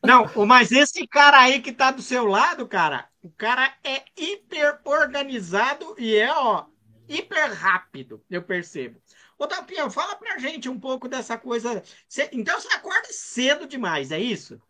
Não, 0.04 0.46
mas 0.46 0.70
esse 0.72 1.06
cara 1.06 1.40
aí 1.40 1.62
que 1.62 1.72
tá 1.72 1.90
do 1.90 2.02
seu 2.02 2.26
lado, 2.26 2.68
cara, 2.68 3.08
o 3.22 3.30
cara 3.30 3.72
é 3.84 4.02
hiper 4.16 4.80
organizado 4.84 5.94
e 5.98 6.16
é, 6.16 6.32
ó, 6.32 6.64
hiper 7.08 7.52
rápido, 7.52 8.20
eu 8.28 8.42
percebo. 8.42 9.00
Ô, 9.38 9.46
Tapião, 9.46 9.90
fala 9.90 10.16
pra 10.16 10.38
gente 10.38 10.68
um 10.68 10.78
pouco 10.78 11.08
dessa 11.08 11.38
coisa. 11.38 11.82
Cê, 12.08 12.28
então 12.32 12.60
você 12.60 12.68
acorda 12.74 13.08
cedo 13.10 13.66
demais, 13.66 14.10
é 14.10 14.18
isso? 14.18 14.60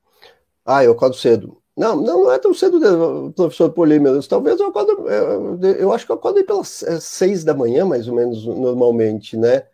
Ah, 0.64 0.84
eu 0.84 0.92
acordo 0.92 1.16
cedo. 1.16 1.62
Não, 1.76 1.96
não, 1.96 2.24
não 2.24 2.32
é 2.32 2.38
tão 2.38 2.52
cedo, 2.52 3.32
professor 3.34 3.70
Polímeros. 3.70 4.26
Talvez 4.26 4.60
eu 4.60 4.66
acordo. 4.66 5.08
Eu, 5.08 5.58
eu 5.60 5.92
acho 5.92 6.04
que 6.04 6.12
eu 6.12 6.16
acordo 6.16 6.44
pelas 6.44 6.82
é, 6.82 7.00
seis 7.00 7.44
da 7.44 7.54
manhã, 7.54 7.84
mais 7.86 8.06
ou 8.06 8.14
menos, 8.14 8.44
normalmente, 8.44 9.36
né? 9.36 9.66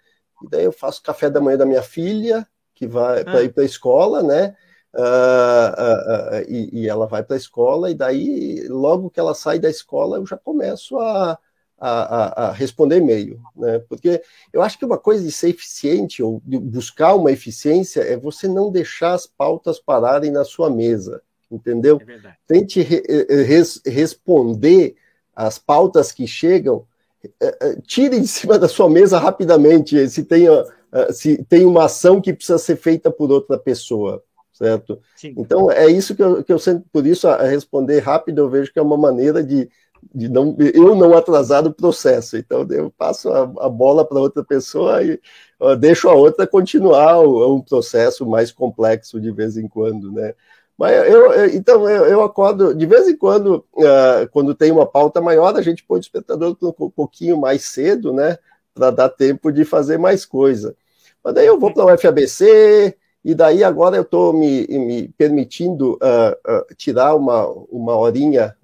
E 0.42 0.48
daí 0.48 0.64
eu 0.64 0.72
faço 0.72 1.02
café 1.02 1.28
da 1.28 1.40
manhã 1.40 1.58
da 1.58 1.66
minha 1.66 1.82
filha, 1.82 2.46
que 2.74 2.86
vai 2.86 3.22
ah. 3.22 3.24
para 3.24 3.42
ir 3.42 3.52
para 3.52 3.64
a 3.64 3.66
escola, 3.66 4.22
né? 4.22 4.56
Uh, 4.94 5.00
uh, 5.00 6.38
uh, 6.38 6.44
e, 6.48 6.80
e, 6.80 6.88
ela 6.88 7.06
vai 7.06 7.22
para 7.22 7.36
a 7.36 7.38
escola, 7.38 7.90
e 7.90 7.94
daí, 7.94 8.66
logo 8.68 9.10
que 9.10 9.20
ela 9.20 9.34
sai 9.34 9.58
da 9.58 9.68
escola, 9.68 10.16
eu 10.16 10.26
já 10.26 10.36
começo 10.36 10.98
a, 10.98 11.38
a, 11.78 12.46
a, 12.46 12.52
responder 12.52 12.96
e-mail, 12.96 13.40
né? 13.54 13.78
Porque 13.80 14.22
eu 14.52 14.62
acho 14.62 14.78
que 14.78 14.84
uma 14.84 14.98
coisa 14.98 15.22
de 15.22 15.30
ser 15.30 15.50
eficiente 15.50 16.22
ou 16.22 16.42
de 16.44 16.58
buscar 16.58 17.14
uma 17.14 17.30
eficiência 17.30 18.00
é 18.00 18.16
você 18.16 18.48
não 18.48 18.72
deixar 18.72 19.12
as 19.12 19.26
pautas 19.26 19.78
pararem 19.78 20.30
na 20.30 20.44
sua 20.44 20.70
mesa, 20.70 21.22
entendeu? 21.50 22.00
É 22.02 22.32
Tente 22.46 22.80
re, 22.80 23.02
res, 23.44 23.82
responder 23.84 24.96
as 25.36 25.58
pautas 25.58 26.10
que 26.10 26.26
chegam 26.26 26.86
é, 27.40 27.76
tire 27.86 28.20
de 28.20 28.28
cima 28.28 28.58
da 28.58 28.68
sua 28.68 28.88
mesa 28.88 29.18
rapidamente 29.18 30.08
se 30.08 30.24
tem, 30.24 30.46
é, 30.46 31.12
se 31.12 31.42
tem 31.44 31.64
uma 31.64 31.84
ação 31.84 32.20
que 32.20 32.32
precisa 32.32 32.58
ser 32.58 32.76
feita 32.76 33.10
por 33.10 33.30
outra 33.30 33.58
pessoa, 33.58 34.22
certo? 34.58 35.00
Sim. 35.14 35.34
Então, 35.38 35.70
é 35.70 35.86
isso 35.86 36.16
que 36.16 36.22
eu, 36.22 36.42
que 36.42 36.52
eu 36.52 36.58
sempre, 36.58 36.84
por 36.92 37.06
isso, 37.06 37.28
a 37.28 37.44
responder 37.44 38.00
rápido, 38.00 38.40
eu 38.40 38.50
vejo 38.50 38.72
que 38.72 38.78
é 38.78 38.82
uma 38.82 38.96
maneira 38.96 39.42
de 39.42 39.70
de 40.14 40.28
não, 40.28 40.56
eu 40.60 40.94
não 40.94 41.16
atrasar 41.16 41.66
o 41.66 41.74
processo. 41.74 42.36
Então, 42.36 42.64
eu 42.70 42.88
passo 42.96 43.30
a, 43.30 43.40
a 43.42 43.68
bola 43.68 44.04
para 44.04 44.20
outra 44.20 44.44
pessoa 44.44 45.02
e 45.02 45.20
deixo 45.80 46.08
a 46.08 46.14
outra 46.14 46.46
continuar 46.46 47.18
o, 47.18 47.56
um 47.56 47.60
processo 47.60 48.24
mais 48.24 48.52
complexo 48.52 49.20
de 49.20 49.32
vez 49.32 49.56
em 49.56 49.66
quando, 49.66 50.12
né? 50.12 50.34
Mas 50.78 50.92
eu, 51.08 51.32
eu 51.32 51.46
então 51.52 51.88
eu, 51.88 52.06
eu, 52.06 52.22
acordo 52.22 52.72
de 52.72 52.86
vez 52.86 53.08
em 53.08 53.16
quando, 53.16 53.64
uh, 53.74 54.28
quando 54.30 54.54
tem 54.54 54.70
uma 54.70 54.86
pauta 54.86 55.20
maior, 55.20 55.56
a 55.56 55.62
gente 55.62 55.84
põe 55.84 55.96
o 55.96 56.00
despertador 56.00 56.56
um 56.62 56.90
pouquinho 56.90 57.36
mais 57.36 57.64
cedo, 57.64 58.12
né? 58.12 58.38
Para 58.72 58.92
dar 58.92 59.08
tempo 59.08 59.50
de 59.50 59.64
fazer 59.64 59.98
mais 59.98 60.24
coisa. 60.24 60.76
Mas 61.24 61.34
daí 61.34 61.46
eu 61.46 61.58
vou 61.58 61.72
para 61.74 61.84
o 61.84 61.98
FABC, 61.98 62.96
e 63.28 63.34
daí 63.34 63.62
agora 63.62 63.94
eu 63.94 64.04
estou 64.04 64.32
me, 64.32 64.66
me, 64.66 65.08
permitindo 65.08 65.96
uh, 65.96 66.32
uh, 66.50 66.74
tirar 66.74 67.14
uma, 67.14 67.46
uma 67.70 67.94
horinha 67.94 68.56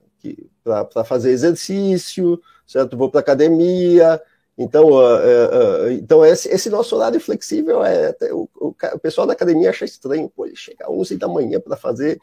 para 0.90 1.04
fazer 1.04 1.32
exercício, 1.32 2.40
certo? 2.66 2.96
Vou 2.96 3.10
para 3.10 3.20
academia. 3.20 4.18
Então, 4.56 4.88
uh, 4.92 5.90
então 5.90 6.24
esse, 6.24 6.48
esse, 6.48 6.70
nosso 6.70 6.96
horário 6.96 7.20
flexível 7.20 7.84
é 7.84 8.16
o, 8.32 8.48
o, 8.58 8.68
o, 8.68 8.98
pessoal 8.98 9.26
da 9.26 9.34
academia 9.34 9.68
acha 9.68 9.84
estranho, 9.84 10.32
pô, 10.34 10.46
ele 10.46 10.56
chega 10.56 10.86
às 10.86 10.90
11 10.90 11.18
da 11.18 11.28
manhã 11.28 11.60
para 11.60 11.76
fazer 11.76 12.18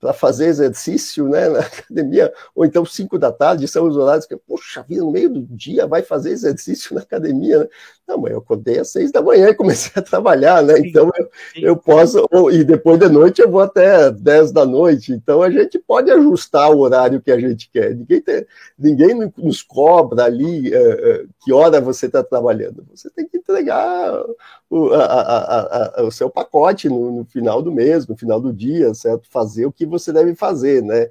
para 0.00 0.12
fazer 0.12 0.46
exercício 0.46 1.28
né, 1.28 1.48
na 1.48 1.58
academia, 1.66 2.32
ou 2.54 2.64
então 2.64 2.84
5 2.84 3.18
da 3.18 3.32
tarde, 3.32 3.66
são 3.66 3.86
os 3.86 3.96
horários 3.96 4.26
que, 4.26 4.36
poxa 4.36 4.82
vida, 4.82 5.02
no 5.02 5.10
meio 5.10 5.28
do 5.28 5.42
dia 5.42 5.86
vai 5.86 6.02
fazer 6.02 6.30
exercício 6.30 6.94
na 6.94 7.02
academia. 7.02 7.60
Né? 7.60 7.68
Não, 8.08 8.16
mas 8.16 8.32
eu 8.32 8.38
acordei 8.38 8.78
às 8.78 8.88
6 8.88 9.12
da 9.12 9.20
manhã 9.20 9.50
e 9.50 9.54
comecei 9.54 9.92
a 9.94 10.02
trabalhar, 10.02 10.62
né? 10.62 10.78
Então 10.78 11.10
eu, 11.14 11.30
eu 11.56 11.76
posso, 11.76 12.26
e 12.50 12.64
depois 12.64 12.98
de 12.98 13.06
noite 13.06 13.42
eu 13.42 13.50
vou 13.50 13.60
até 13.60 14.10
10 14.10 14.50
da 14.50 14.64
noite. 14.64 15.12
Então 15.12 15.42
a 15.42 15.50
gente 15.50 15.78
pode 15.78 16.10
ajustar 16.10 16.70
o 16.70 16.78
horário 16.78 17.20
que 17.20 17.30
a 17.30 17.38
gente 17.38 17.70
quer. 17.70 17.94
Ninguém, 17.94 18.22
tem, 18.22 18.46
ninguém 18.78 19.32
nos 19.36 19.62
cobra 19.62 20.24
ali 20.24 20.70
uh, 20.70 21.28
que 21.44 21.52
hora 21.52 21.82
você 21.82 22.06
está 22.06 22.24
trabalhando. 22.24 22.82
Você 22.94 23.10
tem 23.10 23.28
que 23.28 23.36
entregar 23.36 24.24
o, 24.70 24.88
a, 24.94 25.04
a, 25.04 26.00
a, 26.00 26.02
o 26.04 26.10
seu 26.10 26.30
pacote 26.30 26.88
no, 26.88 27.12
no, 27.12 27.24
final 27.26 27.60
do 27.60 27.70
mês, 27.70 28.06
no 28.06 28.16
final 28.16 28.40
do 28.40 28.54
dia, 28.54 28.94
certo? 28.94 29.28
Fazer 29.30 29.66
o 29.66 29.72
que 29.72 29.84
você 29.84 30.14
deve 30.14 30.34
fazer, 30.34 30.82
né? 30.82 31.08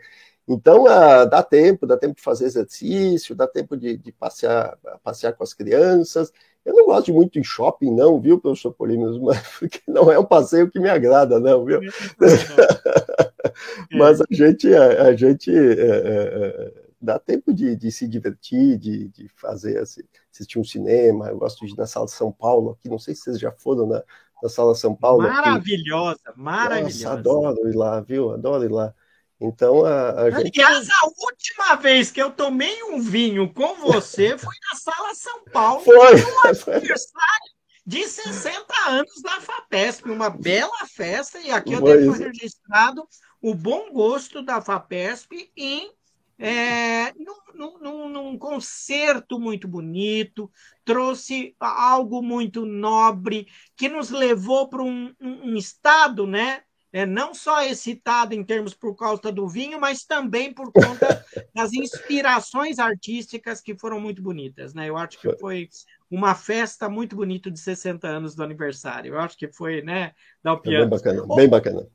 Então, 0.48 0.86
uh, 0.86 1.30
dá 1.30 1.44
tempo, 1.44 1.86
dá 1.86 1.98
tempo 1.98 2.16
de 2.16 2.22
fazer 2.22 2.46
exercício, 2.46 3.36
dá 3.36 3.46
tempo 3.46 3.76
de, 3.76 3.98
de 3.98 4.12
passear, 4.14 4.78
passear 5.04 5.34
com 5.34 5.44
as 5.44 5.54
crianças. 5.54 6.32
Eu 6.68 6.74
não 6.74 6.86
gosto 6.86 7.14
muito 7.14 7.40
em 7.40 7.44
shopping, 7.44 7.96
não, 7.96 8.20
viu, 8.20 8.42
professor 8.42 8.74
Polímeros? 8.74 9.18
Mas 9.24 9.42
porque 9.58 9.82
não 9.88 10.12
é 10.12 10.20
um 10.20 10.26
passeio 10.26 10.70
que 10.70 10.82
me 10.82 10.90
agrada, 10.90 11.40
não, 11.40 11.64
viu? 11.64 11.80
Mas 13.94 14.20
a 14.20 14.26
gente, 14.30 14.76
a, 14.76 15.04
a 15.04 15.16
gente 15.16 15.50
é, 15.50 15.80
é, 15.80 16.74
dá 17.02 17.18
tempo 17.18 17.54
de, 17.54 17.74
de, 17.74 17.90
se 17.90 18.06
divertir, 18.06 18.78
de, 18.78 19.08
de 19.08 19.30
fazer 19.30 19.80
assim, 19.80 20.02
assistir 20.30 20.60
um 20.60 20.64
cinema. 20.64 21.30
Eu 21.30 21.38
gosto 21.38 21.66
de 21.66 21.72
ir 21.72 21.78
na 21.78 21.88
Sala 21.88 22.06
de 22.06 22.12
São 22.12 22.34
Paulo, 22.34 22.72
aqui, 22.72 22.90
não 22.90 23.00
sei 23.00 23.16
se 23.16 23.22
vocês 23.22 23.40
já 23.40 23.52
foram 23.54 23.88
na, 23.88 24.04
na 24.44 24.50
Sala 24.50 24.76
São 24.76 24.94
Paulo. 24.94 25.24
Maravilhosa, 25.24 26.20
aqui. 26.26 26.40
maravilhosa. 26.40 27.06
Nossa, 27.06 27.18
adoro 27.18 27.70
ir 27.70 27.76
lá, 27.78 28.02
viu? 28.02 28.32
Adoro 28.32 28.66
ir 28.66 28.72
lá. 28.72 28.94
Então, 29.40 29.86
a, 29.86 30.24
a 30.24 30.30
gente... 30.32 30.60
Aliás, 30.60 30.88
a 30.90 31.06
última 31.06 31.76
vez 31.76 32.10
que 32.10 32.22
eu 32.22 32.32
tomei 32.32 32.84
um 32.84 33.00
vinho 33.00 33.52
com 33.54 33.76
você 33.76 34.36
foi 34.38 34.54
na 34.67 34.67
Sala 34.88 35.14
São 35.16 35.44
Paulo. 35.52 35.84
Foi. 35.84 36.16
No 36.16 36.74
aniversário 36.74 37.58
de 37.86 38.08
60 38.08 38.74
anos 38.88 39.22
da 39.22 39.42
FAPESP. 39.42 40.10
Uma 40.10 40.30
bela 40.30 40.86
festa. 40.88 41.40
E 41.40 41.52
aqui 41.52 41.74
eu 41.74 41.84
tenho 41.84 42.12
registrado 42.14 43.06
o 43.42 43.54
bom 43.54 43.92
gosto 43.92 44.42
da 44.42 44.62
FAPESP 44.62 45.52
em 45.58 45.92
é, 46.40 47.14
num, 47.14 47.80
num, 47.80 48.10
num, 48.10 48.38
concerto 48.38 49.40
muito 49.40 49.68
bonito, 49.68 50.52
trouxe 50.86 51.56
algo 51.60 52.22
muito 52.22 52.64
nobre, 52.64 53.48
que 53.76 53.90
nos 53.90 54.12
levou 54.12 54.70
para 54.70 54.84
um, 54.84 55.12
um, 55.20 55.52
um, 55.52 55.56
estado, 55.56 56.28
né? 56.28 56.62
É, 56.98 57.06
não 57.06 57.32
só 57.32 57.62
excitado 57.62 58.34
em 58.34 58.44
termos 58.44 58.74
por 58.74 58.96
causa 58.96 59.32
do 59.32 59.48
vinho, 59.48 59.80
mas 59.80 60.04
também 60.04 60.52
por 60.52 60.72
conta 60.72 61.24
das 61.54 61.72
inspirações 61.72 62.80
artísticas 62.80 63.62
que 63.62 63.78
foram 63.78 64.00
muito 64.00 64.20
bonitas. 64.20 64.74
Né? 64.74 64.90
Eu 64.90 64.98
acho 64.98 65.20
que 65.20 65.32
foi 65.38 65.70
uma 66.10 66.34
festa 66.34 66.90
muito 66.90 67.16
bonita 67.16 67.52
de 67.52 67.60
60 67.60 68.08
anos 68.08 68.34
do 68.34 68.42
aniversário. 68.42 69.14
Eu 69.14 69.20
acho 69.20 69.38
que 69.38 69.48
foi, 69.48 69.84
né, 69.84 70.14
da 70.42 70.56
Bem 70.56 70.90
bacana, 70.90 71.24
bem 71.36 71.48
bacana. 71.48 71.88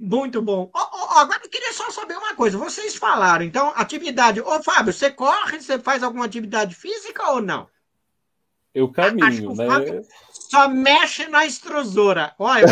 Muito 0.00 0.40
bom. 0.40 0.70
Oh, 0.74 0.78
oh, 0.78 1.18
agora 1.18 1.42
eu 1.44 1.50
queria 1.50 1.74
só 1.74 1.90
saber 1.90 2.16
uma 2.16 2.34
coisa. 2.34 2.56
Vocês 2.56 2.96
falaram, 2.96 3.44
então, 3.44 3.70
atividade. 3.76 4.40
Ô, 4.40 4.62
Fábio, 4.62 4.94
você 4.94 5.10
corre, 5.10 5.60
você 5.60 5.78
faz 5.78 6.02
alguma 6.02 6.24
atividade 6.24 6.74
física 6.74 7.32
ou 7.32 7.42
não? 7.42 7.68
Eu 8.74 8.90
caminho, 8.90 9.54
né? 9.54 9.66
Fábio 9.66 10.02
só 10.52 10.68
mexe 10.68 11.26
na 11.28 11.46
extrusora. 11.46 12.34
Olha, 12.38 12.66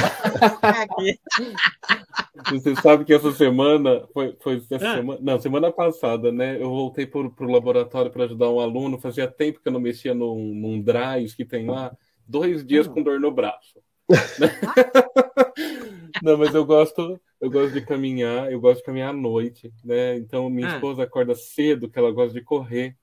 você 2.50 2.76
sabe 2.76 3.06
que 3.06 3.14
essa 3.14 3.32
semana 3.32 4.06
foi, 4.12 4.36
foi 4.38 4.62
essa 4.70 4.76
ah. 4.76 4.96
semana, 4.96 5.18
não, 5.22 5.40
semana 5.40 5.72
passada, 5.72 6.30
né? 6.30 6.60
Eu 6.60 6.68
voltei 6.68 7.06
para 7.06 7.20
o 7.20 7.50
laboratório 7.50 8.10
para 8.10 8.24
ajudar 8.24 8.50
um 8.50 8.60
aluno. 8.60 8.98
Fazia 8.98 9.26
tempo 9.26 9.60
que 9.60 9.68
eu 9.68 9.72
não 9.72 9.80
mexia 9.80 10.12
num, 10.12 10.54
num 10.54 10.82
drive 10.82 11.34
que 11.34 11.44
tem 11.44 11.66
lá, 11.66 11.90
dois 12.28 12.66
dias 12.66 12.86
com 12.86 13.02
dor 13.02 13.18
no 13.18 13.30
braço. 13.30 13.80
Não, 16.22 16.36
mas 16.36 16.54
eu 16.54 16.66
gosto, 16.66 17.18
eu 17.40 17.48
gosto 17.48 17.72
de 17.72 17.80
caminhar, 17.80 18.52
eu 18.52 18.60
gosto 18.60 18.78
de 18.78 18.84
caminhar 18.84 19.10
à 19.10 19.12
noite, 19.12 19.72
né? 19.82 20.16
Então 20.16 20.50
minha 20.50 20.72
ah. 20.72 20.74
esposa 20.74 21.04
acorda 21.04 21.34
cedo, 21.34 21.88
que 21.88 21.98
ela 21.98 22.10
gosta 22.10 22.34
de 22.34 22.44
correr. 22.44 22.94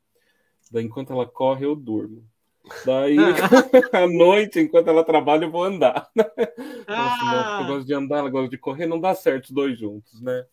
Daí 0.72 0.84
enquanto 0.84 1.14
ela 1.14 1.26
corre, 1.26 1.66
eu 1.66 1.76
durmo. 1.76 2.24
Daí, 2.86 3.18
ah. 3.20 3.98
à 4.04 4.08
noite, 4.08 4.60
enquanto 4.60 4.88
ela 4.88 5.04
trabalha, 5.04 5.46
eu 5.46 5.52
vou 5.52 5.64
andar. 5.64 6.10
Ah. 6.90 7.60
eu 7.62 7.68
gosto 7.68 7.86
de 7.86 7.94
andar, 7.94 8.20
ela 8.20 8.30
gosta 8.30 8.50
de 8.50 8.58
correr, 8.58 8.86
não 8.86 9.00
dá 9.00 9.14
certo 9.14 9.46
os 9.46 9.52
dois 9.52 9.78
juntos, 9.78 10.22
né? 10.22 10.46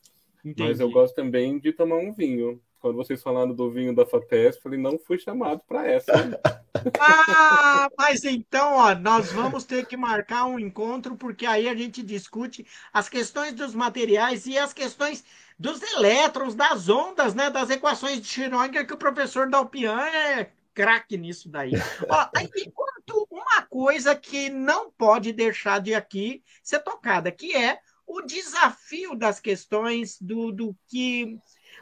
Entendi. 0.44 0.68
Mas 0.68 0.80
eu 0.80 0.90
gosto 0.90 1.14
também 1.14 1.60
de 1.60 1.72
tomar 1.72 1.96
um 1.96 2.12
vinho. 2.12 2.60
Quando 2.80 2.96
vocês 2.96 3.22
falaram 3.22 3.54
do 3.54 3.70
vinho 3.70 3.94
da 3.94 4.04
FAPES, 4.04 4.58
falei, 4.58 4.78
não 4.78 4.98
fui 4.98 5.18
chamado 5.18 5.60
para 5.66 5.88
essa. 5.88 6.12
Ah, 7.00 7.88
mas 7.96 8.24
então, 8.24 8.74
ó, 8.74 8.94
nós 8.94 9.32
vamos 9.32 9.64
ter 9.64 9.86
que 9.86 9.96
marcar 9.96 10.44
um 10.44 10.58
encontro, 10.58 11.16
porque 11.16 11.46
aí 11.46 11.66
a 11.66 11.74
gente 11.74 12.02
discute 12.02 12.66
as 12.92 13.08
questões 13.08 13.54
dos 13.54 13.74
materiais 13.74 14.44
e 14.44 14.58
as 14.58 14.74
questões 14.74 15.24
dos 15.58 15.80
elétrons, 15.94 16.54
das 16.54 16.88
ondas, 16.90 17.34
né, 17.34 17.48
das 17.48 17.70
equações 17.70 18.20
de 18.20 18.26
Schrödinger, 18.26 18.86
que 18.86 18.92
o 18.92 18.98
professor 18.98 19.48
Dalpian 19.48 19.98
é 20.00 20.50
craque 20.74 21.16
nisso 21.16 21.48
daí. 21.48 21.72
Ó, 22.08 22.28
enquanto 22.56 23.26
uma 23.30 23.62
coisa 23.62 24.14
que 24.14 24.50
não 24.50 24.90
pode 24.90 25.32
deixar 25.32 25.80
de 25.80 25.94
aqui 25.94 26.42
ser 26.62 26.80
tocada, 26.80 27.30
que 27.30 27.54
é 27.56 27.78
o 28.06 28.20
desafio 28.20 29.14
das 29.14 29.40
questões 29.40 30.20
do, 30.20 30.52
do 30.52 30.76
que 30.88 31.38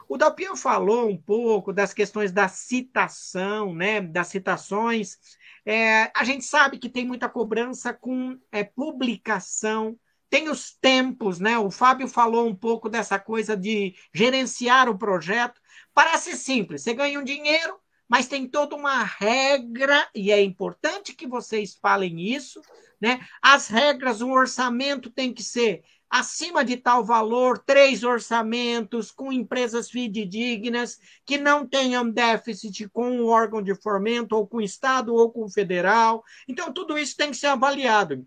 o 0.09 0.17
Dalpian 0.17 0.57
falou 0.57 1.09
um 1.09 1.17
pouco 1.17 1.73
das 1.73 1.93
questões 1.93 2.31
da 2.31 2.49
citação, 2.49 3.75
né, 3.75 4.01
das 4.01 4.29
citações. 4.29 5.17
É, 5.65 6.11
a 6.15 6.25
gente 6.25 6.45
sabe 6.45 6.79
que 6.79 6.89
tem 6.89 7.07
muita 7.07 7.29
cobrança 7.29 7.93
com 7.93 8.39
é, 8.51 8.63
publicação, 8.63 9.99
tem 10.29 10.49
os 10.49 10.73
tempos, 10.73 11.39
né? 11.39 11.59
O 11.59 11.71
Fábio 11.71 12.09
falou 12.09 12.49
um 12.49 12.55
pouco 12.55 12.89
dessa 12.89 13.19
coisa 13.19 13.55
de 13.55 13.95
gerenciar 14.15 14.89
o 14.89 14.97
projeto. 14.97 15.61
Parece 15.93 16.37
simples, 16.37 16.83
você 16.83 16.95
ganha 16.95 17.21
um 17.21 17.25
dinheiro, 17.25 17.79
mas 18.13 18.29
tem 18.29 18.47
toda 18.47 18.77
uma 18.77 19.03
regra, 19.03 20.07
e 20.15 20.31
é 20.31 20.43
importante 20.43 21.15
que 21.15 21.27
vocês 21.27 21.79
falem 21.81 22.21
isso, 22.21 22.61
né? 23.01 23.27
As 23.41 23.69
regras, 23.69 24.21
o 24.21 24.29
orçamento 24.29 25.11
tem 25.11 25.33
que 25.33 25.43
ser 25.43 25.83
acima 26.11 26.63
de 26.63 26.77
tal 26.77 27.03
valor, 27.03 27.59
três 27.61 28.05
orçamentos 28.05 29.11
com 29.11 29.33
empresas 29.33 29.89
fidedignas 29.89 30.99
que 31.25 31.39
não 31.39 31.67
tenham 31.67 32.07
déficit 32.07 32.87
com 32.91 33.19
o 33.19 33.29
órgão 33.29 33.63
de 33.63 33.75
fomento, 33.75 34.37
ou 34.37 34.47
com 34.47 34.59
o 34.59 34.63
Estado, 34.63 35.15
ou 35.15 35.33
com 35.33 35.45
o 35.45 35.51
federal. 35.51 36.23
Então, 36.47 36.71
tudo 36.71 36.99
isso 36.99 37.17
tem 37.17 37.31
que 37.31 37.37
ser 37.39 37.47
avaliado 37.47 38.27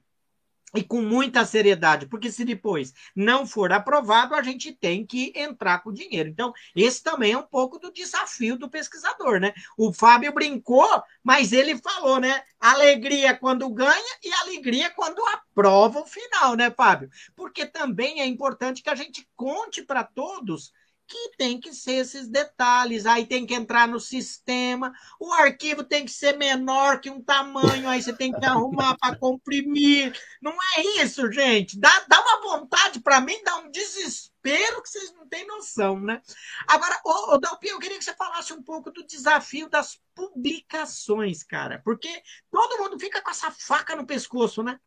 e 0.76 0.84
com 0.84 1.02
muita 1.02 1.46
seriedade, 1.46 2.08
porque 2.08 2.32
se 2.32 2.44
depois 2.44 2.94
não 3.16 3.46
for 3.46 3.72
aprovado, 3.72 4.36
a 4.36 4.42
gente 4.42 4.72
tem 4.72 5.06
que 5.06 5.32
entrar 5.36 5.80
com 5.80 5.94
dinheiro. 5.94 6.30
Então, 6.30 6.54
esse 6.76 7.02
também 7.02 7.34
é 7.34 7.38
um 7.38 7.44
pouco 7.44 7.80
do 7.80 7.92
desafio 7.92 8.58
do 8.58 8.70
pesquisador, 8.70 9.40
né? 9.40 9.54
O 9.78 9.94
Fábio 9.94 10.34
brincou, 10.34 11.04
mas 11.24 11.52
ele 11.52 11.78
falou, 11.78 12.20
né? 12.20 12.42
Alegria 12.60 13.36
quando 13.36 13.70
ganha 13.70 14.18
e 14.24 14.32
alegria 14.34 14.90
quando 14.90 15.22
aprova 15.28 16.00
o 16.00 16.08
final, 16.08 16.56
né, 16.56 16.72
Fábio? 16.72 17.10
Porque 17.36 17.66
também 17.66 18.22
é 18.22 18.26
importante 18.26 18.82
que 18.82 18.90
a 18.90 18.96
gente 18.96 19.28
conte 19.36 19.82
para 19.82 20.04
todos 20.04 20.72
que 21.08 21.32
tem 21.38 21.60
que 21.60 21.74
ser 21.74 21.93
esses 21.93 22.28
detalhes. 22.28 23.06
Aí 23.06 23.26
tem 23.26 23.45
que 23.45 23.53
entrar 23.53 23.88
no 23.88 23.99
sistema, 23.99 24.93
o 25.20 25.32
arquivo 25.34 25.84
tem 25.84 26.06
que 26.06 26.12
ser 26.12 26.38
menor 26.38 26.99
que 26.99 27.10
um 27.10 27.22
tamanho, 27.22 27.88
aí 27.88 28.01
você 28.01 28.14
tem 28.14 28.32
que 28.32 28.45
arrumar 28.45 28.97
para 28.97 29.16
comprimir. 29.16 30.14
Não 30.41 30.53
é 30.78 31.03
isso, 31.03 31.32
gente. 31.32 31.80
Dá, 31.80 32.06
dá 32.08 32.20
uma 32.20 32.41
vontade 32.41 32.99
para 32.99 33.22
mim, 33.22 33.41
dá 33.43 33.58
um 33.58 33.70
desespero 33.70 34.82
que 34.82 34.89
vocês 34.89 35.14
não 35.14 35.28
têm 35.28 35.47
noção, 35.47 35.99
né? 35.99 36.22
Agora, 36.68 36.99
ô, 37.06 37.36
ô 37.36 37.39
eu 37.64 37.80
queria 37.80 37.97
que 37.97 38.03
você 38.03 38.14
falasse 38.14 38.53
um 38.53 38.62
pouco 38.62 38.91
do 38.91 39.06
desafio 39.06 39.70
das 39.70 39.99
publicações, 40.14 41.43
cara, 41.43 41.82
porque 41.84 42.10
todo 42.51 42.78
mundo 42.78 42.99
fica 42.99 43.22
com 43.22 43.30
essa 43.30 43.51
faca 43.51 43.95
no 43.95 44.06
pescoço, 44.06 44.64
né? 44.64 44.80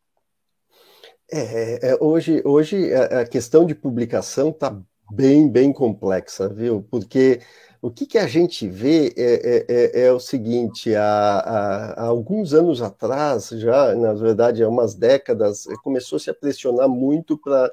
É, 1.31 1.91
é, 1.91 1.99
hoje, 2.01 2.41
hoje 2.45 2.93
a 2.95 3.27
questão 3.27 3.67
de 3.67 3.75
publicação 3.75 4.49
está 4.49 4.75
bem, 5.11 5.49
bem 5.51 5.73
complexa, 5.73 6.49
viu? 6.49 6.83
Porque 6.91 7.41
o 7.81 7.91
que, 7.91 8.07
que 8.07 8.19
a 8.19 8.27
gente 8.27 8.69
vê 8.69 9.15
é, 9.17 9.67
é, 9.67 10.03
é, 10.03 10.07
é 10.07 10.13
o 10.13 10.21
seguinte: 10.21 10.95
há, 10.95 11.05
há, 11.05 11.93
há, 11.93 12.05
alguns 12.07 12.53
anos 12.55 12.83
atrás, 12.83 13.49
já, 13.51 13.95
na 13.95 14.13
verdade, 14.15 14.63
há 14.63 14.69
umas 14.69 14.95
décadas, 14.95 15.65
começou 15.83 16.19
-se 16.19 16.31
a 16.31 16.35
pressionar 16.35 16.89
muito 16.89 17.39
para 17.39 17.71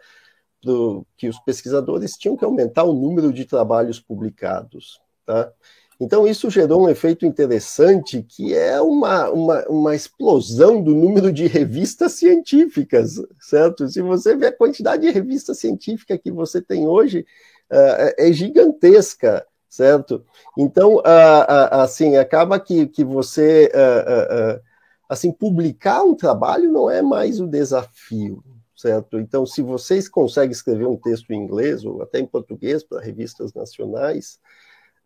que 1.17 1.27
os 1.29 1.39
pesquisadores 1.39 2.17
tinham 2.17 2.35
que 2.35 2.45
aumentar 2.45 2.83
o 2.83 2.93
número 2.93 3.31
de 3.31 3.45
trabalhos 3.45 3.99
publicados. 3.99 4.99
Tá? 5.25 5.51
Então, 5.99 6.27
isso 6.27 6.49
gerou 6.49 6.83
um 6.83 6.89
efeito 6.89 7.25
interessante, 7.25 8.21
que 8.21 8.53
é 8.53 8.81
uma, 8.81 9.29
uma, 9.29 9.65
uma, 9.67 9.95
explosão 9.95 10.81
do 10.81 10.93
número 10.93 11.31
de 11.31 11.47
revistas 11.47 12.13
científicas, 12.13 13.15
certo? 13.39 13.87
Se 13.87 14.01
você 14.01 14.35
vê 14.35 14.47
a 14.47 14.55
quantidade 14.55 15.03
de 15.03 15.11
revistas 15.11 15.57
científicas 15.57 16.19
que 16.21 16.31
você 16.31 16.61
tem 16.61 16.85
hoje, 16.85 17.25
uh, 17.71 18.13
é 18.17 18.31
gigantesca, 18.33 19.45
certo? 19.69 20.25
Então, 20.57 20.97
uh, 20.97 20.99
uh, 20.99 21.81
assim, 21.81 22.17
acaba 22.17 22.59
que, 22.59 22.87
que 22.87 23.03
você, 23.05 23.71
assim, 25.07 25.31
publicar 25.31 26.03
um 26.03 26.13
trabalho 26.13 26.71
não 26.71 26.89
é 26.89 27.01
mais 27.01 27.39
o 27.39 27.47
desafio, 27.47 28.43
certo? 28.75 29.17
Então, 29.17 29.45
se 29.45 29.61
vocês 29.61 30.09
conseguem 30.09 30.51
escrever 30.51 30.87
um 30.87 30.97
texto 30.97 31.31
em 31.31 31.41
inglês, 31.41 31.85
ou 31.85 32.01
até 32.01 32.19
em 32.19 32.25
português, 32.25 32.83
para 32.83 32.99
revistas 32.99 33.53
nacionais, 33.53 34.39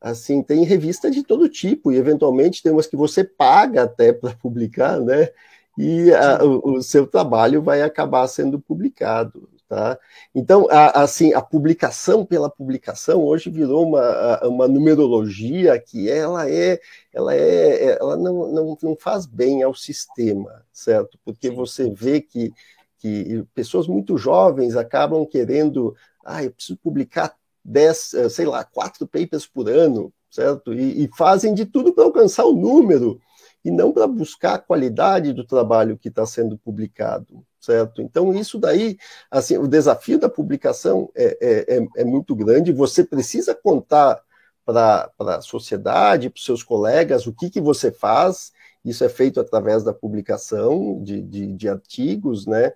assim, 0.02 0.42
tem 0.42 0.64
revista 0.64 1.12
de 1.12 1.24
todo 1.24 1.50
tipo, 1.50 1.92
e 1.92 1.98
eventualmente 1.98 2.64
tem 2.64 2.72
umas 2.72 2.88
que 2.88 2.96
você 2.96 3.24
paga 3.24 3.84
até 3.84 4.12
para 4.14 4.36
publicar, 4.36 5.00
né? 5.00 5.30
E 5.78 6.14
a, 6.14 6.44
o, 6.44 6.78
o, 6.78 6.84
seu 6.84 7.08
trabalho 7.08 7.62
vai 7.62 7.82
acabar 7.82 8.28
sendo 8.28 8.60
publicado, 8.60 9.50
tá? 9.68 9.98
Então, 10.36 10.68
a, 10.70 11.02
assim, 11.04 11.34
a 11.34 11.42
publicação 11.42 12.26
pela 12.26 12.50
publicação 12.50 13.24
hoje 13.24 13.50
virou 13.50 13.88
uma, 13.88 14.46
uma 14.46 14.68
numerologia 14.68 15.80
que 15.80 16.10
ela 16.10 16.50
é, 16.50 16.82
ela 17.14 17.34
é, 17.34 17.98
ela 18.00 18.18
não, 18.18 18.52
não, 18.52 18.78
não 18.82 18.96
faz 18.96 19.26
bem 19.26 19.64
ao 19.64 19.74
sistema, 19.74 20.66
certo? 20.74 21.18
Porque 21.24 21.50
você 21.50 21.90
vê 21.90 22.20
que 22.20 22.52
que 23.00 23.46
pessoas 23.56 23.88
muito 23.88 24.18
jovens 24.18 24.76
acabam 24.76 25.26
querendo, 25.26 25.96
ah, 26.24 26.44
eu 26.44 26.52
preciso 26.52 26.78
publicar 26.78 27.34
10, 27.70 28.14
eh, 28.16 28.30
sei 28.30 28.46
lá, 28.46 28.64
quatro 28.64 29.08
papers 29.08 29.46
por 29.46 29.70
ano, 29.70 30.12
certo? 30.30 30.74
E, 30.74 31.06
e 31.06 31.10
fazem 31.16 31.54
de 31.54 31.66
tudo 31.66 31.94
para 31.94 32.04
alcançar 32.04 32.46
o 32.46 32.56
número 32.56 33.20
e 33.64 33.70
não 33.70 33.92
para 33.92 34.08
buscar 34.08 34.56
a 34.56 34.60
qualidade 34.60 35.34
do 35.34 35.46
trabalho 35.46 35.98
que 35.98 36.08
está 36.10 36.26
sendo 36.26 36.58
publicado, 36.58 37.46
certo? 37.60 38.02
Então, 38.02 38.34
isso 38.34 38.58
daí, 38.58 38.98
assim, 39.30 39.58
o 39.58 39.68
desafio 39.68 40.18
da 40.18 40.30
publicação 40.30 41.12
é, 41.16 41.38
é, 41.42 41.78
é, 41.78 41.88
é 41.98 42.06
muito 42.06 42.36
grande, 42.36 42.72
você 42.72 43.04
precisa 43.04 43.54
contar 43.54 44.22
para 44.66 45.12
a 45.20 45.42
sociedade, 45.42 46.30
para 46.30 46.38
os 46.38 46.46
seus 46.46 46.64
colegas, 46.64 47.26
o 47.26 47.34
que, 47.34 47.50
que 47.50 47.60
você 47.60 47.92
faz, 47.92 48.52
isso 48.86 49.04
é 49.04 49.10
feito 49.10 49.40
através 49.40 49.84
da 49.84 49.94
publicação 49.94 51.02
de, 51.04 51.22
de, 51.22 51.48
de 51.48 51.70
artigos, 51.70 52.46
né? 52.46 52.72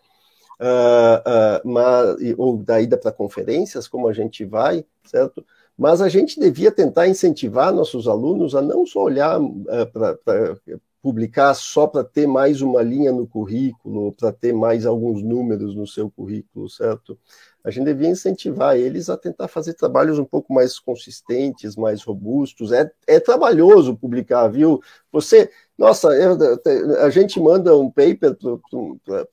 Uh, 0.63 1.59
uh, 1.65 1.69
mas, 1.69 2.15
ou 2.37 2.57
da 2.57 2.81
ida 2.81 2.97
para 2.97 3.11
conferências, 3.11 3.87
como 3.87 4.07
a 4.07 4.13
gente 4.13 4.45
vai, 4.45 4.85
certo? 5.03 5.45
Mas 5.77 6.01
a 6.01 6.07
gente 6.07 6.39
devia 6.39 6.71
tentar 6.71 7.07
incentivar 7.07 7.73
nossos 7.73 8.07
alunos 8.07 8.55
a 8.55 8.61
não 8.61 8.85
só 8.85 9.03
olhar 9.03 9.41
uh, 9.41 9.65
para 9.91 10.17
publicar 11.03 11.53
só 11.53 11.85
para 11.85 12.01
ter 12.01 12.25
mais 12.25 12.61
uma 12.61 12.81
linha 12.81 13.11
no 13.11 13.27
currículo, 13.27 14.13
para 14.13 14.31
ter 14.31 14.53
mais 14.53 14.85
alguns 14.85 15.21
números 15.21 15.75
no 15.75 15.85
seu 15.85 16.09
currículo, 16.09 16.69
certo? 16.69 17.19
A 17.61 17.69
gente 17.69 17.85
devia 17.85 18.07
incentivar 18.07 18.77
eles 18.77 19.09
a 19.09 19.17
tentar 19.17 19.49
fazer 19.49 19.73
trabalhos 19.73 20.17
um 20.17 20.23
pouco 20.23 20.53
mais 20.53 20.79
consistentes, 20.79 21.75
mais 21.75 22.03
robustos. 22.03 22.71
É, 22.71 22.89
é 23.05 23.19
trabalhoso 23.19 23.97
publicar, 23.97 24.47
viu? 24.47 24.81
Você 25.11 25.51
nossa, 25.77 26.09
eu, 26.09 26.37
a 27.01 27.09
gente 27.09 27.39
manda 27.39 27.75
um 27.75 27.89
paper 27.89 28.37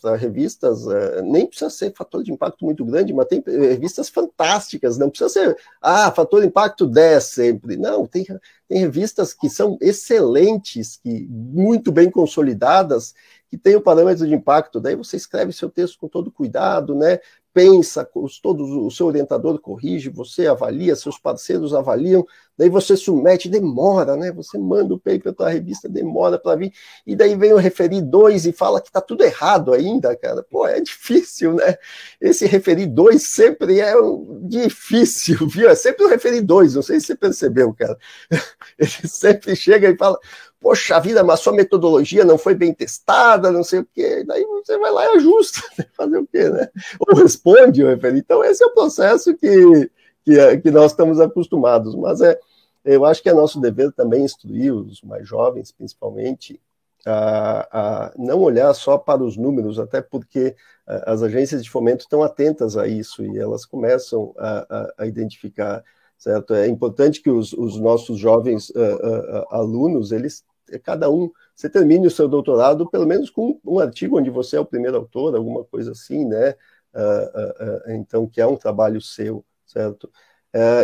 para 0.00 0.16
revistas, 0.16 0.86
é, 0.88 1.20
nem 1.20 1.46
precisa 1.46 1.68
ser 1.68 1.92
fator 1.94 2.22
de 2.22 2.32
impacto 2.32 2.64
muito 2.64 2.82
grande, 2.82 3.12
mas 3.12 3.26
tem 3.26 3.42
revistas 3.46 4.08
fantásticas, 4.08 4.96
não 4.96 5.10
precisa 5.10 5.28
ser, 5.28 5.56
ah, 5.82 6.10
fator 6.10 6.40
de 6.40 6.46
impacto 6.46 6.86
10 6.86 7.22
sempre. 7.24 7.76
Não, 7.76 8.06
tem, 8.06 8.24
tem 8.66 8.78
revistas 8.78 9.34
que 9.34 9.50
são 9.50 9.76
excelentes, 9.82 10.96
que 10.96 11.26
muito 11.28 11.92
bem 11.92 12.10
consolidadas, 12.10 13.14
que 13.50 13.58
tem 13.58 13.76
o 13.76 13.82
parâmetro 13.82 14.26
de 14.26 14.34
impacto. 14.34 14.80
Daí 14.80 14.96
você 14.96 15.16
escreve 15.16 15.52
seu 15.52 15.68
texto 15.68 15.98
com 15.98 16.08
todo 16.08 16.30
cuidado, 16.30 16.94
né? 16.94 17.18
Pensa, 17.52 18.08
todos, 18.42 18.70
o 18.70 18.90
seu 18.90 19.06
orientador 19.06 19.58
corrige, 19.60 20.08
você 20.08 20.46
avalia, 20.46 20.94
seus 20.94 21.18
parceiros 21.18 21.74
avaliam, 21.74 22.24
daí 22.56 22.68
você 22.68 22.96
submete, 22.96 23.48
demora, 23.48 24.16
né? 24.16 24.30
Você 24.32 24.56
manda 24.58 24.94
o 24.94 24.98
paper 24.98 25.34
para 25.34 25.46
a 25.46 25.50
revista, 25.50 25.88
demora 25.88 26.38
para 26.38 26.56
vir, 26.56 26.72
e 27.06 27.16
daí 27.16 27.34
vem 27.34 27.52
o 27.52 27.56
referir 27.56 28.02
dois 28.02 28.46
e 28.46 28.52
fala 28.52 28.80
que 28.80 28.88
está 28.88 29.00
tudo 29.00 29.24
errado 29.24 29.72
ainda, 29.72 30.14
cara. 30.16 30.42
Pô, 30.42 30.66
é 30.66 30.80
difícil, 30.80 31.54
né? 31.54 31.76
Esse 32.20 32.46
referir 32.46 32.86
dois 32.86 33.22
sempre 33.22 33.80
é 33.80 33.94
difícil, 34.42 35.46
viu? 35.48 35.68
É 35.68 35.74
sempre 35.74 36.04
o 36.04 36.08
referir 36.08 36.42
dois, 36.42 36.74
não 36.74 36.82
sei 36.82 37.00
se 37.00 37.06
você 37.06 37.16
percebeu, 37.16 37.74
cara. 37.74 37.98
Ele 38.78 39.08
sempre 39.08 39.56
chega 39.56 39.88
e 39.90 39.96
fala, 39.96 40.18
poxa 40.60 41.00
vida, 41.00 41.24
mas 41.24 41.40
sua 41.40 41.54
metodologia 41.54 42.24
não 42.24 42.36
foi 42.36 42.54
bem 42.54 42.72
testada, 42.72 43.50
não 43.50 43.64
sei 43.64 43.80
o 43.80 43.88
quê, 43.92 44.22
daí 44.26 44.44
você 44.44 44.78
vai 44.78 44.92
lá 44.92 45.06
e 45.06 45.16
ajusta, 45.16 45.60
né? 45.78 45.86
fazer 45.96 46.18
o 46.18 46.26
quê, 46.26 46.50
né? 46.50 46.68
Ou 46.98 47.16
responde, 47.16 47.82
então 48.14 48.44
esse 48.44 48.62
é 48.62 48.66
o 48.66 48.74
processo 48.74 49.34
que, 49.34 49.90
que, 50.24 50.38
é, 50.38 50.56
que 50.58 50.70
nós 50.70 50.92
estamos 50.92 51.18
acostumados, 51.18 51.94
mas 51.94 52.20
é, 52.20 52.38
eu 52.84 53.04
acho 53.06 53.22
que 53.22 53.30
é 53.30 53.32
nosso 53.32 53.58
dever 53.58 53.90
também 53.92 54.22
instruir 54.22 54.74
os 54.74 55.00
mais 55.02 55.26
jovens, 55.26 55.72
principalmente, 55.72 56.60
a, 57.06 57.68
a 57.72 58.12
não 58.18 58.40
olhar 58.40 58.74
só 58.74 58.98
para 58.98 59.22
os 59.22 59.36
números, 59.36 59.78
até 59.78 60.02
porque 60.02 60.54
as 60.86 61.22
agências 61.22 61.64
de 61.64 61.70
fomento 61.70 62.02
estão 62.04 62.22
atentas 62.22 62.76
a 62.76 62.86
isso 62.86 63.24
e 63.24 63.38
elas 63.38 63.64
começam 63.64 64.34
a, 64.36 64.66
a, 64.68 64.94
a 64.98 65.06
identificar 65.06 65.82
certo? 66.20 66.52
É 66.52 66.68
importante 66.68 67.22
que 67.22 67.30
os, 67.30 67.54
os 67.54 67.80
nossos 67.80 68.18
jovens 68.18 68.68
uh, 68.70 68.74
uh, 68.74 69.46
alunos, 69.50 70.12
eles 70.12 70.44
cada 70.78 71.10
um, 71.10 71.30
você 71.54 71.68
termine 71.68 72.06
o 72.06 72.10
seu 72.10 72.28
doutorado 72.28 72.88
pelo 72.88 73.06
menos 73.06 73.30
com 73.30 73.58
um 73.64 73.78
artigo 73.78 74.18
onde 74.18 74.30
você 74.30 74.56
é 74.56 74.60
o 74.60 74.64
primeiro 74.64 74.96
autor, 74.96 75.34
alguma 75.34 75.64
coisa 75.64 75.92
assim, 75.92 76.24
né? 76.24 76.54
Uh, 76.94 76.98
uh, 76.98 77.90
uh, 77.90 77.92
então, 77.92 78.26
que 78.26 78.40
é 78.40 78.46
um 78.46 78.56
trabalho 78.56 79.00
seu, 79.00 79.44
certo? 79.66 80.10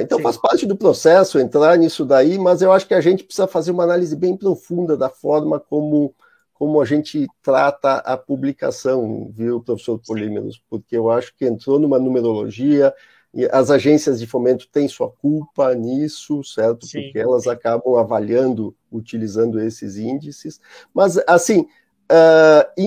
então, 0.01 0.19
Sim. 0.19 0.23
faz 0.23 0.37
parte 0.37 0.65
do 0.65 0.77
processo 0.77 1.41
entrar 1.41 1.77
nisso 1.77 2.05
daí, 2.05 2.39
mas 2.39 2.63
eu 2.63 2.71
acho 2.71 2.87
que 2.87 2.95
a 2.95 3.01
gente 3.01 3.25
precisa 3.25 3.49
fazer 3.49 3.73
uma 3.73 3.83
análise 3.83 4.15
bem 4.15 4.37
profunda 4.37 4.97
da 4.97 5.09
forma 5.09 5.59
como, 5.59 6.15
como 6.55 6.81
a 6.81 6.85
gente 6.85 7.27
trata 7.43 7.97
a 7.97 8.17
publicação, 8.17 9.29
viu, 9.33 9.61
professor 9.61 9.99
Polímeros? 9.99 10.63
Porque 10.71 10.97
eu 10.97 11.11
acho 11.11 11.35
que 11.35 11.45
entrou 11.45 11.81
numa 11.81 11.99
numerologia, 11.99 12.95
as 13.51 13.71
agências 13.71 14.19
de 14.19 14.27
fomento 14.27 14.67
têm 14.69 14.89
sua 14.89 15.11
culpa 15.11 15.75
nisso, 15.75 16.43
certo? 16.43 16.87
Sim. 16.87 17.03
Porque 17.03 17.19
elas 17.19 17.47
acabam 17.47 17.97
avaliando, 17.97 18.75
utilizando 18.91 19.61
esses 19.61 19.99
índices. 19.99 20.59
Mas, 20.95 21.19
assim, 21.27 21.67
uh, 22.11 22.83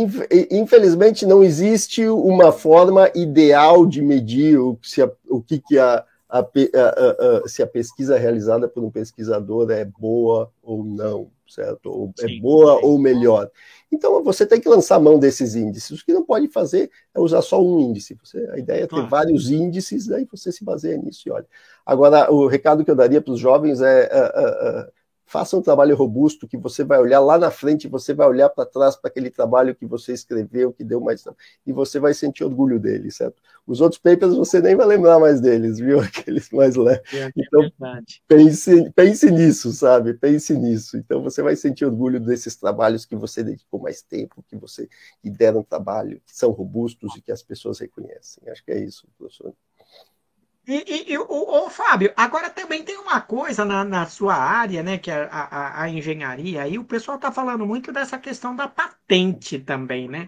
infelizmente 0.50 1.26
não 1.26 1.44
existe 1.44 2.08
uma 2.08 2.52
forma 2.52 3.12
ideal 3.14 3.86
de 3.86 4.02
medir 4.02 4.58
o, 4.58 4.78
se 4.82 5.02
a, 5.02 5.12
o 5.30 5.42
que, 5.42 5.60
que 5.60 5.78
a, 5.78 6.04
a, 6.28 6.40
a, 6.40 7.48
se 7.48 7.62
a 7.62 7.68
pesquisa 7.68 8.18
realizada 8.18 8.68
por 8.68 8.84
um 8.84 8.92
pesquisador 8.92 9.70
é 9.72 9.86
boa 9.86 10.52
ou 10.64 10.84
não, 10.84 11.30
certo? 11.50 11.88
Ou 11.88 12.14
é 12.20 12.40
boa 12.40 12.80
ou 12.84 13.00
melhor. 13.00 13.50
Então 13.92 14.24
você 14.24 14.46
tem 14.46 14.62
que 14.62 14.70
lançar 14.70 15.00
mão 15.00 15.18
desses 15.18 15.56
índices. 15.56 16.00
O 16.00 16.06
que 16.06 16.14
não 16.14 16.24
pode 16.24 16.48
fazer 16.48 16.92
é 17.14 17.20
usar 17.20 17.42
só 17.42 17.62
um 17.62 17.80
índice. 17.80 18.18
Você, 18.24 18.38
a 18.52 18.60
ideia 18.60 18.84
é 18.84 18.88
ter 18.88 19.08
vários 19.08 19.50
índices, 19.50 20.08
daí 20.08 20.26
você 20.30 20.52
se 20.52 20.64
baseia 20.64 20.98
nisso 20.98 21.28
e 21.28 21.32
olha. 21.32 21.48
Agora, 21.86 22.32
o 22.32 22.48
recado 22.48 22.86
que 22.86 22.92
eu 22.92 22.96
daria 22.96 23.22
para 23.22 23.34
os 23.34 23.40
jovens 23.40 23.82
é, 23.82 24.04
é, 24.04 24.10
é, 24.12 24.80
é 24.80 24.99
faça 25.30 25.56
um 25.56 25.62
trabalho 25.62 25.96
robusto 25.96 26.48
que 26.48 26.58
você 26.58 26.84
vai 26.84 27.00
olhar 27.00 27.20
lá 27.20 27.38
na 27.38 27.52
frente, 27.52 27.88
você 27.88 28.16
vai 28.16 28.28
olhar 28.28 28.50
para 28.50 28.66
trás 28.66 28.96
para 28.96 29.12
aquele 29.12 29.30
trabalho 29.30 29.76
que 29.76 29.86
você 29.86 30.12
escreveu, 30.12 30.74
que 30.74 30.84
deu 30.84 31.00
mais 31.00 31.24
e 31.68 31.72
você 31.72 32.00
vai 32.00 32.16
sentir 32.16 32.44
orgulho 32.44 32.80
dele, 32.80 33.12
certo? 33.12 33.40
Os 33.68 33.80
outros 33.80 34.02
papers 34.02 34.34
você 34.34 34.60
nem 34.60 34.76
vai 34.76 34.88
lembrar 34.88 35.20
mais 35.20 35.40
deles, 35.40 35.78
viu? 35.78 36.00
Aqueles 36.02 36.50
mais 36.50 36.76
leves. 36.76 37.14
É 37.14 37.32
então, 37.38 37.72
pense, 38.28 38.92
pense 38.94 39.30
nisso, 39.30 39.72
sabe? 39.72 40.16
Pense 40.16 40.58
nisso. 40.58 40.98
Então 40.98 41.22
você 41.22 41.44
vai 41.44 41.56
sentir 41.56 41.86
orgulho 41.86 42.20
desses 42.20 42.56
trabalhos 42.56 43.06
que 43.06 43.16
você 43.16 43.44
dedicou 43.44 43.80
mais 43.80 44.02
tempo, 44.02 44.44
que 44.48 44.56
você 44.56 44.90
que 45.22 45.30
deram 45.30 45.62
trabalho, 45.62 46.20
que 46.26 46.36
são 46.36 46.50
robustos 46.50 47.16
e 47.16 47.22
que 47.22 47.32
as 47.32 47.44
pessoas 47.44 47.78
reconhecem. 47.78 48.50
Acho 48.50 48.66
que 48.66 48.72
é 48.72 48.80
isso, 48.80 49.08
professor. 49.16 49.54
E, 50.70 50.84
e, 50.88 51.14
e 51.14 51.18
o, 51.18 51.26
o, 51.28 51.68
Fábio, 51.68 52.14
agora 52.16 52.48
também 52.48 52.84
tem 52.84 52.96
uma 52.98 53.20
coisa 53.20 53.66
na, 53.66 53.84
na 53.84 54.06
sua 54.06 54.36
área, 54.36 54.84
né, 54.84 55.00
que 55.00 55.10
é 55.10 55.28
a, 55.32 55.82
a, 55.82 55.84
a 55.84 55.90
engenharia, 55.90 56.68
e 56.68 56.78
o 56.78 56.84
pessoal 56.84 57.16
está 57.18 57.32
falando 57.32 57.66
muito 57.66 57.92
dessa 57.92 58.20
questão 58.20 58.56
da 58.56 58.68
patente 58.68 59.58
também, 59.58 60.08
né? 60.08 60.28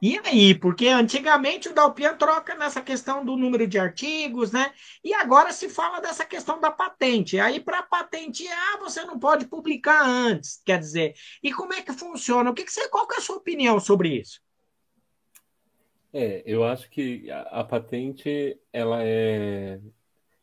E 0.00 0.16
aí, 0.24 0.54
porque 0.54 0.86
antigamente 0.86 1.68
o 1.68 1.74
Dalpian 1.74 2.16
troca 2.16 2.54
nessa 2.54 2.80
questão 2.80 3.24
do 3.24 3.36
número 3.36 3.66
de 3.66 3.76
artigos, 3.76 4.52
né? 4.52 4.72
E 5.02 5.12
agora 5.12 5.52
se 5.52 5.68
fala 5.68 6.00
dessa 6.00 6.24
questão 6.24 6.60
da 6.60 6.70
patente. 6.70 7.40
Aí, 7.40 7.58
para 7.58 7.82
patentear, 7.82 8.78
você 8.78 9.04
não 9.04 9.18
pode 9.18 9.46
publicar 9.46 10.04
antes, 10.04 10.60
quer 10.64 10.78
dizer. 10.78 11.14
E 11.42 11.52
como 11.52 11.72
é 11.72 11.82
que 11.82 11.92
funciona? 11.92 12.50
O 12.50 12.54
que, 12.54 12.64
que 12.64 12.72
você, 12.72 12.88
qual 12.88 13.08
que 13.08 13.16
é 13.16 13.18
a 13.18 13.22
sua 13.22 13.36
opinião 13.36 13.80
sobre 13.80 14.20
isso? 14.20 14.40
É, 16.16 16.44
eu 16.46 16.62
acho 16.62 16.88
que 16.90 17.28
a, 17.28 17.40
a 17.60 17.64
patente 17.64 18.56
ela 18.72 19.02
é, 19.02 19.80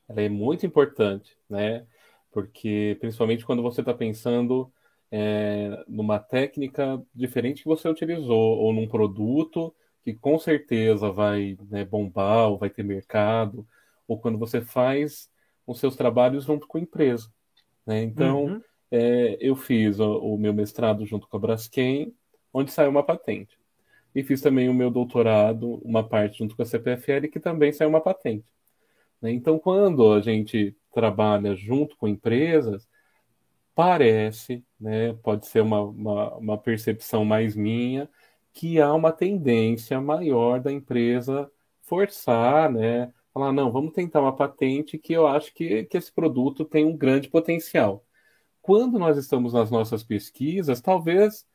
ela 0.06 0.22
é 0.22 0.28
muito 0.28 0.66
importante, 0.66 1.38
né? 1.50 1.88
Porque 2.30 2.98
principalmente 3.00 3.46
quando 3.46 3.64
você 3.64 3.80
está 3.80 3.94
pensando 3.94 4.70
é, 5.10 5.82
numa 5.88 6.20
técnica 6.20 7.02
diferente 7.16 7.64
que 7.64 7.70
você 7.70 7.88
utilizou, 7.88 8.58
ou 8.60 8.74
num 8.74 8.86
produto 8.86 9.74
que 10.04 10.14
com 10.14 10.38
certeza 10.38 11.10
vai 11.10 11.58
né, 11.70 11.86
bombar, 11.86 12.50
ou 12.50 12.58
vai 12.58 12.70
ter 12.70 12.84
mercado, 12.84 13.66
ou 14.06 14.20
quando 14.20 14.38
você 14.38 14.60
faz 14.60 15.32
os 15.66 15.80
seus 15.80 15.96
trabalhos 15.96 16.44
junto 16.44 16.68
com 16.68 16.80
a 16.80 16.82
empresa. 16.82 17.32
Né? 17.86 18.04
Então, 18.04 18.44
uhum. 18.46 18.62
é, 18.92 19.38
eu 19.40 19.56
fiz 19.56 20.00
o, 20.00 20.18
o, 20.18 20.38
meu 20.38 20.54
mestrado 20.54 21.06
junto 21.06 21.30
com 21.30 21.38
a 21.38 21.40
Braskem, 21.40 22.14
onde 22.54 22.72
saiu 22.72 22.90
uma 22.90 23.04
patente 23.04 23.61
e 24.14 24.24
fiz 24.24 24.42
também 24.42 24.70
o 24.70 24.74
meu 24.74 24.92
doutorado, 24.92 25.82
uma 25.84 26.04
parte 26.04 26.40
junto 26.40 26.56
com 26.56 26.62
a 26.62 26.66
CPFL, 26.66 27.28
que 27.32 27.40
também 27.40 27.72
saiu 27.72 27.90
uma 27.90 28.02
patente. 28.02 28.46
Né? 29.22 29.32
Então, 29.32 29.58
quando 29.58 30.12
a 30.12 30.22
gente 30.22 30.76
trabalha 30.94 31.56
junto 31.56 31.96
com 31.98 32.08
empresas, 32.08 32.88
parece, 33.74 34.64
né, 34.80 35.14
pode 35.24 35.48
ser 35.48 35.62
uma, 35.62 35.82
uma, 35.82 36.36
uma 36.36 36.58
percepção 36.58 37.24
mais 37.24 37.56
minha, 37.56 38.10
que 38.54 38.82
há 38.82 38.94
uma 38.94 39.12
tendência 39.12 40.02
maior 40.02 40.60
da 40.60 40.72
empresa 40.72 41.50
forçar, 41.82 42.72
né, 42.72 43.14
falar, 43.34 43.54
não, 43.54 43.72
vamos 43.72 43.94
tentar 43.94 44.22
uma 44.22 44.36
patente 44.36 44.98
que 44.98 45.14
eu 45.14 45.26
acho 45.26 45.54
que, 45.54 45.86
que 45.86 45.98
esse 45.98 46.12
produto 46.12 46.66
tem 46.66 46.86
um 46.86 46.98
grande 46.98 47.30
potencial. 47.30 48.04
Quando 48.62 49.00
nós 49.00 49.18
estamos 49.18 49.54
nas 49.54 49.72
nossas 49.72 50.04
pesquisas, 50.04 50.82
talvez 50.82 51.46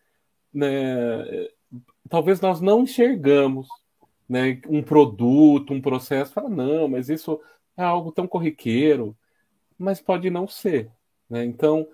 né, 0.53 1.49
talvez 2.09 2.41
nós 2.41 2.61
não 2.61 2.83
enxergamos 2.83 3.69
né, 4.29 4.61
um 4.69 4.83
produto, 4.83 5.73
um 5.73 5.81
processo, 5.81 6.33
fala, 6.33 6.49
não, 6.49 6.89
mas 6.89 7.09
isso 7.09 7.41
é 7.77 7.83
algo 7.83 8.11
tão 8.13 8.27
corriqueiro, 8.27 9.17
mas 9.79 10.01
pode 10.01 10.31
não 10.31 10.49
ser. 10.49 10.91
Né? 11.29 11.45
Então, 11.45 11.87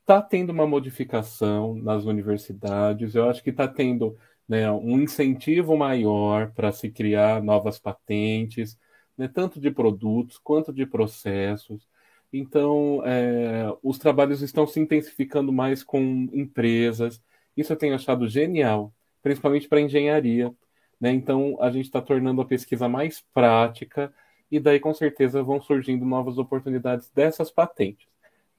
está 0.00 0.20
tendo 0.22 0.50
uma 0.50 0.66
modificação 0.66 1.74
nas 1.74 2.04
universidades, 2.04 3.14
eu 3.14 3.28
acho 3.28 3.42
que 3.42 3.50
está 3.50 3.68
tendo 3.68 4.16
né, 4.48 4.70
um 4.70 5.00
incentivo 5.00 5.76
maior 5.76 6.52
para 6.52 6.72
se 6.72 6.90
criar 6.90 7.42
novas 7.42 7.78
patentes, 7.78 8.78
né, 9.16 9.28
tanto 9.28 9.60
de 9.60 9.70
produtos 9.70 10.38
quanto 10.38 10.72
de 10.72 10.86
processos. 10.86 11.88
Então, 12.32 13.02
é, 13.04 13.66
os 13.82 13.98
trabalhos 13.98 14.42
estão 14.42 14.66
se 14.66 14.80
intensificando 14.80 15.52
mais 15.52 15.82
com 15.82 16.28
empresas. 16.32 17.22
Isso 17.56 17.72
eu 17.72 17.76
tenho 17.76 17.94
achado 17.94 18.28
genial, 18.28 18.92
principalmente 19.26 19.66
para 19.66 19.80
engenharia. 19.80 20.54
Né? 21.00 21.10
Então, 21.10 21.56
a 21.60 21.68
gente 21.68 21.86
está 21.86 22.00
tornando 22.00 22.40
a 22.40 22.44
pesquisa 22.44 22.88
mais 22.88 23.24
prática 23.34 24.14
e 24.48 24.60
daí, 24.60 24.78
com 24.78 24.94
certeza, 24.94 25.42
vão 25.42 25.60
surgindo 25.60 26.04
novas 26.04 26.38
oportunidades 26.38 27.10
dessas 27.10 27.50
patentes. 27.50 28.06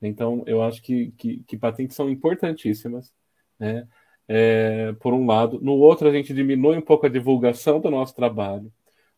Então, 0.02 0.44
eu 0.46 0.62
acho 0.62 0.82
que, 0.82 1.14
que, 1.18 1.42
que 1.48 1.56
patentes 1.56 1.96
são 1.96 2.10
importantíssimas, 2.10 3.14
né? 3.58 3.88
É, 4.28 4.92
por 5.00 5.14
um 5.14 5.26
lado. 5.26 5.58
No 5.62 5.72
outro, 5.72 6.10
a 6.10 6.12
gente 6.12 6.34
diminui 6.34 6.76
um 6.76 6.82
pouco 6.82 7.06
a 7.06 7.10
divulgação 7.10 7.80
do 7.80 7.90
nosso 7.90 8.14
trabalho, 8.14 8.70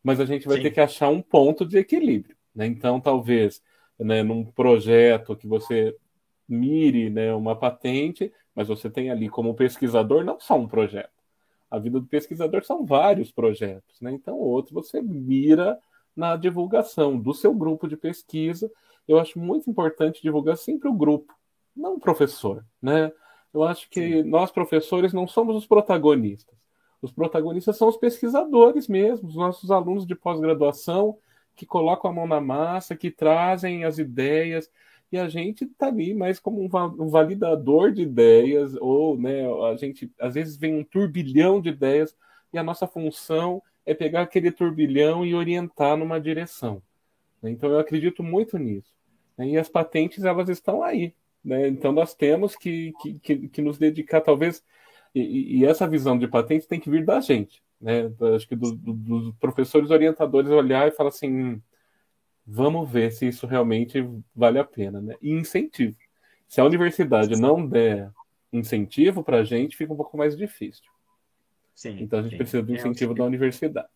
mas 0.04 0.20
a 0.20 0.26
gente 0.26 0.48
vai 0.48 0.58
Sim. 0.58 0.64
ter 0.64 0.72
que 0.72 0.80
achar 0.80 1.10
um 1.10 1.20
ponto 1.20 1.66
de 1.66 1.80
equilíbrio. 1.80 2.38
Né? 2.54 2.68
Então, 2.68 3.02
talvez, 3.02 3.60
né, 4.00 4.22
num 4.22 4.46
projeto 4.46 5.36
que 5.36 5.48
você 5.48 5.96
mire 6.48 7.10
né, 7.10 7.34
uma 7.34 7.56
patente, 7.56 8.32
mas 8.54 8.68
você 8.68 8.88
tem 8.88 9.10
ali 9.10 9.28
como 9.28 9.56
pesquisador 9.56 10.24
não 10.24 10.40
só 10.40 10.56
um 10.56 10.68
projeto 10.68 11.19
a 11.70 11.78
vida 11.78 12.00
do 12.00 12.08
pesquisador 12.08 12.64
são 12.64 12.86
vários 12.86 13.32
projetos, 13.32 14.00
né? 14.02 14.12
Então, 14.12 14.38
outro 14.38 14.74
você 14.74 15.02
mira 15.02 15.78
na 16.16 16.36
divulgação 16.36 17.18
do 17.18 17.34
seu 17.34 17.54
grupo 17.54 17.88
de 17.88 17.96
pesquisa. 17.96 18.72
Eu 19.08 19.20
acho 19.20 19.40
muito 19.40 19.70
importante 19.70 20.22
divulgar 20.22 20.58
sempre 20.58 20.90
o 20.90 20.94
grupo, 20.94 21.34
não 21.76 21.96
o 21.96 22.00
professor, 22.00 22.66
né? 22.82 23.12
Eu 23.54 23.64
acho 23.64 23.90
que 23.90 24.24
Sim. 24.24 24.30
nós, 24.30 24.52
professores, 24.52 25.14
não 25.14 25.28
somos 25.28 25.56
os 25.56 25.66
protagonistas. 25.66 26.58
Os 27.02 27.12
protagonistas 27.12 27.78
são 27.78 27.88
os 27.88 27.98
pesquisadores 27.98 28.88
mesmo, 28.88 29.28
os 29.28 29.36
nossos 29.36 29.72
alunos 29.72 30.06
de 30.06 30.16
pós-graduação 30.16 31.18
que 31.56 31.66
colocam 31.66 32.10
a 32.10 32.14
mão 32.14 32.28
na 32.28 32.40
massa, 32.40 32.96
que 32.96 33.12
trazem 33.12 33.84
as 33.84 33.98
ideias, 33.98 34.70
e 35.12 35.18
a 35.18 35.28
gente 35.28 35.66
está 35.66 35.88
ali 35.88 36.14
mais 36.14 36.40
como 36.40 36.64
um, 36.64 37.10
validador 37.10 37.92
de 37.92 38.04
ideias, 38.04 38.76
ou 38.76 39.18
né, 39.18 39.42
a 39.72 39.76
gente 39.76 40.12
às 40.20 40.36
vezes 40.36 40.56
vem 40.56 40.76
um 40.76 40.84
turbilhão 40.84 41.60
de 41.60 41.70
ideias 41.70 42.16
e 42.54 42.58
a 42.58 42.64
nossa 42.64 42.88
função 42.88 43.62
é 43.86 43.94
pegar 43.94 44.22
aquele 44.22 44.52
turbilhão 44.52 45.26
e 45.26 45.34
orientar 45.34 45.98
numa 45.98 46.20
direção. 46.20 46.82
Né? 47.42 47.50
Então 47.52 47.72
eu 47.72 47.80
acredito 47.80 48.22
muito 48.22 48.58
nisso. 48.58 48.94
Né? 49.36 49.50
E 49.50 49.58
as 49.58 49.68
patentes 49.68 50.24
elas 50.24 50.48
estão 50.48 50.84
aí. 50.84 51.14
Né? 51.44 51.68
Então 51.68 51.92
nós 51.92 52.14
temos 52.14 52.56
que, 52.56 52.94
que, 53.24 53.48
que, 53.48 53.62
nos 53.62 53.80
dedicar, 53.80 54.22
talvez, 54.22 54.64
e, 55.16 55.60
e, 55.60 55.66
essa 55.66 55.88
visão 55.88 56.20
de 56.20 56.28
patente 56.28 56.68
tem 56.68 56.80
que 56.80 56.90
vir 56.90 57.04
da 57.04 57.20
gente. 57.20 57.64
Né? 57.82 58.12
Acho 58.36 58.48
que 58.48 58.56
do, 58.56 58.76
do, 58.76 58.94
dos 58.94 59.36
professores 59.38 59.90
orientadores 59.90 60.52
olhar 60.52 60.88
e 60.88 60.92
falar 60.92 61.10
assim 61.10 61.32
hum, 61.32 61.62
vamos 62.52 62.90
ver 62.90 63.12
se 63.12 63.28
isso 63.28 63.46
realmente 63.46 64.04
vale 64.36 64.58
a 64.58 64.64
pena, 64.64 65.00
né? 65.00 65.16
E 65.22 65.32
incentivo. 65.32 65.96
Se 66.48 66.60
a 66.60 66.66
universidade 66.66 67.40
não 67.40 67.66
der 67.66 68.12
incentivo 68.52 69.24
para 69.24 69.38
a 69.38 69.44
gente, 69.44 69.78
fica 69.78 69.94
um 69.94 69.96
pouco 69.96 70.18
mais 70.18 70.36
difícil. 70.36 70.84
Sim, 71.76 71.98
então 72.02 72.20
a 72.20 72.22
gente 72.24 72.32
sim. 72.32 72.38
precisa 72.38 72.64
do 72.64 72.74
é 72.74 72.76
incentivo 72.76 73.14
é 73.14 73.16
da 73.16 73.24
universidade. 73.24 73.88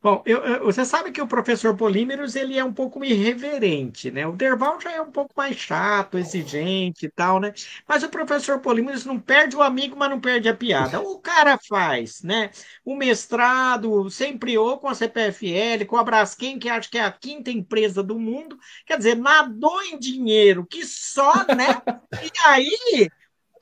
Bom, 0.00 0.22
eu, 0.26 0.64
você 0.64 0.84
sabe 0.84 1.10
que 1.10 1.20
o 1.20 1.26
professor 1.26 1.76
Polímeros 1.76 2.36
ele 2.36 2.56
é 2.58 2.64
um 2.64 2.72
pouco 2.72 3.04
irreverente, 3.04 4.10
né? 4.10 4.26
O 4.26 4.32
Derval 4.32 4.80
já 4.80 4.92
é 4.92 5.00
um 5.00 5.10
pouco 5.10 5.32
mais 5.36 5.56
chato, 5.56 6.18
exigente 6.18 7.06
e 7.06 7.10
tal, 7.10 7.40
né? 7.40 7.52
Mas 7.88 8.02
o 8.02 8.08
professor 8.08 8.60
Polímeros 8.60 9.04
não 9.04 9.18
perde 9.18 9.56
o 9.56 9.62
amigo, 9.62 9.96
mas 9.96 10.10
não 10.10 10.20
perde 10.20 10.48
a 10.48 10.54
piada. 10.56 11.00
O 11.00 11.18
cara 11.18 11.58
faz, 11.68 12.22
né? 12.22 12.50
O 12.84 12.94
mestrado, 12.94 14.08
sempre 14.10 14.56
ou 14.56 14.78
com 14.78 14.88
a 14.88 14.94
CPFL, 14.94 15.86
com 15.86 15.96
a 15.96 16.04
Braskem, 16.04 16.58
que 16.58 16.68
acho 16.68 16.90
que 16.90 16.98
é 16.98 17.04
a 17.04 17.10
quinta 17.12 17.50
empresa 17.50 18.02
do 18.02 18.18
mundo. 18.18 18.56
Quer 18.86 18.98
dizer, 18.98 19.16
nadou 19.16 19.82
em 19.82 19.98
dinheiro, 19.98 20.66
que 20.66 20.84
só, 20.84 21.32
né? 21.54 21.82
E 22.22 22.30
aí 22.48 23.08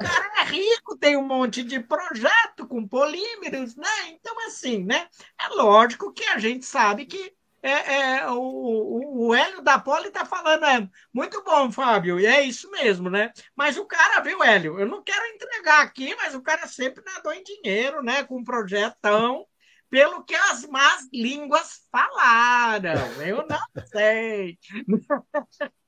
cara 0.03 0.40
é 0.40 0.44
rico, 0.44 0.96
tem 0.96 1.16
um 1.16 1.26
monte 1.26 1.62
de 1.62 1.80
projeto 1.80 2.66
com 2.68 2.86
polímeros, 2.86 3.76
né? 3.76 4.09
Então, 4.09 4.34
assim, 4.46 4.84
né? 4.84 5.09
É 5.40 5.48
lógico 5.48 6.12
que 6.12 6.24
a 6.24 6.38
gente 6.38 6.64
sabe 6.64 7.07
que 7.07 7.34
é, 7.62 8.16
é 8.16 8.30
o, 8.30 9.28
o, 9.28 9.34
Hélio 9.34 9.62
da 9.62 9.78
Poli 9.78 10.09
está 10.09 10.24
falando, 10.24 10.64
é 10.64 10.88
muito 11.14 11.44
bom, 11.44 11.70
Fábio, 11.70 12.18
e 12.18 12.26
é 12.26 12.42
isso 12.42 12.68
mesmo, 12.72 13.09
né? 13.09 13.32
Mas 13.55 13.76
o 13.76 13.84
cara, 13.84 14.20
viu, 14.20 14.42
Hélio? 14.42 14.80
Eu 14.80 14.86
não 14.86 15.03
quero 15.03 15.24
entregar 15.26 15.82
aqui, 15.82 16.14
mas 16.16 16.34
o 16.34 16.42
cara 16.42 16.66
sempre 16.66 17.05
nadou 17.05 17.32
em 17.32 17.42
dinheiro, 17.44 18.03
né? 18.03 18.24
Com 18.24 18.38
um 18.38 18.44
projetão, 18.44 19.46
pelo 19.88 20.24
que 20.24 20.34
as 20.34 20.66
más 20.66 21.09
línguas 21.12 21.86
falaram. 21.92 23.22
Eu 23.22 23.46
não 23.46 23.84
sei. 23.86 24.59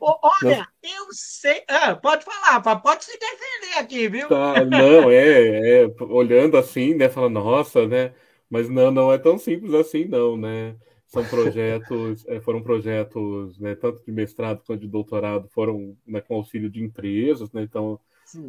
Olha, 0.00 0.66
eu 0.82 1.06
sei. 1.12 1.62
Ah, 1.68 1.94
pode 1.94 2.24
falar, 2.24 2.60
pode 2.80 3.04
se 3.04 3.18
defender 3.18 3.78
aqui, 3.78 4.08
viu? 4.08 4.28
Tá, 4.28 4.64
não, 4.64 5.10
é, 5.10 5.82
é, 5.82 5.86
olhando 6.00 6.56
assim, 6.56 6.94
né? 6.94 7.08
Falando, 7.08 7.34
nossa, 7.34 7.86
né? 7.86 8.14
Mas 8.50 8.68
não, 8.68 8.90
não 8.90 9.12
é 9.12 9.18
tão 9.18 9.38
simples 9.38 9.72
assim, 9.74 10.04
não, 10.04 10.36
né? 10.36 10.76
são 11.12 11.22
projetos, 11.26 12.26
é, 12.26 12.40
foram 12.40 12.62
projetos, 12.62 13.58
né, 13.58 13.74
tanto 13.74 14.02
de 14.02 14.10
mestrado 14.10 14.62
quanto 14.66 14.80
de 14.80 14.88
doutorado, 14.88 15.46
foram 15.48 15.94
né, 16.06 16.22
com 16.22 16.36
auxílio 16.36 16.70
de 16.70 16.82
empresas, 16.82 17.52
né, 17.52 17.62
então 17.62 18.00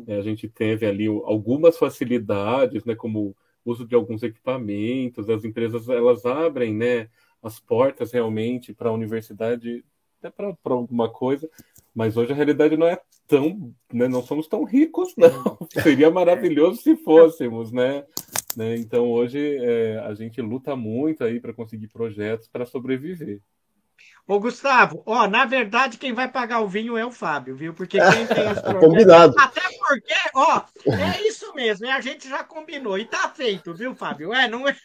é, 0.08 0.16
a 0.16 0.22
gente 0.22 0.48
teve 0.48 0.86
ali 0.86 1.08
algumas 1.08 1.78
facilidades, 1.78 2.86
né, 2.86 2.96
como 2.96 3.36
uso 3.66 3.86
de 3.86 3.94
alguns 3.94 4.24
equipamentos, 4.24 5.30
as 5.30 5.44
empresas 5.44 5.90
elas 5.90 6.26
abrem, 6.26 6.74
né, 6.74 7.10
as 7.42 7.60
portas 7.60 8.14
realmente 8.14 8.74
para 8.74 8.88
a 8.88 8.94
universidade, 8.94 9.84
até 10.28 10.56
para 10.64 10.74
alguma 10.74 11.10
coisa, 11.10 11.50
mas 11.94 12.16
hoje 12.16 12.32
a 12.32 12.36
realidade 12.36 12.78
não 12.78 12.88
é 12.88 13.00
tão, 13.28 13.74
né, 13.92 14.08
não 14.08 14.24
somos 14.24 14.48
tão 14.48 14.64
ricos, 14.64 15.14
não. 15.18 15.58
Seria 15.82 16.10
maravilhoso 16.10 16.82
se 16.82 16.96
fôssemos, 16.96 17.72
né? 17.72 18.06
Né? 18.56 18.76
Então 18.78 19.10
hoje 19.10 19.58
é, 19.60 20.00
a 20.00 20.14
gente 20.14 20.42
luta 20.42 20.76
muito 20.76 21.24
aí 21.24 21.40
para 21.40 21.54
conseguir 21.54 21.88
projetos 21.88 22.48
para 22.48 22.66
sobreviver. 22.66 23.42
Ô, 24.28 24.40
Gustavo, 24.40 25.04
ó, 25.06 25.28
na 25.28 25.46
verdade, 25.46 25.98
quem 25.98 26.14
vai 26.14 26.32
pagar 26.32 26.62
o 26.62 26.68
vinho 26.68 26.98
é 26.98 27.06
o 27.06 27.12
Fábio, 27.12 27.56
viu? 27.56 27.74
Porque 27.74 27.98
quem 28.00 28.28
tem 28.28 28.52
os 28.52 28.60
projetos... 28.62 28.80
Combinado. 28.80 29.36
Até 29.38 29.62
porque, 29.62 30.14
ó, 30.34 30.62
é 30.88 31.28
isso 31.28 31.54
mesmo, 31.54 31.90
a 31.90 32.00
gente 32.00 32.30
já 32.30 32.44
combinou. 32.44 32.98
E 32.98 33.06
tá 33.06 33.30
feito, 33.30 33.74
viu, 33.74 33.94
Fábio? 33.94 34.34
É, 34.34 34.48
não 34.48 34.68
é. 34.68 34.76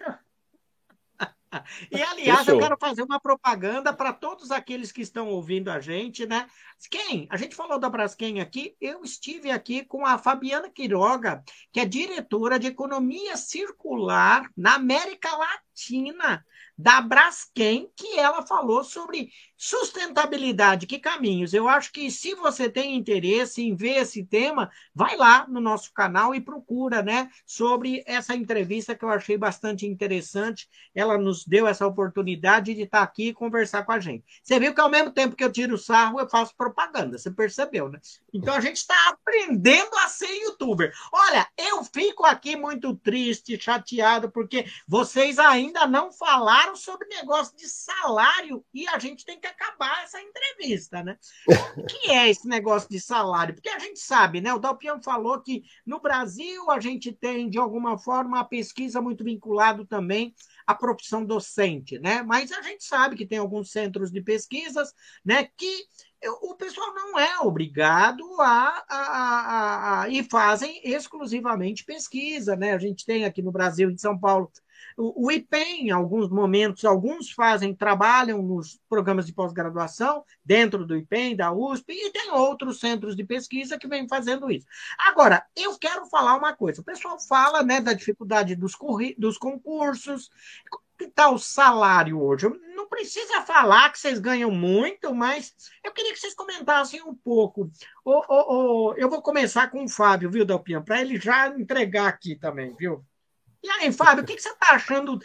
E, 1.91 2.03
aliás, 2.03 2.41
Fechou. 2.41 2.55
eu 2.55 2.61
quero 2.61 2.77
fazer 2.79 3.03
uma 3.03 3.21
propaganda 3.21 3.93
para 3.93 4.13
todos 4.13 4.51
aqueles 4.51 4.93
que 4.93 5.01
estão 5.01 5.29
ouvindo 5.29 5.71
a 5.71 5.81
gente, 5.81 6.27
né? 6.27 6.47
Quem? 6.91 7.27
A 7.31 7.37
gente 7.37 7.55
falou 7.55 7.79
da 7.79 7.89
Braskem 7.89 8.41
aqui, 8.41 8.77
eu 8.81 9.03
estive 9.03 9.51
aqui 9.51 9.85
com 9.85 10.07
a 10.07 10.19
Fabiana 10.19 10.71
Quiroga, 10.71 11.43
que 11.73 11.81
é 11.81 11.85
diretora 11.85 12.59
de 12.59 12.67
Economia 12.67 13.37
Circular 13.37 14.49
na 14.57 14.75
América 14.75 15.31
Latina 15.37 16.45
da 16.77 17.01
Braskem, 17.01 17.91
que 17.97 18.19
ela 18.19 18.47
falou 18.47 18.85
sobre 18.85 19.31
sustentabilidade, 19.59 20.87
que 20.87 21.01
caminhos. 21.01 21.53
Eu 21.53 21.69
acho 21.69 21.93
que 21.93 22.11
se 22.13 22.33
você 22.37 22.71
tem 22.71 22.95
interesse 22.95 23.61
em 23.61 23.75
ver 23.75 23.97
esse 23.97 24.25
tema, 24.25 24.71
vai 24.95 25.17
lá 25.17 25.47
no 25.49 25.61
nosso 25.61 25.93
canal 25.93 26.33
e 26.33 26.41
procura, 26.41 27.03
né, 27.03 27.29
sobre 27.45 28.05
essa 28.07 28.37
entrevista 28.37 28.95
que 28.95 29.05
eu 29.05 29.11
achei 29.11 29.37
bastante 29.37 29.85
interessante. 29.85 30.69
Ela 30.95 31.19
nos 31.19 31.45
deu 31.45 31.67
essa 31.67 31.85
oportunidade 31.87 32.73
de 32.73 32.83
estar 32.83 33.03
aqui 33.03 33.29
e 33.29 33.35
conversar 33.35 33.85
com 33.85 33.91
a 33.91 33.99
gente. 33.99 34.25
Você 34.43 34.61
viu 34.61 34.73
que 34.73 34.81
ao 34.81 34.89
mesmo 34.89 35.11
tempo 35.11 35.35
que 35.35 35.43
eu 35.43 35.51
tiro 35.51 35.77
sarro, 35.77 36.21
eu 36.21 36.29
faço 36.29 36.55
propaganda, 36.57 37.19
você 37.19 37.31
percebeu, 37.31 37.89
né? 37.89 37.99
Então 38.33 38.55
a 38.55 38.61
gente 38.61 38.77
está 38.77 38.95
aprendendo 39.09 39.97
a 39.99 40.09
ser 40.09 40.33
youtuber. 40.43 40.95
Olha, 41.13 41.49
eu 41.57 41.83
fico 41.83 42.25
aqui 42.25 42.55
muito 42.55 42.95
triste, 42.95 43.61
chateado, 43.61 44.31
porque 44.31 44.67
vocês 44.87 45.39
ainda 45.39 45.85
não 45.87 46.13
falaram 46.13 46.77
sobre 46.77 47.09
negócio 47.09 47.57
de 47.57 47.69
salário 47.69 48.65
e 48.73 48.87
a 48.89 48.99
gente 48.99 49.25
tem 49.25 49.41
que 49.41 49.48
acabar 49.49 50.05
essa 50.05 50.21
entrevista, 50.21 51.03
né? 51.03 51.19
O 51.77 51.85
que 51.85 52.11
é 52.11 52.29
esse 52.29 52.47
negócio 52.47 52.89
de 52.89 53.01
salário? 53.01 53.55
Porque 53.55 53.69
a 53.69 53.79
gente 53.79 54.01
sabe, 54.01 54.41
né? 54.41 54.53
O 54.53 54.59
Dalpiano 54.59 55.03
falou 55.03 55.41
que 55.41 55.63
no 55.87 56.01
Brasil 56.01 56.71
a 56.71 56.81
gente 56.81 57.13
tem, 57.13 57.49
de 57.49 57.59
alguma 57.59 57.99
forma, 57.99 58.41
a 58.41 58.45
pesquisa 58.45 59.01
muito 59.01 59.25
vinculado 59.25 59.87
também 59.87 60.35
à 60.67 60.75
profissão 60.75 61.25
docente, 61.25 61.99
né? 61.99 62.23
Mas 62.23 62.53
a 62.53 62.63
gente 62.63 62.85
sabe 62.85 63.17
que 63.17 63.27
tem 63.27 63.39
alguns 63.39 63.71
centros 63.71 64.11
de 64.11 64.21
pesquisas, 64.21 64.93
né, 65.25 65.49
que 65.57 65.87
o 66.43 66.55
pessoal 66.55 66.93
não 66.95 67.19
é 67.19 67.39
obrigado 67.41 68.25
a, 68.41 68.85
a, 68.89 68.99
a, 68.99 70.03
a, 70.03 70.09
e 70.09 70.23
fazem 70.25 70.81
exclusivamente 70.85 71.85
pesquisa, 71.85 72.57
né? 72.57 72.73
A 72.73 72.79
gente 72.79 73.07
tem 73.07 73.25
aqui 73.25 73.43
no 73.43 73.53
Brasil, 73.53 73.91
em 73.91 73.99
São 73.99 74.19
Paulo, 74.19 74.51
o, 74.97 75.31
IPEM, 75.31 75.87
em 75.87 75.91
alguns 75.91 76.29
momentos, 76.29 76.85
alguns 76.85 77.31
fazem, 77.31 77.73
trabalham 77.73 78.43
nos 78.43 78.81
programas 78.89 79.27
de 79.27 79.33
pós-graduação, 79.33 80.25
dentro 80.45 80.85
do 80.85 80.97
IPEM, 80.97 81.37
da 81.37 81.53
USP, 81.53 81.93
e 81.93 82.11
tem 82.11 82.33
outros 82.33 82.81
centros 82.81 83.15
de 83.15 83.25
pesquisa 83.25 83.79
que 83.79 83.87
vêm 83.87 84.09
fazendo 84.09 84.51
isso. 84.51 84.67
Agora, 84.99 85.47
eu 85.55 85.79
quero 85.79 86.07
falar 86.07 86.37
uma 86.37 86.53
coisa. 86.53 86.81
O 86.81 86.85
pessoal 86.85 87.19
fala 87.21 87.63
né, 87.63 87.81
da 87.81 87.93
dificuldade 87.93 88.57
dos, 88.57 88.73
dos 89.17 89.39
concursos, 89.39 90.31
que 90.99 91.05
está 91.05 91.31
o 91.31 91.39
salário 91.39 92.21
hoje? 92.21 92.49
Não 92.75 92.89
precisa 92.89 93.43
falar 93.43 93.91
que 93.91 93.99
vocês 93.99 94.19
ganham 94.19 94.51
muito, 94.51 95.15
mas 95.15 95.55
eu 95.85 95.93
queria 95.93 96.13
que 96.13 96.19
vocês 96.19 96.35
comentassem 96.35 97.01
um 97.03 97.15
pouco. 97.15 97.71
eu 98.97 99.09
vou 99.09 99.23
começar 99.23 99.71
com 99.71 99.85
o 99.85 99.89
Fábio, 99.89 100.31
viu, 100.31 100.45
Dalpian, 100.45 100.83
para 100.83 101.01
ele 101.01 101.19
já 101.19 101.49
entregar 101.49 102.09
aqui 102.09 102.35
também, 102.35 102.75
viu? 102.75 103.05
E 103.63 103.71
aí, 103.71 103.93
Fábio, 103.93 104.23
o 104.23 104.27
que, 104.27 104.39
você 104.39 104.51
está 104.51 104.75
achando? 104.75 105.19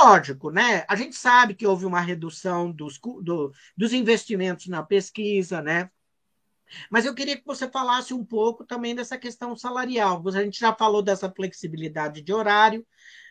Lógico, 0.00 0.50
né? 0.50 0.84
A 0.88 0.96
gente 0.96 1.16
sabe 1.16 1.54
que 1.54 1.66
houve 1.66 1.84
uma 1.84 2.00
redução 2.00 2.70
dos, 2.70 2.98
do, 2.98 3.52
dos 3.76 3.92
investimentos 3.92 4.66
na 4.66 4.82
pesquisa, 4.82 5.60
né? 5.60 5.90
Mas 6.90 7.06
eu 7.06 7.14
queria 7.14 7.36
que 7.36 7.46
você 7.46 7.68
falasse 7.68 8.12
um 8.12 8.24
pouco 8.24 8.64
também 8.64 8.94
dessa 8.94 9.16
questão 9.16 9.56
salarial. 9.56 10.22
A 10.26 10.42
gente 10.42 10.58
já 10.58 10.74
falou 10.74 11.02
dessa 11.02 11.30
flexibilidade 11.30 12.22
de 12.22 12.32
horário, 12.32 12.86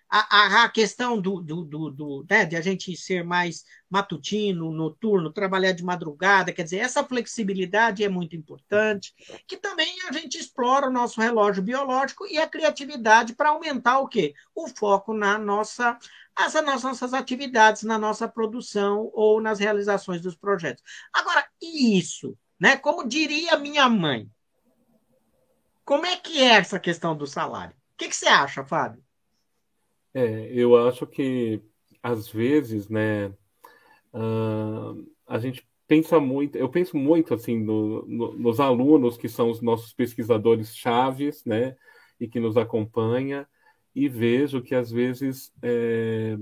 a, 0.10 0.64
a, 0.64 0.70
questão 0.70 1.20
do, 1.20 1.41
do, 1.41 1.64
do, 1.64 1.91
do 1.91 2.26
né, 2.30 2.45
de 2.45 2.55
a 2.55 2.62
gente 2.62 2.95
ser 2.95 3.24
mais 3.24 3.66
matutino, 3.89 4.72
noturno, 4.72 5.32
trabalhar 5.32 5.74
de 5.74 5.84
madrugada, 5.84 6.53
quer 6.53 6.64
dizer, 6.64 6.78
essa 6.78 7.03
flexibilidade 7.03 8.03
é 8.03 8.10
muito 8.10 8.36
importante, 8.36 9.14
que 9.45 9.58
também 9.58 9.93
a 10.08 10.12
gente 10.14 10.38
explora 10.38 10.88
o 10.88 10.91
nosso 10.91 11.20
relógio 11.20 11.62
biológico 11.62 12.26
e 12.28 12.38
a 12.38 12.47
criatividade 12.47 13.36
para 13.36 13.49
aumentar 13.49 13.99
o 13.99 14.08
quê? 14.08 14.34
O 14.55 14.68
foco 14.68 15.14
na 15.14 15.38
nossa 15.38 15.97
as 16.36 16.53
nossas 16.84 17.16
atividades, 17.16 17.82
na 17.82 17.97
nossa 17.97 18.28
produção 18.28 19.10
ou 19.14 19.41
nas 19.41 19.58
realizações 19.58 20.22
dos 20.22 20.36
projetos. 20.36 20.84
Agora, 21.12 21.43
e 21.60 21.97
isso? 21.97 22.38
Né? 22.60 22.78
Como 22.78 23.08
diria 23.08 23.58
minha 23.58 23.89
mãe, 23.89 24.30
como 25.84 26.05
é 26.05 26.16
que 26.16 26.39
é 26.39 26.58
essa 26.58 26.80
questão 26.80 27.18
do 27.18 27.26
salário? 27.26 27.74
O 27.74 27.97
que, 27.97 28.10
que 28.10 28.16
você 28.16 28.28
acha, 28.28 28.64
Fábio? 28.64 29.03
É, 30.18 30.49
eu 30.51 30.76
acho 30.76 31.05
que 31.05 31.61
às 32.01 32.28
vezes, 32.28 32.89
né, 32.89 33.28
uh, 34.11 35.07
a 35.28 35.38
gente 35.38 35.63
pensa 35.88 36.20
muito, 36.20 36.57
eu 36.57 36.68
penso 36.68 36.97
muito 36.97 37.36
assim 37.36 37.59
no, 37.59 38.03
no, 38.07 38.34
nos 38.34 38.59
alunos 38.59 39.15
que 39.15 39.30
são 39.30 39.51
os 39.51 39.61
nossos 39.61 39.93
pesquisadores 39.93 40.76
chaves, 40.76 41.45
né, 41.45 41.78
e 42.20 42.28
que 42.28 42.39
nos 42.39 42.57
acompanha, 42.57 43.47
e 43.93 44.09
vejo 44.09 44.59
que 44.59 44.74
às 44.74 44.89
vezes 44.89 45.53
é, 45.61 46.36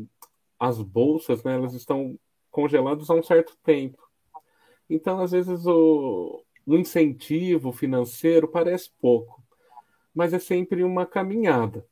as 0.57 0.81
bolsas, 0.81 1.43
né, 1.43 1.55
elas 1.55 1.73
estão 1.73 2.17
congeladas 2.49 3.09
há 3.09 3.13
um 3.13 3.23
certo 3.23 3.57
tempo. 3.61 4.01
Então, 4.89 5.19
às 5.19 5.33
vezes 5.33 5.65
o, 5.65 6.41
o 6.65 6.77
incentivo 6.77 7.73
financeiro 7.73 8.47
parece 8.47 8.89
pouco, 9.01 9.43
mas 10.13 10.31
é 10.31 10.39
sempre 10.39 10.81
uma 10.81 11.05
caminhada, 11.05 11.85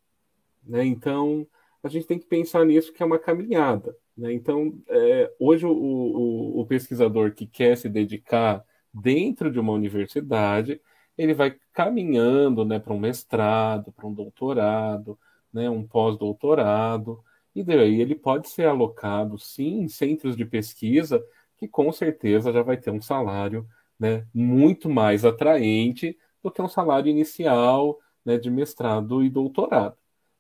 né? 0.63 0.85
Então, 0.85 1.45
a 1.83 1.89
gente 1.89 2.07
tem 2.07 2.17
que 2.17 2.25
pensar 2.25 2.65
nisso 2.65 2.93
que 2.93 3.03
é 3.03 3.05
uma 3.05 3.19
caminhada. 3.19 3.95
Né? 4.17 4.33
Então, 4.33 4.73
é, 4.87 5.31
hoje 5.37 5.65
o, 5.65 5.71
o, 5.71 6.61
o, 6.61 6.65
pesquisador 6.65 7.33
que 7.33 7.45
quer 7.45 7.75
se 7.77 7.89
dedicar 7.89 8.63
dentro 8.93 9.51
de 9.51 9.59
uma 9.59 9.73
universidade, 9.73 10.79
ele 11.17 11.33
vai 11.33 11.55
caminhando 11.73 12.63
né, 12.63 12.79
para 12.79 12.93
um 12.93 12.99
mestrado, 12.99 13.91
para 13.91 14.07
um 14.07 14.13
doutorado, 14.13 15.19
né, 15.51 15.69
um 15.69 15.85
pós-doutorado, 15.85 17.21
e 17.55 17.63
daí 17.63 18.01
ele 18.01 18.15
pode 18.15 18.49
ser 18.49 18.65
alocado, 18.67 19.37
sim, 19.37 19.81
em 19.81 19.87
centros 19.87 20.35
de 20.35 20.45
pesquisa, 20.45 21.23
que 21.57 21.67
com 21.67 21.91
certeza 21.91 22.51
já 22.51 22.63
vai 22.63 22.77
ter 22.77 22.91
um 22.91 23.01
salário 23.01 23.67
né, 23.99 24.25
muito 24.33 24.89
mais 24.89 25.25
atraente 25.25 26.17
do 26.41 26.51
que 26.51 26.61
um 26.61 26.67
salário 26.67 27.09
inicial 27.09 27.99
né, 28.25 28.37
de 28.37 28.49
mestrado 28.49 29.23
e 29.23 29.29
doutorado. 29.29 29.97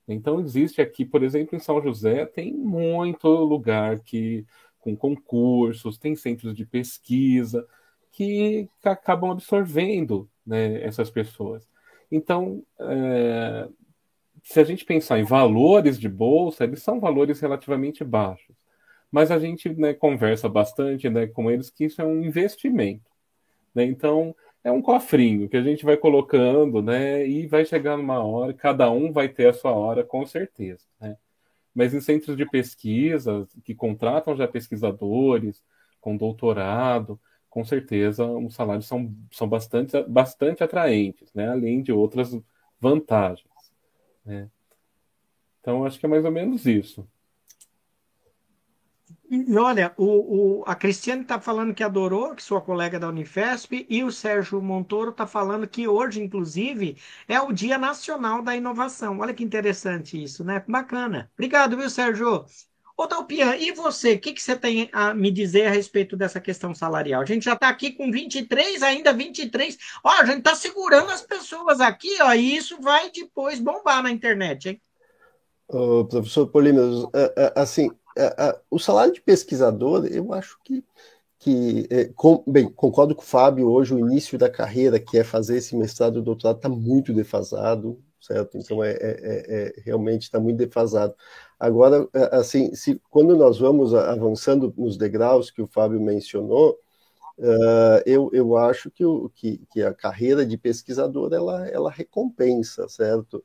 Então 0.07 0.39
existe 0.41 0.81
aqui, 0.81 1.05
por 1.05 1.23
exemplo, 1.23 1.55
em 1.55 1.59
São 1.59 1.81
José, 1.81 2.25
tem 2.25 2.53
muito 2.53 3.27
lugar 3.27 3.99
que 3.99 4.45
com 4.79 4.95
concursos, 4.97 5.97
tem 5.97 6.13
centros 6.15 6.53
de 6.53 6.65
pesquisa 6.65 7.65
que 8.11 8.67
acabam 8.83 9.31
absorvendo 9.31 10.29
né, 10.45 10.83
essas 10.83 11.09
pessoas. 11.09 11.67
Então, 12.11 12.63
é, 12.79 13.67
se 14.43 14.59
a 14.59 14.63
gente 14.63 14.83
pensar 14.83 15.19
em 15.19 15.23
valores 15.23 15.97
de 15.97 16.09
bolsa, 16.09 16.65
eles 16.65 16.83
são 16.83 16.99
valores 16.99 17.39
relativamente 17.39 18.03
baixos. 18.03 18.55
Mas 19.09 19.31
a 19.31 19.39
gente 19.39 19.69
né, 19.69 19.93
conversa 19.93 20.49
bastante 20.49 21.09
né, 21.09 21.27
com 21.27 21.49
eles 21.49 21.69
que 21.69 21.85
isso 21.85 22.01
é 22.01 22.05
um 22.05 22.23
investimento. 22.23 23.09
Né? 23.73 23.85
Então, 23.85 24.35
é 24.63 24.71
um 24.71 24.81
cofrinho 24.81 25.49
que 25.49 25.57
a 25.57 25.61
gente 25.61 25.83
vai 25.83 25.97
colocando, 25.97 26.81
né? 26.81 27.27
E 27.27 27.47
vai 27.47 27.65
chegar 27.65 27.97
numa 27.97 28.23
hora, 28.23 28.53
cada 28.53 28.89
um 28.89 29.11
vai 29.11 29.27
ter 29.27 29.47
a 29.49 29.53
sua 29.53 29.71
hora, 29.71 30.03
com 30.03 30.25
certeza, 30.25 30.85
né? 30.99 31.17
Mas 31.75 31.93
em 31.93 32.01
centros 32.01 32.37
de 32.37 32.45
pesquisa, 32.49 33.47
que 33.63 33.75
contratam 33.75 34.35
já 34.37 34.47
pesquisadores 34.47 35.63
com 35.99 36.15
doutorado, 36.15 37.19
com 37.49 37.63
certeza 37.65 38.25
os 38.25 38.55
salários 38.55 38.87
são, 38.87 39.13
são 39.31 39.47
bastante, 39.47 40.01
bastante 40.03 40.63
atraentes, 40.63 41.33
né? 41.33 41.49
Além 41.49 41.81
de 41.81 41.91
outras 41.91 42.37
vantagens, 42.79 43.47
né? 44.25 44.49
Então, 45.59 45.85
acho 45.85 45.99
que 45.99 46.05
é 46.05 46.09
mais 46.09 46.25
ou 46.25 46.31
menos 46.31 46.65
isso. 46.65 47.07
E 49.35 49.57
olha, 49.57 49.91
o, 49.97 50.59
o, 50.59 50.63
a 50.67 50.75
Cristiane 50.75 51.23
está 51.23 51.39
falando 51.39 51.73
que 51.73 51.83
adorou, 51.83 52.35
que 52.35 52.43
sua 52.43 52.61
colega 52.61 52.99
da 52.99 53.09
Unifesp, 53.09 53.83
e 53.89 54.03
o 54.03 54.11
Sérgio 54.11 54.61
Montoro 54.61 55.09
está 55.09 55.25
falando 55.25 55.67
que 55.67 55.87
hoje, 55.87 56.21
inclusive, 56.21 56.97
é 57.27 57.41
o 57.41 57.51
Dia 57.51 57.79
Nacional 57.79 58.43
da 58.43 58.55
Inovação. 58.55 59.17
Olha 59.17 59.33
que 59.33 59.43
interessante 59.43 60.21
isso, 60.21 60.43
né? 60.43 60.63
Bacana. 60.67 61.31
Obrigado, 61.33 61.75
viu, 61.75 61.89
Sérgio? 61.89 62.45
Ô, 62.95 63.07
Dalpian, 63.07 63.55
e 63.55 63.71
você? 63.71 64.13
O 64.13 64.19
que, 64.19 64.33
que 64.33 64.41
você 64.41 64.55
tem 64.55 64.87
a 64.93 65.15
me 65.15 65.31
dizer 65.31 65.65
a 65.65 65.71
respeito 65.71 66.15
dessa 66.15 66.39
questão 66.39 66.75
salarial? 66.75 67.23
A 67.23 67.25
gente 67.25 67.45
já 67.45 67.53
está 67.53 67.69
aqui 67.69 67.89
com 67.91 68.11
23, 68.11 68.83
ainda 68.83 69.11
23. 69.11 69.79
Ó, 70.03 70.11
a 70.11 70.25
gente 70.25 70.37
está 70.37 70.53
segurando 70.53 71.09
as 71.09 71.23
pessoas 71.23 71.81
aqui, 71.81 72.21
ó, 72.21 72.31
e 72.35 72.55
isso 72.55 72.79
vai 72.79 73.09
depois 73.09 73.59
bombar 73.59 74.03
na 74.03 74.11
internet, 74.11 74.69
hein? 74.69 74.81
Ô, 75.67 76.05
professor 76.05 76.45
Polímeros, 76.45 77.07
é, 77.15 77.53
é, 78.17 78.25
é, 78.37 78.59
o 78.69 78.79
salário 78.79 79.13
de 79.13 79.21
pesquisador, 79.21 80.05
eu 80.05 80.33
acho 80.33 80.57
que, 80.63 80.83
que 81.39 81.87
com, 82.15 82.43
bem, 82.47 82.69
concordo 82.69 83.15
com 83.15 83.21
o 83.21 83.25
Fábio, 83.25 83.69
hoje 83.69 83.93
o 83.93 83.99
início 83.99 84.37
da 84.37 84.49
carreira, 84.49 84.99
que 84.99 85.17
é 85.17 85.23
fazer 85.23 85.57
esse 85.57 85.75
mestrado 85.75 86.19
e 86.19 86.21
doutorado, 86.21 86.57
está 86.57 86.69
muito 86.69 87.13
defasado, 87.13 87.99
certo? 88.19 88.57
Então, 88.57 88.83
é, 88.83 88.91
é, 88.91 89.73
é 89.77 89.81
realmente 89.83 90.23
está 90.23 90.39
muito 90.39 90.57
defasado. 90.57 91.13
Agora, 91.59 92.07
é, 92.13 92.35
assim, 92.37 92.73
se, 92.73 93.01
quando 93.09 93.35
nós 93.35 93.59
vamos 93.59 93.93
avançando 93.93 94.73
nos 94.77 94.97
degraus 94.97 95.51
que 95.51 95.61
o 95.61 95.67
Fábio 95.67 96.01
mencionou, 96.01 96.79
uh, 97.37 98.01
eu, 98.05 98.29
eu 98.33 98.57
acho 98.57 98.89
que, 98.91 99.05
o, 99.05 99.29
que, 99.29 99.61
que, 99.71 99.81
a 99.81 99.93
carreira 99.93 100.45
de 100.45 100.57
pesquisador 100.57 101.33
ela, 101.33 101.67
ela 101.67 101.91
recompensa, 101.91 102.87
certo? 102.87 103.43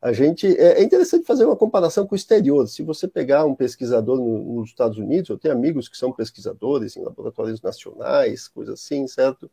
A 0.00 0.12
gente 0.12 0.46
é, 0.46 0.80
é 0.80 0.82
interessante 0.82 1.26
fazer 1.26 1.44
uma 1.44 1.56
comparação 1.56 2.06
com 2.06 2.14
o 2.14 2.16
exterior. 2.16 2.66
Se 2.68 2.82
você 2.82 3.08
pegar 3.08 3.44
um 3.44 3.54
pesquisador 3.54 4.16
no, 4.16 4.54
nos 4.54 4.70
Estados 4.70 4.96
Unidos, 4.96 5.28
eu 5.28 5.38
tenho 5.38 5.54
amigos 5.54 5.88
que 5.88 5.96
são 5.96 6.12
pesquisadores 6.12 6.96
em 6.96 7.02
laboratórios 7.02 7.60
nacionais, 7.60 8.46
coisa 8.46 8.74
assim, 8.74 9.06
certo? 9.08 9.50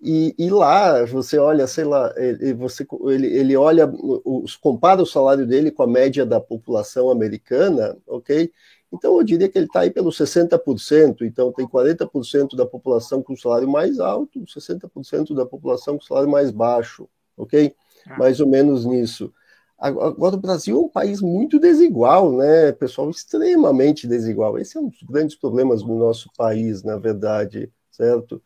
E, 0.00 0.34
e, 0.38 0.48
lá 0.48 1.04
você 1.04 1.38
olha, 1.38 1.66
sei 1.66 1.84
lá, 1.84 2.12
ele, 2.16 2.54
você, 2.54 2.86
ele, 3.08 3.26
ele 3.26 3.56
olha, 3.56 3.90
os, 4.24 4.54
compara 4.54 5.02
o 5.02 5.06
salário 5.06 5.44
dele 5.44 5.72
com 5.72 5.82
a 5.82 5.88
média 5.88 6.24
da 6.24 6.40
população 6.40 7.10
americana, 7.10 7.96
ok? 8.06 8.52
Então 8.92 9.16
eu 9.16 9.24
diria 9.24 9.48
que 9.48 9.58
ele 9.58 9.66
está 9.66 9.80
aí 9.80 9.90
pelos 9.90 10.16
60%, 10.16 11.22
então 11.22 11.52
tem 11.52 11.66
40% 11.66 12.56
da 12.56 12.64
população 12.64 13.22
com 13.22 13.36
salário 13.36 13.68
mais 13.68 13.98
alto, 13.98 14.40
60% 14.44 15.34
da 15.34 15.44
população 15.44 15.98
com 15.98 16.04
salário 16.04 16.30
mais 16.30 16.52
baixo, 16.52 17.08
ok? 17.36 17.74
Ah. 18.06 18.18
Mais 18.18 18.40
ou 18.40 18.46
menos 18.46 18.84
nisso. 18.84 19.32
Agora, 19.78 20.34
o 20.34 20.40
Brasil 20.40 20.76
é 20.76 20.80
um 20.80 20.88
país 20.88 21.20
muito 21.20 21.60
desigual, 21.60 22.32
né? 22.32 22.72
Pessoal 22.72 23.08
extremamente 23.10 24.08
desigual. 24.08 24.58
Esse 24.58 24.76
é 24.76 24.80
um 24.80 24.88
dos 24.88 25.02
grandes 25.04 25.36
problemas 25.36 25.82
do 25.82 25.94
nosso 25.94 26.28
país, 26.36 26.82
na 26.82 26.96
verdade, 26.96 27.70
certo? 27.92 28.42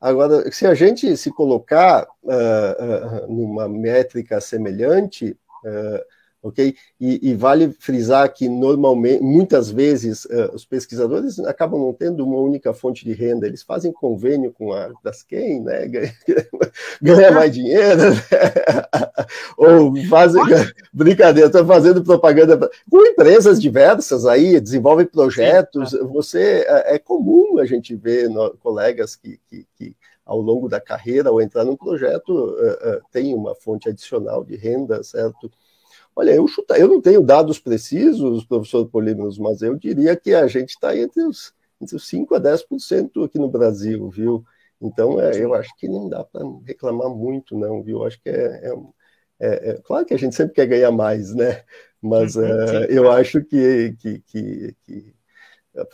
Agora, 0.00 0.50
se 0.50 0.66
a 0.66 0.72
gente 0.72 1.14
se 1.18 1.30
colocar 1.30 2.08
uh, 2.22 3.26
uh, 3.26 3.30
numa 3.30 3.68
métrica 3.68 4.40
semelhante, 4.40 5.36
uh, 5.66 6.02
ok? 6.42 6.74
E, 7.00 7.30
e, 7.30 7.34
vale 7.34 7.72
frisar 7.78 8.32
que 8.32 8.48
normalmente, 8.48 9.22
muitas 9.22 9.70
vezes, 9.70 10.26
os 10.52 10.64
pesquisadores 10.64 11.38
acabam 11.40 11.80
não 11.80 11.92
tendo 11.92 12.24
uma 12.24 12.38
única 12.38 12.72
fonte 12.72 13.04
de 13.04 13.12
renda. 13.12 13.46
Eles 13.46 13.62
fazem 13.62 13.92
convênio 13.92 14.52
com 14.52 14.72
a 14.72 14.90
Dasken, 15.02 15.62
né? 15.62 15.86
Ganha, 15.90 16.14
ganha 17.02 17.30
mais 17.32 17.52
dinheiro, 17.52 18.10
né? 18.10 18.16
ou 19.56 19.94
fazem 20.08 20.42
brincadeira, 20.92 21.48
estão 21.48 21.66
fazendo 21.66 22.02
propaganda 22.02 22.70
com 22.90 23.06
empresas 23.06 23.60
diversas 23.60 24.26
aí, 24.26 24.60
desenvolvem 24.60 25.06
projetos. 25.06 25.92
Você 26.12 26.64
é, 26.66 26.94
é 26.94 26.98
comum 26.98 27.58
a 27.58 27.66
gente 27.66 27.94
ver 27.94 28.28
no, 28.28 28.56
colegas 28.58 29.16
que, 29.16 29.38
que, 29.48 29.66
que 29.76 29.96
ao 30.24 30.40
longo 30.40 30.68
da 30.68 30.80
carreira, 30.80 31.28
ao 31.28 31.40
entrar 31.40 31.64
num 31.64 31.76
projeto, 31.76 32.30
uh, 32.30 32.98
uh, 32.98 33.02
tem 33.10 33.34
uma 33.34 33.54
fonte 33.54 33.88
adicional 33.88 34.44
de 34.44 34.56
renda, 34.56 35.02
certo? 35.02 35.50
Olha, 36.20 36.32
eu, 36.32 36.46
chuta, 36.46 36.78
eu 36.78 36.86
não 36.86 37.00
tenho 37.00 37.22
dados 37.22 37.58
precisos, 37.58 38.44
professor 38.44 38.86
Polímeros, 38.86 39.38
mas 39.38 39.62
eu 39.62 39.74
diria 39.74 40.14
que 40.14 40.34
a 40.34 40.46
gente 40.46 40.68
está 40.68 40.94
entre 40.94 41.22
os, 41.22 41.54
entre 41.80 41.96
os 41.96 42.06
5% 42.10 42.36
a 42.36 42.38
10% 42.38 43.24
aqui 43.24 43.38
no 43.38 43.48
Brasil, 43.48 44.06
viu? 44.10 44.44
Então, 44.78 45.18
é, 45.18 45.42
eu 45.42 45.54
acho 45.54 45.74
que 45.78 45.88
não 45.88 46.10
dá 46.10 46.22
para 46.22 46.42
reclamar 46.66 47.08
muito, 47.08 47.56
não, 47.56 47.82
viu? 47.82 48.04
Acho 48.04 48.20
que 48.20 48.28
é, 48.28 48.34
é, 48.34 48.74
é, 49.40 49.70
é, 49.70 49.80
Claro 49.82 50.04
que 50.04 50.12
a 50.12 50.18
gente 50.18 50.36
sempre 50.36 50.52
quer 50.52 50.66
ganhar 50.66 50.90
mais, 50.90 51.34
né? 51.34 51.62
Mas 52.02 52.36
uh, 52.36 52.84
eu 52.90 53.10
acho 53.10 53.42
que, 53.42 53.96
que, 53.98 54.18
que, 54.26 54.76
que 54.84 55.14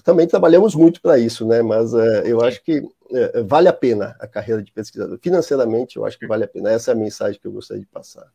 também 0.03 0.27
trabalhamos 0.27 0.74
muito 0.74 1.01
para 1.01 1.20
isso, 1.20 1.47
né? 1.47 1.62
Mas 1.62 1.95
uh, 1.95 2.24
eu 2.24 2.41
acho 2.41 2.61
que 2.64 2.81
uh, 2.81 3.45
vale 3.47 3.68
a 3.68 3.72
pena 3.72 4.16
a 4.18 4.27
carreira 4.27 4.61
de 4.61 4.72
pesquisador. 4.72 5.20
Financeiramente, 5.22 5.99
eu 5.99 6.05
acho 6.05 6.18
que 6.18 6.27
vale 6.27 6.43
a 6.43 6.49
pena. 6.49 6.72
Essa 6.72 6.91
é 6.91 6.95
a 6.95 6.97
mensagem 6.97 7.41
que 7.41 7.47
eu 7.47 7.53
gostaria 7.53 7.81
de 7.81 7.89
passar. 7.89 8.29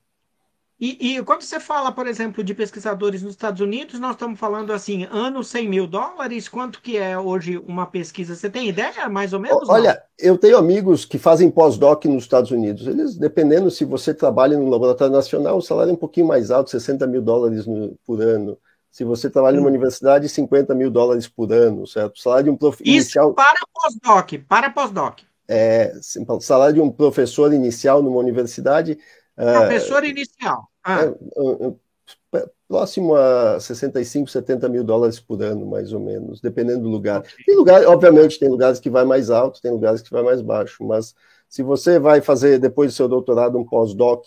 E, 0.81 1.17
e, 1.17 1.23
quando 1.23 1.43
você 1.43 1.59
fala, 1.59 1.91
por 1.91 2.07
exemplo, 2.07 2.43
de 2.43 2.55
pesquisadores 2.55 3.21
nos 3.21 3.33
Estados 3.33 3.61
Unidos, 3.61 3.99
nós 3.99 4.13
estamos 4.13 4.39
falando 4.39 4.73
assim, 4.73 5.07
ano 5.11 5.43
100 5.43 5.69
mil 5.69 5.85
dólares, 5.85 6.49
quanto 6.49 6.81
que 6.81 6.97
é 6.97 7.15
hoje 7.15 7.59
uma 7.67 7.85
pesquisa? 7.85 8.33
Você 8.33 8.49
tem 8.49 8.67
ideia, 8.67 9.07
mais 9.07 9.31
ou 9.31 9.39
menos? 9.39 9.69
Olha, 9.69 9.93
não? 9.93 10.01
eu 10.17 10.39
tenho 10.39 10.57
amigos 10.57 11.05
que 11.05 11.19
fazem 11.19 11.51
pós-doc 11.51 12.05
nos 12.05 12.23
Estados 12.23 12.49
Unidos. 12.49 12.87
Eles, 12.87 13.15
dependendo 13.15 13.69
se 13.69 13.85
você 13.85 14.11
trabalha 14.11 14.57
no 14.57 14.67
laboratório 14.67 15.13
nacional, 15.13 15.57
o 15.57 15.61
salário 15.61 15.91
é 15.91 15.93
um 15.93 15.97
pouquinho 15.97 16.25
mais 16.25 16.49
alto, 16.49 16.71
60 16.71 17.05
mil 17.05 17.21
dólares 17.21 17.67
no, 17.67 17.95
por 18.03 18.19
ano. 18.19 18.57
Se 18.89 19.03
você 19.03 19.29
trabalha 19.29 19.57
numa 19.57 19.67
hum. 19.67 19.69
universidade, 19.69 20.27
50 20.27 20.73
mil 20.73 20.89
dólares 20.89 21.27
por 21.27 21.53
ano, 21.53 21.85
certo? 21.85 22.15
O 22.15 22.19
salário 22.19 22.45
de 22.45 22.49
um 22.49 22.57
professor 22.57 22.89
inicial... 22.89 23.35
para 23.35 23.61
pós-doc, 23.71 24.31
para 24.49 24.71
pós-doc. 24.71 25.19
É, 25.47 25.93
o 26.27 26.41
salário 26.41 26.73
de 26.73 26.81
um 26.81 26.89
professor 26.89 27.53
inicial 27.53 28.01
numa 28.01 28.17
universidade... 28.17 28.97
É, 29.37 29.59
professor 29.59 30.03
é, 30.03 30.07
inicial. 30.09 30.70
Ah. 30.83 31.03
É, 31.03 32.37
é, 32.37 32.49
próximo 32.67 33.15
a 33.15 33.59
65, 33.59 34.29
70 34.29 34.69
mil 34.69 34.83
dólares 34.83 35.19
por 35.19 35.41
ano, 35.43 35.65
mais 35.65 35.91
ou 35.91 35.99
menos, 35.99 36.39
dependendo 36.39 36.83
do 36.83 36.89
lugar. 36.89 37.23
Tem 37.45 37.55
lugar, 37.55 37.85
obviamente, 37.85 38.39
tem 38.39 38.47
lugares 38.47 38.79
que 38.79 38.89
vai 38.89 39.03
mais 39.03 39.29
alto, 39.29 39.61
tem 39.61 39.71
lugares 39.71 40.01
que 40.01 40.09
vai 40.09 40.23
mais 40.23 40.41
baixo, 40.41 40.83
mas 40.83 41.13
se 41.49 41.61
você 41.61 41.99
vai 41.99 42.21
fazer, 42.21 42.59
depois 42.59 42.91
do 42.91 42.95
seu 42.95 43.09
doutorado, 43.09 43.57
um 43.57 43.65
pós-doc 43.65 44.25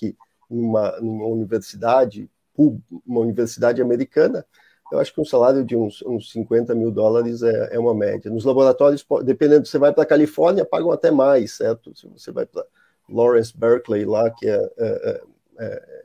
numa, 0.50 1.00
numa 1.00 1.26
universidade, 1.26 2.30
uma 2.54 3.20
universidade 3.20 3.80
americana, 3.80 4.44
eu 4.92 4.98
acho 4.98 5.12
que 5.14 5.20
um 5.20 5.24
salário 5.24 5.64
de 5.64 5.74
uns, 5.74 6.02
uns 6.02 6.30
50 6.30 6.74
mil 6.74 6.90
dólares 6.90 7.42
é, 7.42 7.74
é, 7.74 7.78
uma 7.78 7.94
média. 7.94 8.30
Nos 8.30 8.44
laboratórios, 8.44 9.04
dependendo, 9.24 9.66
você 9.66 9.78
vai 9.78 9.92
para 9.92 10.02
a 10.02 10.06
Califórnia, 10.06 10.64
pagam 10.64 10.92
até 10.92 11.10
mais, 11.10 11.56
certo? 11.56 11.96
Se 11.96 12.06
você 12.06 12.30
vai 12.30 12.44
para 12.44 12.64
Lawrence 13.08 13.56
Berkeley 13.56 14.04
lá, 14.04 14.30
que 14.30 14.46
é, 14.46 14.70
é, 14.78 15.22
é, 15.58 16.03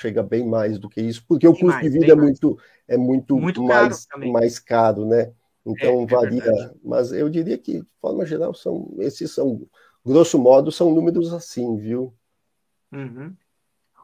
chega 0.00 0.22
bem 0.22 0.46
mais 0.46 0.78
do 0.78 0.88
que 0.88 1.00
isso, 1.00 1.24
porque 1.28 1.46
o 1.46 1.52
custo 1.52 1.66
mais, 1.66 1.82
de 1.82 1.88
vida 1.90 2.12
é 2.12 2.14
muito, 2.14 2.58
é 2.88 2.96
muito, 2.96 3.36
muito 3.36 3.62
mais, 3.62 4.06
caro 4.06 4.32
mais 4.32 4.58
caro, 4.58 5.06
né? 5.06 5.32
Então 5.64 6.00
é, 6.00 6.02
é 6.02 6.06
varia, 6.06 6.74
mas 6.82 7.12
eu 7.12 7.28
diria 7.28 7.58
que, 7.58 7.80
de 7.80 7.88
forma 8.00 8.24
geral, 8.24 8.54
são 8.54 8.94
esses 8.98 9.30
são, 9.30 9.66
grosso 10.04 10.38
modo, 10.38 10.72
são 10.72 10.94
números 10.94 11.32
assim, 11.32 11.76
viu? 11.76 12.14
Uhum. 12.92 13.34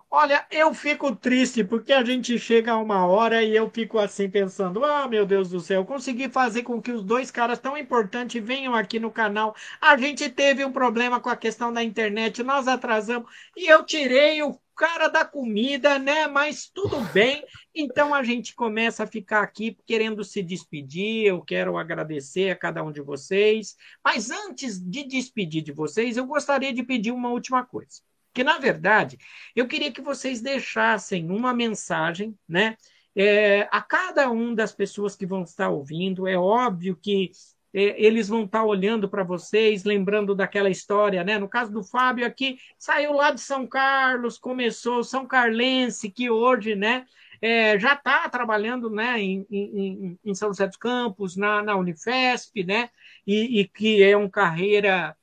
Olha, 0.09 0.47
eu 0.51 0.73
fico 0.73 1.15
triste 1.15 1.65
porque 1.65 1.93
a 1.93 2.05
gente 2.05 2.39
chega 2.39 2.73
a 2.73 2.79
uma 2.79 3.07
hora 3.07 3.43
e 3.43 3.57
eu 3.57 3.69
fico 3.69 3.99
assim 3.99 4.31
pensando: 4.31 4.85
ah, 4.85 5.09
meu 5.09 5.27
Deus 5.27 5.51
do 5.51 5.61
céu, 5.61 5.85
consegui 5.85 6.29
fazer 6.29 6.63
com 6.63 6.81
que 6.81 6.93
os 6.93 7.03
dois 7.03 7.31
caras 7.31 7.59
tão 7.59 7.77
importantes 7.77 8.43
venham 8.43 8.75
aqui 8.75 9.01
no 9.01 9.11
canal. 9.11 9.55
A 9.81 9.97
gente 9.97 10.31
teve 10.31 10.65
um 10.65 10.73
problema 10.73 11.21
com 11.21 11.29
a 11.29 11.37
questão 11.37 11.73
da 11.73 11.83
internet, 11.83 12.43
nós 12.43 12.69
atrasamos 12.69 13.31
e 13.57 13.67
eu 13.71 13.85
tirei 13.85 14.43
o 14.43 14.59
cara 14.77 15.09
da 15.09 15.25
comida, 15.25 15.99
né? 15.99 16.29
Mas 16.29 16.69
tudo 16.69 17.01
bem. 17.13 17.43
Então 17.75 18.15
a 18.15 18.23
gente 18.23 18.55
começa 18.55 19.05
a 19.05 19.07
ficar 19.07 19.43
aqui 19.43 19.77
querendo 19.87 20.23
se 20.23 20.43
despedir. 20.43 21.27
Eu 21.27 21.43
quero 21.43 21.79
agradecer 21.79 22.51
a 22.51 22.57
cada 22.57 22.85
um 22.85 22.93
de 22.93 23.01
vocês. 23.01 23.75
Mas 24.05 24.31
antes 24.31 24.79
de 24.79 25.03
despedir 25.03 25.63
de 25.63 25.73
vocês, 25.73 26.17
eu 26.17 26.27
gostaria 26.27 26.73
de 26.73 26.83
pedir 26.83 27.11
uma 27.11 27.31
última 27.31 27.65
coisa. 27.65 28.03
Porque, 28.33 28.45
na 28.45 28.59
verdade, 28.59 29.17
eu 29.55 29.67
queria 29.67 29.91
que 29.91 30.03
vocês 30.03 30.43
deixassem 30.43 31.31
uma 31.31 31.55
mensagem, 31.55 32.39
né? 32.47 32.77
É, 33.19 33.67
a 33.73 33.81
cada 33.81 34.31
um 34.31 34.55
das 34.55 34.75
pessoas 34.75 35.17
que 35.17 35.25
vão 35.25 35.43
estar 35.43 35.71
ouvindo, 35.71 36.29
é 36.29 36.37
óbvio 36.37 36.95
que 36.95 37.31
eles 37.77 38.29
vão 38.29 38.45
estar 38.45 38.65
olhando 38.65 39.09
para 39.09 39.23
vocês, 39.23 39.85
lembrando 39.85 40.35
daquela 40.35 40.71
história, 40.71 41.23
né? 41.23 41.39
No 41.39 41.49
caso 41.49 41.71
do 41.71 41.85
Fábio 41.85 42.27
aqui, 42.27 42.59
saiu 42.79 43.13
lá 43.13 43.31
de 43.31 43.41
São 43.41 43.67
Carlos, 43.67 44.39
começou 44.39 45.05
São 45.05 45.27
Carlense, 45.27 46.11
que 46.11 46.31
hoje, 46.31 46.75
né? 46.75 47.05
É, 47.41 47.79
já 47.79 47.93
está 47.93 48.29
trabalhando 48.31 48.89
né, 48.89 49.21
em, 49.21 49.47
em, 49.51 50.19
em, 50.25 50.35
São 50.35 50.49
José 50.49 50.67
dos 50.67 50.79
Campos, 50.79 51.37
na, 51.37 51.63
na 51.63 51.77
Unifesp, 51.77 52.65
né, 52.65 52.89
e, 53.27 53.61
e 53.61 53.69
que 53.69 54.03
é 54.03 54.17
uma 54.17 54.31
carreira 54.31 55.15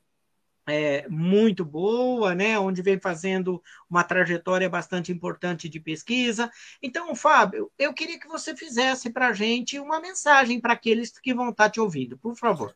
é, 0.68 1.08
muito 1.10 1.66
boa, 1.66 2.34
né, 2.34 2.58
onde 2.58 2.82
vem 2.82 3.00
fazendo 3.00 3.62
uma 3.90 4.04
trajetória 4.04 4.70
bastante 4.70 5.12
importante 5.12 5.68
de 5.68 5.80
pesquisa. 5.80 6.50
Então, 6.82 7.14
Fábio, 7.16 7.72
eu 7.78 7.94
queria 7.94 8.20
que 8.20 8.28
você 8.28 8.56
fizesse 8.56 9.10
para 9.10 9.30
a 9.30 9.34
gente 9.34 9.80
uma 9.80 10.00
mensagem 10.00 10.60
para 10.60 10.74
aqueles 10.74 11.18
que 11.20 11.34
vão 11.34 11.50
estar 11.50 11.70
te 11.70 11.80
ouvindo, 11.80 12.18
por 12.18 12.36
favor. 12.36 12.76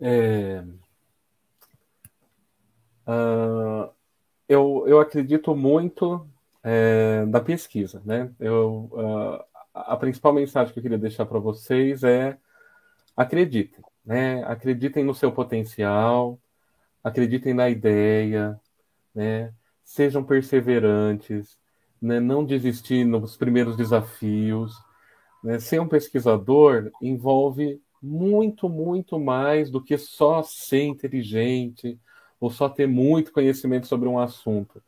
É... 0.00 0.62
Uh, 3.08 3.88
eu, 4.48 4.84
eu 4.86 5.00
acredito 5.00 5.54
muito 5.54 6.28
é, 6.62 7.24
na 7.26 7.40
pesquisa, 7.40 8.02
né? 8.04 8.32
Eu, 8.40 8.90
uh, 8.92 9.44
a 9.72 9.96
principal 9.96 10.32
mensagem 10.32 10.72
que 10.72 10.80
eu 10.80 10.82
queria 10.82 10.98
deixar 10.98 11.24
para 11.24 11.38
vocês 11.38 12.02
é 12.02 12.36
acreditem, 13.16 13.84
né? 14.06 14.44
Acreditem 14.44 15.04
no 15.04 15.14
seu 15.14 15.32
potencial, 15.32 16.38
acreditem 17.02 17.52
na 17.52 17.68
ideia, 17.68 18.58
né? 19.14 19.52
Sejam 19.84 20.24
perseverantes, 20.24 21.58
né? 22.00 22.20
Não 22.20 22.44
desistir 22.44 23.04
nos 23.04 23.36
primeiros 23.36 23.76
desafios. 23.76 24.74
Né? 25.42 25.58
Ser 25.58 25.80
um 25.80 25.88
pesquisador 25.88 26.90
envolve 27.02 27.80
muito, 28.02 28.68
muito 28.68 29.18
mais 29.18 29.70
do 29.70 29.82
que 29.82 29.98
só 29.98 30.42
ser 30.42 30.84
inteligente 30.84 31.98
ou 32.40 32.50
só 32.50 32.68
ter 32.68 32.86
muito 32.86 33.32
conhecimento 33.32 33.86
sobre 33.86 34.08
um 34.08 34.18
assunto. 34.18 34.82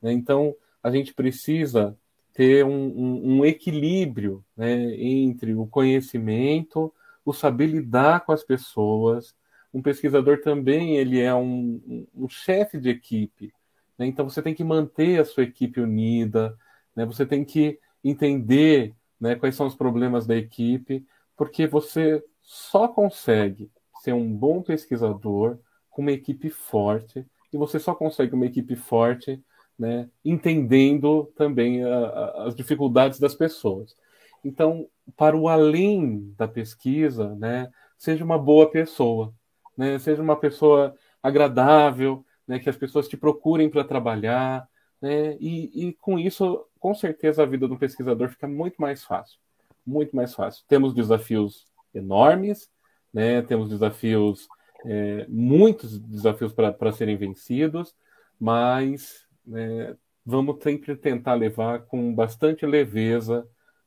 Né? 0.00 0.12
Então, 0.12 0.54
a 0.82 0.90
gente 0.90 1.14
precisa 1.14 1.96
ter 2.32 2.64
um, 2.64 2.70
um, 2.70 3.38
um 3.38 3.44
equilíbrio 3.44 4.44
né, 4.56 4.94
entre 4.96 5.54
o 5.54 5.66
conhecimento, 5.66 6.92
o 7.24 7.32
saber 7.32 7.66
lidar 7.66 8.24
com 8.24 8.32
as 8.32 8.42
pessoas. 8.42 9.34
Um 9.72 9.82
pesquisador 9.82 10.40
também 10.40 10.96
ele 10.96 11.20
é 11.20 11.34
um, 11.34 12.06
um 12.14 12.28
chefe 12.28 12.78
de 12.78 12.88
equipe. 12.88 13.52
Né? 13.98 14.06
Então, 14.06 14.28
você 14.28 14.42
tem 14.42 14.54
que 14.54 14.64
manter 14.64 15.20
a 15.20 15.24
sua 15.24 15.44
equipe 15.44 15.80
unida, 15.80 16.56
né? 16.94 17.04
você 17.04 17.24
tem 17.26 17.44
que 17.44 17.78
entender 18.02 18.94
né, 19.20 19.34
quais 19.34 19.54
são 19.54 19.66
os 19.66 19.74
problemas 19.74 20.26
da 20.26 20.34
equipe, 20.34 21.06
porque 21.36 21.66
você 21.66 22.24
só 22.40 22.88
consegue 22.88 23.70
ser 24.02 24.14
um 24.14 24.32
bom 24.32 24.62
pesquisador 24.62 25.58
com 25.90 26.00
uma 26.00 26.12
equipe 26.12 26.48
forte, 26.48 27.26
e 27.52 27.56
você 27.56 27.78
só 27.78 27.94
consegue 27.94 28.34
uma 28.34 28.46
equipe 28.46 28.74
forte 28.76 29.42
né, 29.78 30.08
entendendo 30.24 31.32
também 31.36 31.82
a, 31.82 31.96
a, 31.96 32.44
as 32.48 32.54
dificuldades 32.54 33.18
das 33.18 33.34
pessoas. 33.34 33.96
Então, 34.44 34.88
para 35.16 35.36
o 35.36 35.48
além 35.48 36.32
da 36.36 36.48
pesquisa, 36.48 37.34
né, 37.36 37.70
seja 37.96 38.24
uma 38.24 38.38
boa 38.38 38.70
pessoa, 38.70 39.34
né, 39.76 39.98
seja 39.98 40.22
uma 40.22 40.36
pessoa 40.36 40.94
agradável, 41.22 42.24
né, 42.46 42.58
que 42.58 42.68
as 42.70 42.76
pessoas 42.76 43.08
te 43.08 43.16
procurem 43.16 43.68
para 43.68 43.84
trabalhar, 43.84 44.68
né, 45.00 45.36
e, 45.40 45.88
e 45.88 45.92
com 45.94 46.18
isso, 46.18 46.66
com 46.78 46.94
certeza, 46.94 47.42
a 47.42 47.46
vida 47.46 47.68
do 47.68 47.78
pesquisador 47.78 48.28
fica 48.28 48.48
muito 48.48 48.80
mais 48.80 49.04
fácil, 49.04 49.38
muito 49.86 50.14
mais 50.14 50.34
fácil. 50.34 50.64
Temos 50.68 50.94
desafios 50.94 51.70
enormes, 51.94 52.70
né? 53.12 53.42
temos 53.42 53.68
desafios, 53.68 54.48
é, 54.84 55.26
muitos 55.28 55.98
desafios 55.98 56.52
para 56.52 56.92
serem 56.92 57.16
vencidos, 57.16 57.94
mas 58.38 59.26
né, 59.46 59.96
vamos 60.24 60.62
sempre 60.62 60.96
tentar 60.96 61.34
levar 61.34 61.80
com 61.80 62.14
bastante 62.14 62.64
leveza, 62.64 63.46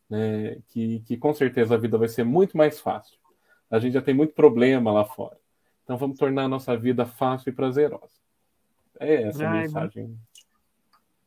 né, 0.09 0.57
que, 0.67 0.99
que 1.01 1.17
com 1.17 1.33
certeza 1.33 1.75
a 1.75 1.77
vida 1.77 1.97
vai 1.97 2.07
ser 2.07 2.23
muito 2.23 2.57
mais 2.57 2.79
fácil. 2.79 3.17
A 3.69 3.79
gente 3.79 3.93
já 3.93 4.01
tem 4.01 4.13
muito 4.13 4.33
problema 4.33 4.91
lá 4.91 5.05
fora. 5.05 5.37
Então 5.83 5.97
vamos 5.97 6.17
tornar 6.17 6.43
a 6.43 6.47
nossa 6.47 6.77
vida 6.77 7.05
fácil 7.05 7.49
e 7.49 7.53
prazerosa. 7.53 8.13
É 8.99 9.23
essa 9.23 9.47
Ai, 9.47 9.57
a 9.57 9.61
mensagem. 9.61 10.17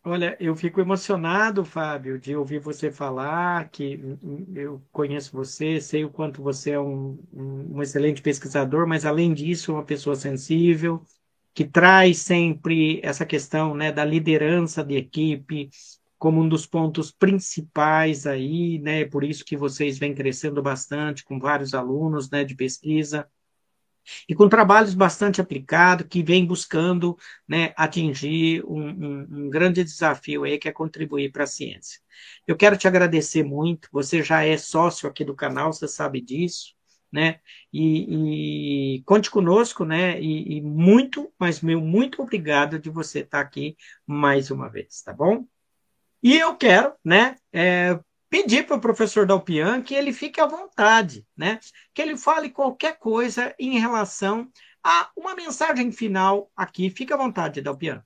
Olha, 0.08 0.36
eu 0.38 0.54
fico 0.54 0.80
emocionado, 0.80 1.64
Fábio, 1.64 2.16
de 2.16 2.36
ouvir 2.36 2.60
você 2.60 2.92
falar, 2.92 3.68
que 3.70 4.00
eu 4.54 4.80
conheço 4.92 5.32
você, 5.32 5.80
sei 5.80 6.04
o 6.04 6.10
quanto 6.10 6.40
você 6.40 6.70
é 6.70 6.80
um, 6.80 7.18
um, 7.32 7.82
excelente 7.82 8.22
pesquisador, 8.22 8.86
mas 8.86 9.04
além 9.04 9.34
disso, 9.34 9.72
uma 9.72 9.82
pessoa 9.82 10.14
sensível, 10.14 11.02
que 11.52 11.64
traz 11.64 12.18
sempre 12.18 13.00
essa 13.02 13.26
questão 13.26 13.74
né, 13.74 13.90
da 13.90 14.04
liderança 14.04 14.84
de 14.84 14.94
equipe 14.94 15.70
como 16.18 16.40
um 16.40 16.48
dos 16.48 16.66
pontos 16.66 17.10
principais 17.10 18.26
aí, 18.26 18.78
né? 18.78 19.04
Por 19.04 19.24
isso 19.24 19.44
que 19.44 19.56
vocês 19.56 19.98
vêm 19.98 20.14
crescendo 20.14 20.62
bastante 20.62 21.24
com 21.24 21.38
vários 21.38 21.74
alunos 21.74 22.30
né, 22.30 22.44
de 22.44 22.54
pesquisa 22.54 23.28
e 24.28 24.34
com 24.34 24.48
trabalhos 24.48 24.94
bastante 24.94 25.40
aplicados 25.40 26.06
que 26.08 26.22
vem 26.22 26.46
buscando 26.46 27.16
né, 27.46 27.72
atingir 27.76 28.64
um, 28.64 28.88
um, 28.88 29.26
um, 29.30 29.50
grande 29.50 29.82
desafio 29.82 30.44
aí 30.44 30.58
que 30.58 30.68
é 30.68 30.72
contribuir 30.72 31.32
para 31.32 31.44
a 31.44 31.46
ciência. 31.46 32.00
Eu 32.46 32.56
quero 32.56 32.76
te 32.76 32.86
agradecer 32.88 33.42
muito, 33.42 33.88
você 33.92 34.22
já 34.22 34.44
é 34.44 34.56
sócio 34.56 35.08
aqui 35.08 35.24
do 35.24 35.34
canal, 35.34 35.72
você 35.72 35.88
sabe 35.88 36.20
disso, 36.20 36.74
né? 37.12 37.40
E, 37.72 38.96
e 38.98 39.02
conte 39.04 39.30
conosco, 39.30 39.84
né? 39.84 40.20
E, 40.20 40.58
e, 40.58 40.62
muito, 40.62 41.32
mas 41.38 41.60
meu 41.60 41.80
muito 41.80 42.22
obrigado 42.22 42.78
de 42.78 42.90
você 42.90 43.20
estar 43.20 43.40
aqui 43.40 43.76
mais 44.06 44.50
uma 44.50 44.68
vez, 44.68 45.02
tá 45.02 45.12
bom? 45.12 45.46
E 46.26 46.40
eu 46.40 46.56
quero, 46.56 46.92
né? 47.04 47.36
É, 47.52 47.96
pedir 48.28 48.66
para 48.66 48.74
o 48.74 48.80
professor 48.80 49.24
Dalpian 49.24 49.80
que 49.80 49.94
ele 49.94 50.12
fique 50.12 50.40
à 50.40 50.46
vontade, 50.46 51.24
né? 51.36 51.60
que 51.94 52.02
ele 52.02 52.16
fale 52.16 52.50
qualquer 52.50 52.98
coisa 52.98 53.54
em 53.60 53.78
relação 53.78 54.48
a 54.82 55.08
uma 55.16 55.36
mensagem 55.36 55.92
final 55.92 56.50
aqui. 56.56 56.90
Fique 56.90 57.12
à 57.12 57.16
vontade, 57.16 57.62
Dalpian. 57.62 58.02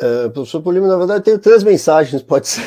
Uh, 0.00 0.30
professor 0.30 0.62
Polimo, 0.62 0.86
na 0.86 0.96
verdade, 0.96 1.22
tenho 1.22 1.38
três 1.38 1.62
mensagens, 1.62 2.22
pode 2.22 2.48
ser. 2.48 2.64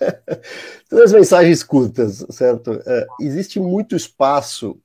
três 0.88 1.12
mensagens 1.12 1.62
curtas, 1.62 2.24
certo? 2.30 2.72
Uh, 2.72 3.06
existe 3.20 3.60
muito 3.60 3.94
espaço 3.94 4.80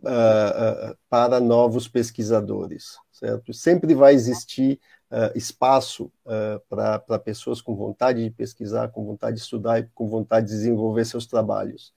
uh, 0.00 0.94
para 1.08 1.40
novos 1.40 1.88
pesquisadores, 1.88 2.98
certo? 3.10 3.54
Sempre 3.54 3.94
vai 3.94 4.12
existir 4.12 4.78
uh, 5.10 5.36
espaço 5.36 6.10
uh, 6.24 6.60
para 6.68 7.18
pessoas 7.18 7.60
com 7.60 7.74
vontade 7.74 8.22
de 8.22 8.30
pesquisar, 8.30 8.88
com 8.88 9.04
vontade 9.04 9.36
de 9.36 9.42
estudar 9.42 9.80
e 9.80 9.88
com 9.94 10.08
vontade 10.08 10.46
de 10.46 10.52
desenvolver 10.52 11.04
seus 11.04 11.26
trabalhos. 11.26 11.92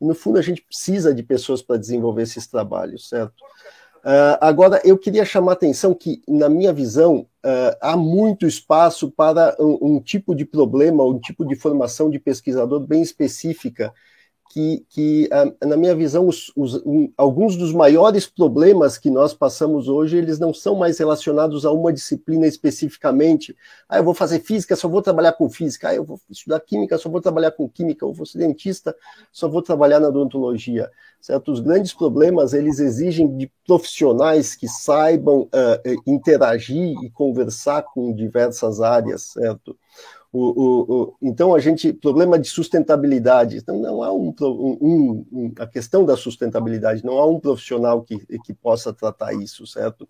E, 0.00 0.04
no 0.04 0.14
fundo, 0.14 0.38
a 0.38 0.42
gente 0.42 0.62
precisa 0.62 1.14
de 1.14 1.22
pessoas 1.22 1.62
para 1.62 1.78
desenvolver 1.78 2.22
esses 2.22 2.46
trabalhos, 2.46 3.08
certo? 3.08 3.42
Uh, 4.04 4.38
agora, 4.40 4.80
eu 4.84 4.96
queria 4.98 5.24
chamar 5.24 5.52
a 5.52 5.54
atenção 5.54 5.94
que, 5.94 6.22
na 6.28 6.48
minha 6.48 6.72
visão, 6.72 7.26
há 7.80 7.96
muito 7.96 8.44
espaço 8.44 9.08
para 9.08 9.54
um, 9.60 9.94
um 9.94 10.00
tipo 10.00 10.34
de 10.34 10.44
problema, 10.44 11.04
um 11.04 11.16
tipo 11.16 11.46
de 11.46 11.54
formação 11.54 12.10
de 12.10 12.18
pesquisador 12.18 12.80
bem 12.80 13.00
específica 13.00 13.94
que, 14.50 14.84
que 14.88 15.28
ah, 15.32 15.66
na 15.66 15.76
minha 15.76 15.94
visão, 15.94 16.26
os, 16.26 16.52
os, 16.56 16.74
um, 16.84 17.12
alguns 17.16 17.56
dos 17.56 17.72
maiores 17.72 18.26
problemas 18.26 18.96
que 18.98 19.10
nós 19.10 19.34
passamos 19.34 19.88
hoje, 19.88 20.16
eles 20.16 20.38
não 20.38 20.54
são 20.54 20.74
mais 20.74 20.98
relacionados 20.98 21.64
a 21.66 21.72
uma 21.72 21.92
disciplina 21.92 22.46
especificamente. 22.46 23.56
Ah, 23.88 23.98
eu 23.98 24.04
vou 24.04 24.14
fazer 24.14 24.40
física, 24.40 24.76
só 24.76 24.88
vou 24.88 25.02
trabalhar 25.02 25.32
com 25.32 25.48
física. 25.48 25.88
Ah, 25.88 25.94
eu 25.94 26.04
vou 26.04 26.20
estudar 26.30 26.60
química, 26.60 26.98
só 26.98 27.08
vou 27.08 27.20
trabalhar 27.20 27.50
com 27.50 27.68
química. 27.68 28.04
Eu 28.04 28.12
vou 28.12 28.26
ser 28.26 28.38
dentista, 28.38 28.94
só 29.32 29.48
vou 29.48 29.62
trabalhar 29.62 30.00
na 30.00 30.08
odontologia. 30.08 30.90
Certo? 31.20 31.50
Os 31.50 31.60
grandes 31.60 31.92
problemas, 31.92 32.52
eles 32.52 32.78
exigem 32.78 33.36
de 33.36 33.50
profissionais 33.66 34.54
que 34.54 34.68
saibam 34.68 35.42
uh, 35.42 36.02
interagir 36.06 36.94
e 37.02 37.10
conversar 37.10 37.82
com 37.82 38.14
diversas 38.14 38.80
áreas, 38.80 39.32
certo? 39.32 39.76
O, 40.32 40.40
o, 40.40 40.94
o, 40.94 41.16
então 41.22 41.54
a 41.54 41.58
gente 41.58 41.92
problema 41.92 42.38
de 42.38 42.48
sustentabilidade. 42.48 43.58
Então 43.58 43.78
não 43.78 44.02
há 44.02 44.12
um, 44.12 44.34
um, 44.40 45.26
um, 45.32 45.52
a 45.58 45.66
questão 45.66 46.04
da 46.04 46.16
sustentabilidade 46.16 47.04
não 47.04 47.18
há 47.18 47.26
um 47.26 47.40
profissional 47.40 48.02
que, 48.02 48.18
que 48.44 48.52
possa 48.52 48.92
tratar 48.92 49.32
isso 49.34 49.66
certo? 49.66 50.08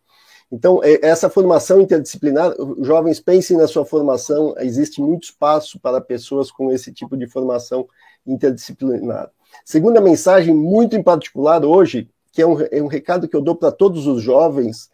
Então 0.51 0.83
é, 0.83 0.99
essa 1.03 1.29
formação 1.29 1.81
interdisciplinar 1.81 2.55
jovens 2.81 3.21
pensem 3.21 3.57
na 3.57 3.69
sua 3.69 3.85
formação 3.85 4.55
existe 4.59 5.01
muito 5.01 5.25
espaço 5.25 5.79
para 5.79 6.01
pessoas 6.01 6.51
com 6.51 6.73
esse 6.73 6.93
tipo 6.93 7.17
de 7.17 7.27
formação 7.27 7.87
interdisciplinar. 8.27 9.31
Segunda 9.65 10.01
mensagem 10.01 10.55
muito 10.55 10.97
em 10.97 11.03
particular 11.03 11.65
hoje 11.65 12.09
que 12.37 12.43
é 12.43 12.47
um, 12.47 12.61
é 12.71 12.83
um 12.83 12.87
recado 12.87 13.27
que 13.27 13.35
eu 13.35 13.41
dou 13.41 13.57
para 13.57 13.73
todos 13.73 14.07
os 14.07 14.23
jovens 14.23 14.91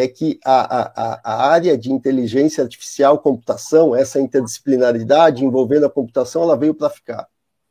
é 0.00 0.08
que 0.08 0.38
a, 0.44 0.86
a, 1.02 1.20
a 1.24 1.46
área 1.48 1.76
de 1.76 1.92
inteligência 1.92 2.62
artificial, 2.62 3.18
computação, 3.18 3.94
essa 3.94 4.20
interdisciplinaridade 4.20 5.44
envolvendo 5.44 5.86
a 5.86 5.90
computação, 5.90 6.42
ela 6.42 6.56
veio 6.56 6.74
para 6.74 6.90
ficar, 6.90 7.26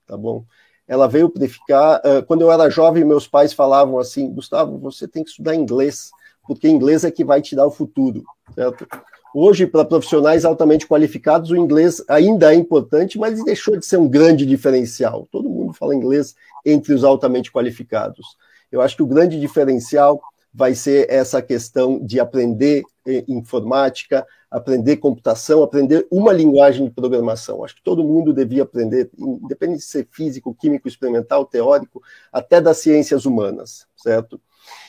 tá 0.06 0.18
bom? 0.18 0.46
Ela 0.88 1.08
veio 1.08 1.30
para 1.30 1.48
ficar. 1.48 2.02
Quando 2.26 2.42
eu 2.42 2.52
era 2.52 2.70
jovem, 2.70 3.04
meus 3.04 3.28
pais 3.28 3.54
falavam 3.54 4.00
assim: 4.00 4.32
Gustavo, 4.34 4.80
você 4.80 5.08
tem 5.08 5.24
que 5.24 5.30
estudar 5.30 5.54
inglês, 5.54 6.10
porque 6.48 6.68
inglês 6.68 7.04
é 7.04 7.12
que 7.12 7.24
vai 7.24 7.42
te 7.42 7.56
dar 7.56 7.68
o 7.68 7.72
futuro, 7.72 8.24
certo? 8.56 8.88
Hoje, 9.34 9.68
para 9.68 9.86
profissionais 9.86 10.44
altamente 10.44 10.88
qualificados, 10.88 11.52
o 11.52 11.56
inglês 11.56 12.04
ainda 12.08 12.52
é 12.52 12.56
importante, 12.56 13.20
mas 13.20 13.44
deixou 13.44 13.78
de 13.78 13.86
ser 13.86 13.98
um 13.98 14.10
grande 14.10 14.44
diferencial. 14.46 15.28
Todo 15.32 15.48
mundo 15.48 15.74
fala 15.74 15.94
inglês 15.94 16.36
entre 16.66 16.94
os 16.94 17.04
altamente 17.04 17.52
qualificados. 17.52 18.26
Eu 18.72 18.82
acho 18.82 18.96
que 18.96 19.04
o 19.04 19.08
grande 19.08 19.40
diferencial 19.40 20.20
vai 20.54 20.74
ser 20.74 21.10
essa 21.10 21.42
questão 21.42 22.04
de 22.04 22.20
aprender 22.20 22.84
eh, 23.08 23.24
informática, 23.28 24.26
aprender 24.50 24.98
computação, 24.98 25.62
aprender 25.62 26.08
uma 26.10 26.34
linguagem 26.34 26.86
de 26.86 26.92
programação. 26.92 27.64
Acho 27.64 27.76
que 27.76 27.84
todo 27.84 28.04
mundo 28.04 28.34
devia 28.34 28.64
aprender, 28.64 29.10
independente 29.18 29.80
de 29.80 29.86
ser 29.86 30.08
físico, 30.12 30.56
químico, 30.56 30.88
experimental, 30.88 31.46
teórico, 31.46 32.02
até 32.32 32.60
das 32.60 32.78
ciências 32.78 33.26
humanas, 33.26 33.88
certo? 33.96 34.42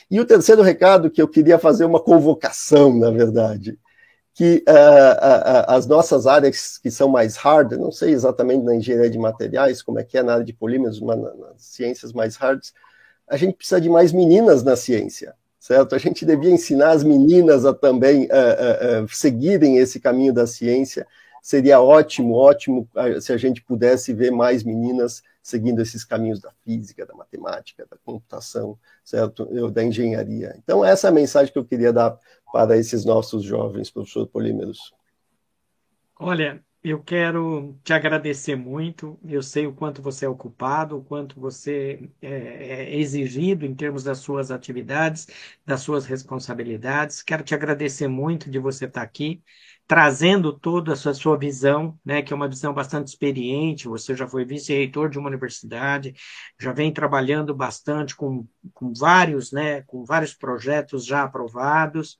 E 0.09 0.19
o 0.19 0.25
terceiro 0.25 0.61
recado 0.61 1.11
que 1.11 1.21
eu 1.21 1.27
queria 1.27 1.59
fazer 1.59 1.85
uma 1.85 1.99
convocação, 1.99 2.97
na 2.97 3.11
verdade, 3.11 3.79
que 4.33 4.63
uh, 4.67 4.71
uh, 4.71 5.65
as 5.67 5.85
nossas 5.85 6.25
áreas 6.25 6.77
que 6.77 6.89
são 6.89 7.07
mais 7.07 7.35
hard, 7.35 7.73
não 7.73 7.91
sei 7.91 8.11
exatamente 8.11 8.63
na 8.63 8.75
engenharia 8.75 9.09
de 9.09 9.19
materiais, 9.19 9.81
como 9.81 9.99
é 9.99 10.03
que 10.03 10.17
é 10.17 10.23
na 10.23 10.33
área 10.33 10.45
de 10.45 10.53
polímeros, 10.53 10.99
mas 10.99 11.19
nas 11.19 11.61
ciências 11.61 12.13
mais 12.13 12.35
hards, 12.35 12.73
a 13.27 13.37
gente 13.37 13.55
precisa 13.55 13.79
de 13.79 13.89
mais 13.89 14.11
meninas 14.11 14.63
na 14.63 14.75
ciência 14.75 15.35
certo? 15.61 15.93
A 15.93 15.99
gente 15.99 16.25
devia 16.25 16.49
ensinar 16.49 16.89
as 16.89 17.03
meninas 17.03 17.67
a 17.67 17.73
também 17.73 18.23
uh, 18.23 19.01
uh, 19.01 19.05
uh, 19.05 19.07
seguirem 19.07 19.77
esse 19.77 19.99
caminho 19.99 20.33
da 20.33 20.47
ciência. 20.47 21.07
Seria 21.39 21.79
ótimo, 21.79 22.33
ótimo 22.33 22.89
se 23.19 23.31
a 23.31 23.37
gente 23.37 23.61
pudesse 23.61 24.11
ver 24.11 24.31
mais 24.31 24.63
meninas 24.63 25.23
seguindo 25.41 25.81
esses 25.81 26.03
caminhos 26.03 26.39
da 26.39 26.51
física, 26.63 27.05
da 27.05 27.13
matemática, 27.13 27.85
da 27.89 27.97
computação, 28.03 28.77
certo? 29.03 29.47
Eu, 29.51 29.69
da 29.71 29.83
engenharia. 29.83 30.55
Então, 30.57 30.83
essa 30.83 31.07
é 31.07 31.09
a 31.09 31.13
mensagem 31.13 31.51
que 31.51 31.57
eu 31.57 31.65
queria 31.65 31.93
dar 31.93 32.17
para 32.51 32.77
esses 32.77 33.05
nossos 33.05 33.43
jovens, 33.43 33.89
professor 33.89 34.27
Polímeros. 34.27 34.93
Olha, 36.19 36.63
eu 36.83 37.01
quero 37.03 37.77
te 37.83 37.93
agradecer 37.93 38.55
muito. 38.55 39.19
Eu 39.23 39.43
sei 39.43 39.67
o 39.67 39.73
quanto 39.73 40.01
você 40.01 40.25
é 40.25 40.29
ocupado, 40.29 40.97
o 40.97 41.03
quanto 41.03 41.39
você 41.39 42.09
é, 42.21 42.29
é 42.93 42.99
exigido 42.99 43.65
em 43.65 43.75
termos 43.75 44.03
das 44.03 44.17
suas 44.19 44.49
atividades, 44.49 45.27
das 45.65 45.81
suas 45.81 46.05
responsabilidades. 46.05 47.21
Quero 47.21 47.43
te 47.43 47.53
agradecer 47.53 48.07
muito 48.07 48.49
de 48.49 48.57
você 48.57 48.85
estar 48.85 49.03
aqui, 49.03 49.43
trazendo 49.87 50.51
toda 50.57 50.93
a 50.93 50.95
sua, 50.95 51.37
visão, 51.37 51.99
né, 52.03 52.21
que 52.23 52.33
é 52.33 52.35
uma 52.35 52.49
visão 52.49 52.73
bastante 52.73 53.09
experiente. 53.09 53.87
Você 53.87 54.15
já 54.15 54.27
foi 54.27 54.43
vice-reitor 54.43 55.09
de 55.09 55.19
uma 55.19 55.29
universidade, 55.29 56.15
já 56.59 56.73
vem 56.73 56.91
trabalhando 56.91 57.53
bastante 57.53 58.15
com, 58.15 58.47
com 58.73 58.91
vários, 58.93 59.51
né, 59.51 59.83
com 59.83 60.03
vários 60.03 60.33
projetos 60.33 61.05
já 61.05 61.23
aprovados. 61.23 62.19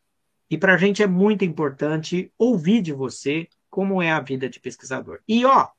E 0.51 0.57
para 0.57 0.75
a 0.75 0.77
gente 0.77 1.01
é 1.01 1.07
muito 1.07 1.43
importante 1.45 2.31
ouvir 2.37 2.81
de 2.81 2.93
você 2.93 3.47
como 3.71 4.01
é 4.01 4.11
a 4.11 4.19
vida 4.19 4.47
de 4.47 4.59
pesquisador. 4.59 5.21
E, 5.27 5.45
ó, 5.45 5.69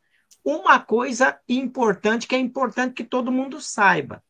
uma 0.45 0.81
coisa 0.81 1.39
importante 1.49 2.27
que 2.27 2.35
é 2.35 2.39
importante 2.39 2.95
que 2.95 3.05
todo 3.05 3.31
mundo 3.31 3.61
saiba. 3.61 4.25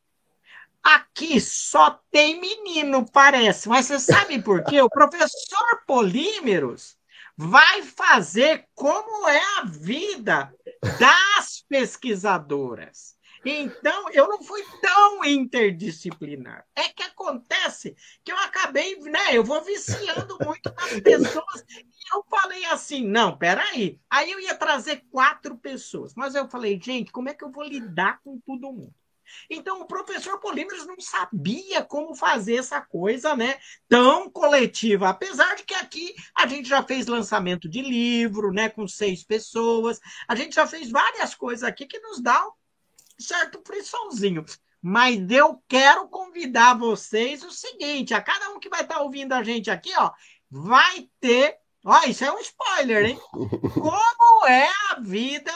Aqui 0.82 1.40
só 1.40 2.02
tem 2.10 2.40
menino, 2.40 3.08
parece, 3.10 3.68
mas 3.68 3.86
você 3.86 4.00
sabe 4.00 4.42
por 4.42 4.64
quê? 4.64 4.82
O 4.82 4.90
professor 4.90 5.84
Polímeros 5.86 6.96
vai 7.36 7.82
fazer 7.82 8.66
como 8.74 9.28
é 9.28 9.40
a 9.60 9.64
vida 9.64 10.52
das 10.98 11.64
pesquisadoras. 11.68 13.16
Então, 13.44 14.08
eu 14.10 14.28
não 14.28 14.42
fui 14.42 14.62
tão 14.80 15.24
interdisciplinar. 15.24 16.64
É 16.76 16.88
que 16.88 17.02
acontece 17.02 17.96
que 18.24 18.30
eu 18.30 18.38
acabei, 18.38 18.96
né? 19.00 19.34
Eu 19.36 19.42
vou 19.42 19.62
viciando 19.62 20.38
muito 20.44 20.72
nas 20.74 21.00
pessoas. 21.02 21.64
E 21.68 22.14
eu 22.14 22.24
falei 22.30 22.64
assim: 22.66 23.06
não, 23.06 23.36
peraí. 23.36 24.00
Aí 24.08 24.30
eu 24.30 24.40
ia 24.40 24.54
trazer 24.54 25.04
quatro 25.10 25.56
pessoas. 25.56 26.14
Mas 26.14 26.34
eu 26.34 26.48
falei, 26.48 26.80
gente, 26.80 27.10
como 27.10 27.28
é 27.28 27.34
que 27.34 27.44
eu 27.44 27.50
vou 27.50 27.64
lidar 27.64 28.20
com 28.22 28.38
todo 28.40 28.72
mundo? 28.72 28.94
Então, 29.48 29.80
o 29.80 29.86
professor 29.86 30.38
Polímeros 30.38 30.86
não 30.86 31.00
sabia 31.00 31.82
como 31.82 32.14
fazer 32.14 32.56
essa 32.56 32.80
coisa 32.80 33.34
né, 33.34 33.58
tão 33.88 34.30
coletiva. 34.30 35.08
Apesar 35.08 35.54
de 35.56 35.64
que 35.64 35.74
aqui 35.74 36.14
a 36.36 36.46
gente 36.46 36.68
já 36.68 36.82
fez 36.82 37.06
lançamento 37.06 37.68
de 37.68 37.80
livro 37.80 38.52
né, 38.52 38.68
com 38.68 38.86
seis 38.86 39.24
pessoas, 39.24 40.00
a 40.28 40.34
gente 40.34 40.54
já 40.54 40.66
fez 40.66 40.90
várias 40.90 41.34
coisas 41.34 41.64
aqui 41.64 41.86
que 41.86 41.98
nos 42.00 42.20
dão 42.20 42.52
certo 43.22 43.62
friçãozinho. 43.64 44.44
Mas 44.80 45.30
eu 45.30 45.62
quero 45.68 46.08
convidar 46.08 46.76
vocês 46.76 47.42
o 47.44 47.50
seguinte: 47.50 48.14
a 48.14 48.20
cada 48.20 48.50
um 48.50 48.58
que 48.58 48.68
vai 48.68 48.82
estar 48.82 48.96
tá 48.96 49.00
ouvindo 49.02 49.32
a 49.32 49.42
gente 49.42 49.70
aqui, 49.70 49.92
ó, 49.96 50.10
vai 50.50 51.08
ter. 51.20 51.58
Ó, 51.84 52.00
isso 52.06 52.24
é 52.24 52.32
um 52.32 52.38
spoiler, 52.38 53.06
hein? 53.06 53.20
Como 53.74 54.46
é 54.46 54.68
a 54.90 55.00
vida 55.00 55.52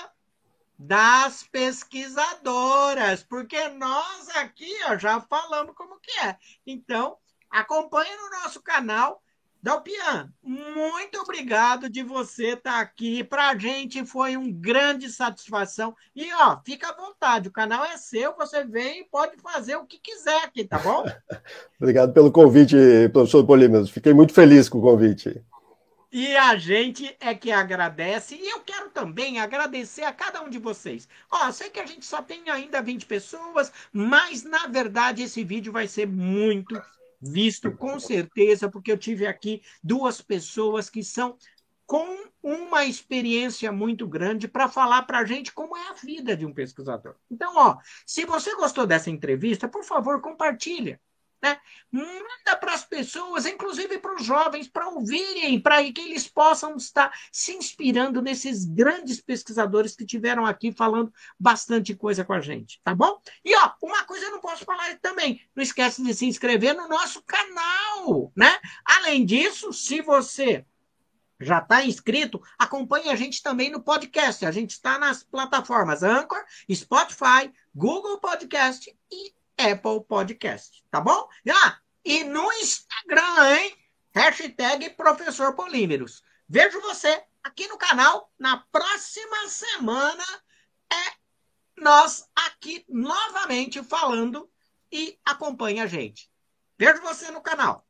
das 0.79 1.43
pesquisadoras, 1.45 3.23
porque 3.23 3.69
nós 3.71 4.29
aqui 4.37 4.71
ó, 4.85 4.99
já 4.99 5.21
falamos 5.21 5.75
como 5.75 5.99
que 5.99 6.11
é. 6.21 6.37
Então, 6.67 7.17
acompanhe 7.51 8.15
no 8.17 8.31
nosso 8.43 8.61
canal 8.61 9.23
Dalpian, 9.67 10.33
muito 10.45 11.19
obrigado 11.19 11.91
de 11.91 12.01
você 12.05 12.51
estar 12.51 12.75
tá 12.75 12.81
aqui. 12.81 13.25
Para 13.25 13.49
a 13.49 13.59
gente 13.59 14.07
foi 14.07 14.37
uma 14.37 14.49
grande 14.49 15.09
satisfação. 15.09 15.93
E 16.15 16.33
ó, 16.35 16.61
fica 16.65 16.91
à 16.91 16.95
vontade, 16.95 17.49
o 17.49 17.53
canal 17.53 17.85
é 17.85 17.97
seu, 17.97 18.37
você 18.37 18.63
vem 18.63 19.01
e 19.01 19.05
pode 19.11 19.37
fazer 19.43 19.75
o 19.75 19.85
que 19.85 19.99
quiser 19.99 20.45
aqui, 20.45 20.65
tá 20.65 20.79
bom? 20.79 21.05
obrigado 21.83 22.13
pelo 22.13 22.31
convite, 22.31 22.77
professor 23.13 23.45
Polímeros. 23.45 23.91
Fiquei 23.91 24.15
muito 24.15 24.33
feliz 24.33 24.69
com 24.69 24.79
o 24.79 24.83
convite. 24.83 25.43
E 26.13 26.37
a 26.37 26.55
gente 26.55 27.17
é 27.19 27.35
que 27.35 27.51
agradece. 27.51 28.37
E 28.37 28.49
eu 28.49 28.61
quero 28.61 28.91
também 28.91 29.41
agradecer 29.41 30.05
a 30.05 30.13
cada 30.13 30.43
um 30.43 30.49
de 30.49 30.61
vocês. 30.61 31.09
Ó, 31.29 31.51
sei 31.51 31.71
que 31.71 31.81
a 31.81 31.87
gente 31.87 32.07
só 32.07 32.23
tem 32.23 32.49
ainda 32.49 32.81
20 32.81 33.05
pessoas, 33.07 33.73
mas 33.93 34.45
na 34.45 34.69
verdade 34.69 35.25
esse 35.25 35.43
vídeo 35.43 35.73
vai 35.73 35.89
ser 35.89 36.07
muito 36.07 36.81
visto 37.21 37.71
com 37.73 37.99
certeza, 37.99 38.71
porque 38.71 38.91
eu 38.91 38.99
tive 38.99 39.27
aqui 39.27 39.63
duas 39.83 40.21
pessoas 40.21 40.91
que 40.91 41.03
são 41.03 41.37
com 41.87 42.27
uma 42.43 42.85
experiência 42.85 43.71
muito 43.71 44.07
grande 44.07 44.49
para 44.49 44.69
falar 44.69 45.03
para 45.03 45.21
a 45.21 45.25
gente 45.25 45.53
como 45.53 45.77
é 45.77 45.89
a 45.89 45.95
vida 45.95 46.37
de 46.37 46.45
um 46.45 46.53
pesquisador. 46.53 47.15
Então, 47.31 47.53
ó, 47.57 47.77
se 48.05 48.25
você 48.25 48.55
gostou 48.57 48.87
dessa 48.87 49.11
entrevista, 49.11 49.69
por 49.69 49.85
favor, 49.85 50.21
compartilha. 50.21 51.01
Né? 51.43 51.59
Manda 51.93 52.57
para 52.59 52.73
as 52.73 52.85
pessoas, 52.85 53.47
inclusive 53.47 53.99
para 53.99 54.15
os 54.15 54.25
jovens, 54.25 54.69
para 54.69 54.89
ouvirem, 54.89 55.61
para 55.61 55.83
que 55.93 56.01
eles 56.01 56.27
possam 56.27 56.77
estar 56.77 57.13
se 57.31 57.53
inspirando 57.53 58.23
nesses 58.23 58.65
grandes 58.65 59.21
pesquisadores 59.21 59.95
que 59.95 60.07
tiveram 60.07 60.47
aqui 60.47 60.73
falando 60.73 61.13
bastante 61.39 61.95
coisa 61.95 62.25
com 62.25 62.33
a 62.33 62.41
gente, 62.41 62.81
tá 62.83 62.95
bom? 62.95 63.21
E 63.45 63.55
ó, 63.57 63.73
uma 63.83 64.05
coisa 64.05 64.27
eu 64.27 64.33
não 64.33 64.41
posso 64.41 64.65
falar 64.65 64.99
também, 64.99 65.41
não 65.55 65.63
esquece 65.63 66.03
de 66.03 66.15
se 66.15 66.27
inscrever 66.27 66.75
no 66.75 66.89
nosso 66.89 67.23
canal, 67.23 68.33
né? 68.35 68.59
Além 68.85 69.25
disso, 69.25 69.73
se 69.73 70.01
você 70.01 70.65
já 71.41 71.59
está 71.59 71.85
inscrito, 71.85 72.43
acompanhe 72.59 73.11
a 73.11 73.17
gente 73.17 73.43
também 73.43 73.71
no 73.71 73.83
podcast. 73.83 74.47
A 74.47 74.51
gente 74.51 74.71
está 74.71 74.99
nas 74.99 75.23
plataformas 75.23 76.03
Anchor, 76.03 76.43
Spotify, 76.73 77.53
Google 77.75 78.19
Podcast 78.19 78.95
e 79.11 79.36
Apple 79.59 80.05
Podcast, 80.07 80.85
tá 80.91 81.01
bom? 81.01 81.28
Ah, 81.51 81.78
e 82.05 82.24
no 82.24 82.53
Instagram, 82.55 83.57
hein? 83.57 83.77
Hashtag 84.15 84.91
Professor 84.91 85.55
Polímeros. 85.55 86.23
Vejo 86.49 86.81
você 86.81 87.23
aqui 87.43 87.66
no 87.69 87.78
canal 87.78 88.33
na 88.39 88.59
próxima 88.70 89.49
semana. 89.49 90.24
É 90.91 91.16
nós 91.81 92.28
aqui 92.35 92.85
novamente 92.89 93.83
falando 93.83 94.51
e 94.91 95.19
acompanhe 95.24 95.81
a 95.81 95.87
gente. 95.87 96.31
Vejo 96.78 97.03
você 97.03 97.31
no 97.31 97.41
canal. 97.41 97.86